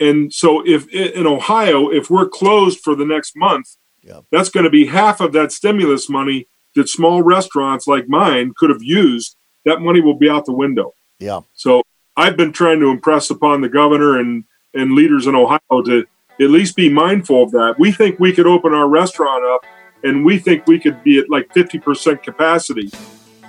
And 0.00 0.32
so 0.32 0.66
if 0.66 0.88
in 0.88 1.26
Ohio 1.26 1.90
if 1.90 2.10
we're 2.10 2.28
closed 2.28 2.80
for 2.80 2.96
the 2.96 3.06
next 3.06 3.32
month, 3.36 3.76
that's 4.32 4.50
going 4.50 4.64
to 4.64 4.70
be 4.70 4.86
half 4.86 5.20
of 5.20 5.32
that 5.32 5.52
stimulus 5.52 6.10
money 6.10 6.48
that 6.74 6.88
small 6.88 7.22
restaurants 7.22 7.86
like 7.86 8.08
mine 8.08 8.52
could 8.56 8.70
have 8.70 8.82
used. 8.82 9.36
That 9.64 9.80
money 9.80 10.00
will 10.00 10.18
be 10.18 10.28
out 10.28 10.44
the 10.44 10.52
window. 10.52 10.94
Yeah. 11.18 11.40
So 11.54 11.82
I've 12.16 12.36
been 12.36 12.52
trying 12.52 12.80
to 12.80 12.90
impress 12.90 13.30
upon 13.30 13.60
the 13.60 13.68
governor 13.68 14.18
and, 14.18 14.44
and 14.74 14.92
leaders 14.92 15.26
in 15.26 15.34
Ohio 15.34 15.60
to 15.70 16.04
at 16.40 16.50
least 16.50 16.76
be 16.76 16.88
mindful 16.88 17.42
of 17.42 17.50
that. 17.52 17.76
We 17.78 17.92
think 17.92 18.18
we 18.18 18.32
could 18.32 18.46
open 18.46 18.74
our 18.74 18.88
restaurant 18.88 19.44
up 19.44 19.64
and 20.02 20.24
we 20.24 20.38
think 20.38 20.66
we 20.66 20.78
could 20.78 21.02
be 21.02 21.18
at 21.18 21.30
like 21.30 21.48
50% 21.54 22.22
capacity. 22.22 22.90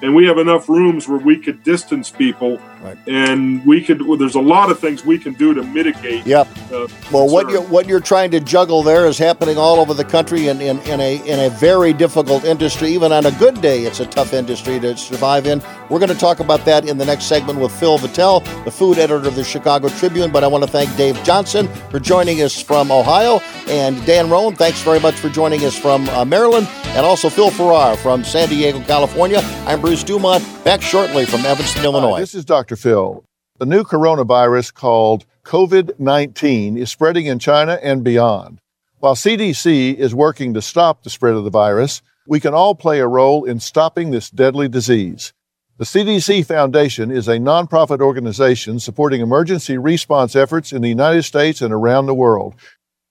And 0.01 0.13
we 0.13 0.25
have 0.27 0.37
enough 0.37 0.69
rooms 0.69 1.07
where 1.07 1.19
we 1.19 1.37
could 1.37 1.63
distance 1.63 2.11
people 2.11 2.59
and 3.07 3.65
we 3.65 3.81
could, 3.81 4.01
well, 4.05 4.17
there's 4.17 4.35
a 4.35 4.41
lot 4.41 4.69
of 4.69 4.79
things 4.79 5.05
we 5.05 5.17
can 5.17 5.33
do 5.33 5.53
to 5.53 5.63
mitigate. 5.63 6.25
Yep. 6.25 6.47
Uh, 6.71 6.87
Well, 7.11 7.27
what 7.29 7.49
you're 7.49 7.61
what 7.61 7.87
you're 7.87 7.99
trying 7.99 8.31
to 8.31 8.39
juggle 8.39 8.83
there 8.83 9.05
is 9.05 9.17
happening 9.17 9.57
all 9.57 9.79
over 9.79 9.93
the 9.93 10.03
country 10.05 10.47
in, 10.47 10.61
in, 10.61 10.79
in 10.81 10.99
a 10.99 11.17
in 11.25 11.39
a 11.39 11.49
very 11.55 11.93
difficult 11.93 12.43
industry. 12.43 12.89
Even 12.89 13.11
on 13.11 13.25
a 13.25 13.31
good 13.31 13.61
day, 13.61 13.83
it's 13.83 13.99
a 13.99 14.05
tough 14.05 14.33
industry 14.33 14.79
to 14.79 14.95
survive 14.97 15.45
in. 15.47 15.61
We're 15.89 15.99
going 15.99 16.09
to 16.09 16.17
talk 16.17 16.39
about 16.39 16.65
that 16.65 16.87
in 16.87 16.97
the 16.97 17.05
next 17.05 17.25
segment 17.25 17.59
with 17.59 17.71
Phil 17.71 17.97
Vettel, 17.99 18.43
the 18.65 18.71
food 18.71 18.97
editor 18.97 19.27
of 19.27 19.35
the 19.35 19.43
Chicago 19.43 19.87
Tribune. 19.89 20.31
But 20.31 20.43
I 20.43 20.47
want 20.47 20.63
to 20.63 20.69
thank 20.69 20.95
Dave 20.97 21.21
Johnson 21.23 21.67
for 21.89 21.99
joining 21.99 22.41
us 22.41 22.59
from 22.61 22.91
Ohio, 22.91 23.39
and 23.67 24.03
Dan 24.05 24.29
Ronan, 24.29 24.55
thanks 24.55 24.81
very 24.81 24.99
much 24.99 25.15
for 25.15 25.29
joining 25.29 25.63
us 25.65 25.77
from 25.77 26.07
uh, 26.09 26.25
Maryland, 26.25 26.67
and 26.87 27.05
also 27.05 27.29
Phil 27.29 27.51
Farrar 27.51 27.95
from 27.97 28.23
San 28.23 28.49
Diego, 28.49 28.79
California. 28.81 29.39
I'm 29.65 29.81
Bruce 29.81 30.03
Dumont. 30.03 30.43
Back 30.63 30.81
shortly 30.81 31.25
from 31.25 31.45
Evanston, 31.45 31.83
Illinois. 31.83 32.19
This 32.19 32.33
is 32.33 32.43
Dr. 32.45 32.74
Phil. 32.75 33.23
The 33.57 33.65
new 33.65 33.83
coronavirus 33.83 34.73
called 34.73 35.25
COVID 35.45 35.99
19 35.99 36.77
is 36.77 36.89
spreading 36.89 37.25
in 37.25 37.39
China 37.39 37.79
and 37.81 38.03
beyond. 38.03 38.59
While 38.99 39.15
CDC 39.15 39.95
is 39.95 40.15
working 40.15 40.53
to 40.53 40.61
stop 40.61 41.03
the 41.03 41.09
spread 41.09 41.35
of 41.35 41.43
the 41.43 41.49
virus, 41.49 42.01
we 42.27 42.39
can 42.39 42.53
all 42.53 42.75
play 42.75 42.99
a 42.99 43.07
role 43.07 43.45
in 43.45 43.59
stopping 43.59 44.11
this 44.11 44.29
deadly 44.29 44.67
disease. 44.67 45.31
The 45.77 45.85
CDC 45.85 46.45
Foundation 46.45 47.11
is 47.11 47.27
a 47.27 47.37
nonprofit 47.37 47.99
organization 47.99 48.79
supporting 48.79 49.21
emergency 49.21 49.77
response 49.77 50.35
efforts 50.35 50.71
in 50.71 50.81
the 50.81 50.89
United 50.89 51.23
States 51.23 51.61
and 51.61 51.73
around 51.73 52.05
the 52.05 52.13
world. 52.13 52.55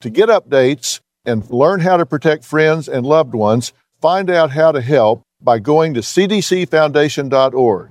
To 0.01 0.11
get 0.11 0.29
updates 0.29 1.01
and 1.25 1.49
learn 1.51 1.81
how 1.81 1.97
to 1.97 2.07
protect 2.07 2.45
friends 2.45 2.89
and 2.89 3.07
loved 3.07 3.35
ones, 3.35 3.73
find 4.01 4.31
out 4.31 4.51
how 4.51 4.73
to 4.73 4.81
help 4.81 5.23
by 5.41 5.59
going 5.59 5.95
to 5.95 6.01
cdcfoundation.org. 6.01 7.91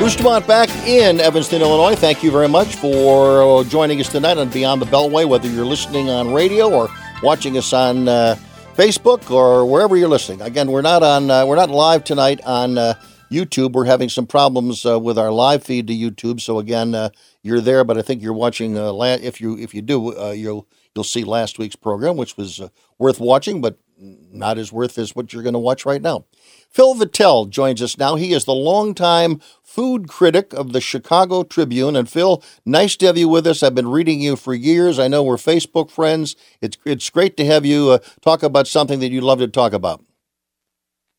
Dumont 0.00 0.46
back 0.46 0.70
in 0.86 1.20
Evanston, 1.20 1.60
Illinois. 1.60 1.94
Thank 1.94 2.22
you 2.22 2.30
very 2.30 2.48
much 2.48 2.74
for 2.76 3.64
joining 3.64 4.00
us 4.00 4.08
tonight 4.08 4.38
on 4.38 4.48
Beyond 4.48 4.80
the 4.80 4.86
Beltway, 4.86 5.28
whether 5.28 5.46
you're 5.46 5.66
listening 5.66 6.08
on 6.08 6.32
radio 6.32 6.70
or 6.70 6.88
watching 7.22 7.56
us 7.58 7.72
on 7.72 8.08
uh, 8.08 8.36
Facebook 8.74 9.30
or 9.30 9.66
wherever 9.66 9.96
you're 9.96 10.08
listening. 10.08 10.40
Again, 10.40 10.70
we're 10.70 10.80
not 10.82 11.02
on 11.02 11.30
uh, 11.30 11.44
we're 11.44 11.56
not 11.56 11.70
live 11.70 12.04
tonight 12.04 12.40
on 12.44 12.78
uh, 12.78 12.94
YouTube. 13.30 13.72
We're 13.72 13.84
having 13.84 14.08
some 14.08 14.26
problems 14.26 14.86
uh, 14.86 14.98
with 14.98 15.18
our 15.18 15.30
live 15.30 15.62
feed 15.62 15.86
to 15.88 15.94
YouTube. 15.94 16.40
So 16.40 16.58
again, 16.58 16.94
uh, 16.94 17.10
you're 17.42 17.60
there, 17.60 17.84
but 17.84 17.98
I 17.98 18.02
think 18.02 18.22
you're 18.22 18.32
watching. 18.32 18.78
Uh, 18.78 18.92
la- 18.92 19.14
if 19.20 19.40
you 19.40 19.58
if 19.58 19.74
you 19.74 19.82
do, 19.82 20.18
uh, 20.18 20.30
you'll 20.30 20.66
you'll 20.94 21.04
see 21.04 21.24
last 21.24 21.58
week's 21.58 21.76
program, 21.76 22.16
which 22.16 22.36
was 22.36 22.60
uh, 22.60 22.68
worth 22.98 23.20
watching, 23.20 23.60
but 23.60 23.78
not 24.00 24.58
as 24.58 24.72
worth 24.72 24.98
as 24.98 25.14
what 25.14 25.32
you're 25.32 25.42
going 25.42 25.52
to 25.52 25.58
watch 25.58 25.84
right 25.84 26.00
now. 26.02 26.24
Phil 26.70 26.94
Vettel 26.94 27.50
joins 27.50 27.82
us 27.82 27.98
now. 27.98 28.14
He 28.14 28.32
is 28.32 28.44
the 28.44 28.54
longtime 28.54 29.40
food 29.70 30.08
critic 30.08 30.52
of 30.52 30.72
the 30.72 30.80
Chicago 30.80 31.44
Tribune. 31.44 31.94
And 31.94 32.10
Phil, 32.10 32.42
nice 32.66 32.96
to 32.96 33.06
have 33.06 33.16
you 33.16 33.28
with 33.28 33.46
us. 33.46 33.62
I've 33.62 33.74
been 33.74 33.88
reading 33.88 34.20
you 34.20 34.34
for 34.34 34.52
years. 34.52 34.98
I 34.98 35.06
know 35.06 35.22
we're 35.22 35.36
Facebook 35.36 35.90
friends. 35.90 36.34
It's 36.60 36.76
it's 36.84 37.08
great 37.08 37.36
to 37.36 37.46
have 37.46 37.64
you 37.64 37.90
uh, 37.90 37.98
talk 38.20 38.42
about 38.42 38.66
something 38.66 38.98
that 38.98 39.12
you 39.12 39.20
love 39.20 39.38
to 39.38 39.46
talk 39.48 39.72
about. 39.72 40.02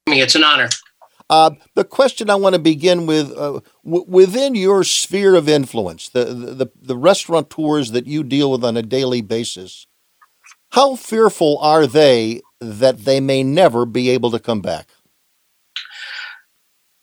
me. 0.08 0.20
It's 0.22 0.36
an 0.36 0.44
honor. 0.44 0.68
Uh, 1.30 1.52
the 1.76 1.86
question 1.86 2.30
I 2.30 2.36
want 2.36 2.56
to 2.56 2.60
begin 2.60 3.06
with 3.06 3.32
uh, 3.32 3.62
w- 3.86 4.06
within 4.06 4.54
your 4.54 4.84
sphere 4.84 5.36
of 5.36 5.48
influence, 5.48 6.10
the, 6.10 6.26
the 6.26 6.70
the 6.76 6.98
restaurateurs 6.98 7.92
that 7.92 8.06
you 8.06 8.22
deal 8.22 8.52
with 8.52 8.66
on 8.66 8.76
a 8.76 8.82
daily 8.82 9.22
basis, 9.22 9.88
how 10.72 10.98
fearful 10.98 11.58
are 11.60 11.88
they 11.88 12.42
that 12.60 13.06
they 13.06 13.22
may 13.22 13.44
never 13.44 13.86
be 13.86 14.10
able 14.10 14.30
to 14.32 14.40
come 14.40 14.60
back? 14.60 14.90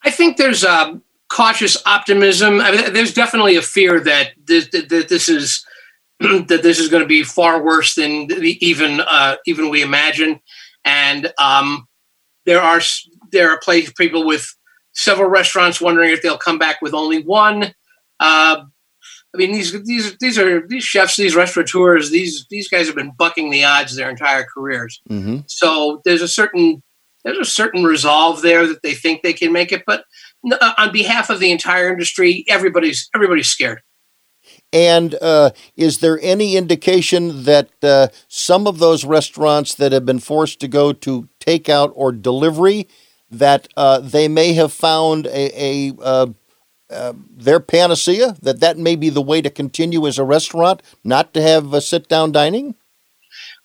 I 0.03 0.11
think 0.11 0.37
there's 0.37 0.63
a 0.63 1.01
cautious 1.29 1.77
optimism. 1.85 2.59
I 2.59 2.71
mean, 2.71 2.93
there's 2.93 3.13
definitely 3.13 3.55
a 3.55 3.61
fear 3.61 3.99
that 4.01 4.31
this, 4.43 4.67
that 4.69 5.07
this 5.09 5.29
is 5.29 5.65
that 6.19 6.59
this 6.63 6.79
is 6.79 6.87
going 6.91 7.03
to 7.03 7.07
be 7.07 7.23
far 7.23 7.63
worse 7.63 7.95
than 7.95 8.27
the, 8.27 8.57
even 8.65 9.01
uh, 9.01 9.37
even 9.45 9.69
we 9.69 9.81
imagine, 9.81 10.39
and 10.83 11.31
um, 11.37 11.87
there 12.45 12.61
are 12.61 12.81
there 13.31 13.51
are 13.51 13.59
place, 13.59 13.91
people 13.93 14.25
with 14.25 14.55
several 14.93 15.29
restaurants 15.29 15.79
wondering 15.79 16.11
if 16.11 16.21
they'll 16.21 16.37
come 16.37 16.57
back 16.57 16.81
with 16.81 16.93
only 16.93 17.23
one. 17.23 17.73
Uh, 18.19 18.63
I 19.33 19.37
mean, 19.37 19.51
these 19.51 19.71
these 19.83 20.17
these 20.17 20.37
are 20.37 20.67
these 20.67 20.83
chefs, 20.83 21.15
these 21.15 21.35
restaurateurs, 21.35 22.09
these 22.09 22.45
these 22.49 22.67
guys 22.67 22.87
have 22.87 22.95
been 22.95 23.13
bucking 23.17 23.51
the 23.51 23.63
odds 23.63 23.95
their 23.95 24.09
entire 24.09 24.43
careers. 24.43 25.01
Mm-hmm. 25.09 25.39
So 25.47 26.01
there's 26.03 26.23
a 26.23 26.27
certain 26.27 26.81
there's 27.23 27.37
a 27.37 27.45
certain 27.45 27.83
resolve 27.83 28.41
there 28.41 28.65
that 28.67 28.81
they 28.81 28.93
think 28.93 29.21
they 29.21 29.33
can 29.33 29.51
make 29.51 29.71
it. 29.71 29.83
But 29.85 30.03
on 30.77 30.91
behalf 30.91 31.29
of 31.29 31.39
the 31.39 31.51
entire 31.51 31.89
industry, 31.89 32.45
everybody's 32.47 33.09
everybody's 33.13 33.49
scared. 33.49 33.81
And 34.71 35.15
uh, 35.21 35.51
is 35.75 35.99
there 35.99 36.19
any 36.21 36.55
indication 36.55 37.43
that 37.43 37.69
uh, 37.83 38.07
some 38.27 38.67
of 38.67 38.79
those 38.79 39.03
restaurants 39.03 39.73
that 39.75 39.91
have 39.91 40.05
been 40.05 40.19
forced 40.19 40.59
to 40.59 40.67
go 40.67 40.93
to 40.93 41.27
takeout 41.39 41.91
or 41.95 42.11
delivery 42.11 42.87
that 43.31 43.67
uh, 43.75 43.99
they 43.99 44.27
may 44.27 44.53
have 44.53 44.71
found 44.71 45.27
a, 45.27 45.51
a 45.55 45.93
uh, 46.01 46.27
uh, 46.89 47.13
their 47.29 47.59
panacea 47.59 48.35
that 48.41 48.59
that 48.61 48.77
may 48.77 48.95
be 48.95 49.09
the 49.09 49.21
way 49.21 49.41
to 49.41 49.49
continue 49.49 50.07
as 50.07 50.17
a 50.17 50.23
restaurant, 50.23 50.81
not 51.03 51.33
to 51.33 51.41
have 51.41 51.73
a 51.73 51.81
sit 51.81 52.07
down 52.07 52.31
dining? 52.31 52.75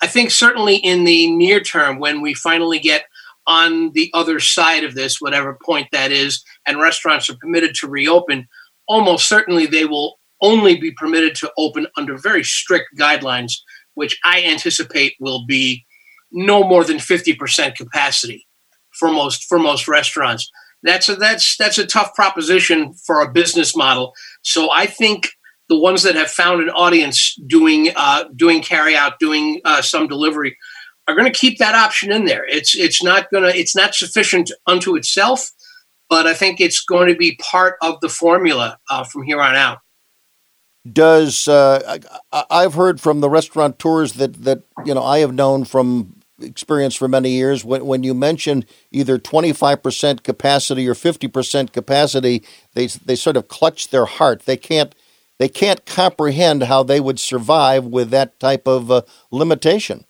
I 0.02 0.06
think 0.06 0.30
certainly 0.30 0.76
in 0.76 1.04
the 1.04 1.30
near 1.30 1.60
term, 1.60 1.98
when 1.98 2.20
we 2.20 2.34
finally 2.34 2.78
get 2.78 3.06
on 3.46 3.92
the 3.92 4.10
other 4.14 4.40
side 4.40 4.84
of 4.84 4.94
this, 4.94 5.20
whatever 5.20 5.58
point 5.64 5.88
that 5.92 6.10
is, 6.10 6.42
and 6.66 6.80
restaurants 6.80 7.28
are 7.28 7.36
permitted 7.36 7.74
to 7.74 7.88
reopen, 7.88 8.48
almost 8.86 9.28
certainly 9.28 9.66
they 9.66 9.84
will 9.84 10.18
only 10.40 10.76
be 10.76 10.90
permitted 10.90 11.34
to 11.36 11.52
open 11.56 11.86
under 11.96 12.18
very 12.18 12.44
strict 12.44 12.88
guidelines, 12.98 13.52
which 13.94 14.18
I 14.24 14.42
anticipate 14.42 15.14
will 15.20 15.46
be 15.46 15.84
no 16.32 16.64
more 16.64 16.84
than 16.84 16.98
50% 16.98 17.76
capacity 17.76 18.46
for 18.92 19.10
most 19.10 19.44
for 19.44 19.58
most 19.58 19.88
restaurants. 19.88 20.50
That's 20.82 21.08
a 21.08 21.16
that's 21.16 21.56
that's 21.56 21.78
a 21.78 21.86
tough 21.86 22.14
proposition 22.14 22.92
for 22.92 23.22
a 23.22 23.30
business 23.30 23.74
model. 23.76 24.12
So 24.42 24.70
I 24.70 24.86
think 24.86 25.28
the 25.68 25.78
ones 25.78 26.02
that 26.02 26.14
have 26.14 26.30
found 26.30 26.60
an 26.60 26.70
audience 26.70 27.34
doing 27.46 27.90
uh, 27.96 28.24
doing 28.36 28.60
carry 28.60 28.94
out, 28.94 29.18
doing 29.18 29.60
uh, 29.64 29.80
some 29.80 30.08
delivery, 30.08 30.56
are 31.06 31.14
going 31.14 31.30
to 31.30 31.38
keep 31.38 31.58
that 31.58 31.74
option 31.74 32.10
in 32.10 32.24
there. 32.24 32.44
It's 32.46 32.74
it's 32.74 33.02
not 33.02 33.30
going 33.30 33.44
to 33.44 33.56
it's 33.56 33.76
not 33.76 33.94
sufficient 33.94 34.50
unto 34.66 34.96
itself, 34.96 35.50
but 36.08 36.26
I 36.26 36.34
think 36.34 36.60
it's 36.60 36.82
going 36.82 37.08
to 37.08 37.16
be 37.16 37.38
part 37.42 37.76
of 37.82 38.00
the 38.00 38.08
formula 38.08 38.78
uh, 38.90 39.04
from 39.04 39.22
here 39.22 39.40
on 39.40 39.54
out. 39.54 39.78
Does 40.90 41.48
uh, 41.48 41.98
I, 42.32 42.44
I've 42.50 42.74
heard 42.74 43.00
from 43.00 43.20
the 43.20 43.30
restaurateurs 43.30 44.14
that 44.14 44.44
that 44.44 44.62
you 44.84 44.94
know 44.94 45.02
I 45.02 45.18
have 45.18 45.34
known 45.34 45.64
from 45.64 46.20
experience 46.40 46.94
for 46.94 47.08
many 47.08 47.30
years 47.30 47.64
when, 47.64 47.86
when 47.86 48.02
you 48.02 48.12
mention 48.12 48.64
either 48.90 49.18
25% 49.18 50.24
capacity 50.24 50.88
or 50.88 50.94
50% 50.94 51.72
capacity 51.72 52.44
they 52.74 52.88
they 52.88 53.14
sort 53.14 53.36
of 53.36 53.46
clutch 53.46 53.88
their 53.88 54.04
heart 54.04 54.42
they 54.44 54.56
can't 54.56 54.96
they 55.38 55.48
can't 55.48 55.86
comprehend 55.86 56.64
how 56.64 56.82
they 56.82 56.98
would 56.98 57.20
survive 57.20 57.84
with 57.84 58.10
that 58.10 58.38
type 58.40 58.66
of 58.66 58.90
uh, 58.90 59.02
limitation 59.30 60.04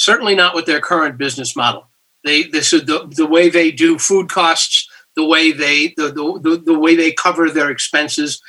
certainly 0.00 0.34
not 0.34 0.54
with 0.54 0.66
their 0.66 0.80
current 0.80 1.18
business 1.18 1.54
model 1.54 1.88
they 2.24 2.44
this 2.44 2.72
is 2.72 2.84
the, 2.86 3.06
the 3.16 3.26
way 3.26 3.48
they 3.48 3.70
do 3.70 3.98
food 3.98 4.28
costs 4.28 4.88
the 5.16 5.24
way 5.24 5.52
they 5.52 5.94
the, 5.96 6.10
the, 6.42 6.62
the 6.64 6.78
way 6.78 6.94
they 6.94 7.12
cover 7.12 7.50
their 7.50 7.70
expenses 7.70 8.40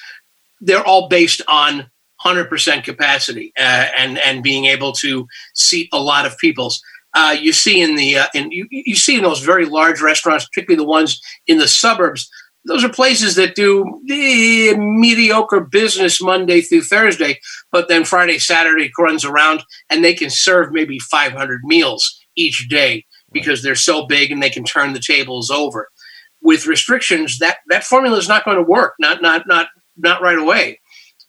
they're 0.62 0.86
all 0.86 1.10
based 1.10 1.42
on 1.48 1.90
100% 2.24 2.84
capacity 2.84 3.52
uh, 3.58 3.88
and 3.98 4.18
and 4.20 4.44
being 4.44 4.66
able 4.66 4.92
to 4.94 5.28
seat 5.54 5.90
a 5.92 6.00
lot 6.00 6.26
of 6.26 6.38
people's. 6.38 6.82
Uh, 7.14 7.36
you 7.38 7.52
see 7.52 7.82
in 7.82 7.96
the 7.96 8.18
uh, 8.18 8.28
in 8.34 8.52
you, 8.52 8.68
you 8.70 8.96
see 8.96 9.18
in 9.18 9.24
those 9.24 9.42
very 9.42 9.66
large 9.66 10.02
restaurants, 10.02 10.46
particularly 10.46 10.78
the 10.82 10.88
ones 10.88 11.22
in 11.48 11.58
the 11.58 11.68
suburbs. 11.68 12.30
Those 12.66 12.84
are 12.84 12.90
places 12.90 13.36
that 13.36 13.56
do 13.56 14.02
eh, 14.10 14.76
mediocre 14.78 15.62
business 15.62 16.22
Monday 16.22 16.62
through 16.62 16.84
Thursday, 16.84 17.40
but 17.72 17.88
then 17.88 18.06
Friday, 18.06 18.38
Saturday 18.38 18.92
runs 19.00 19.26
around 19.26 19.64
and 19.90 20.04
they 20.04 20.14
can 20.14 20.30
serve 20.30 20.72
maybe 20.72 21.00
500 21.00 21.62
meals 21.64 22.20
each 22.36 22.68
day 22.70 23.06
because 23.32 23.64
they're 23.64 23.76
so 23.76 24.06
big 24.06 24.32
and 24.32 24.44
they 24.44 24.50
can 24.50 24.64
turn 24.64 24.94
the 24.94 25.00
tables 25.00 25.50
over. 25.50 25.90
With 26.42 26.68
restrictions, 26.68 27.40
that 27.40 27.58
that 27.70 27.84
formula 27.84 28.18
is 28.18 28.28
not 28.28 28.46
going 28.46 28.58
to 28.58 28.64
work. 28.64 28.96
Not 29.00 29.22
not 29.22 29.44
not 29.48 29.68
not 29.98 30.22
right 30.22 30.40
away. 30.40 30.80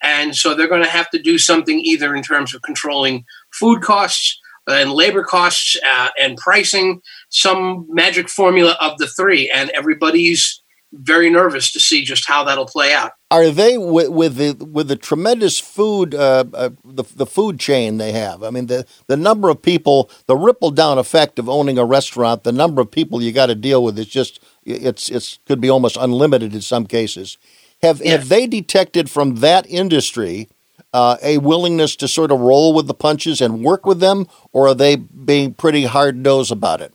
And 0.03 0.35
so 0.35 0.55
they're 0.55 0.69
going 0.69 0.83
to 0.83 0.89
have 0.89 1.11
to 1.11 1.23
do 1.23 1.39
something 1.39 1.79
either 1.81 2.15
in 2.15 2.23
terms 2.23 2.55
of 2.55 2.63
controlling 2.63 3.25
food 3.53 3.83
costs 3.83 4.41
and 4.67 4.93
labor 4.93 5.23
costs 5.23 5.77
uh, 5.87 6.09
and 6.21 6.37
pricing, 6.37 7.01
some 7.29 7.87
magic 7.89 8.29
formula 8.29 8.77
of 8.81 8.99
the 8.99 9.07
three. 9.07 9.51
And 9.51 9.71
everybody's 9.71 10.62
very 10.93 11.31
nervous 11.31 11.73
to 11.73 11.81
see 11.81 12.05
just 12.05 12.29
how 12.29 12.45
that'll 12.45 12.67
play 12.67 12.93
out. 12.93 13.13
Are 13.31 13.51
they 13.51 13.79
with, 13.79 14.11
with 14.11 14.37
the 14.37 14.53
with 14.65 14.89
the 14.89 14.97
tremendous 14.97 15.59
food 15.59 16.15
uh, 16.15 16.45
uh, 16.53 16.71
the 16.85 17.05
the 17.17 17.27
food 17.27 17.59
chain 17.59 17.97
they 17.99 18.13
have? 18.13 18.43
I 18.43 18.51
mean 18.51 18.67
the 18.67 18.87
the 19.07 19.17
number 19.17 19.49
of 19.49 19.63
people, 19.63 20.11
the 20.27 20.37
ripple 20.37 20.71
down 20.71 20.99
effect 20.99 21.39
of 21.39 21.49
owning 21.49 21.79
a 21.79 21.85
restaurant, 21.85 22.45
the 22.45 22.53
number 22.53 22.83
of 22.83 22.91
people 22.91 23.23
you 23.23 23.33
got 23.33 23.47
to 23.47 23.55
deal 23.55 23.83
with 23.83 23.99
is 23.99 24.07
just 24.07 24.41
it's 24.65 25.09
it's 25.09 25.39
could 25.47 25.61
be 25.61 25.71
almost 25.71 25.97
unlimited 25.99 26.55
in 26.55 26.61
some 26.61 26.87
cases. 26.87 27.39
Have 27.83 28.01
have 28.01 28.29
they 28.29 28.47
detected 28.47 29.11
from 29.11 29.37
that 29.37 29.67
industry 29.67 30.49
uh, 30.93 31.17
a 31.23 31.39
willingness 31.39 31.97
to 31.97 32.09
sort 32.09 32.31
of 32.31 32.41
roll 32.41 32.75
with 32.75 32.87
the 32.87 32.95
punches 32.95 33.41
and 33.41 33.65
work 33.65 33.87
with 33.87 34.01
them, 34.01 34.27
or 34.53 34.69
are 34.69 34.75
they 34.75 34.97
being 34.97 35.55
pretty 35.55 35.85
hard 35.85 36.17
nosed 36.17 36.53
about 36.53 36.81
it? 36.81 36.93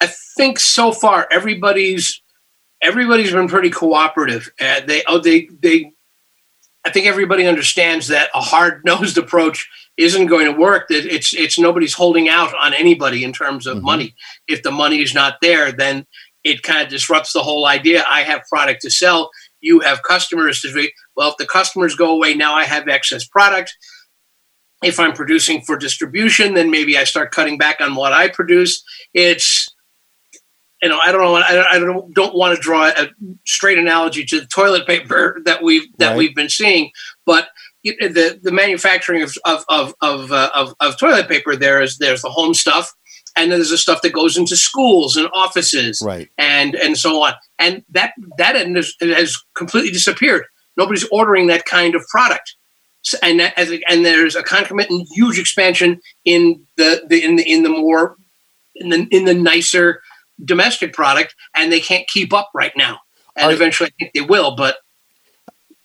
I 0.00 0.10
think 0.36 0.58
so 0.58 0.92
far 0.92 1.28
everybody's 1.30 2.22
everybody's 2.82 3.32
been 3.32 3.48
pretty 3.48 3.70
cooperative. 3.70 4.50
Uh, 4.60 4.80
they 4.86 5.02
oh 5.06 5.18
they 5.18 5.48
they 5.60 5.92
I 6.84 6.90
think 6.90 7.06
everybody 7.06 7.46
understands 7.46 8.08
that 8.08 8.30
a 8.34 8.40
hard 8.40 8.82
nosed 8.84 9.18
approach 9.24 9.68
isn't 9.96 10.26
going 10.26 10.46
to 10.46 10.58
work. 10.58 10.88
That 10.88 11.04
it's 11.04 11.34
it's 11.34 11.58
nobody's 11.58 11.94
holding 11.94 12.28
out 12.28 12.54
on 12.54 12.74
anybody 12.74 13.24
in 13.24 13.32
terms 13.32 13.66
of 13.66 13.78
mm-hmm. 13.78 13.86
money. 13.86 14.14
If 14.48 14.62
the 14.62 14.70
money 14.70 15.02
is 15.02 15.14
not 15.14 15.38
there, 15.40 15.72
then 15.72 16.06
it 16.44 16.62
kind 16.62 16.82
of 16.82 16.88
disrupts 16.88 17.32
the 17.32 17.42
whole 17.42 17.66
idea. 17.66 18.04
I 18.08 18.22
have 18.22 18.42
product 18.48 18.82
to 18.82 18.90
sell 18.90 19.30
you 19.66 19.80
have 19.80 20.02
customers 20.02 20.60
to 20.60 20.72
be, 20.72 20.92
well, 21.16 21.30
if 21.30 21.36
the 21.38 21.46
customers 21.46 21.96
go 21.96 22.14
away, 22.14 22.34
now 22.34 22.54
I 22.54 22.64
have 22.64 22.88
excess 22.88 23.26
product. 23.26 23.76
If 24.82 25.00
I'm 25.00 25.12
producing 25.12 25.62
for 25.62 25.76
distribution, 25.76 26.54
then 26.54 26.70
maybe 26.70 26.96
I 26.96 27.04
start 27.04 27.32
cutting 27.32 27.58
back 27.58 27.80
on 27.80 27.96
what 27.96 28.12
I 28.12 28.28
produce. 28.28 28.84
It's, 29.14 29.65
you 30.82 30.88
know, 30.90 30.98
I 31.02 31.10
don't 31.10 31.22
know. 31.22 31.34
I 31.34 31.78
don't, 31.78 32.14
don't 32.14 32.34
want 32.34 32.54
to 32.54 32.60
draw 32.60 32.86
a 32.88 33.08
straight 33.46 33.78
analogy 33.78 34.24
to 34.26 34.40
the 34.40 34.46
toilet 34.46 34.86
paper 34.86 35.40
that 35.44 35.62
we've 35.62 35.84
that 35.98 36.08
right. 36.08 36.16
we've 36.16 36.34
been 36.34 36.50
seeing, 36.50 36.90
but 37.24 37.48
the 37.82 38.38
the 38.42 38.52
manufacturing 38.52 39.22
of 39.22 39.32
of 39.44 39.64
of 39.68 39.94
of, 40.00 40.32
uh, 40.32 40.50
of, 40.54 40.74
of 40.80 40.98
toilet 40.98 41.28
paper 41.28 41.56
there 41.56 41.82
is 41.82 41.98
there's 41.98 42.22
the 42.22 42.30
home 42.30 42.54
stuff 42.54 42.92
and 43.36 43.52
then 43.52 43.58
there's 43.58 43.70
the 43.70 43.78
stuff 43.78 44.02
that 44.02 44.12
goes 44.12 44.36
into 44.36 44.56
schools 44.56 45.16
and 45.16 45.28
offices 45.34 46.02
right. 46.04 46.28
and 46.38 46.74
and 46.74 46.96
so 46.96 47.22
on 47.22 47.34
and 47.58 47.84
that 47.90 48.12
that 48.38 48.56
end 48.56 48.76
has 48.76 49.42
completely 49.54 49.90
disappeared 49.90 50.46
nobody's 50.76 51.06
ordering 51.12 51.46
that 51.46 51.64
kind 51.64 51.94
of 51.94 52.02
product 52.10 52.56
and 53.22 53.40
as 53.40 53.72
and 53.88 54.04
there's 54.04 54.34
a 54.34 54.42
concomitant 54.42 55.06
huge 55.14 55.38
expansion 55.38 56.00
in 56.24 56.64
the, 56.76 57.04
the 57.08 57.22
in 57.22 57.36
the 57.36 57.48
in 57.48 57.62
the 57.62 57.68
more 57.68 58.16
in 58.74 58.88
the 58.88 59.06
in 59.10 59.24
the 59.26 59.34
nicer 59.34 60.02
domestic 60.44 60.92
product 60.92 61.34
and 61.54 61.72
they 61.72 61.80
can't 61.80 62.06
keep 62.08 62.32
up 62.32 62.50
right 62.54 62.72
now 62.76 63.00
and 63.36 63.50
Are, 63.50 63.54
eventually 63.54 63.90
I 63.90 63.92
think 63.98 64.12
they 64.14 64.20
will 64.20 64.54
but 64.54 64.76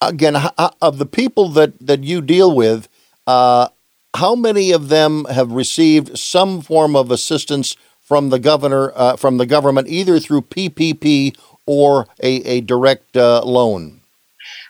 again 0.02 0.36
of 0.82 0.98
the 0.98 1.06
people 1.06 1.50
that 1.50 1.80
that 1.80 2.04
you 2.04 2.22
deal 2.22 2.54
with 2.56 2.88
uh, 3.28 3.70
how 4.16 4.36
many 4.36 4.72
of 4.72 4.90
them 4.90 5.26
have 5.26 5.52
received 5.52 6.18
some 6.18 6.62
form 6.62 6.96
of 6.96 7.12
assistance 7.12 7.76
from 8.02 8.30
the 8.30 8.40
governor, 8.40 8.92
uh, 8.96 9.16
from 9.16 9.38
the 9.38 9.46
government, 9.46 9.88
either 9.88 10.20
through 10.20 10.42
PPP 10.42 11.38
or 11.66 12.08
a, 12.22 12.36
a 12.44 12.62
direct 12.62 13.16
uh, 13.16 13.42
loan? 13.44 14.02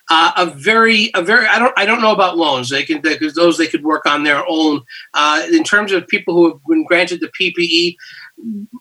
Uh, 0.09 0.31
a 0.37 0.45
very, 0.45 1.09
a 1.15 1.21
very. 1.21 1.47
I 1.47 1.57
don't, 1.57 1.73
I 1.77 1.85
don't 1.85 2.01
know 2.01 2.11
about 2.11 2.37
loans. 2.37 2.69
They 2.69 2.83
can, 2.83 2.99
because 2.99 3.33
those 3.33 3.57
they 3.57 3.67
could 3.67 3.83
work 3.83 4.05
on 4.05 4.23
their 4.23 4.43
own. 4.47 4.81
Uh, 5.13 5.47
in 5.51 5.63
terms 5.63 5.93
of 5.93 6.07
people 6.07 6.35
who 6.35 6.49
have 6.49 6.59
been 6.67 6.85
granted 6.85 7.21
the 7.21 7.31
PPE, 7.39 7.95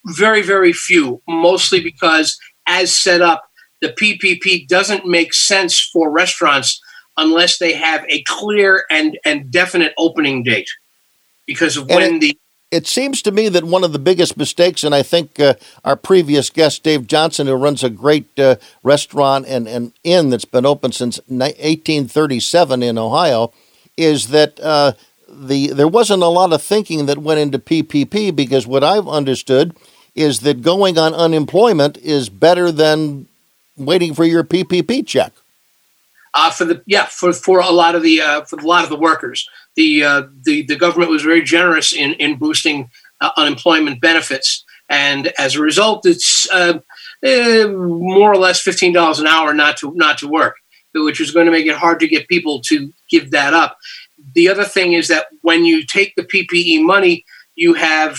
very, 0.07 0.43
very 0.43 0.73
few. 0.73 1.23
Mostly 1.29 1.81
because, 1.81 2.39
as 2.67 2.97
set 2.97 3.23
up, 3.23 3.45
the 3.81 3.89
PPP 3.89 4.69
doesn't 4.69 5.07
make 5.07 5.33
sense 5.33 5.81
for 5.81 6.11
restaurants 6.11 6.81
unless 7.17 7.59
they 7.59 7.73
have 7.73 8.05
a 8.09 8.23
clear 8.23 8.85
and, 8.91 9.19
and 9.25 9.51
definite 9.51 9.93
opening 9.99 10.43
date 10.43 10.69
because 11.47 11.77
of 11.77 11.89
when 11.89 12.17
it, 12.17 12.21
the 12.21 12.39
it 12.71 12.87
seems 12.87 13.21
to 13.23 13.33
me 13.33 13.49
that 13.49 13.65
one 13.65 13.83
of 13.83 13.93
the 13.93 13.99
biggest 13.99 14.37
mistakes, 14.37 14.85
and 14.85 14.95
I 14.95 15.03
think 15.03 15.41
uh, 15.41 15.55
our 15.85 15.97
previous 15.97 16.51
guest, 16.51 16.85
Dave 16.85 17.09
Johnson, 17.09 17.49
who 17.49 17.55
runs 17.55 17.83
a 17.83 17.91
great 17.91 18.39
uh, 18.39 18.57
restaurant 18.85 19.47
and, 19.49 19.67
and 19.67 19.93
inn 20.05 20.31
that's 20.31 20.45
been 20.45 20.67
open 20.67 20.93
since 20.93 21.19
1837 21.27 22.83
in 22.83 22.97
Ohio, 22.97 23.53
is 23.97 24.29
that 24.29 24.61
uh, 24.61 24.93
the 25.31 25.69
there 25.69 25.89
wasn't 25.89 26.23
a 26.23 26.29
lot 26.29 26.53
of 26.53 26.63
thinking 26.63 27.07
that 27.07 27.19
went 27.19 27.41
into 27.41 27.59
PPP 27.59 28.35
because 28.35 28.67
what 28.67 28.85
I've 28.85 29.09
understood 29.09 29.77
is 30.15 30.41
that 30.41 30.63
going 30.63 30.99
on 30.99 31.15
unemployment 31.15 31.97
is 31.99 32.29
better 32.29 32.73
than 32.73 33.29
waiting 33.77 34.15
for 34.15 34.25
your 34.25 34.45
PPP 34.45 35.07
check. 35.07 35.33
Uh, 36.33 36.51
for 36.51 36.65
the 36.65 36.83
yeah 36.87 37.07
for 37.07 37.33
for 37.33 37.59
a 37.59 37.71
lot 37.71 37.95
of 37.95 38.03
the 38.03 38.21
uh, 38.21 38.43
for 38.43 38.59
a 38.59 38.67
lot 38.67 38.85
of 38.85 38.91
the 38.91 38.97
workers, 38.97 39.49
the 39.75 40.05
uh, 40.05 40.23
the 40.45 40.63
the 40.63 40.77
government 40.77 41.11
was 41.11 41.23
very 41.23 41.43
generous 41.43 41.93
in 41.93 42.13
in 42.15 42.37
boosting 42.37 42.89
uh, 43.21 43.31
unemployment 43.37 44.01
benefits, 44.01 44.65
and 44.89 45.33
as 45.39 45.57
a 45.57 45.61
result, 45.61 46.07
it's 46.07 46.49
uh, 46.53 46.79
eh, 47.25 47.67
more 47.67 48.33
or 48.33 48.37
less 48.37 48.61
fifteen 48.61 48.93
dollars 48.93 49.19
an 49.19 49.27
hour 49.27 49.53
not 49.53 49.77
to 49.79 49.93
not 49.97 50.19
to 50.19 50.29
work, 50.29 50.55
which 50.95 51.21
is 51.21 51.33
going 51.33 51.47
to 51.47 51.53
make 51.53 51.67
it 51.67 51.77
hard 51.77 51.99
to 51.99 52.07
get 52.07 52.29
people 52.29 52.61
to 52.61 52.93
give 53.11 53.33
that 53.33 53.53
up. 53.53 53.77
The 54.35 54.49
other 54.49 54.65
thing 54.65 54.93
is 54.93 55.09
that 55.09 55.27
when 55.43 55.65
you 55.65 55.85
take 55.85 56.15
the 56.15 56.23
PPE 56.23 56.83
money, 56.85 57.25
you 57.55 57.75
have 57.75 58.19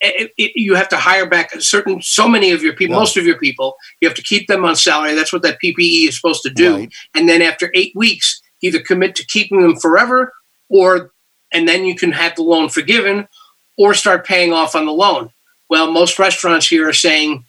it, 0.00 0.32
it, 0.38 0.52
you 0.54 0.74
have 0.74 0.88
to 0.88 0.96
hire 0.96 1.28
back 1.28 1.52
a 1.54 1.60
certain 1.60 2.00
so 2.00 2.26
many 2.26 2.52
of 2.52 2.62
your 2.62 2.72
people, 2.72 2.96
most 2.96 3.16
of 3.16 3.26
your 3.26 3.38
people. 3.38 3.76
You 4.00 4.08
have 4.08 4.16
to 4.16 4.22
keep 4.22 4.48
them 4.48 4.64
on 4.64 4.76
salary. 4.76 5.14
That's 5.14 5.32
what 5.32 5.42
that 5.42 5.58
PPE 5.62 6.08
is 6.08 6.16
supposed 6.16 6.42
to 6.42 6.50
do. 6.50 6.74
Right. 6.74 6.94
And 7.14 7.28
then 7.28 7.42
after 7.42 7.70
eight 7.74 7.94
weeks, 7.94 8.40
either 8.62 8.80
commit 8.80 9.14
to 9.16 9.26
keeping 9.26 9.60
them 9.60 9.76
forever, 9.76 10.32
or 10.68 11.12
and 11.52 11.68
then 11.68 11.84
you 11.84 11.94
can 11.94 12.12
have 12.12 12.36
the 12.36 12.42
loan 12.42 12.68
forgiven, 12.68 13.28
or 13.76 13.92
start 13.94 14.26
paying 14.26 14.52
off 14.52 14.74
on 14.74 14.86
the 14.86 14.92
loan. 14.92 15.30
Well, 15.68 15.90
most 15.90 16.18
restaurants 16.18 16.66
here 16.66 16.88
are 16.88 16.94
saying 16.94 17.44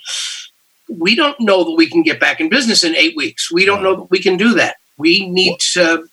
we 0.90 1.16
don't 1.16 1.40
know 1.40 1.64
that 1.64 1.76
we 1.76 1.90
can 1.90 2.04
get 2.04 2.20
back 2.20 2.42
in 2.42 2.50
business 2.50 2.84
in 2.84 2.96
eight 2.96 3.16
weeks. 3.16 3.52
We 3.52 3.66
don't 3.66 3.84
know 3.84 3.96
that 3.96 4.12
we 4.12 4.20
can 4.20 4.36
do 4.36 4.54
that. 4.56 4.76
We 4.98 5.28
need 5.30 5.58
to. 5.74 6.08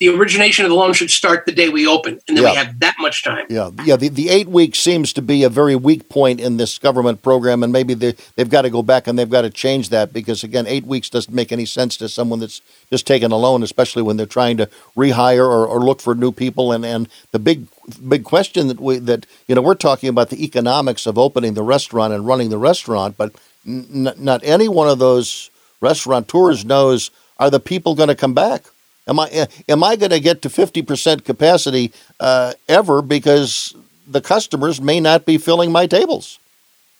The 0.00 0.08
origination 0.10 0.64
of 0.64 0.70
the 0.70 0.76
loan 0.76 0.92
should 0.92 1.10
start 1.10 1.44
the 1.44 1.50
day 1.50 1.68
we 1.70 1.84
open, 1.84 2.20
and 2.28 2.36
then 2.36 2.44
we 2.44 2.54
have 2.54 2.78
that 2.78 2.94
much 3.00 3.24
time. 3.24 3.46
Yeah, 3.50 3.70
yeah. 3.84 3.96
The, 3.96 4.08
the 4.08 4.28
eight 4.28 4.46
weeks 4.46 4.78
seems 4.78 5.12
to 5.14 5.22
be 5.22 5.42
a 5.42 5.48
very 5.48 5.74
weak 5.74 6.08
point 6.08 6.40
in 6.40 6.56
this 6.56 6.78
government 6.78 7.20
program, 7.20 7.64
and 7.64 7.72
maybe 7.72 7.94
they, 7.94 8.14
they've 8.36 8.48
got 8.48 8.62
to 8.62 8.70
go 8.70 8.84
back 8.84 9.08
and 9.08 9.18
they've 9.18 9.28
got 9.28 9.42
to 9.42 9.50
change 9.50 9.88
that 9.88 10.12
because 10.12 10.44
again, 10.44 10.68
eight 10.68 10.84
weeks 10.84 11.10
doesn't 11.10 11.34
make 11.34 11.50
any 11.50 11.64
sense 11.64 11.96
to 11.96 12.08
someone 12.08 12.38
that's 12.38 12.60
just 12.90 13.08
taken 13.08 13.32
a 13.32 13.36
loan, 13.36 13.64
especially 13.64 14.02
when 14.02 14.16
they're 14.16 14.26
trying 14.26 14.56
to 14.58 14.66
rehire 14.96 15.44
or, 15.44 15.66
or 15.66 15.80
look 15.80 16.00
for 16.00 16.14
new 16.14 16.30
people. 16.30 16.70
And, 16.70 16.86
and 16.86 17.08
the 17.32 17.40
big 17.40 17.66
big 18.08 18.22
question 18.22 18.68
that 18.68 18.78
we 18.78 18.98
that 18.98 19.26
you 19.48 19.54
know 19.54 19.62
we're 19.62 19.74
talking 19.74 20.08
about 20.08 20.30
the 20.30 20.44
economics 20.44 21.06
of 21.06 21.18
opening 21.18 21.54
the 21.54 21.62
restaurant 21.64 22.12
and 22.12 22.24
running 22.24 22.50
the 22.50 22.58
restaurant, 22.58 23.16
but 23.16 23.34
n- 23.66 24.12
not 24.16 24.44
any 24.44 24.68
one 24.68 24.88
of 24.88 25.00
those 25.00 25.50
restaurateurs 25.80 26.64
knows 26.64 27.10
are 27.38 27.50
the 27.50 27.58
people 27.58 27.96
going 27.96 28.08
to 28.08 28.14
come 28.14 28.34
back. 28.34 28.64
Am 29.08 29.18
I 29.18 29.48
am 29.68 29.82
I 29.82 29.96
going 29.96 30.10
to 30.10 30.20
get 30.20 30.42
to 30.42 30.50
fifty 30.50 30.82
percent 30.82 31.24
capacity 31.24 31.92
uh, 32.20 32.52
ever 32.68 33.00
because 33.02 33.74
the 34.06 34.20
customers 34.20 34.80
may 34.80 35.00
not 35.00 35.24
be 35.24 35.38
filling 35.38 35.72
my 35.72 35.86
tables? 35.86 36.38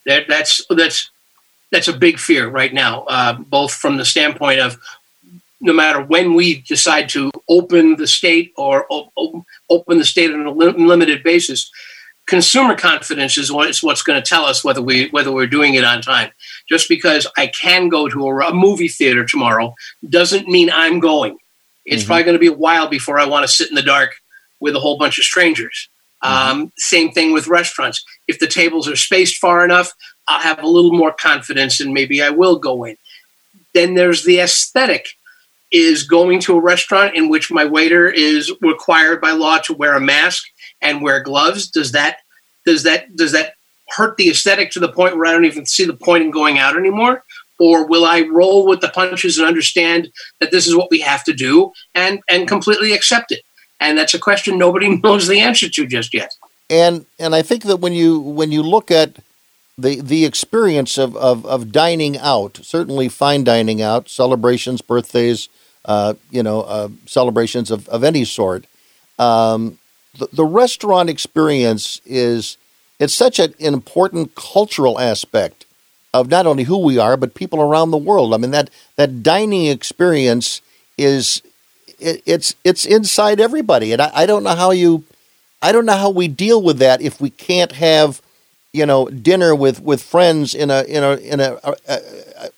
That, 0.06 0.24
that's 0.28 0.64
that's 0.70 1.10
that's 1.70 1.88
a 1.88 1.96
big 1.96 2.18
fear 2.18 2.48
right 2.48 2.72
now, 2.72 3.04
uh, 3.04 3.34
both 3.34 3.72
from 3.72 3.98
the 3.98 4.04
standpoint 4.06 4.60
of 4.60 4.78
no 5.60 5.72
matter 5.72 6.02
when 6.02 6.34
we 6.34 6.62
decide 6.62 7.08
to 7.10 7.30
open 7.48 7.96
the 7.96 8.06
state 8.06 8.52
or 8.56 8.86
o- 8.90 9.12
o- 9.18 9.44
open 9.68 9.98
the 9.98 10.04
state 10.04 10.32
on 10.32 10.46
a 10.46 10.50
lim- 10.50 10.86
limited 10.86 11.22
basis, 11.22 11.70
consumer 12.26 12.76
confidence 12.76 13.36
is 13.36 13.52
what 13.52 13.68
is 13.68 13.82
what's 13.82 14.02
going 14.02 14.20
to 14.22 14.26
tell 14.26 14.44
us 14.44 14.64
whether 14.64 14.80
we 14.80 15.08
whether 15.08 15.32
we're 15.32 15.46
doing 15.46 15.74
it 15.74 15.84
on 15.84 16.00
time. 16.00 16.30
Just 16.68 16.88
because 16.88 17.26
I 17.36 17.48
can 17.48 17.88
go 17.88 18.08
to 18.08 18.28
a 18.28 18.54
movie 18.54 18.88
theater 18.88 19.26
tomorrow 19.26 19.74
doesn't 20.08 20.48
mean 20.48 20.70
I'm 20.72 21.00
going. 21.00 21.36
It's 21.92 22.04
probably 22.04 22.24
going 22.24 22.34
to 22.34 22.40
be 22.40 22.46
a 22.46 22.52
while 22.52 22.88
before 22.88 23.18
I 23.18 23.26
want 23.26 23.46
to 23.46 23.52
sit 23.52 23.68
in 23.68 23.74
the 23.74 23.82
dark 23.82 24.14
with 24.60 24.76
a 24.76 24.80
whole 24.80 24.98
bunch 24.98 25.18
of 25.18 25.24
strangers. 25.24 25.88
Um, 26.22 26.72
same 26.76 27.12
thing 27.12 27.32
with 27.32 27.46
restaurants. 27.46 28.04
If 28.26 28.38
the 28.38 28.46
tables 28.46 28.88
are 28.88 28.96
spaced 28.96 29.36
far 29.36 29.64
enough, 29.64 29.92
I'll 30.26 30.40
have 30.40 30.62
a 30.62 30.66
little 30.66 30.92
more 30.92 31.12
confidence 31.12 31.80
and 31.80 31.94
maybe 31.94 32.22
I 32.22 32.30
will 32.30 32.58
go 32.58 32.84
in. 32.84 32.96
Then 33.74 33.94
there's 33.94 34.24
the 34.24 34.40
aesthetic. 34.40 35.08
Is 35.70 36.02
going 36.04 36.40
to 36.40 36.56
a 36.56 36.62
restaurant 36.62 37.14
in 37.14 37.28
which 37.28 37.50
my 37.50 37.66
waiter 37.66 38.08
is 38.08 38.50
required 38.62 39.20
by 39.20 39.32
law 39.32 39.58
to 39.58 39.74
wear 39.74 39.94
a 39.94 40.00
mask 40.00 40.44
and 40.80 41.02
wear 41.02 41.22
gloves? 41.22 41.68
Does 41.68 41.92
that 41.92 42.20
does 42.64 42.84
that 42.84 43.14
does 43.14 43.32
that 43.32 43.52
hurt 43.90 44.16
the 44.16 44.30
aesthetic 44.30 44.70
to 44.70 44.80
the 44.80 44.90
point 44.90 45.16
where 45.16 45.26
I 45.26 45.32
don't 45.32 45.44
even 45.44 45.66
see 45.66 45.84
the 45.84 45.92
point 45.92 46.24
in 46.24 46.30
going 46.30 46.58
out 46.58 46.78
anymore? 46.78 47.22
Or 47.58 47.86
will 47.86 48.04
I 48.04 48.22
roll 48.22 48.66
with 48.66 48.80
the 48.80 48.88
punches 48.88 49.38
and 49.38 49.46
understand 49.46 50.10
that 50.40 50.50
this 50.50 50.66
is 50.66 50.76
what 50.76 50.90
we 50.90 51.00
have 51.00 51.24
to 51.24 51.32
do 51.32 51.72
and 51.94 52.20
and 52.28 52.46
completely 52.46 52.92
accept 52.92 53.32
it? 53.32 53.42
And 53.80 53.98
that's 53.98 54.14
a 54.14 54.18
question 54.18 54.58
nobody 54.58 54.96
knows 55.02 55.26
the 55.26 55.40
answer 55.40 55.68
to 55.68 55.86
just 55.86 56.14
yet. 56.14 56.30
And 56.70 57.06
and 57.18 57.34
I 57.34 57.42
think 57.42 57.64
that 57.64 57.78
when 57.78 57.92
you 57.92 58.20
when 58.20 58.52
you 58.52 58.62
look 58.62 58.90
at 58.90 59.18
the 59.78 60.00
the 60.00 60.24
experience 60.24 60.98
of, 60.98 61.16
of, 61.16 61.46
of 61.46 61.72
dining 61.72 62.18
out, 62.18 62.58
certainly 62.62 63.08
fine 63.08 63.44
dining 63.44 63.80
out, 63.80 64.08
celebrations, 64.08 64.82
birthdays, 64.82 65.48
uh, 65.84 66.14
you 66.30 66.42
know, 66.42 66.62
uh, 66.62 66.88
celebrations 67.06 67.70
of, 67.70 67.88
of 67.88 68.04
any 68.04 68.24
sort, 68.24 68.66
um, 69.18 69.78
the, 70.18 70.28
the 70.32 70.44
restaurant 70.44 71.08
experience 71.08 72.00
is 72.04 72.56
it's 72.98 73.14
such 73.14 73.38
an 73.38 73.54
important 73.58 74.34
cultural 74.34 74.98
aspect 74.98 75.64
of 76.14 76.28
not 76.28 76.46
only 76.46 76.64
who 76.64 76.78
we 76.78 76.98
are 76.98 77.16
but 77.16 77.34
people 77.34 77.60
around 77.60 77.90
the 77.90 77.96
world. 77.98 78.34
I 78.34 78.38
mean 78.38 78.50
that 78.52 78.70
that 78.96 79.22
dining 79.22 79.66
experience 79.66 80.60
is 80.96 81.42
it, 81.98 82.22
it's 82.26 82.54
it's 82.64 82.84
inside 82.84 83.40
everybody, 83.40 83.92
and 83.92 84.02
I, 84.02 84.10
I 84.14 84.26
don't 84.26 84.44
know 84.44 84.54
how 84.54 84.70
you 84.70 85.04
I 85.60 85.72
don't 85.72 85.86
know 85.86 85.96
how 85.96 86.10
we 86.10 86.28
deal 86.28 86.62
with 86.62 86.78
that 86.78 87.00
if 87.00 87.20
we 87.20 87.30
can't 87.30 87.72
have 87.72 88.22
you 88.72 88.86
know 88.86 89.06
dinner 89.08 89.54
with, 89.54 89.80
with 89.80 90.02
friends 90.02 90.54
in 90.54 90.70
a 90.70 90.82
in 90.82 91.02
a 91.02 91.12
in 91.16 91.40
a, 91.40 91.58
a, 91.88 92.00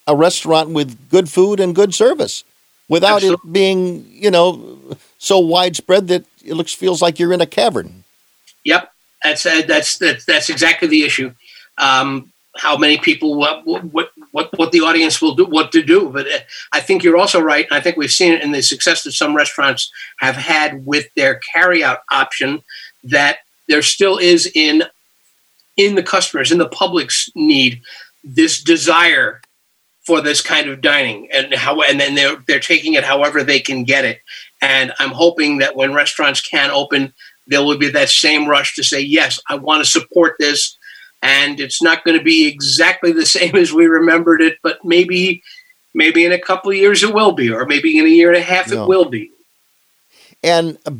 a, 0.09 0.17
restaurant 0.17 0.71
with 0.71 1.09
good 1.09 1.29
food 1.29 1.61
and 1.61 1.75
good 1.75 1.95
service 1.95 2.45
without 2.89 3.23
it 3.23 3.39
being 3.51 4.05
you 4.11 4.31
know 4.31 4.79
so 5.19 5.39
widespread 5.39 6.09
that 6.09 6.25
it 6.45 6.55
looks 6.55 6.75
feels 6.75 7.01
like 7.01 7.19
you're 7.19 7.33
in 7.33 7.41
a 7.41 7.47
cavern. 7.47 8.05
Yep, 8.65 8.93
that's 9.23 9.47
uh, 9.47 9.63
that's 9.67 9.99
that's 9.99 10.25
that's 10.25 10.51
exactly 10.51 10.89
the 10.89 11.03
issue. 11.03 11.33
Um, 11.79 12.33
how 12.57 12.77
many 12.77 12.99
people, 12.99 13.37
what 13.37 13.67
what 13.67 14.11
what 14.33 14.51
what 14.57 14.73
the 14.73 14.81
audience 14.81 15.23
will 15.23 15.35
do, 15.35 15.45
what 15.45 15.73
to 15.73 15.83
do. 15.83 16.09
But 16.09 16.27
uh, 16.27 16.39
I 16.73 16.81
think 16.81 17.03
you're 17.03 17.17
also 17.17 17.41
right. 17.41 17.67
and 17.69 17.75
I 17.75 17.81
think 17.81 17.97
we've 17.97 18.11
seen 18.11 18.33
it 18.33 18.43
in 18.43 18.53
the 18.53 18.63
success 18.63 19.05
that 19.05 19.13
some 19.13 19.37
restaurants 19.37 19.91
have 20.19 20.37
had 20.37 20.85
with 20.85 21.07
their 21.15 21.41
carryout 21.55 21.99
option. 22.11 22.63
That 23.05 23.39
there 23.69 23.83
still 23.83 24.19
is 24.19 24.51
in 24.55 24.85
in 25.77 25.95
the 25.95 26.03
customers, 26.03 26.53
in 26.53 26.59
the 26.59 26.69
public's 26.69 27.31
need, 27.35 27.83
this 28.25 28.63
desire 28.63 29.41
for 30.05 30.21
this 30.21 30.41
kind 30.41 30.69
of 30.69 30.81
dining, 30.81 31.29
and 31.33 31.55
how 31.55 31.81
and 31.83 32.01
then 32.01 32.15
they're 32.15 32.37
they're 32.47 32.61
taking 32.61 32.95
it 32.95 33.05
however 33.05 33.43
they 33.43 33.61
can 33.61 33.85
get 33.85 34.05
it. 34.05 34.21
And 34.61 34.93
I'm 34.99 35.11
hoping 35.13 35.59
that 35.59 35.77
when 35.77 35.95
restaurants 35.95 36.41
can 36.41 36.71
open, 36.71 37.15
there 37.47 37.63
will 37.63 37.79
be 37.79 37.91
that 37.91 38.09
same 38.09 38.49
rush 38.49 38.75
to 38.77 38.85
say, 38.85 39.01
yes, 39.01 39.41
I 39.49 39.57
want 39.57 39.85
to 39.85 39.91
support 39.91 40.37
this. 40.39 40.77
And 41.23 41.61
it's 41.61 41.83
not 41.83 42.05
going 42.05 42.17
to 42.19 42.25
be 42.25 42.47
exactly 42.49 43.13
the 43.13 43.27
same 43.39 43.57
as 43.57 43.73
we 43.73 43.87
remembered 43.87 44.41
it, 44.41 44.59
but 44.63 44.85
maybe 44.85 45.43
maybe 45.95 46.25
in 46.25 46.33
a 46.33 46.39
couple 46.39 46.71
of 46.71 46.77
years 46.77 47.03
it 47.03 47.13
will 47.13 47.33
be, 47.33 47.51
or 47.51 47.67
maybe 47.67 47.99
in 47.99 48.07
a 48.07 48.09
year 48.09 48.29
and 48.29 48.37
a 48.39 48.43
half 48.43 48.69
Yeah. 48.71 48.83
it 48.83 48.89
will 48.89 49.07
be. 49.07 49.31
and 50.43 50.79
uh, 50.87 50.93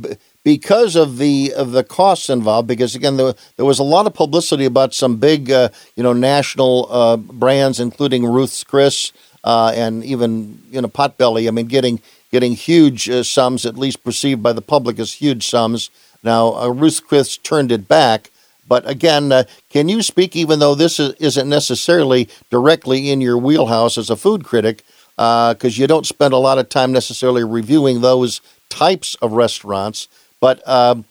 because 0.45 0.97
of 0.97 1.19
the 1.19 1.53
of 1.55 1.73
the 1.73 1.85
costs 1.85 2.29
involved, 2.31 2.67
because 2.69 2.95
again 2.95 3.17
there, 3.17 3.35
there 3.57 3.67
was 3.67 3.79
a 3.79 3.83
lot 3.85 4.07
of 4.07 4.15
publicity 4.15 4.65
about 4.65 4.93
some 4.95 5.17
big 5.17 5.51
uh, 5.51 5.69
you 5.97 6.03
know 6.03 6.13
national 6.13 6.87
uh, 6.91 7.17
brands, 7.17 7.79
including 7.81 8.25
Ruth's 8.27 8.65
Chris 8.65 9.13
uh, 9.45 9.73
and 9.75 10.05
even 10.05 10.63
you 10.71 10.81
know 10.81 10.89
Potbelly. 10.89 11.47
I 11.47 11.51
mean, 11.51 11.67
getting 11.67 12.01
getting 12.33 12.53
huge 12.53 13.09
uh, 13.09 13.23
sums, 13.23 13.65
at 13.67 13.77
least 13.79 14.03
perceived 14.05 14.43
by 14.43 14.53
the 14.53 14.63
public 14.63 14.99
as 14.99 15.15
huge 15.15 15.47
sums. 15.47 15.91
Now 16.23 16.55
uh, 16.55 16.69
Ruth's 16.69 17.01
Chris 17.01 17.37
turned 17.37 17.71
it 17.73 17.87
back. 17.89 18.31
But 18.71 18.89
again, 18.89 19.33
uh, 19.33 19.45
can 19.69 19.89
you 19.89 20.01
speak, 20.01 20.37
even 20.37 20.61
though 20.61 20.77
this 20.77 21.01
is, 21.01 21.15
isn't 21.15 21.49
necessarily 21.49 22.29
directly 22.51 23.11
in 23.11 23.21
your 23.21 23.37
wheelhouse 23.37 23.99
as 23.99 24.11
a 24.11 24.17
food 24.17 24.45
critic, 24.45 24.85
because 25.17 25.77
you 25.77 25.89
don't 25.89 26.07
spend 26.07 26.33
a 26.33 26.39
lot 26.39 26.59
of 26.59 26.69
time 26.69 26.93
necessarily 26.93 27.43
reviewing 27.43 28.01
those 28.01 28.41
types 28.69 29.17
of 29.17 29.33
restaurants, 29.33 30.07
but 30.41 30.67
um, 30.69 31.05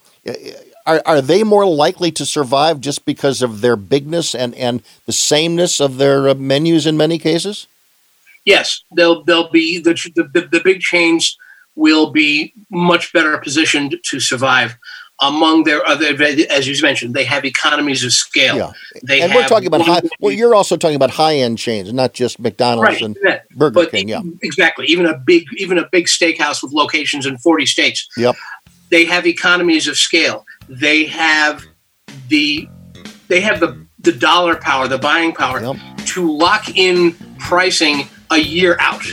are, 0.86 1.02
are 1.06 1.22
they 1.22 1.44
more 1.44 1.66
likely 1.66 2.12
to 2.12 2.26
survive 2.26 2.80
just 2.80 3.06
because 3.06 3.42
of 3.42 3.60
their 3.60 3.76
bigness 3.76 4.34
and, 4.34 4.56
and 4.56 4.82
the 5.06 5.12
sameness 5.12 5.82
of 5.82 5.98
their 5.98 6.30
uh, 6.30 6.34
menus 6.36 6.88
in 6.88 6.96
many 6.96 7.20
cases? 7.20 7.68
Yes, 8.46 8.84
they'll 8.96 9.22
they'll 9.26 9.52
be 9.52 9.80
the 9.80 9.94
the, 10.16 10.48
the 10.50 10.62
big 10.64 10.80
chains 10.80 11.38
will 11.76 12.12
be 12.12 12.54
much 12.72 13.14
better 13.14 13.38
positioned 13.38 13.98
to 14.06 14.20
survive. 14.20 14.78
Among 15.22 15.66
their 15.66 15.86
other, 15.86 16.16
as 16.50 16.66
you 16.66 16.82
mentioned, 16.82 17.14
they 17.14 17.26
have 17.26 17.44
economies 17.44 18.06
of 18.06 18.14
scale. 18.14 18.56
Yeah. 18.56 18.72
They 19.04 19.20
and 19.22 19.34
we're 19.34 19.48
talking 19.48 19.68
about 19.68 19.82
high. 19.82 20.02
Well, 20.22 20.34
you're 20.34 20.56
also 20.56 20.78
talking 20.78 20.96
about 20.96 21.10
high 21.12 21.36
end 21.36 21.58
chains, 21.58 21.92
not 21.92 22.14
just 22.14 22.40
McDonald's 22.40 22.88
Right, 22.88 23.02
and 23.02 23.18
yeah. 23.22 23.42
Burger 23.56 23.74
But 23.74 23.92
King. 23.92 24.08
Yeah. 24.08 24.22
exactly. 24.42 24.86
Even 24.88 25.06
a 25.06 25.18
big 25.18 25.44
even 25.58 25.78
a 25.78 25.90
big 25.92 26.06
steakhouse 26.06 26.64
with 26.64 26.72
locations 26.72 27.26
in 27.26 27.38
forty 27.38 27.66
states. 27.66 28.08
Yep. 28.16 28.36
They 28.92 29.04
have 29.06 29.28
economies 29.28 29.88
of 29.90 29.98
scale. 29.98 30.46
They 30.70 31.04
have 31.06 31.66
the 32.30 32.70
they 33.28 33.42
have 33.42 33.60
the 33.60 33.86
the 34.00 34.14
dollar 34.14 34.56
power, 34.56 34.88
the 34.88 34.98
buying 34.98 35.34
power 35.34 35.76
to 36.06 36.32
lock 36.32 36.78
in 36.78 37.14
pricing 37.40 38.08
a 38.32 38.38
year 38.38 38.78
out. 38.80 39.04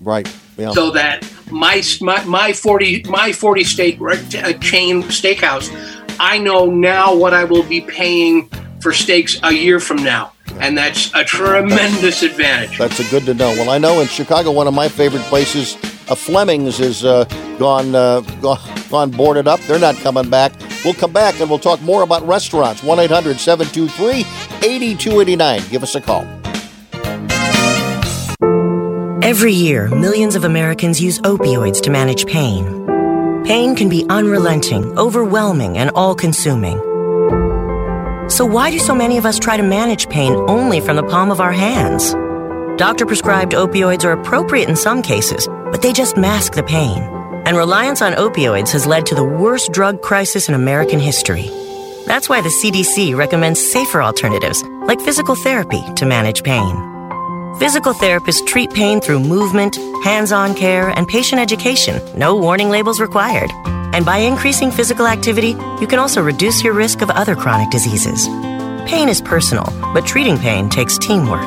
Right. 0.00 0.28
Yeah. 0.56 0.70
So 0.70 0.90
that 0.90 1.22
my 1.50 1.82
my, 2.00 2.24
my 2.24 2.52
40 2.52 3.04
my 3.08 3.32
40 3.32 3.64
state 3.64 4.00
uh, 4.00 4.52
chain 4.58 5.02
steakhouse, 5.04 5.70
I 6.18 6.38
know 6.38 6.66
now 6.66 7.14
what 7.14 7.34
I 7.34 7.44
will 7.44 7.62
be 7.62 7.80
paying 7.80 8.48
for 8.80 8.92
steaks 8.92 9.38
a 9.42 9.52
year 9.52 9.80
from 9.80 10.02
now. 10.02 10.32
And 10.60 10.78
that's 10.78 11.12
a 11.14 11.24
tremendous 11.24 12.22
advantage. 12.22 12.78
That's 12.78 13.00
a 13.00 13.10
good 13.10 13.24
to 13.26 13.34
know. 13.34 13.48
Well, 13.50 13.70
I 13.70 13.78
know 13.78 14.00
in 14.00 14.06
Chicago, 14.06 14.52
one 14.52 14.68
of 14.68 14.74
my 14.74 14.88
favorite 14.88 15.22
places, 15.22 15.74
a 16.08 16.14
Fleming's, 16.14 16.78
is 16.78 17.04
uh, 17.04 17.24
gone, 17.58 17.94
uh, 17.94 18.20
gone 18.40 18.60
gone 18.90 19.10
boarded 19.10 19.48
up. 19.48 19.58
They're 19.60 19.80
not 19.80 19.96
coming 19.96 20.30
back. 20.30 20.52
We'll 20.84 20.94
come 20.94 21.12
back 21.12 21.40
and 21.40 21.50
we'll 21.50 21.58
talk 21.58 21.80
more 21.82 22.02
about 22.02 22.26
restaurants. 22.28 22.82
1 22.82 23.00
800 23.00 23.38
723 23.38 24.20
8289. 24.68 25.62
Give 25.70 25.82
us 25.82 25.94
a 25.94 26.00
call. 26.00 26.24
Every 29.24 29.54
year, 29.54 29.88
millions 29.88 30.36
of 30.36 30.44
Americans 30.44 31.00
use 31.00 31.18
opioids 31.20 31.80
to 31.84 31.90
manage 31.90 32.26
pain. 32.26 32.84
Pain 33.46 33.74
can 33.74 33.88
be 33.88 34.04
unrelenting, 34.10 34.98
overwhelming, 34.98 35.78
and 35.78 35.90
all 35.94 36.14
consuming. 36.14 36.76
So, 38.28 38.44
why 38.44 38.70
do 38.70 38.78
so 38.78 38.94
many 38.94 39.16
of 39.16 39.24
us 39.24 39.38
try 39.38 39.56
to 39.56 39.62
manage 39.62 40.10
pain 40.10 40.34
only 40.34 40.78
from 40.82 40.96
the 40.96 41.02
palm 41.02 41.30
of 41.30 41.40
our 41.40 41.52
hands? 41.52 42.12
Doctor 42.76 43.06
prescribed 43.06 43.52
opioids 43.52 44.04
are 44.04 44.12
appropriate 44.12 44.68
in 44.68 44.76
some 44.76 45.00
cases, 45.00 45.48
but 45.72 45.80
they 45.80 45.94
just 45.94 46.18
mask 46.18 46.52
the 46.52 46.62
pain. 46.62 47.02
And 47.46 47.56
reliance 47.56 48.02
on 48.02 48.12
opioids 48.12 48.72
has 48.72 48.86
led 48.86 49.06
to 49.06 49.14
the 49.14 49.24
worst 49.24 49.72
drug 49.72 50.02
crisis 50.02 50.50
in 50.50 50.54
American 50.54 51.00
history. 51.00 51.48
That's 52.04 52.28
why 52.28 52.42
the 52.42 52.54
CDC 52.62 53.16
recommends 53.16 53.72
safer 53.72 54.02
alternatives, 54.02 54.62
like 54.86 55.00
physical 55.00 55.34
therapy, 55.34 55.82
to 55.94 56.04
manage 56.04 56.42
pain. 56.42 56.93
Physical 57.58 57.92
therapists 57.94 58.44
treat 58.46 58.70
pain 58.72 59.00
through 59.00 59.20
movement, 59.20 59.76
hands 60.02 60.32
on 60.32 60.54
care, 60.54 60.88
and 60.88 61.06
patient 61.06 61.40
education. 61.40 62.00
No 62.18 62.34
warning 62.34 62.68
labels 62.68 63.00
required. 63.00 63.50
And 63.94 64.04
by 64.04 64.18
increasing 64.18 64.72
physical 64.72 65.06
activity, 65.06 65.56
you 65.80 65.86
can 65.86 66.00
also 66.00 66.20
reduce 66.20 66.64
your 66.64 66.72
risk 66.74 67.00
of 67.00 67.10
other 67.10 67.36
chronic 67.36 67.70
diseases. 67.70 68.26
Pain 68.90 69.08
is 69.08 69.20
personal, 69.20 69.66
but 69.94 70.04
treating 70.04 70.36
pain 70.36 70.68
takes 70.68 70.98
teamwork. 70.98 71.46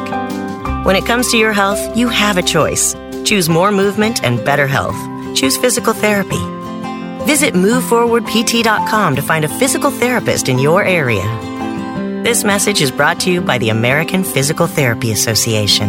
When 0.85 0.95
it 0.95 1.05
comes 1.05 1.29
to 1.31 1.37
your 1.37 1.51
health, 1.51 1.97
you 1.97 2.07
have 2.07 2.37
a 2.37 2.41
choice. 2.41 2.95
Choose 3.25 3.49
more 3.49 3.71
movement 3.71 4.23
and 4.23 4.43
better 4.45 4.65
health. 4.65 4.95
Choose 5.35 5.57
physical 5.57 5.93
therapy. 5.93 6.39
Visit 7.25 7.53
moveforwardpt.com 7.53 9.15
to 9.17 9.21
find 9.21 9.43
a 9.43 9.59
physical 9.59 9.91
therapist 9.91 10.47
in 10.47 10.57
your 10.57 10.85
area. 10.85 11.56
This 12.27 12.43
message 12.43 12.81
is 12.81 12.91
brought 12.91 13.21
to 13.21 13.31
you 13.31 13.39
by 13.39 13.57
the 13.57 13.69
American 13.69 14.21
Physical 14.21 14.67
Therapy 14.67 15.13
Association. 15.13 15.87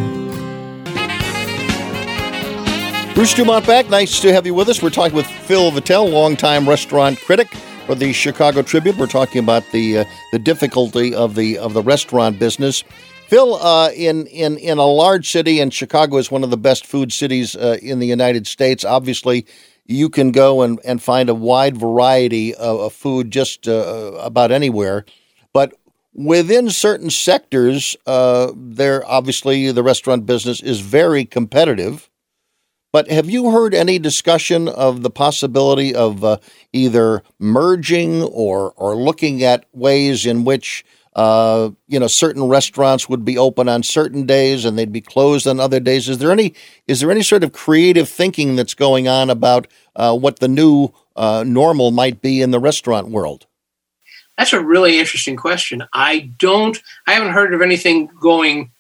Bruce 3.12 3.34
Dumont 3.34 3.66
back. 3.66 3.90
Nice 3.90 4.20
to 4.20 4.32
have 4.32 4.46
you 4.46 4.54
with 4.54 4.68
us. 4.68 4.80
We're 4.80 4.90
talking 4.90 5.16
with 5.16 5.26
Phil 5.26 5.72
Vettel, 5.72 6.12
longtime 6.12 6.68
restaurant 6.68 7.18
critic 7.18 7.52
for 7.86 7.96
the 7.96 8.12
Chicago 8.12 8.62
Tribune. 8.62 8.96
We're 8.98 9.08
talking 9.08 9.42
about 9.42 9.64
the 9.72 9.98
uh, 9.98 10.04
the 10.30 10.38
difficulty 10.38 11.12
of 11.12 11.34
the 11.34 11.58
of 11.58 11.74
the 11.74 11.82
restaurant 11.82 12.38
business. 12.38 12.84
Phil, 13.26 13.56
uh, 13.56 13.90
in 13.90 14.28
in 14.28 14.58
in 14.58 14.78
a 14.78 14.86
large 14.86 15.28
city, 15.28 15.58
and 15.58 15.74
Chicago 15.74 16.18
is 16.18 16.30
one 16.30 16.44
of 16.44 16.50
the 16.50 16.56
best 16.56 16.86
food 16.86 17.12
cities 17.12 17.56
uh, 17.56 17.78
in 17.82 17.98
the 17.98 18.06
United 18.06 18.46
States. 18.46 18.84
Obviously, 18.84 19.44
you 19.86 20.08
can 20.08 20.30
go 20.30 20.62
and, 20.62 20.78
and 20.84 21.02
find 21.02 21.30
a 21.30 21.34
wide 21.34 21.76
variety 21.76 22.54
of, 22.54 22.78
of 22.78 22.92
food 22.92 23.32
just 23.32 23.66
uh, 23.66 24.12
about 24.20 24.52
anywhere. 24.52 25.04
But 25.52 25.74
within 26.14 26.70
certain 26.70 27.10
sectors, 27.10 27.96
uh, 28.06 28.52
there 28.56 29.06
obviously 29.06 29.70
the 29.72 29.82
restaurant 29.82 30.26
business 30.26 30.60
is 30.62 30.80
very 30.80 31.24
competitive. 31.24 32.10
But 32.92 33.10
have 33.10 33.28
you 33.28 33.50
heard 33.50 33.74
any 33.74 33.98
discussion 33.98 34.66
of 34.66 35.02
the 35.02 35.10
possibility 35.10 35.94
of 35.94 36.24
uh, 36.24 36.38
either 36.72 37.22
merging 37.38 38.22
or 38.22 38.72
or 38.76 38.96
looking 38.96 39.42
at 39.42 39.66
ways 39.74 40.24
in 40.24 40.44
which 40.44 40.86
uh, 41.14 41.70
you 41.86 42.00
know 42.00 42.06
certain 42.06 42.44
restaurants 42.44 43.06
would 43.06 43.26
be 43.26 43.36
open 43.36 43.68
on 43.68 43.82
certain 43.82 44.24
days 44.24 44.64
and 44.64 44.78
they'd 44.78 44.92
be 44.92 45.02
closed 45.02 45.46
on 45.46 45.60
other 45.60 45.80
days? 45.80 46.08
Is 46.08 46.16
there 46.16 46.32
any 46.32 46.54
is 46.86 47.00
there 47.00 47.10
any 47.10 47.22
sort 47.22 47.44
of 47.44 47.52
creative 47.52 48.08
thinking 48.08 48.56
that's 48.56 48.74
going 48.74 49.06
on 49.06 49.28
about 49.28 49.66
uh, 49.94 50.16
what 50.16 50.38
the 50.38 50.48
new 50.48 50.88
uh, 51.14 51.44
normal 51.46 51.90
might 51.90 52.22
be 52.22 52.40
in 52.40 52.52
the 52.52 52.60
restaurant 52.60 53.08
world? 53.08 53.47
That's 54.38 54.52
a 54.52 54.64
really 54.64 55.00
interesting 55.00 55.36
question. 55.36 55.82
I 55.92 56.30
don't. 56.38 56.78
I 57.08 57.14
haven't 57.14 57.32
heard 57.32 57.52
of 57.52 57.60
anything 57.60 58.06
going 58.06 58.70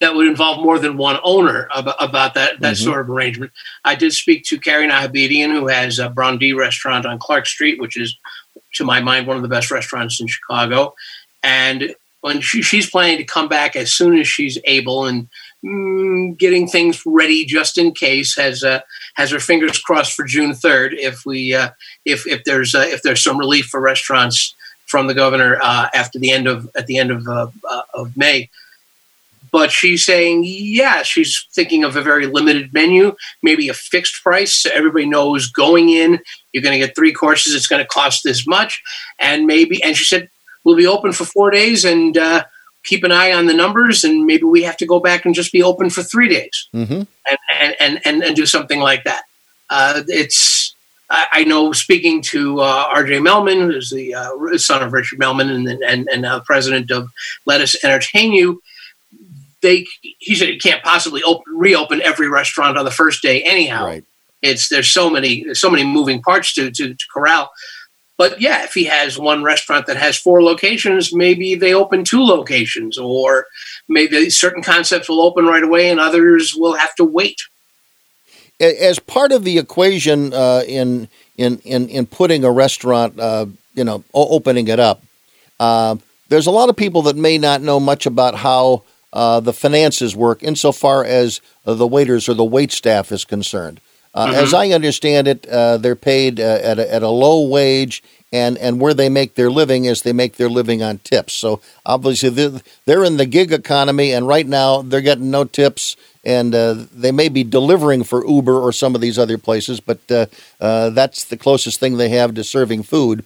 that 0.00 0.16
would 0.16 0.26
involve 0.26 0.62
more 0.62 0.80
than 0.80 0.96
one 0.96 1.20
owner 1.22 1.68
about, 1.72 1.94
about 2.00 2.34
that 2.34 2.60
that 2.60 2.74
mm-hmm. 2.74 2.84
sort 2.84 3.00
of 3.00 3.08
arrangement. 3.08 3.52
I 3.84 3.94
did 3.94 4.12
speak 4.12 4.44
to 4.46 4.58
Carrie 4.58 4.88
Nahabedian, 4.88 5.52
who 5.52 5.68
has 5.68 6.00
a 6.00 6.10
Brindille 6.10 6.58
restaurant 6.58 7.06
on 7.06 7.20
Clark 7.20 7.46
Street, 7.46 7.80
which 7.80 7.96
is, 7.96 8.18
to 8.74 8.84
my 8.84 9.00
mind, 9.00 9.28
one 9.28 9.36
of 9.36 9.42
the 9.42 9.48
best 9.48 9.70
restaurants 9.70 10.20
in 10.20 10.26
Chicago. 10.26 10.96
And 11.44 11.94
when 12.22 12.40
she, 12.40 12.60
she's 12.60 12.90
planning 12.90 13.18
to 13.18 13.24
come 13.24 13.48
back 13.48 13.76
as 13.76 13.92
soon 13.92 14.18
as 14.18 14.26
she's 14.26 14.58
able 14.64 15.04
and 15.04 15.28
mm, 15.64 16.36
getting 16.36 16.66
things 16.66 17.00
ready 17.06 17.44
just 17.44 17.78
in 17.78 17.92
case, 17.92 18.36
has 18.36 18.64
uh, 18.64 18.80
has 19.14 19.30
her 19.30 19.38
fingers 19.38 19.78
crossed 19.78 20.14
for 20.14 20.24
June 20.24 20.54
third. 20.54 20.92
If 20.94 21.24
we 21.24 21.54
uh, 21.54 21.70
if 22.04 22.26
if 22.26 22.42
there's 22.42 22.74
uh, 22.74 22.84
if 22.88 23.02
there's 23.02 23.22
some 23.22 23.38
relief 23.38 23.66
for 23.66 23.80
restaurants 23.80 24.56
from 24.94 25.08
the 25.08 25.14
governor 25.14 25.58
uh, 25.60 25.88
after 25.92 26.20
the 26.20 26.30
end 26.30 26.46
of 26.46 26.70
at 26.76 26.86
the 26.86 26.98
end 26.98 27.10
of 27.10 27.26
uh, 27.26 27.48
uh, 27.68 27.82
of 27.94 28.16
May 28.16 28.48
but 29.50 29.70
she's 29.70 30.04
saying, 30.04 30.42
yeah, 30.44 31.04
she's 31.04 31.46
thinking 31.52 31.84
of 31.84 31.94
a 31.94 32.02
very 32.02 32.26
limited 32.26 32.72
menu, 32.72 33.14
maybe 33.40 33.68
a 33.68 33.72
fixed 33.72 34.20
price. 34.20 34.52
So 34.52 34.70
everybody 34.74 35.06
knows 35.06 35.48
going 35.48 35.90
in, 35.90 36.18
you're 36.52 36.62
going 36.64 36.72
to 36.72 36.84
get 36.84 36.96
three 36.96 37.12
courses. 37.12 37.54
It's 37.54 37.68
going 37.68 37.80
to 37.80 37.86
cost 37.86 38.24
this 38.24 38.48
much. 38.48 38.82
And 39.20 39.46
maybe, 39.46 39.80
and 39.84 39.96
she 39.96 40.06
said, 40.06 40.28
we'll 40.64 40.74
be 40.74 40.88
open 40.88 41.12
for 41.12 41.24
four 41.24 41.52
days 41.52 41.84
and 41.84 42.18
uh, 42.18 42.42
keep 42.82 43.04
an 43.04 43.12
eye 43.12 43.32
on 43.32 43.46
the 43.46 43.54
numbers. 43.54 44.02
And 44.02 44.26
maybe 44.26 44.42
we 44.42 44.64
have 44.64 44.76
to 44.78 44.86
go 44.86 44.98
back 44.98 45.24
and 45.24 45.36
just 45.36 45.52
be 45.52 45.62
open 45.62 45.88
for 45.88 46.02
three 46.02 46.28
days 46.28 46.68
mm-hmm. 46.74 47.02
and, 47.30 47.76
and, 47.78 48.00
and, 48.04 48.24
and, 48.24 48.34
do 48.34 48.46
something 48.46 48.80
like 48.80 49.04
that. 49.04 49.22
Uh, 49.70 50.02
it's, 50.08 50.53
I 51.10 51.44
know 51.44 51.72
speaking 51.72 52.22
to 52.22 52.60
uh, 52.60 52.86
R.J. 52.94 53.18
Melman, 53.18 53.66
who's 53.66 53.90
the 53.90 54.14
uh, 54.14 54.58
son 54.58 54.82
of 54.82 54.92
Richard 54.92 55.18
Melman 55.18 55.50
and 55.50 55.68
and, 55.68 56.08
and 56.08 56.26
uh, 56.26 56.40
president 56.40 56.90
of 56.90 57.10
Lettuce 57.46 57.82
Entertain 57.84 58.32
You, 58.32 58.62
they 59.60 59.86
he 60.00 60.34
said 60.34 60.48
he 60.48 60.58
can't 60.58 60.82
possibly 60.82 61.22
open, 61.22 61.54
reopen 61.54 62.00
every 62.02 62.28
restaurant 62.28 62.78
on 62.78 62.84
the 62.84 62.90
first 62.90 63.22
day 63.22 63.42
anyhow. 63.42 63.86
Right. 63.86 64.04
It's 64.42 64.68
there's 64.68 64.90
so 64.90 65.10
many 65.10 65.44
there's 65.44 65.60
so 65.60 65.70
many 65.70 65.84
moving 65.84 66.22
parts 66.22 66.54
to, 66.54 66.70
to, 66.70 66.94
to 66.94 67.04
corral. 67.12 67.50
But 68.16 68.40
yeah, 68.40 68.62
if 68.62 68.74
he 68.74 68.84
has 68.84 69.18
one 69.18 69.42
restaurant 69.42 69.86
that 69.86 69.96
has 69.96 70.16
four 70.16 70.42
locations, 70.42 71.12
maybe 71.12 71.56
they 71.56 71.74
open 71.74 72.04
two 72.04 72.22
locations, 72.22 72.96
or 72.96 73.46
maybe 73.88 74.30
certain 74.30 74.62
concepts 74.62 75.08
will 75.08 75.20
open 75.20 75.46
right 75.46 75.64
away 75.64 75.90
and 75.90 75.98
others 75.98 76.54
will 76.54 76.74
have 76.74 76.94
to 76.94 77.04
wait. 77.04 77.40
As 78.60 78.98
part 78.98 79.32
of 79.32 79.44
the 79.44 79.58
equation 79.58 80.32
uh, 80.32 80.62
in, 80.66 81.08
in 81.36 81.58
in 81.58 81.88
in 81.88 82.06
putting 82.06 82.44
a 82.44 82.50
restaurant, 82.52 83.18
uh, 83.18 83.46
you 83.74 83.82
know, 83.82 84.04
opening 84.14 84.68
it 84.68 84.78
up, 84.78 85.02
uh, 85.58 85.96
there's 86.28 86.46
a 86.46 86.52
lot 86.52 86.68
of 86.68 86.76
people 86.76 87.02
that 87.02 87.16
may 87.16 87.36
not 87.36 87.62
know 87.62 87.80
much 87.80 88.06
about 88.06 88.36
how 88.36 88.84
uh, 89.12 89.40
the 89.40 89.52
finances 89.52 90.14
work 90.16 90.42
insofar 90.42 91.04
as 91.04 91.40
uh, 91.66 91.74
the 91.74 91.86
waiters 91.86 92.28
or 92.28 92.34
the 92.34 92.44
wait 92.44 92.72
staff 92.72 93.12
is 93.12 93.24
concerned. 93.24 93.80
Uh, 94.14 94.26
mm-hmm. 94.26 94.34
As 94.34 94.54
I 94.54 94.68
understand 94.68 95.26
it, 95.26 95.46
uh, 95.48 95.76
they're 95.76 95.96
paid 95.96 96.38
uh, 96.38 96.60
at, 96.62 96.78
a, 96.78 96.94
at 96.94 97.02
a 97.02 97.08
low 97.08 97.46
wage, 97.46 98.02
and, 98.34 98.58
and 98.58 98.80
where 98.80 98.94
they 98.94 99.08
make 99.08 99.36
their 99.36 99.50
living 99.50 99.84
is 99.84 100.02
they 100.02 100.12
make 100.12 100.36
their 100.36 100.48
living 100.48 100.82
on 100.82 100.98
tips. 100.98 101.34
So 101.34 101.60
obviously 101.86 102.30
they're, 102.84 103.04
in 103.04 103.16
the 103.16 103.26
gig 103.26 103.52
economy, 103.52 104.12
and 104.12 104.26
right 104.26 104.46
now 104.46 104.82
they're 104.82 105.00
getting 105.00 105.30
no 105.30 105.44
tips, 105.44 105.96
and 106.24 106.52
they 106.52 107.12
may 107.12 107.28
be 107.28 107.44
delivering 107.44 108.02
for 108.02 108.26
Uber 108.26 108.58
or 108.58 108.72
some 108.72 108.96
of 108.96 109.00
these 109.00 109.20
other 109.20 109.38
places, 109.38 109.78
but 109.78 110.06
that's 110.08 111.24
the 111.24 111.36
closest 111.36 111.78
thing 111.78 111.96
they 111.96 112.08
have 112.08 112.34
to 112.34 112.42
serving 112.42 112.82
food. 112.82 113.24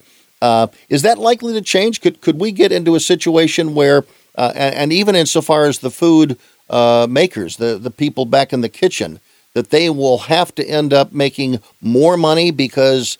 is 0.90 1.02
that 1.02 1.18
likely 1.18 1.54
to 1.54 1.62
change? 1.62 2.02
Could 2.02 2.20
could 2.20 2.38
we 2.38 2.52
get 2.52 2.70
into 2.70 2.94
a 2.94 3.00
situation 3.00 3.74
where 3.74 4.04
uh, 4.38 4.52
and, 4.54 4.74
and, 4.74 4.92
even 4.92 5.16
insofar 5.16 5.64
as 5.64 5.80
the 5.80 5.90
food 5.90 6.38
uh, 6.70 7.08
makers, 7.10 7.56
the, 7.56 7.76
the 7.76 7.90
people 7.90 8.24
back 8.24 8.52
in 8.52 8.60
the 8.60 8.68
kitchen, 8.68 9.18
that 9.54 9.70
they 9.70 9.90
will 9.90 10.18
have 10.18 10.54
to 10.54 10.64
end 10.64 10.92
up 10.92 11.12
making 11.12 11.58
more 11.80 12.16
money 12.16 12.52
because 12.52 13.18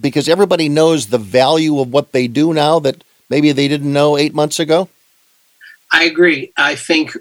because 0.00 0.28
everybody 0.28 0.68
knows 0.68 1.06
the 1.06 1.18
value 1.18 1.80
of 1.80 1.92
what 1.92 2.12
they 2.12 2.26
do 2.26 2.52
now 2.52 2.78
that 2.80 3.02
maybe 3.28 3.52
they 3.52 3.68
didn't 3.68 3.92
know 3.92 4.16
eight 4.16 4.34
months 4.34 4.58
ago. 4.58 4.88
I 5.92 6.04
agree. 6.04 6.52
I 6.56 6.76
think 6.76 7.16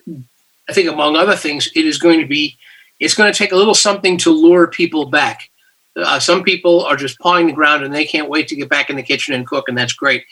I 0.69 0.73
think 0.73 0.89
among 0.89 1.15
other 1.15 1.35
things, 1.35 1.69
it 1.75 1.85
is 1.85 1.97
going 1.97 2.19
to 2.19 2.27
be 2.27 2.57
it's 2.99 3.15
going 3.15 3.31
to 3.31 3.37
take 3.37 3.51
a 3.51 3.55
little 3.55 3.75
something 3.75 4.17
to 4.19 4.31
lure 4.31 4.67
people 4.67 5.05
back. 5.05 5.49
Uh, 5.95 6.19
some 6.19 6.43
people 6.43 6.85
are 6.85 6.95
just 6.95 7.19
pawing 7.19 7.47
the 7.47 7.53
ground 7.53 7.83
and 7.83 7.93
they 7.93 8.05
can't 8.05 8.29
wait 8.29 8.47
to 8.49 8.55
get 8.55 8.69
back 8.69 8.89
in 8.89 8.95
the 8.95 9.03
kitchen 9.03 9.33
and 9.33 9.47
cook, 9.47 9.67
and 9.67 9.77
that's 9.77 9.93
great. 9.93 10.23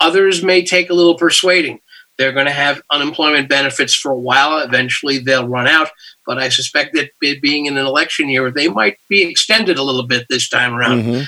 Others 0.00 0.42
may 0.42 0.64
take 0.64 0.90
a 0.90 0.94
little 0.94 1.16
persuading. 1.16 1.80
They're 2.16 2.32
going 2.32 2.46
to 2.46 2.52
have 2.52 2.82
unemployment 2.90 3.48
benefits 3.48 3.94
for 3.94 4.12
a 4.12 4.18
while. 4.18 4.58
Eventually, 4.58 5.18
they'll 5.18 5.48
run 5.48 5.66
out. 5.66 5.90
but 6.26 6.38
I 6.38 6.50
suspect 6.50 6.94
that 6.94 7.10
it 7.22 7.40
being 7.40 7.64
in 7.64 7.78
an 7.78 7.86
election 7.86 8.28
year, 8.28 8.50
they 8.50 8.68
might 8.68 8.98
be 9.08 9.22
extended 9.22 9.78
a 9.78 9.82
little 9.82 10.02
bit 10.02 10.26
this 10.28 10.48
time 10.48 10.74
around. 10.74 11.02
Mm-hmm. 11.02 11.22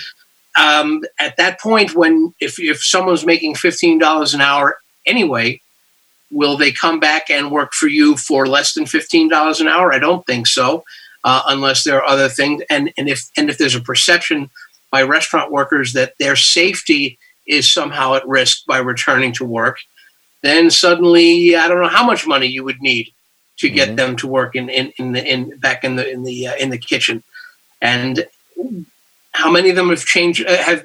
Um, 0.59 1.03
at 1.19 1.37
that 1.37 1.61
point, 1.61 1.95
when 1.95 2.35
if 2.41 2.59
if 2.59 2.85
someone's 2.85 3.25
making 3.25 3.55
fifteen 3.55 3.99
dollars 3.99 4.35
an 4.35 4.41
hour 4.41 4.79
anyway, 5.07 5.61
will 6.31 6.57
they 6.57 6.73
come 6.73 7.01
back 7.01 7.31
and 7.31 7.51
work 7.51 7.73
for 7.73 7.89
you 7.89 8.17
for 8.17 8.47
less 8.47 8.75
than 8.75 8.87
fifteen 8.87 9.29
dollars 9.29 9.61
an 9.61 9.69
hour? 9.69 9.93
I 9.93 9.99
don't 9.99 10.27
think 10.27 10.47
so, 10.47 10.85
uh, 11.25 11.43
unless 11.47 11.85
there 11.85 11.97
are 11.97 12.05
other 12.05 12.29
things. 12.29 12.63
And 12.69 12.93
and 12.99 13.09
if 13.09 13.31
and 13.37 13.49
if 13.49 13.59
there's 13.59 13.75
a 13.75 13.81
perception 13.81 14.51
by 14.91 15.03
restaurant 15.03 15.51
workers 15.51 15.95
that 15.95 16.13
their 16.19 16.37
safety 16.37 17.19
is 17.47 17.73
somehow 17.73 18.15
at 18.15 18.29
risk 18.29 18.67
by 18.67 18.79
returning 18.79 19.33
to 19.33 19.45
work, 19.45 19.79
then 20.43 20.71
suddenly 20.71 21.57
I 21.57 21.67
don't 21.67 21.81
know 21.81 21.89
how 21.89 22.05
much 22.05 22.27
money 22.27 22.47
you 22.47 22.63
would 22.65 22.81
need 22.81 23.09
to 23.59 23.69
get 23.69 23.89
Mm-hmm. 23.89 23.97
them 23.97 24.17
to 24.17 24.27
work 24.27 24.55
in 24.55 24.69
in, 24.69 24.93
in 24.99 25.13
the 25.13 25.25
in 25.25 25.59
back 25.59 25.83
in 25.83 25.97
the 25.97 26.09
in 26.11 26.25
the 26.25 26.49
uh, 26.49 26.57
in 26.57 26.71
the 26.71 26.79
kitchen, 26.79 27.23
and 27.81 28.27
how 29.33 29.51
many 29.51 29.71
of 29.71 29.77
them 29.77 29.89
have 29.91 30.05
changed 30.05 30.47
uh, 30.47 30.57
have 30.57 30.85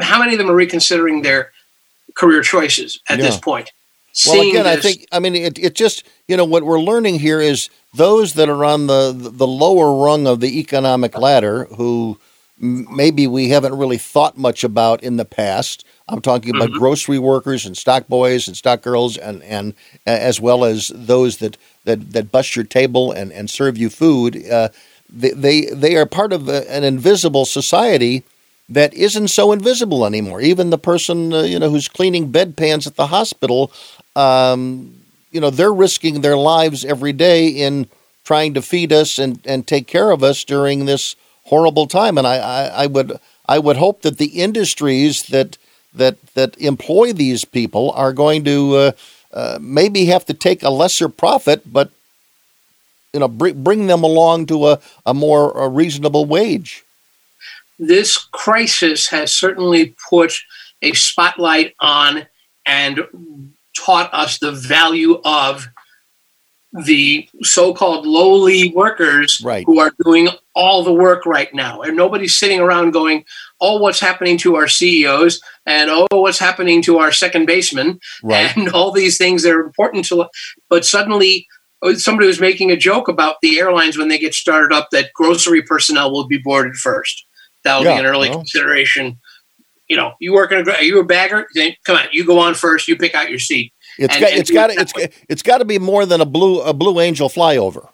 how 0.00 0.18
many 0.18 0.32
of 0.32 0.38
them 0.38 0.50
are 0.50 0.54
reconsidering 0.54 1.22
their 1.22 1.52
career 2.14 2.42
choices 2.42 3.00
at 3.08 3.18
this 3.18 3.36
point? 3.38 3.72
Well, 4.26 4.34
Seeing 4.36 4.50
again, 4.56 4.66
I 4.66 4.76
think 4.76 5.06
I 5.12 5.20
mean 5.20 5.34
it. 5.34 5.58
It 5.58 5.74
just 5.74 6.04
you 6.28 6.36
know 6.36 6.44
what 6.44 6.64
we're 6.64 6.80
learning 6.80 7.18
here 7.20 7.40
is 7.40 7.70
those 7.94 8.34
that 8.34 8.48
are 8.48 8.64
on 8.64 8.86
the 8.86 9.12
the 9.14 9.46
lower 9.46 10.04
rung 10.04 10.26
of 10.26 10.40
the 10.40 10.58
economic 10.60 11.16
ladder 11.16 11.64
who 11.76 12.18
maybe 12.58 13.26
we 13.26 13.48
haven't 13.48 13.76
really 13.76 13.98
thought 13.98 14.36
much 14.36 14.64
about 14.64 15.02
in 15.02 15.16
the 15.16 15.24
past. 15.24 15.84
I'm 16.08 16.20
talking 16.20 16.54
about 16.54 16.70
Mhm. 16.70 16.78
grocery 16.78 17.18
workers 17.18 17.64
and 17.64 17.76
stock 17.76 18.06
boys 18.06 18.46
and 18.46 18.56
stock 18.56 18.82
girls, 18.82 19.16
and 19.16 19.42
and 19.44 19.72
as 20.06 20.40
well 20.40 20.64
as 20.64 20.92
those 20.94 21.38
that 21.38 21.56
that 21.84 22.12
that 22.12 22.30
bust 22.30 22.54
your 22.54 22.66
table 22.66 23.12
and 23.12 23.32
and 23.32 23.48
serve 23.48 23.78
you 23.78 23.88
food. 23.88 24.46
Uh, 24.46 24.68
they, 25.12 25.66
they 25.66 25.96
are 25.96 26.06
part 26.06 26.32
of 26.32 26.48
a, 26.48 26.70
an 26.70 26.84
invisible 26.84 27.44
society 27.44 28.24
that 28.68 28.94
isn't 28.94 29.28
so 29.28 29.52
invisible 29.52 30.06
anymore. 30.06 30.40
Even 30.40 30.70
the 30.70 30.78
person 30.78 31.32
uh, 31.32 31.42
you 31.42 31.58
know 31.58 31.70
who's 31.70 31.88
cleaning 31.88 32.32
bedpans 32.32 32.86
at 32.86 32.96
the 32.96 33.08
hospital, 33.08 33.70
um, 34.16 35.02
you 35.30 35.40
know, 35.40 35.50
they're 35.50 35.72
risking 35.72 36.20
their 36.20 36.36
lives 36.36 36.84
every 36.84 37.12
day 37.12 37.48
in 37.48 37.88
trying 38.24 38.54
to 38.54 38.62
feed 38.62 38.92
us 38.92 39.18
and, 39.18 39.40
and 39.44 39.66
take 39.66 39.86
care 39.86 40.10
of 40.10 40.22
us 40.22 40.44
during 40.44 40.84
this 40.84 41.16
horrible 41.44 41.86
time. 41.86 42.18
And 42.18 42.26
I, 42.26 42.36
I, 42.36 42.66
I 42.84 42.86
would 42.86 43.18
I 43.46 43.58
would 43.58 43.76
hope 43.76 44.02
that 44.02 44.18
the 44.18 44.40
industries 44.40 45.24
that 45.24 45.58
that 45.94 46.24
that 46.34 46.56
employ 46.58 47.12
these 47.12 47.44
people 47.44 47.90
are 47.92 48.12
going 48.12 48.44
to 48.44 48.76
uh, 48.76 48.92
uh, 49.32 49.58
maybe 49.60 50.06
have 50.06 50.24
to 50.26 50.34
take 50.34 50.62
a 50.62 50.70
lesser 50.70 51.08
profit, 51.08 51.70
but 51.70 51.90
you 53.12 53.20
know, 53.20 53.28
bring 53.28 53.62
bring 53.62 53.86
them 53.86 54.02
along 54.02 54.46
to 54.46 54.68
a, 54.68 54.80
a 55.06 55.12
more 55.14 55.52
a 55.52 55.68
reasonable 55.68 56.24
wage. 56.24 56.82
this 57.78 58.16
crisis 58.32 59.08
has 59.08 59.32
certainly 59.32 59.94
put 60.08 60.32
a 60.82 60.92
spotlight 60.92 61.74
on 61.80 62.26
and 62.66 63.00
taught 63.76 64.12
us 64.12 64.38
the 64.38 64.52
value 64.52 65.20
of 65.24 65.68
the 66.86 67.28
so-called 67.42 68.06
lowly 68.06 68.72
workers 68.74 69.42
Right. 69.44 69.64
who 69.66 69.78
are 69.78 69.92
doing 70.04 70.28
all 70.54 70.82
the 70.82 70.92
work 70.92 71.26
right 71.26 71.52
now 71.52 71.82
and 71.82 71.96
nobody's 71.96 72.34
sitting 72.34 72.60
around 72.60 72.92
going 72.92 73.24
oh 73.60 73.76
what's 73.78 74.00
happening 74.00 74.38
to 74.38 74.56
our 74.56 74.68
ceos 74.68 75.40
and 75.66 75.90
oh 75.90 76.06
what's 76.12 76.38
happening 76.38 76.80
to 76.82 76.98
our 76.98 77.12
second 77.12 77.44
baseman 77.46 78.00
Right. 78.22 78.56
and 78.56 78.70
all 78.70 78.90
these 78.90 79.18
things 79.18 79.42
that 79.42 79.52
are 79.52 79.60
important 79.64 80.06
to 80.06 80.26
but 80.70 80.84
suddenly 80.86 81.46
somebody 81.96 82.26
was 82.26 82.40
making 82.40 82.70
a 82.70 82.76
joke 82.76 83.08
about 83.08 83.36
the 83.42 83.58
airlines 83.58 83.98
when 83.98 84.08
they 84.08 84.18
get 84.18 84.34
started 84.34 84.74
up 84.74 84.88
that 84.92 85.12
grocery 85.14 85.62
personnel 85.62 86.12
will 86.12 86.26
be 86.26 86.38
boarded 86.38 86.74
first 86.76 87.26
that'll 87.64 87.84
Yeah, 87.84 87.94
be 87.94 88.00
an 88.00 88.06
early 88.06 88.28
well. 88.28 88.38
consideration 88.38 89.18
you 89.88 89.96
know 89.96 90.12
you 90.20 90.32
work 90.32 90.52
in 90.52 90.66
a 90.66 90.70
are 90.72 90.82
you 90.82 91.00
a 91.00 91.04
bagger 91.04 91.46
then 91.54 91.72
come 91.84 91.96
on 91.96 92.04
you 92.12 92.24
go 92.24 92.38
on 92.38 92.54
first 92.54 92.88
you 92.88 92.96
pick 92.96 93.14
out 93.14 93.30
your 93.30 93.38
seat 93.38 93.72
It's 93.98 94.14
And- 94.14 94.20
got 94.22 94.30
and 94.32 94.40
it's 94.40 94.50
got 94.50 94.70
it 94.70 94.78
it's 94.80 94.94
way. 94.94 95.10
it's 95.28 95.42
got 95.42 95.58
to 95.58 95.64
be 95.64 95.78
more 95.78 96.06
than 96.06 96.20
a 96.20 96.26
blue 96.26 96.60
a 96.60 96.72
blue 96.72 97.00
angel 97.00 97.28
flyover. 97.28 97.88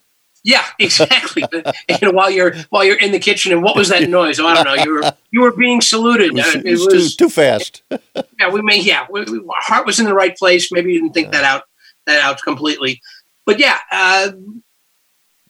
Yeah, 0.45 0.65
exactly. 0.79 1.45
you 1.53 1.99
know, 2.01 2.13
while 2.13 2.31
you're 2.31 2.55
while 2.71 2.85
you're 2.85 2.97
in 2.99 3.11
the 3.11 3.19
kitchen, 3.19 3.51
and 3.51 3.61
what 3.63 3.75
was 3.75 3.89
that 3.89 4.09
noise? 4.09 4.39
Oh, 4.39 4.47
I 4.47 4.55
don't 4.63 4.65
know. 4.77 4.85
You 4.85 4.93
were 4.95 5.13
you 5.33 5.41
were 5.41 5.51
being 5.57 5.81
saluted. 5.81 6.27
It 6.29 6.35
was, 6.35 6.45
Uh, 6.47 6.59
it 6.61 6.67
it 6.67 6.71
was 6.71 6.87
was 6.87 7.17
too 7.17 7.25
too 7.25 7.31
fast. 7.31 7.83
yeah. 8.39 8.49
We 8.53 8.63
may 8.63 8.81
yeah. 8.81 9.07
We, 9.11 9.25
we, 9.25 9.39
our 9.41 9.63
heart 9.63 9.85
was 9.85 9.99
in 9.99 10.07
the 10.07 10.15
right 10.15 10.37
place. 10.37 10.71
Maybe 10.71 10.93
you 10.93 11.01
didn't 11.01 11.13
think 11.15 11.33
that 11.33 11.43
out 11.43 11.65
that 12.07 12.21
out 12.21 12.41
completely, 12.43 13.01
but 13.49 13.59
yeah. 13.59 13.79
Uh, 13.91 14.33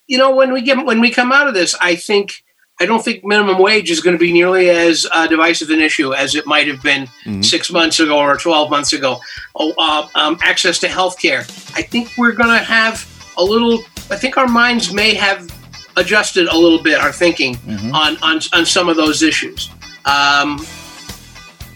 you 0.07 0.17
know, 0.17 0.31
when 0.35 0.51
we 0.53 0.61
get 0.61 0.83
when 0.85 0.99
we 1.01 1.11
come 1.11 1.31
out 1.31 1.47
of 1.47 1.53
this, 1.53 1.75
I 1.79 1.95
think 1.95 2.43
I 2.81 2.85
don't 2.85 3.03
think 3.03 3.23
minimum 3.25 3.59
wage 3.61 3.91
is 3.91 3.99
going 3.99 4.15
to 4.15 4.19
be 4.27 4.31
nearly 4.31 4.69
as 4.69 5.05
uh, 5.11 5.27
divisive 5.27 5.69
an 5.69 5.81
issue 5.81 6.13
as 6.13 6.33
it 6.33 6.45
might 6.47 6.67
have 6.67 6.81
been 6.81 7.07
Mhm. 7.25 7.43
six 7.45 7.69
months 7.71 7.99
ago 7.99 8.17
or 8.17 8.37
twelve 8.37 8.69
months 8.71 8.93
ago. 8.93 9.19
Oh, 9.55 9.73
uh, 9.77 10.07
um, 10.15 10.39
access 10.41 10.79
to 10.79 10.87
health 10.87 11.19
care. 11.19 11.41
I 11.75 11.81
think 11.83 12.09
we're 12.17 12.31
going 12.41 12.49
to 12.57 12.63
have 12.63 13.05
a 13.37 13.43
little. 13.43 13.83
I 14.09 14.15
think 14.15 14.37
our 14.37 14.47
minds 14.47 14.91
may 14.93 15.13
have 15.13 15.41
adjusted 15.97 16.47
a 16.47 16.57
little 16.57 16.81
bit 16.81 16.97
our 16.99 17.11
thinking 17.11 17.55
Mhm. 17.57 17.93
on, 17.93 18.17
on 18.23 18.39
on 18.53 18.65
some 18.65 18.87
of 18.89 18.95
those 18.95 19.21
issues. 19.21 19.69
Um, 20.05 20.65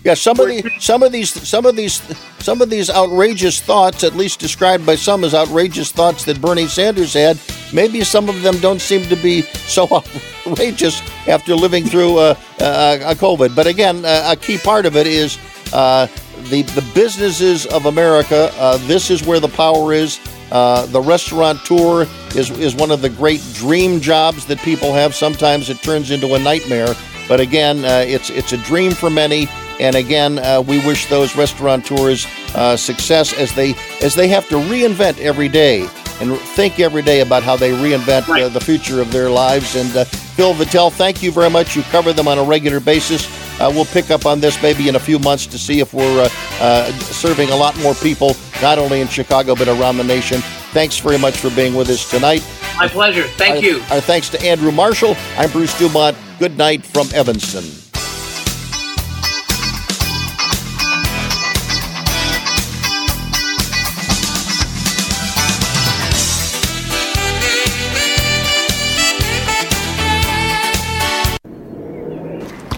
Yeah, 0.05 0.15
some 0.15 0.39
of 0.39 0.47
the 0.47 0.63
some 0.79 1.03
of 1.03 1.11
these 1.11 1.29
some 1.47 1.65
of 1.67 1.75
these 1.75 2.01
some 2.43 2.61
of 2.61 2.69
these 2.69 2.89
outrageous 2.89 3.61
thoughts, 3.61 4.03
at 4.03 4.15
least 4.15 4.37
described 4.37 4.85
by 4.85 4.95
some 4.95 5.23
as 5.23 5.33
outrageous 5.33 5.93
thoughts 5.93 6.25
that 6.25 6.41
Bernie 6.41 6.67
Sanders 6.67 7.13
had, 7.13 7.39
maybe 7.71 8.03
some 8.03 8.27
of 8.27 8.41
them 8.41 8.59
don't 8.59 8.81
seem 8.81 9.07
to 9.07 9.15
be 9.15 9.43
so 9.43 9.87
outrageous 10.47 11.01
after 11.25 11.55
living 11.55 11.85
through 11.85 12.17
uh, 12.17 12.35
uh, 12.59 12.99
a 13.05 13.15
COVID. 13.15 13.55
But 13.55 13.67
again, 13.67 14.03
uh, 14.03 14.33
a 14.33 14.35
key 14.35 14.57
part 14.57 14.85
of 14.85 14.97
it 14.97 15.07
is 15.07 15.37
uh, 15.71 16.07
the 16.49 16.63
the 16.63 16.85
businesses 16.93 17.65
of 17.65 17.85
America. 17.85 18.51
Uh, 18.57 18.77
this 18.87 19.09
is 19.09 19.25
where 19.25 19.39
the 19.39 19.47
power 19.47 19.93
is. 19.93 20.19
Uh, 20.51 20.85
the 20.87 20.99
restaurateur 20.99 22.05
is 22.35 22.49
is 22.59 22.75
one 22.75 22.91
of 22.91 23.01
the 23.01 23.09
great 23.09 23.41
dream 23.53 24.01
jobs 24.01 24.45
that 24.47 24.59
people 24.59 24.93
have. 24.93 25.15
Sometimes 25.15 25.69
it 25.69 25.81
turns 25.81 26.11
into 26.11 26.35
a 26.35 26.39
nightmare, 26.39 26.93
but 27.29 27.39
again, 27.39 27.85
uh, 27.85 28.03
it's 28.05 28.29
it's 28.29 28.51
a 28.51 28.57
dream 28.57 28.91
for 28.91 29.09
many. 29.09 29.47
And 29.79 29.95
again, 29.95 30.39
uh, 30.39 30.61
we 30.61 30.85
wish 30.85 31.07
those 31.07 31.35
restaurateurs 31.35 32.25
uh, 32.55 32.77
success 32.77 33.33
as 33.33 33.53
they 33.55 33.73
as 34.01 34.15
they 34.15 34.27
have 34.27 34.47
to 34.49 34.55
reinvent 34.55 35.19
every 35.19 35.49
day 35.49 35.87
and 36.21 36.37
think 36.55 36.79
every 36.79 37.01
day 37.01 37.21
about 37.21 37.41
how 37.43 37.55
they 37.55 37.71
reinvent 37.71 38.29
uh, 38.29 38.47
the 38.49 38.59
future 38.61 39.01
of 39.01 39.11
their 39.11 39.29
lives. 39.29 39.75
And 39.75 39.95
uh, 39.95 40.05
Phil 40.05 40.53
Vettel, 40.53 40.91
thank 40.91 41.23
you 41.23 41.31
very 41.31 41.49
much. 41.49 41.75
You 41.75 41.81
cover 41.83 42.13
them 42.13 42.27
on 42.27 42.37
a 42.37 42.43
regular 42.43 42.79
basis. 42.79 43.25
Uh, 43.59 43.69
we'll 43.73 43.85
pick 43.85 44.09
up 44.11 44.25
on 44.25 44.39
this 44.39 44.61
maybe 44.61 44.87
in 44.89 44.95
a 44.95 44.99
few 44.99 45.19
months 45.19 45.45
to 45.47 45.57
see 45.59 45.79
if 45.79 45.93
we're 45.93 46.21
uh, 46.23 46.29
uh, 46.59 46.91
serving 46.99 47.49
a 47.49 47.55
lot 47.55 47.77
more 47.79 47.93
people, 47.95 48.35
not 48.61 48.77
only 48.79 49.01
in 49.01 49.07
Chicago 49.07 49.55
but 49.55 49.67
around 49.67 49.97
the 49.97 50.03
nation. 50.03 50.39
Thanks 50.71 50.97
very 50.97 51.17
much 51.19 51.37
for 51.37 51.49
being 51.51 51.75
with 51.75 51.89
us 51.89 52.09
tonight. 52.09 52.43
my 52.77 52.87
pleasure. 52.87 53.23
Thank 53.37 53.57
Our- 53.57 53.61
you. 53.63 53.75
Our 53.91 54.01
thanks 54.01 54.29
to 54.29 54.41
Andrew 54.43 54.71
Marshall. 54.71 55.15
I'm 55.37 55.51
Bruce 55.51 55.77
Dumont. 55.77 56.15
Good 56.39 56.57
night 56.57 56.83
from 56.85 57.07
Evanston. 57.13 57.82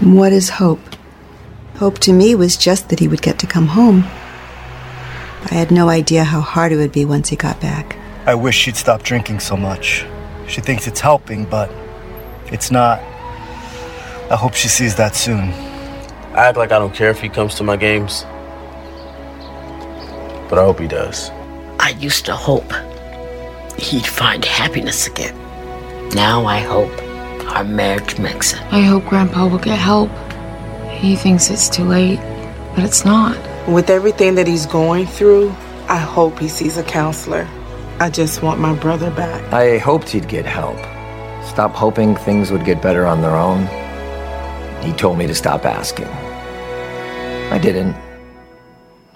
What 0.05 0.33
is 0.33 0.49
hope? 0.49 0.95
Hope 1.77 1.97
to 2.01 2.13
me 2.13 2.35
was 2.35 2.57
just 2.57 2.89
that 2.89 2.99
he 2.99 3.07
would 3.07 3.23
get 3.23 3.39
to 3.39 3.47
come 3.47 3.65
home. 3.65 4.03
I 5.45 5.55
had 5.55 5.71
no 5.71 5.89
idea 5.89 6.23
how 6.23 6.41
hard 6.41 6.71
it 6.71 6.75
would 6.75 6.91
be 6.91 7.05
once 7.05 7.29
he 7.29 7.35
got 7.35 7.59
back. 7.59 7.97
I 8.27 8.35
wish 8.35 8.55
she'd 8.55 8.75
stop 8.75 9.01
drinking 9.01 9.39
so 9.39 9.57
much. 9.57 10.05
She 10.47 10.61
thinks 10.61 10.85
it's 10.85 10.99
helping, 10.99 11.45
but 11.45 11.71
it's 12.51 12.69
not. 12.69 12.99
I 14.29 14.35
hope 14.39 14.53
she 14.53 14.67
sees 14.67 14.93
that 14.93 15.15
soon. 15.15 15.49
I 16.35 16.49
act 16.49 16.57
like 16.59 16.71
I 16.71 16.77
don't 16.77 16.93
care 16.93 17.09
if 17.09 17.19
he 17.19 17.27
comes 17.27 17.55
to 17.55 17.63
my 17.63 17.75
games. 17.75 18.25
But 20.47 20.59
I 20.59 20.65
hope 20.65 20.79
he 20.79 20.87
does. 20.87 21.31
I 21.79 21.95
used 21.97 22.25
to 22.27 22.35
hope 22.35 22.71
he'd 23.79 24.05
find 24.05 24.45
happiness 24.45 25.07
again. 25.07 25.35
Now 26.09 26.45
I 26.45 26.59
hope 26.59 26.93
our 27.47 27.63
marriage 27.63 28.17
makes 28.19 28.53
it. 28.53 28.61
I 28.71 28.81
hope 28.81 29.05
Grandpa 29.05 29.47
will 29.47 29.59
get 29.59 29.77
help. 29.77 30.09
He 30.89 31.15
thinks 31.15 31.49
it's 31.49 31.69
too 31.69 31.83
late, 31.83 32.19
but 32.75 32.83
it's 32.83 33.05
not. 33.05 33.37
With 33.67 33.89
everything 33.89 34.35
that 34.35 34.47
he's 34.47 34.65
going 34.65 35.05
through, 35.05 35.49
I 35.87 35.97
hope 35.97 36.39
he 36.39 36.47
sees 36.47 36.77
a 36.77 36.83
counselor. 36.83 37.47
I 37.99 38.09
just 38.09 38.41
want 38.41 38.59
my 38.59 38.75
brother 38.75 39.11
back. 39.11 39.53
I 39.53 39.77
hoped 39.77 40.09
he'd 40.09 40.27
get 40.27 40.45
help. 40.45 40.77
Stop 41.45 41.73
hoping 41.73 42.15
things 42.15 42.51
would 42.51 42.65
get 42.65 42.81
better 42.81 43.05
on 43.05 43.21
their 43.21 43.35
own. 43.35 43.67
He 44.83 44.91
told 44.93 45.17
me 45.17 45.27
to 45.27 45.35
stop 45.35 45.65
asking. 45.65 46.07
I 47.51 47.57
didn't. 47.57 47.95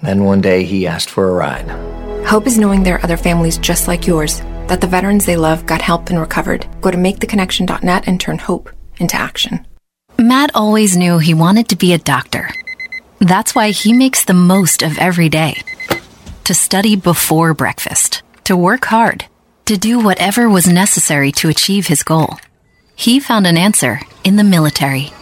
Then 0.02 0.24
one 0.24 0.42
day 0.42 0.64
he 0.64 0.88
asked 0.88 1.10
for 1.10 1.30
a 1.30 1.34
ride. 1.34 1.99
Hope 2.26 2.46
is 2.46 2.60
knowing 2.60 2.84
there 2.84 2.96
are 2.96 3.04
other 3.04 3.18
families 3.18 3.58
just 3.58 3.88
like 3.88 4.06
yours, 4.06 4.40
that 4.68 4.82
the 4.82 4.88
veterans 4.88 5.26
they 5.26 5.36
love 5.36 5.66
got 5.66 5.82
help 5.82 6.10
and 6.10 6.20
recovered. 6.20 6.68
Go 6.82 6.92
to 6.92 6.98
maketheconnection.net 6.98 8.08
and 8.08 8.20
turn 8.20 8.38
hope 8.38 8.70
into 8.98 9.16
action. 9.16 9.66
Matt 10.18 10.52
always 10.54 10.98
knew 10.98 11.18
he 11.18 11.34
wanted 11.34 11.70
to 11.70 11.76
be 11.76 11.94
a 11.94 11.98
doctor. 11.98 12.50
That's 13.20 13.56
why 13.56 13.72
he 13.72 13.94
makes 13.94 14.26
the 14.26 14.34
most 14.34 14.84
of 14.84 14.98
every 14.98 15.30
day. 15.30 15.62
To 16.46 16.54
study 16.54 16.96
before 16.96 17.54
breakfast, 17.54 18.22
to 18.44 18.56
work 18.56 18.86
hard, 18.86 19.26
to 19.66 19.78
do 19.78 20.00
whatever 20.00 20.50
was 20.50 20.68
necessary 20.68 21.32
to 21.34 21.50
achieve 21.50 21.88
his 21.88 22.04
goal. 22.04 22.38
He 22.96 23.20
found 23.20 23.48
an 23.48 23.58
answer 23.58 24.02
in 24.24 24.36
the 24.36 24.44
military. 24.44 25.14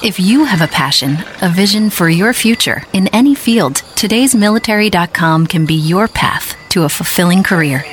If 0.00 0.20
you 0.20 0.44
have 0.44 0.62
a 0.62 0.68
passion, 0.68 1.16
a 1.42 1.48
vision 1.48 1.90
for 1.90 2.08
your 2.08 2.32
future 2.32 2.84
in 2.92 3.08
any 3.08 3.34
field, 3.34 3.82
today'smilitary.com 3.96 5.48
can 5.48 5.66
be 5.66 5.74
your 5.74 6.06
path 6.06 6.56
to 6.68 6.84
a 6.84 6.88
fulfilling 6.88 7.42
career. 7.42 7.84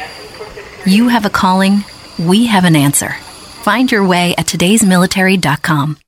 You 0.86 1.08
have 1.08 1.26
a 1.26 1.32
calling, 1.32 1.84
we 2.20 2.46
have 2.46 2.64
an 2.64 2.76
answer. 2.76 3.10
Find 3.64 3.92
your 3.92 4.06
way 4.06 4.36
at 4.38 4.46
today'smilitary.com. 4.46 5.98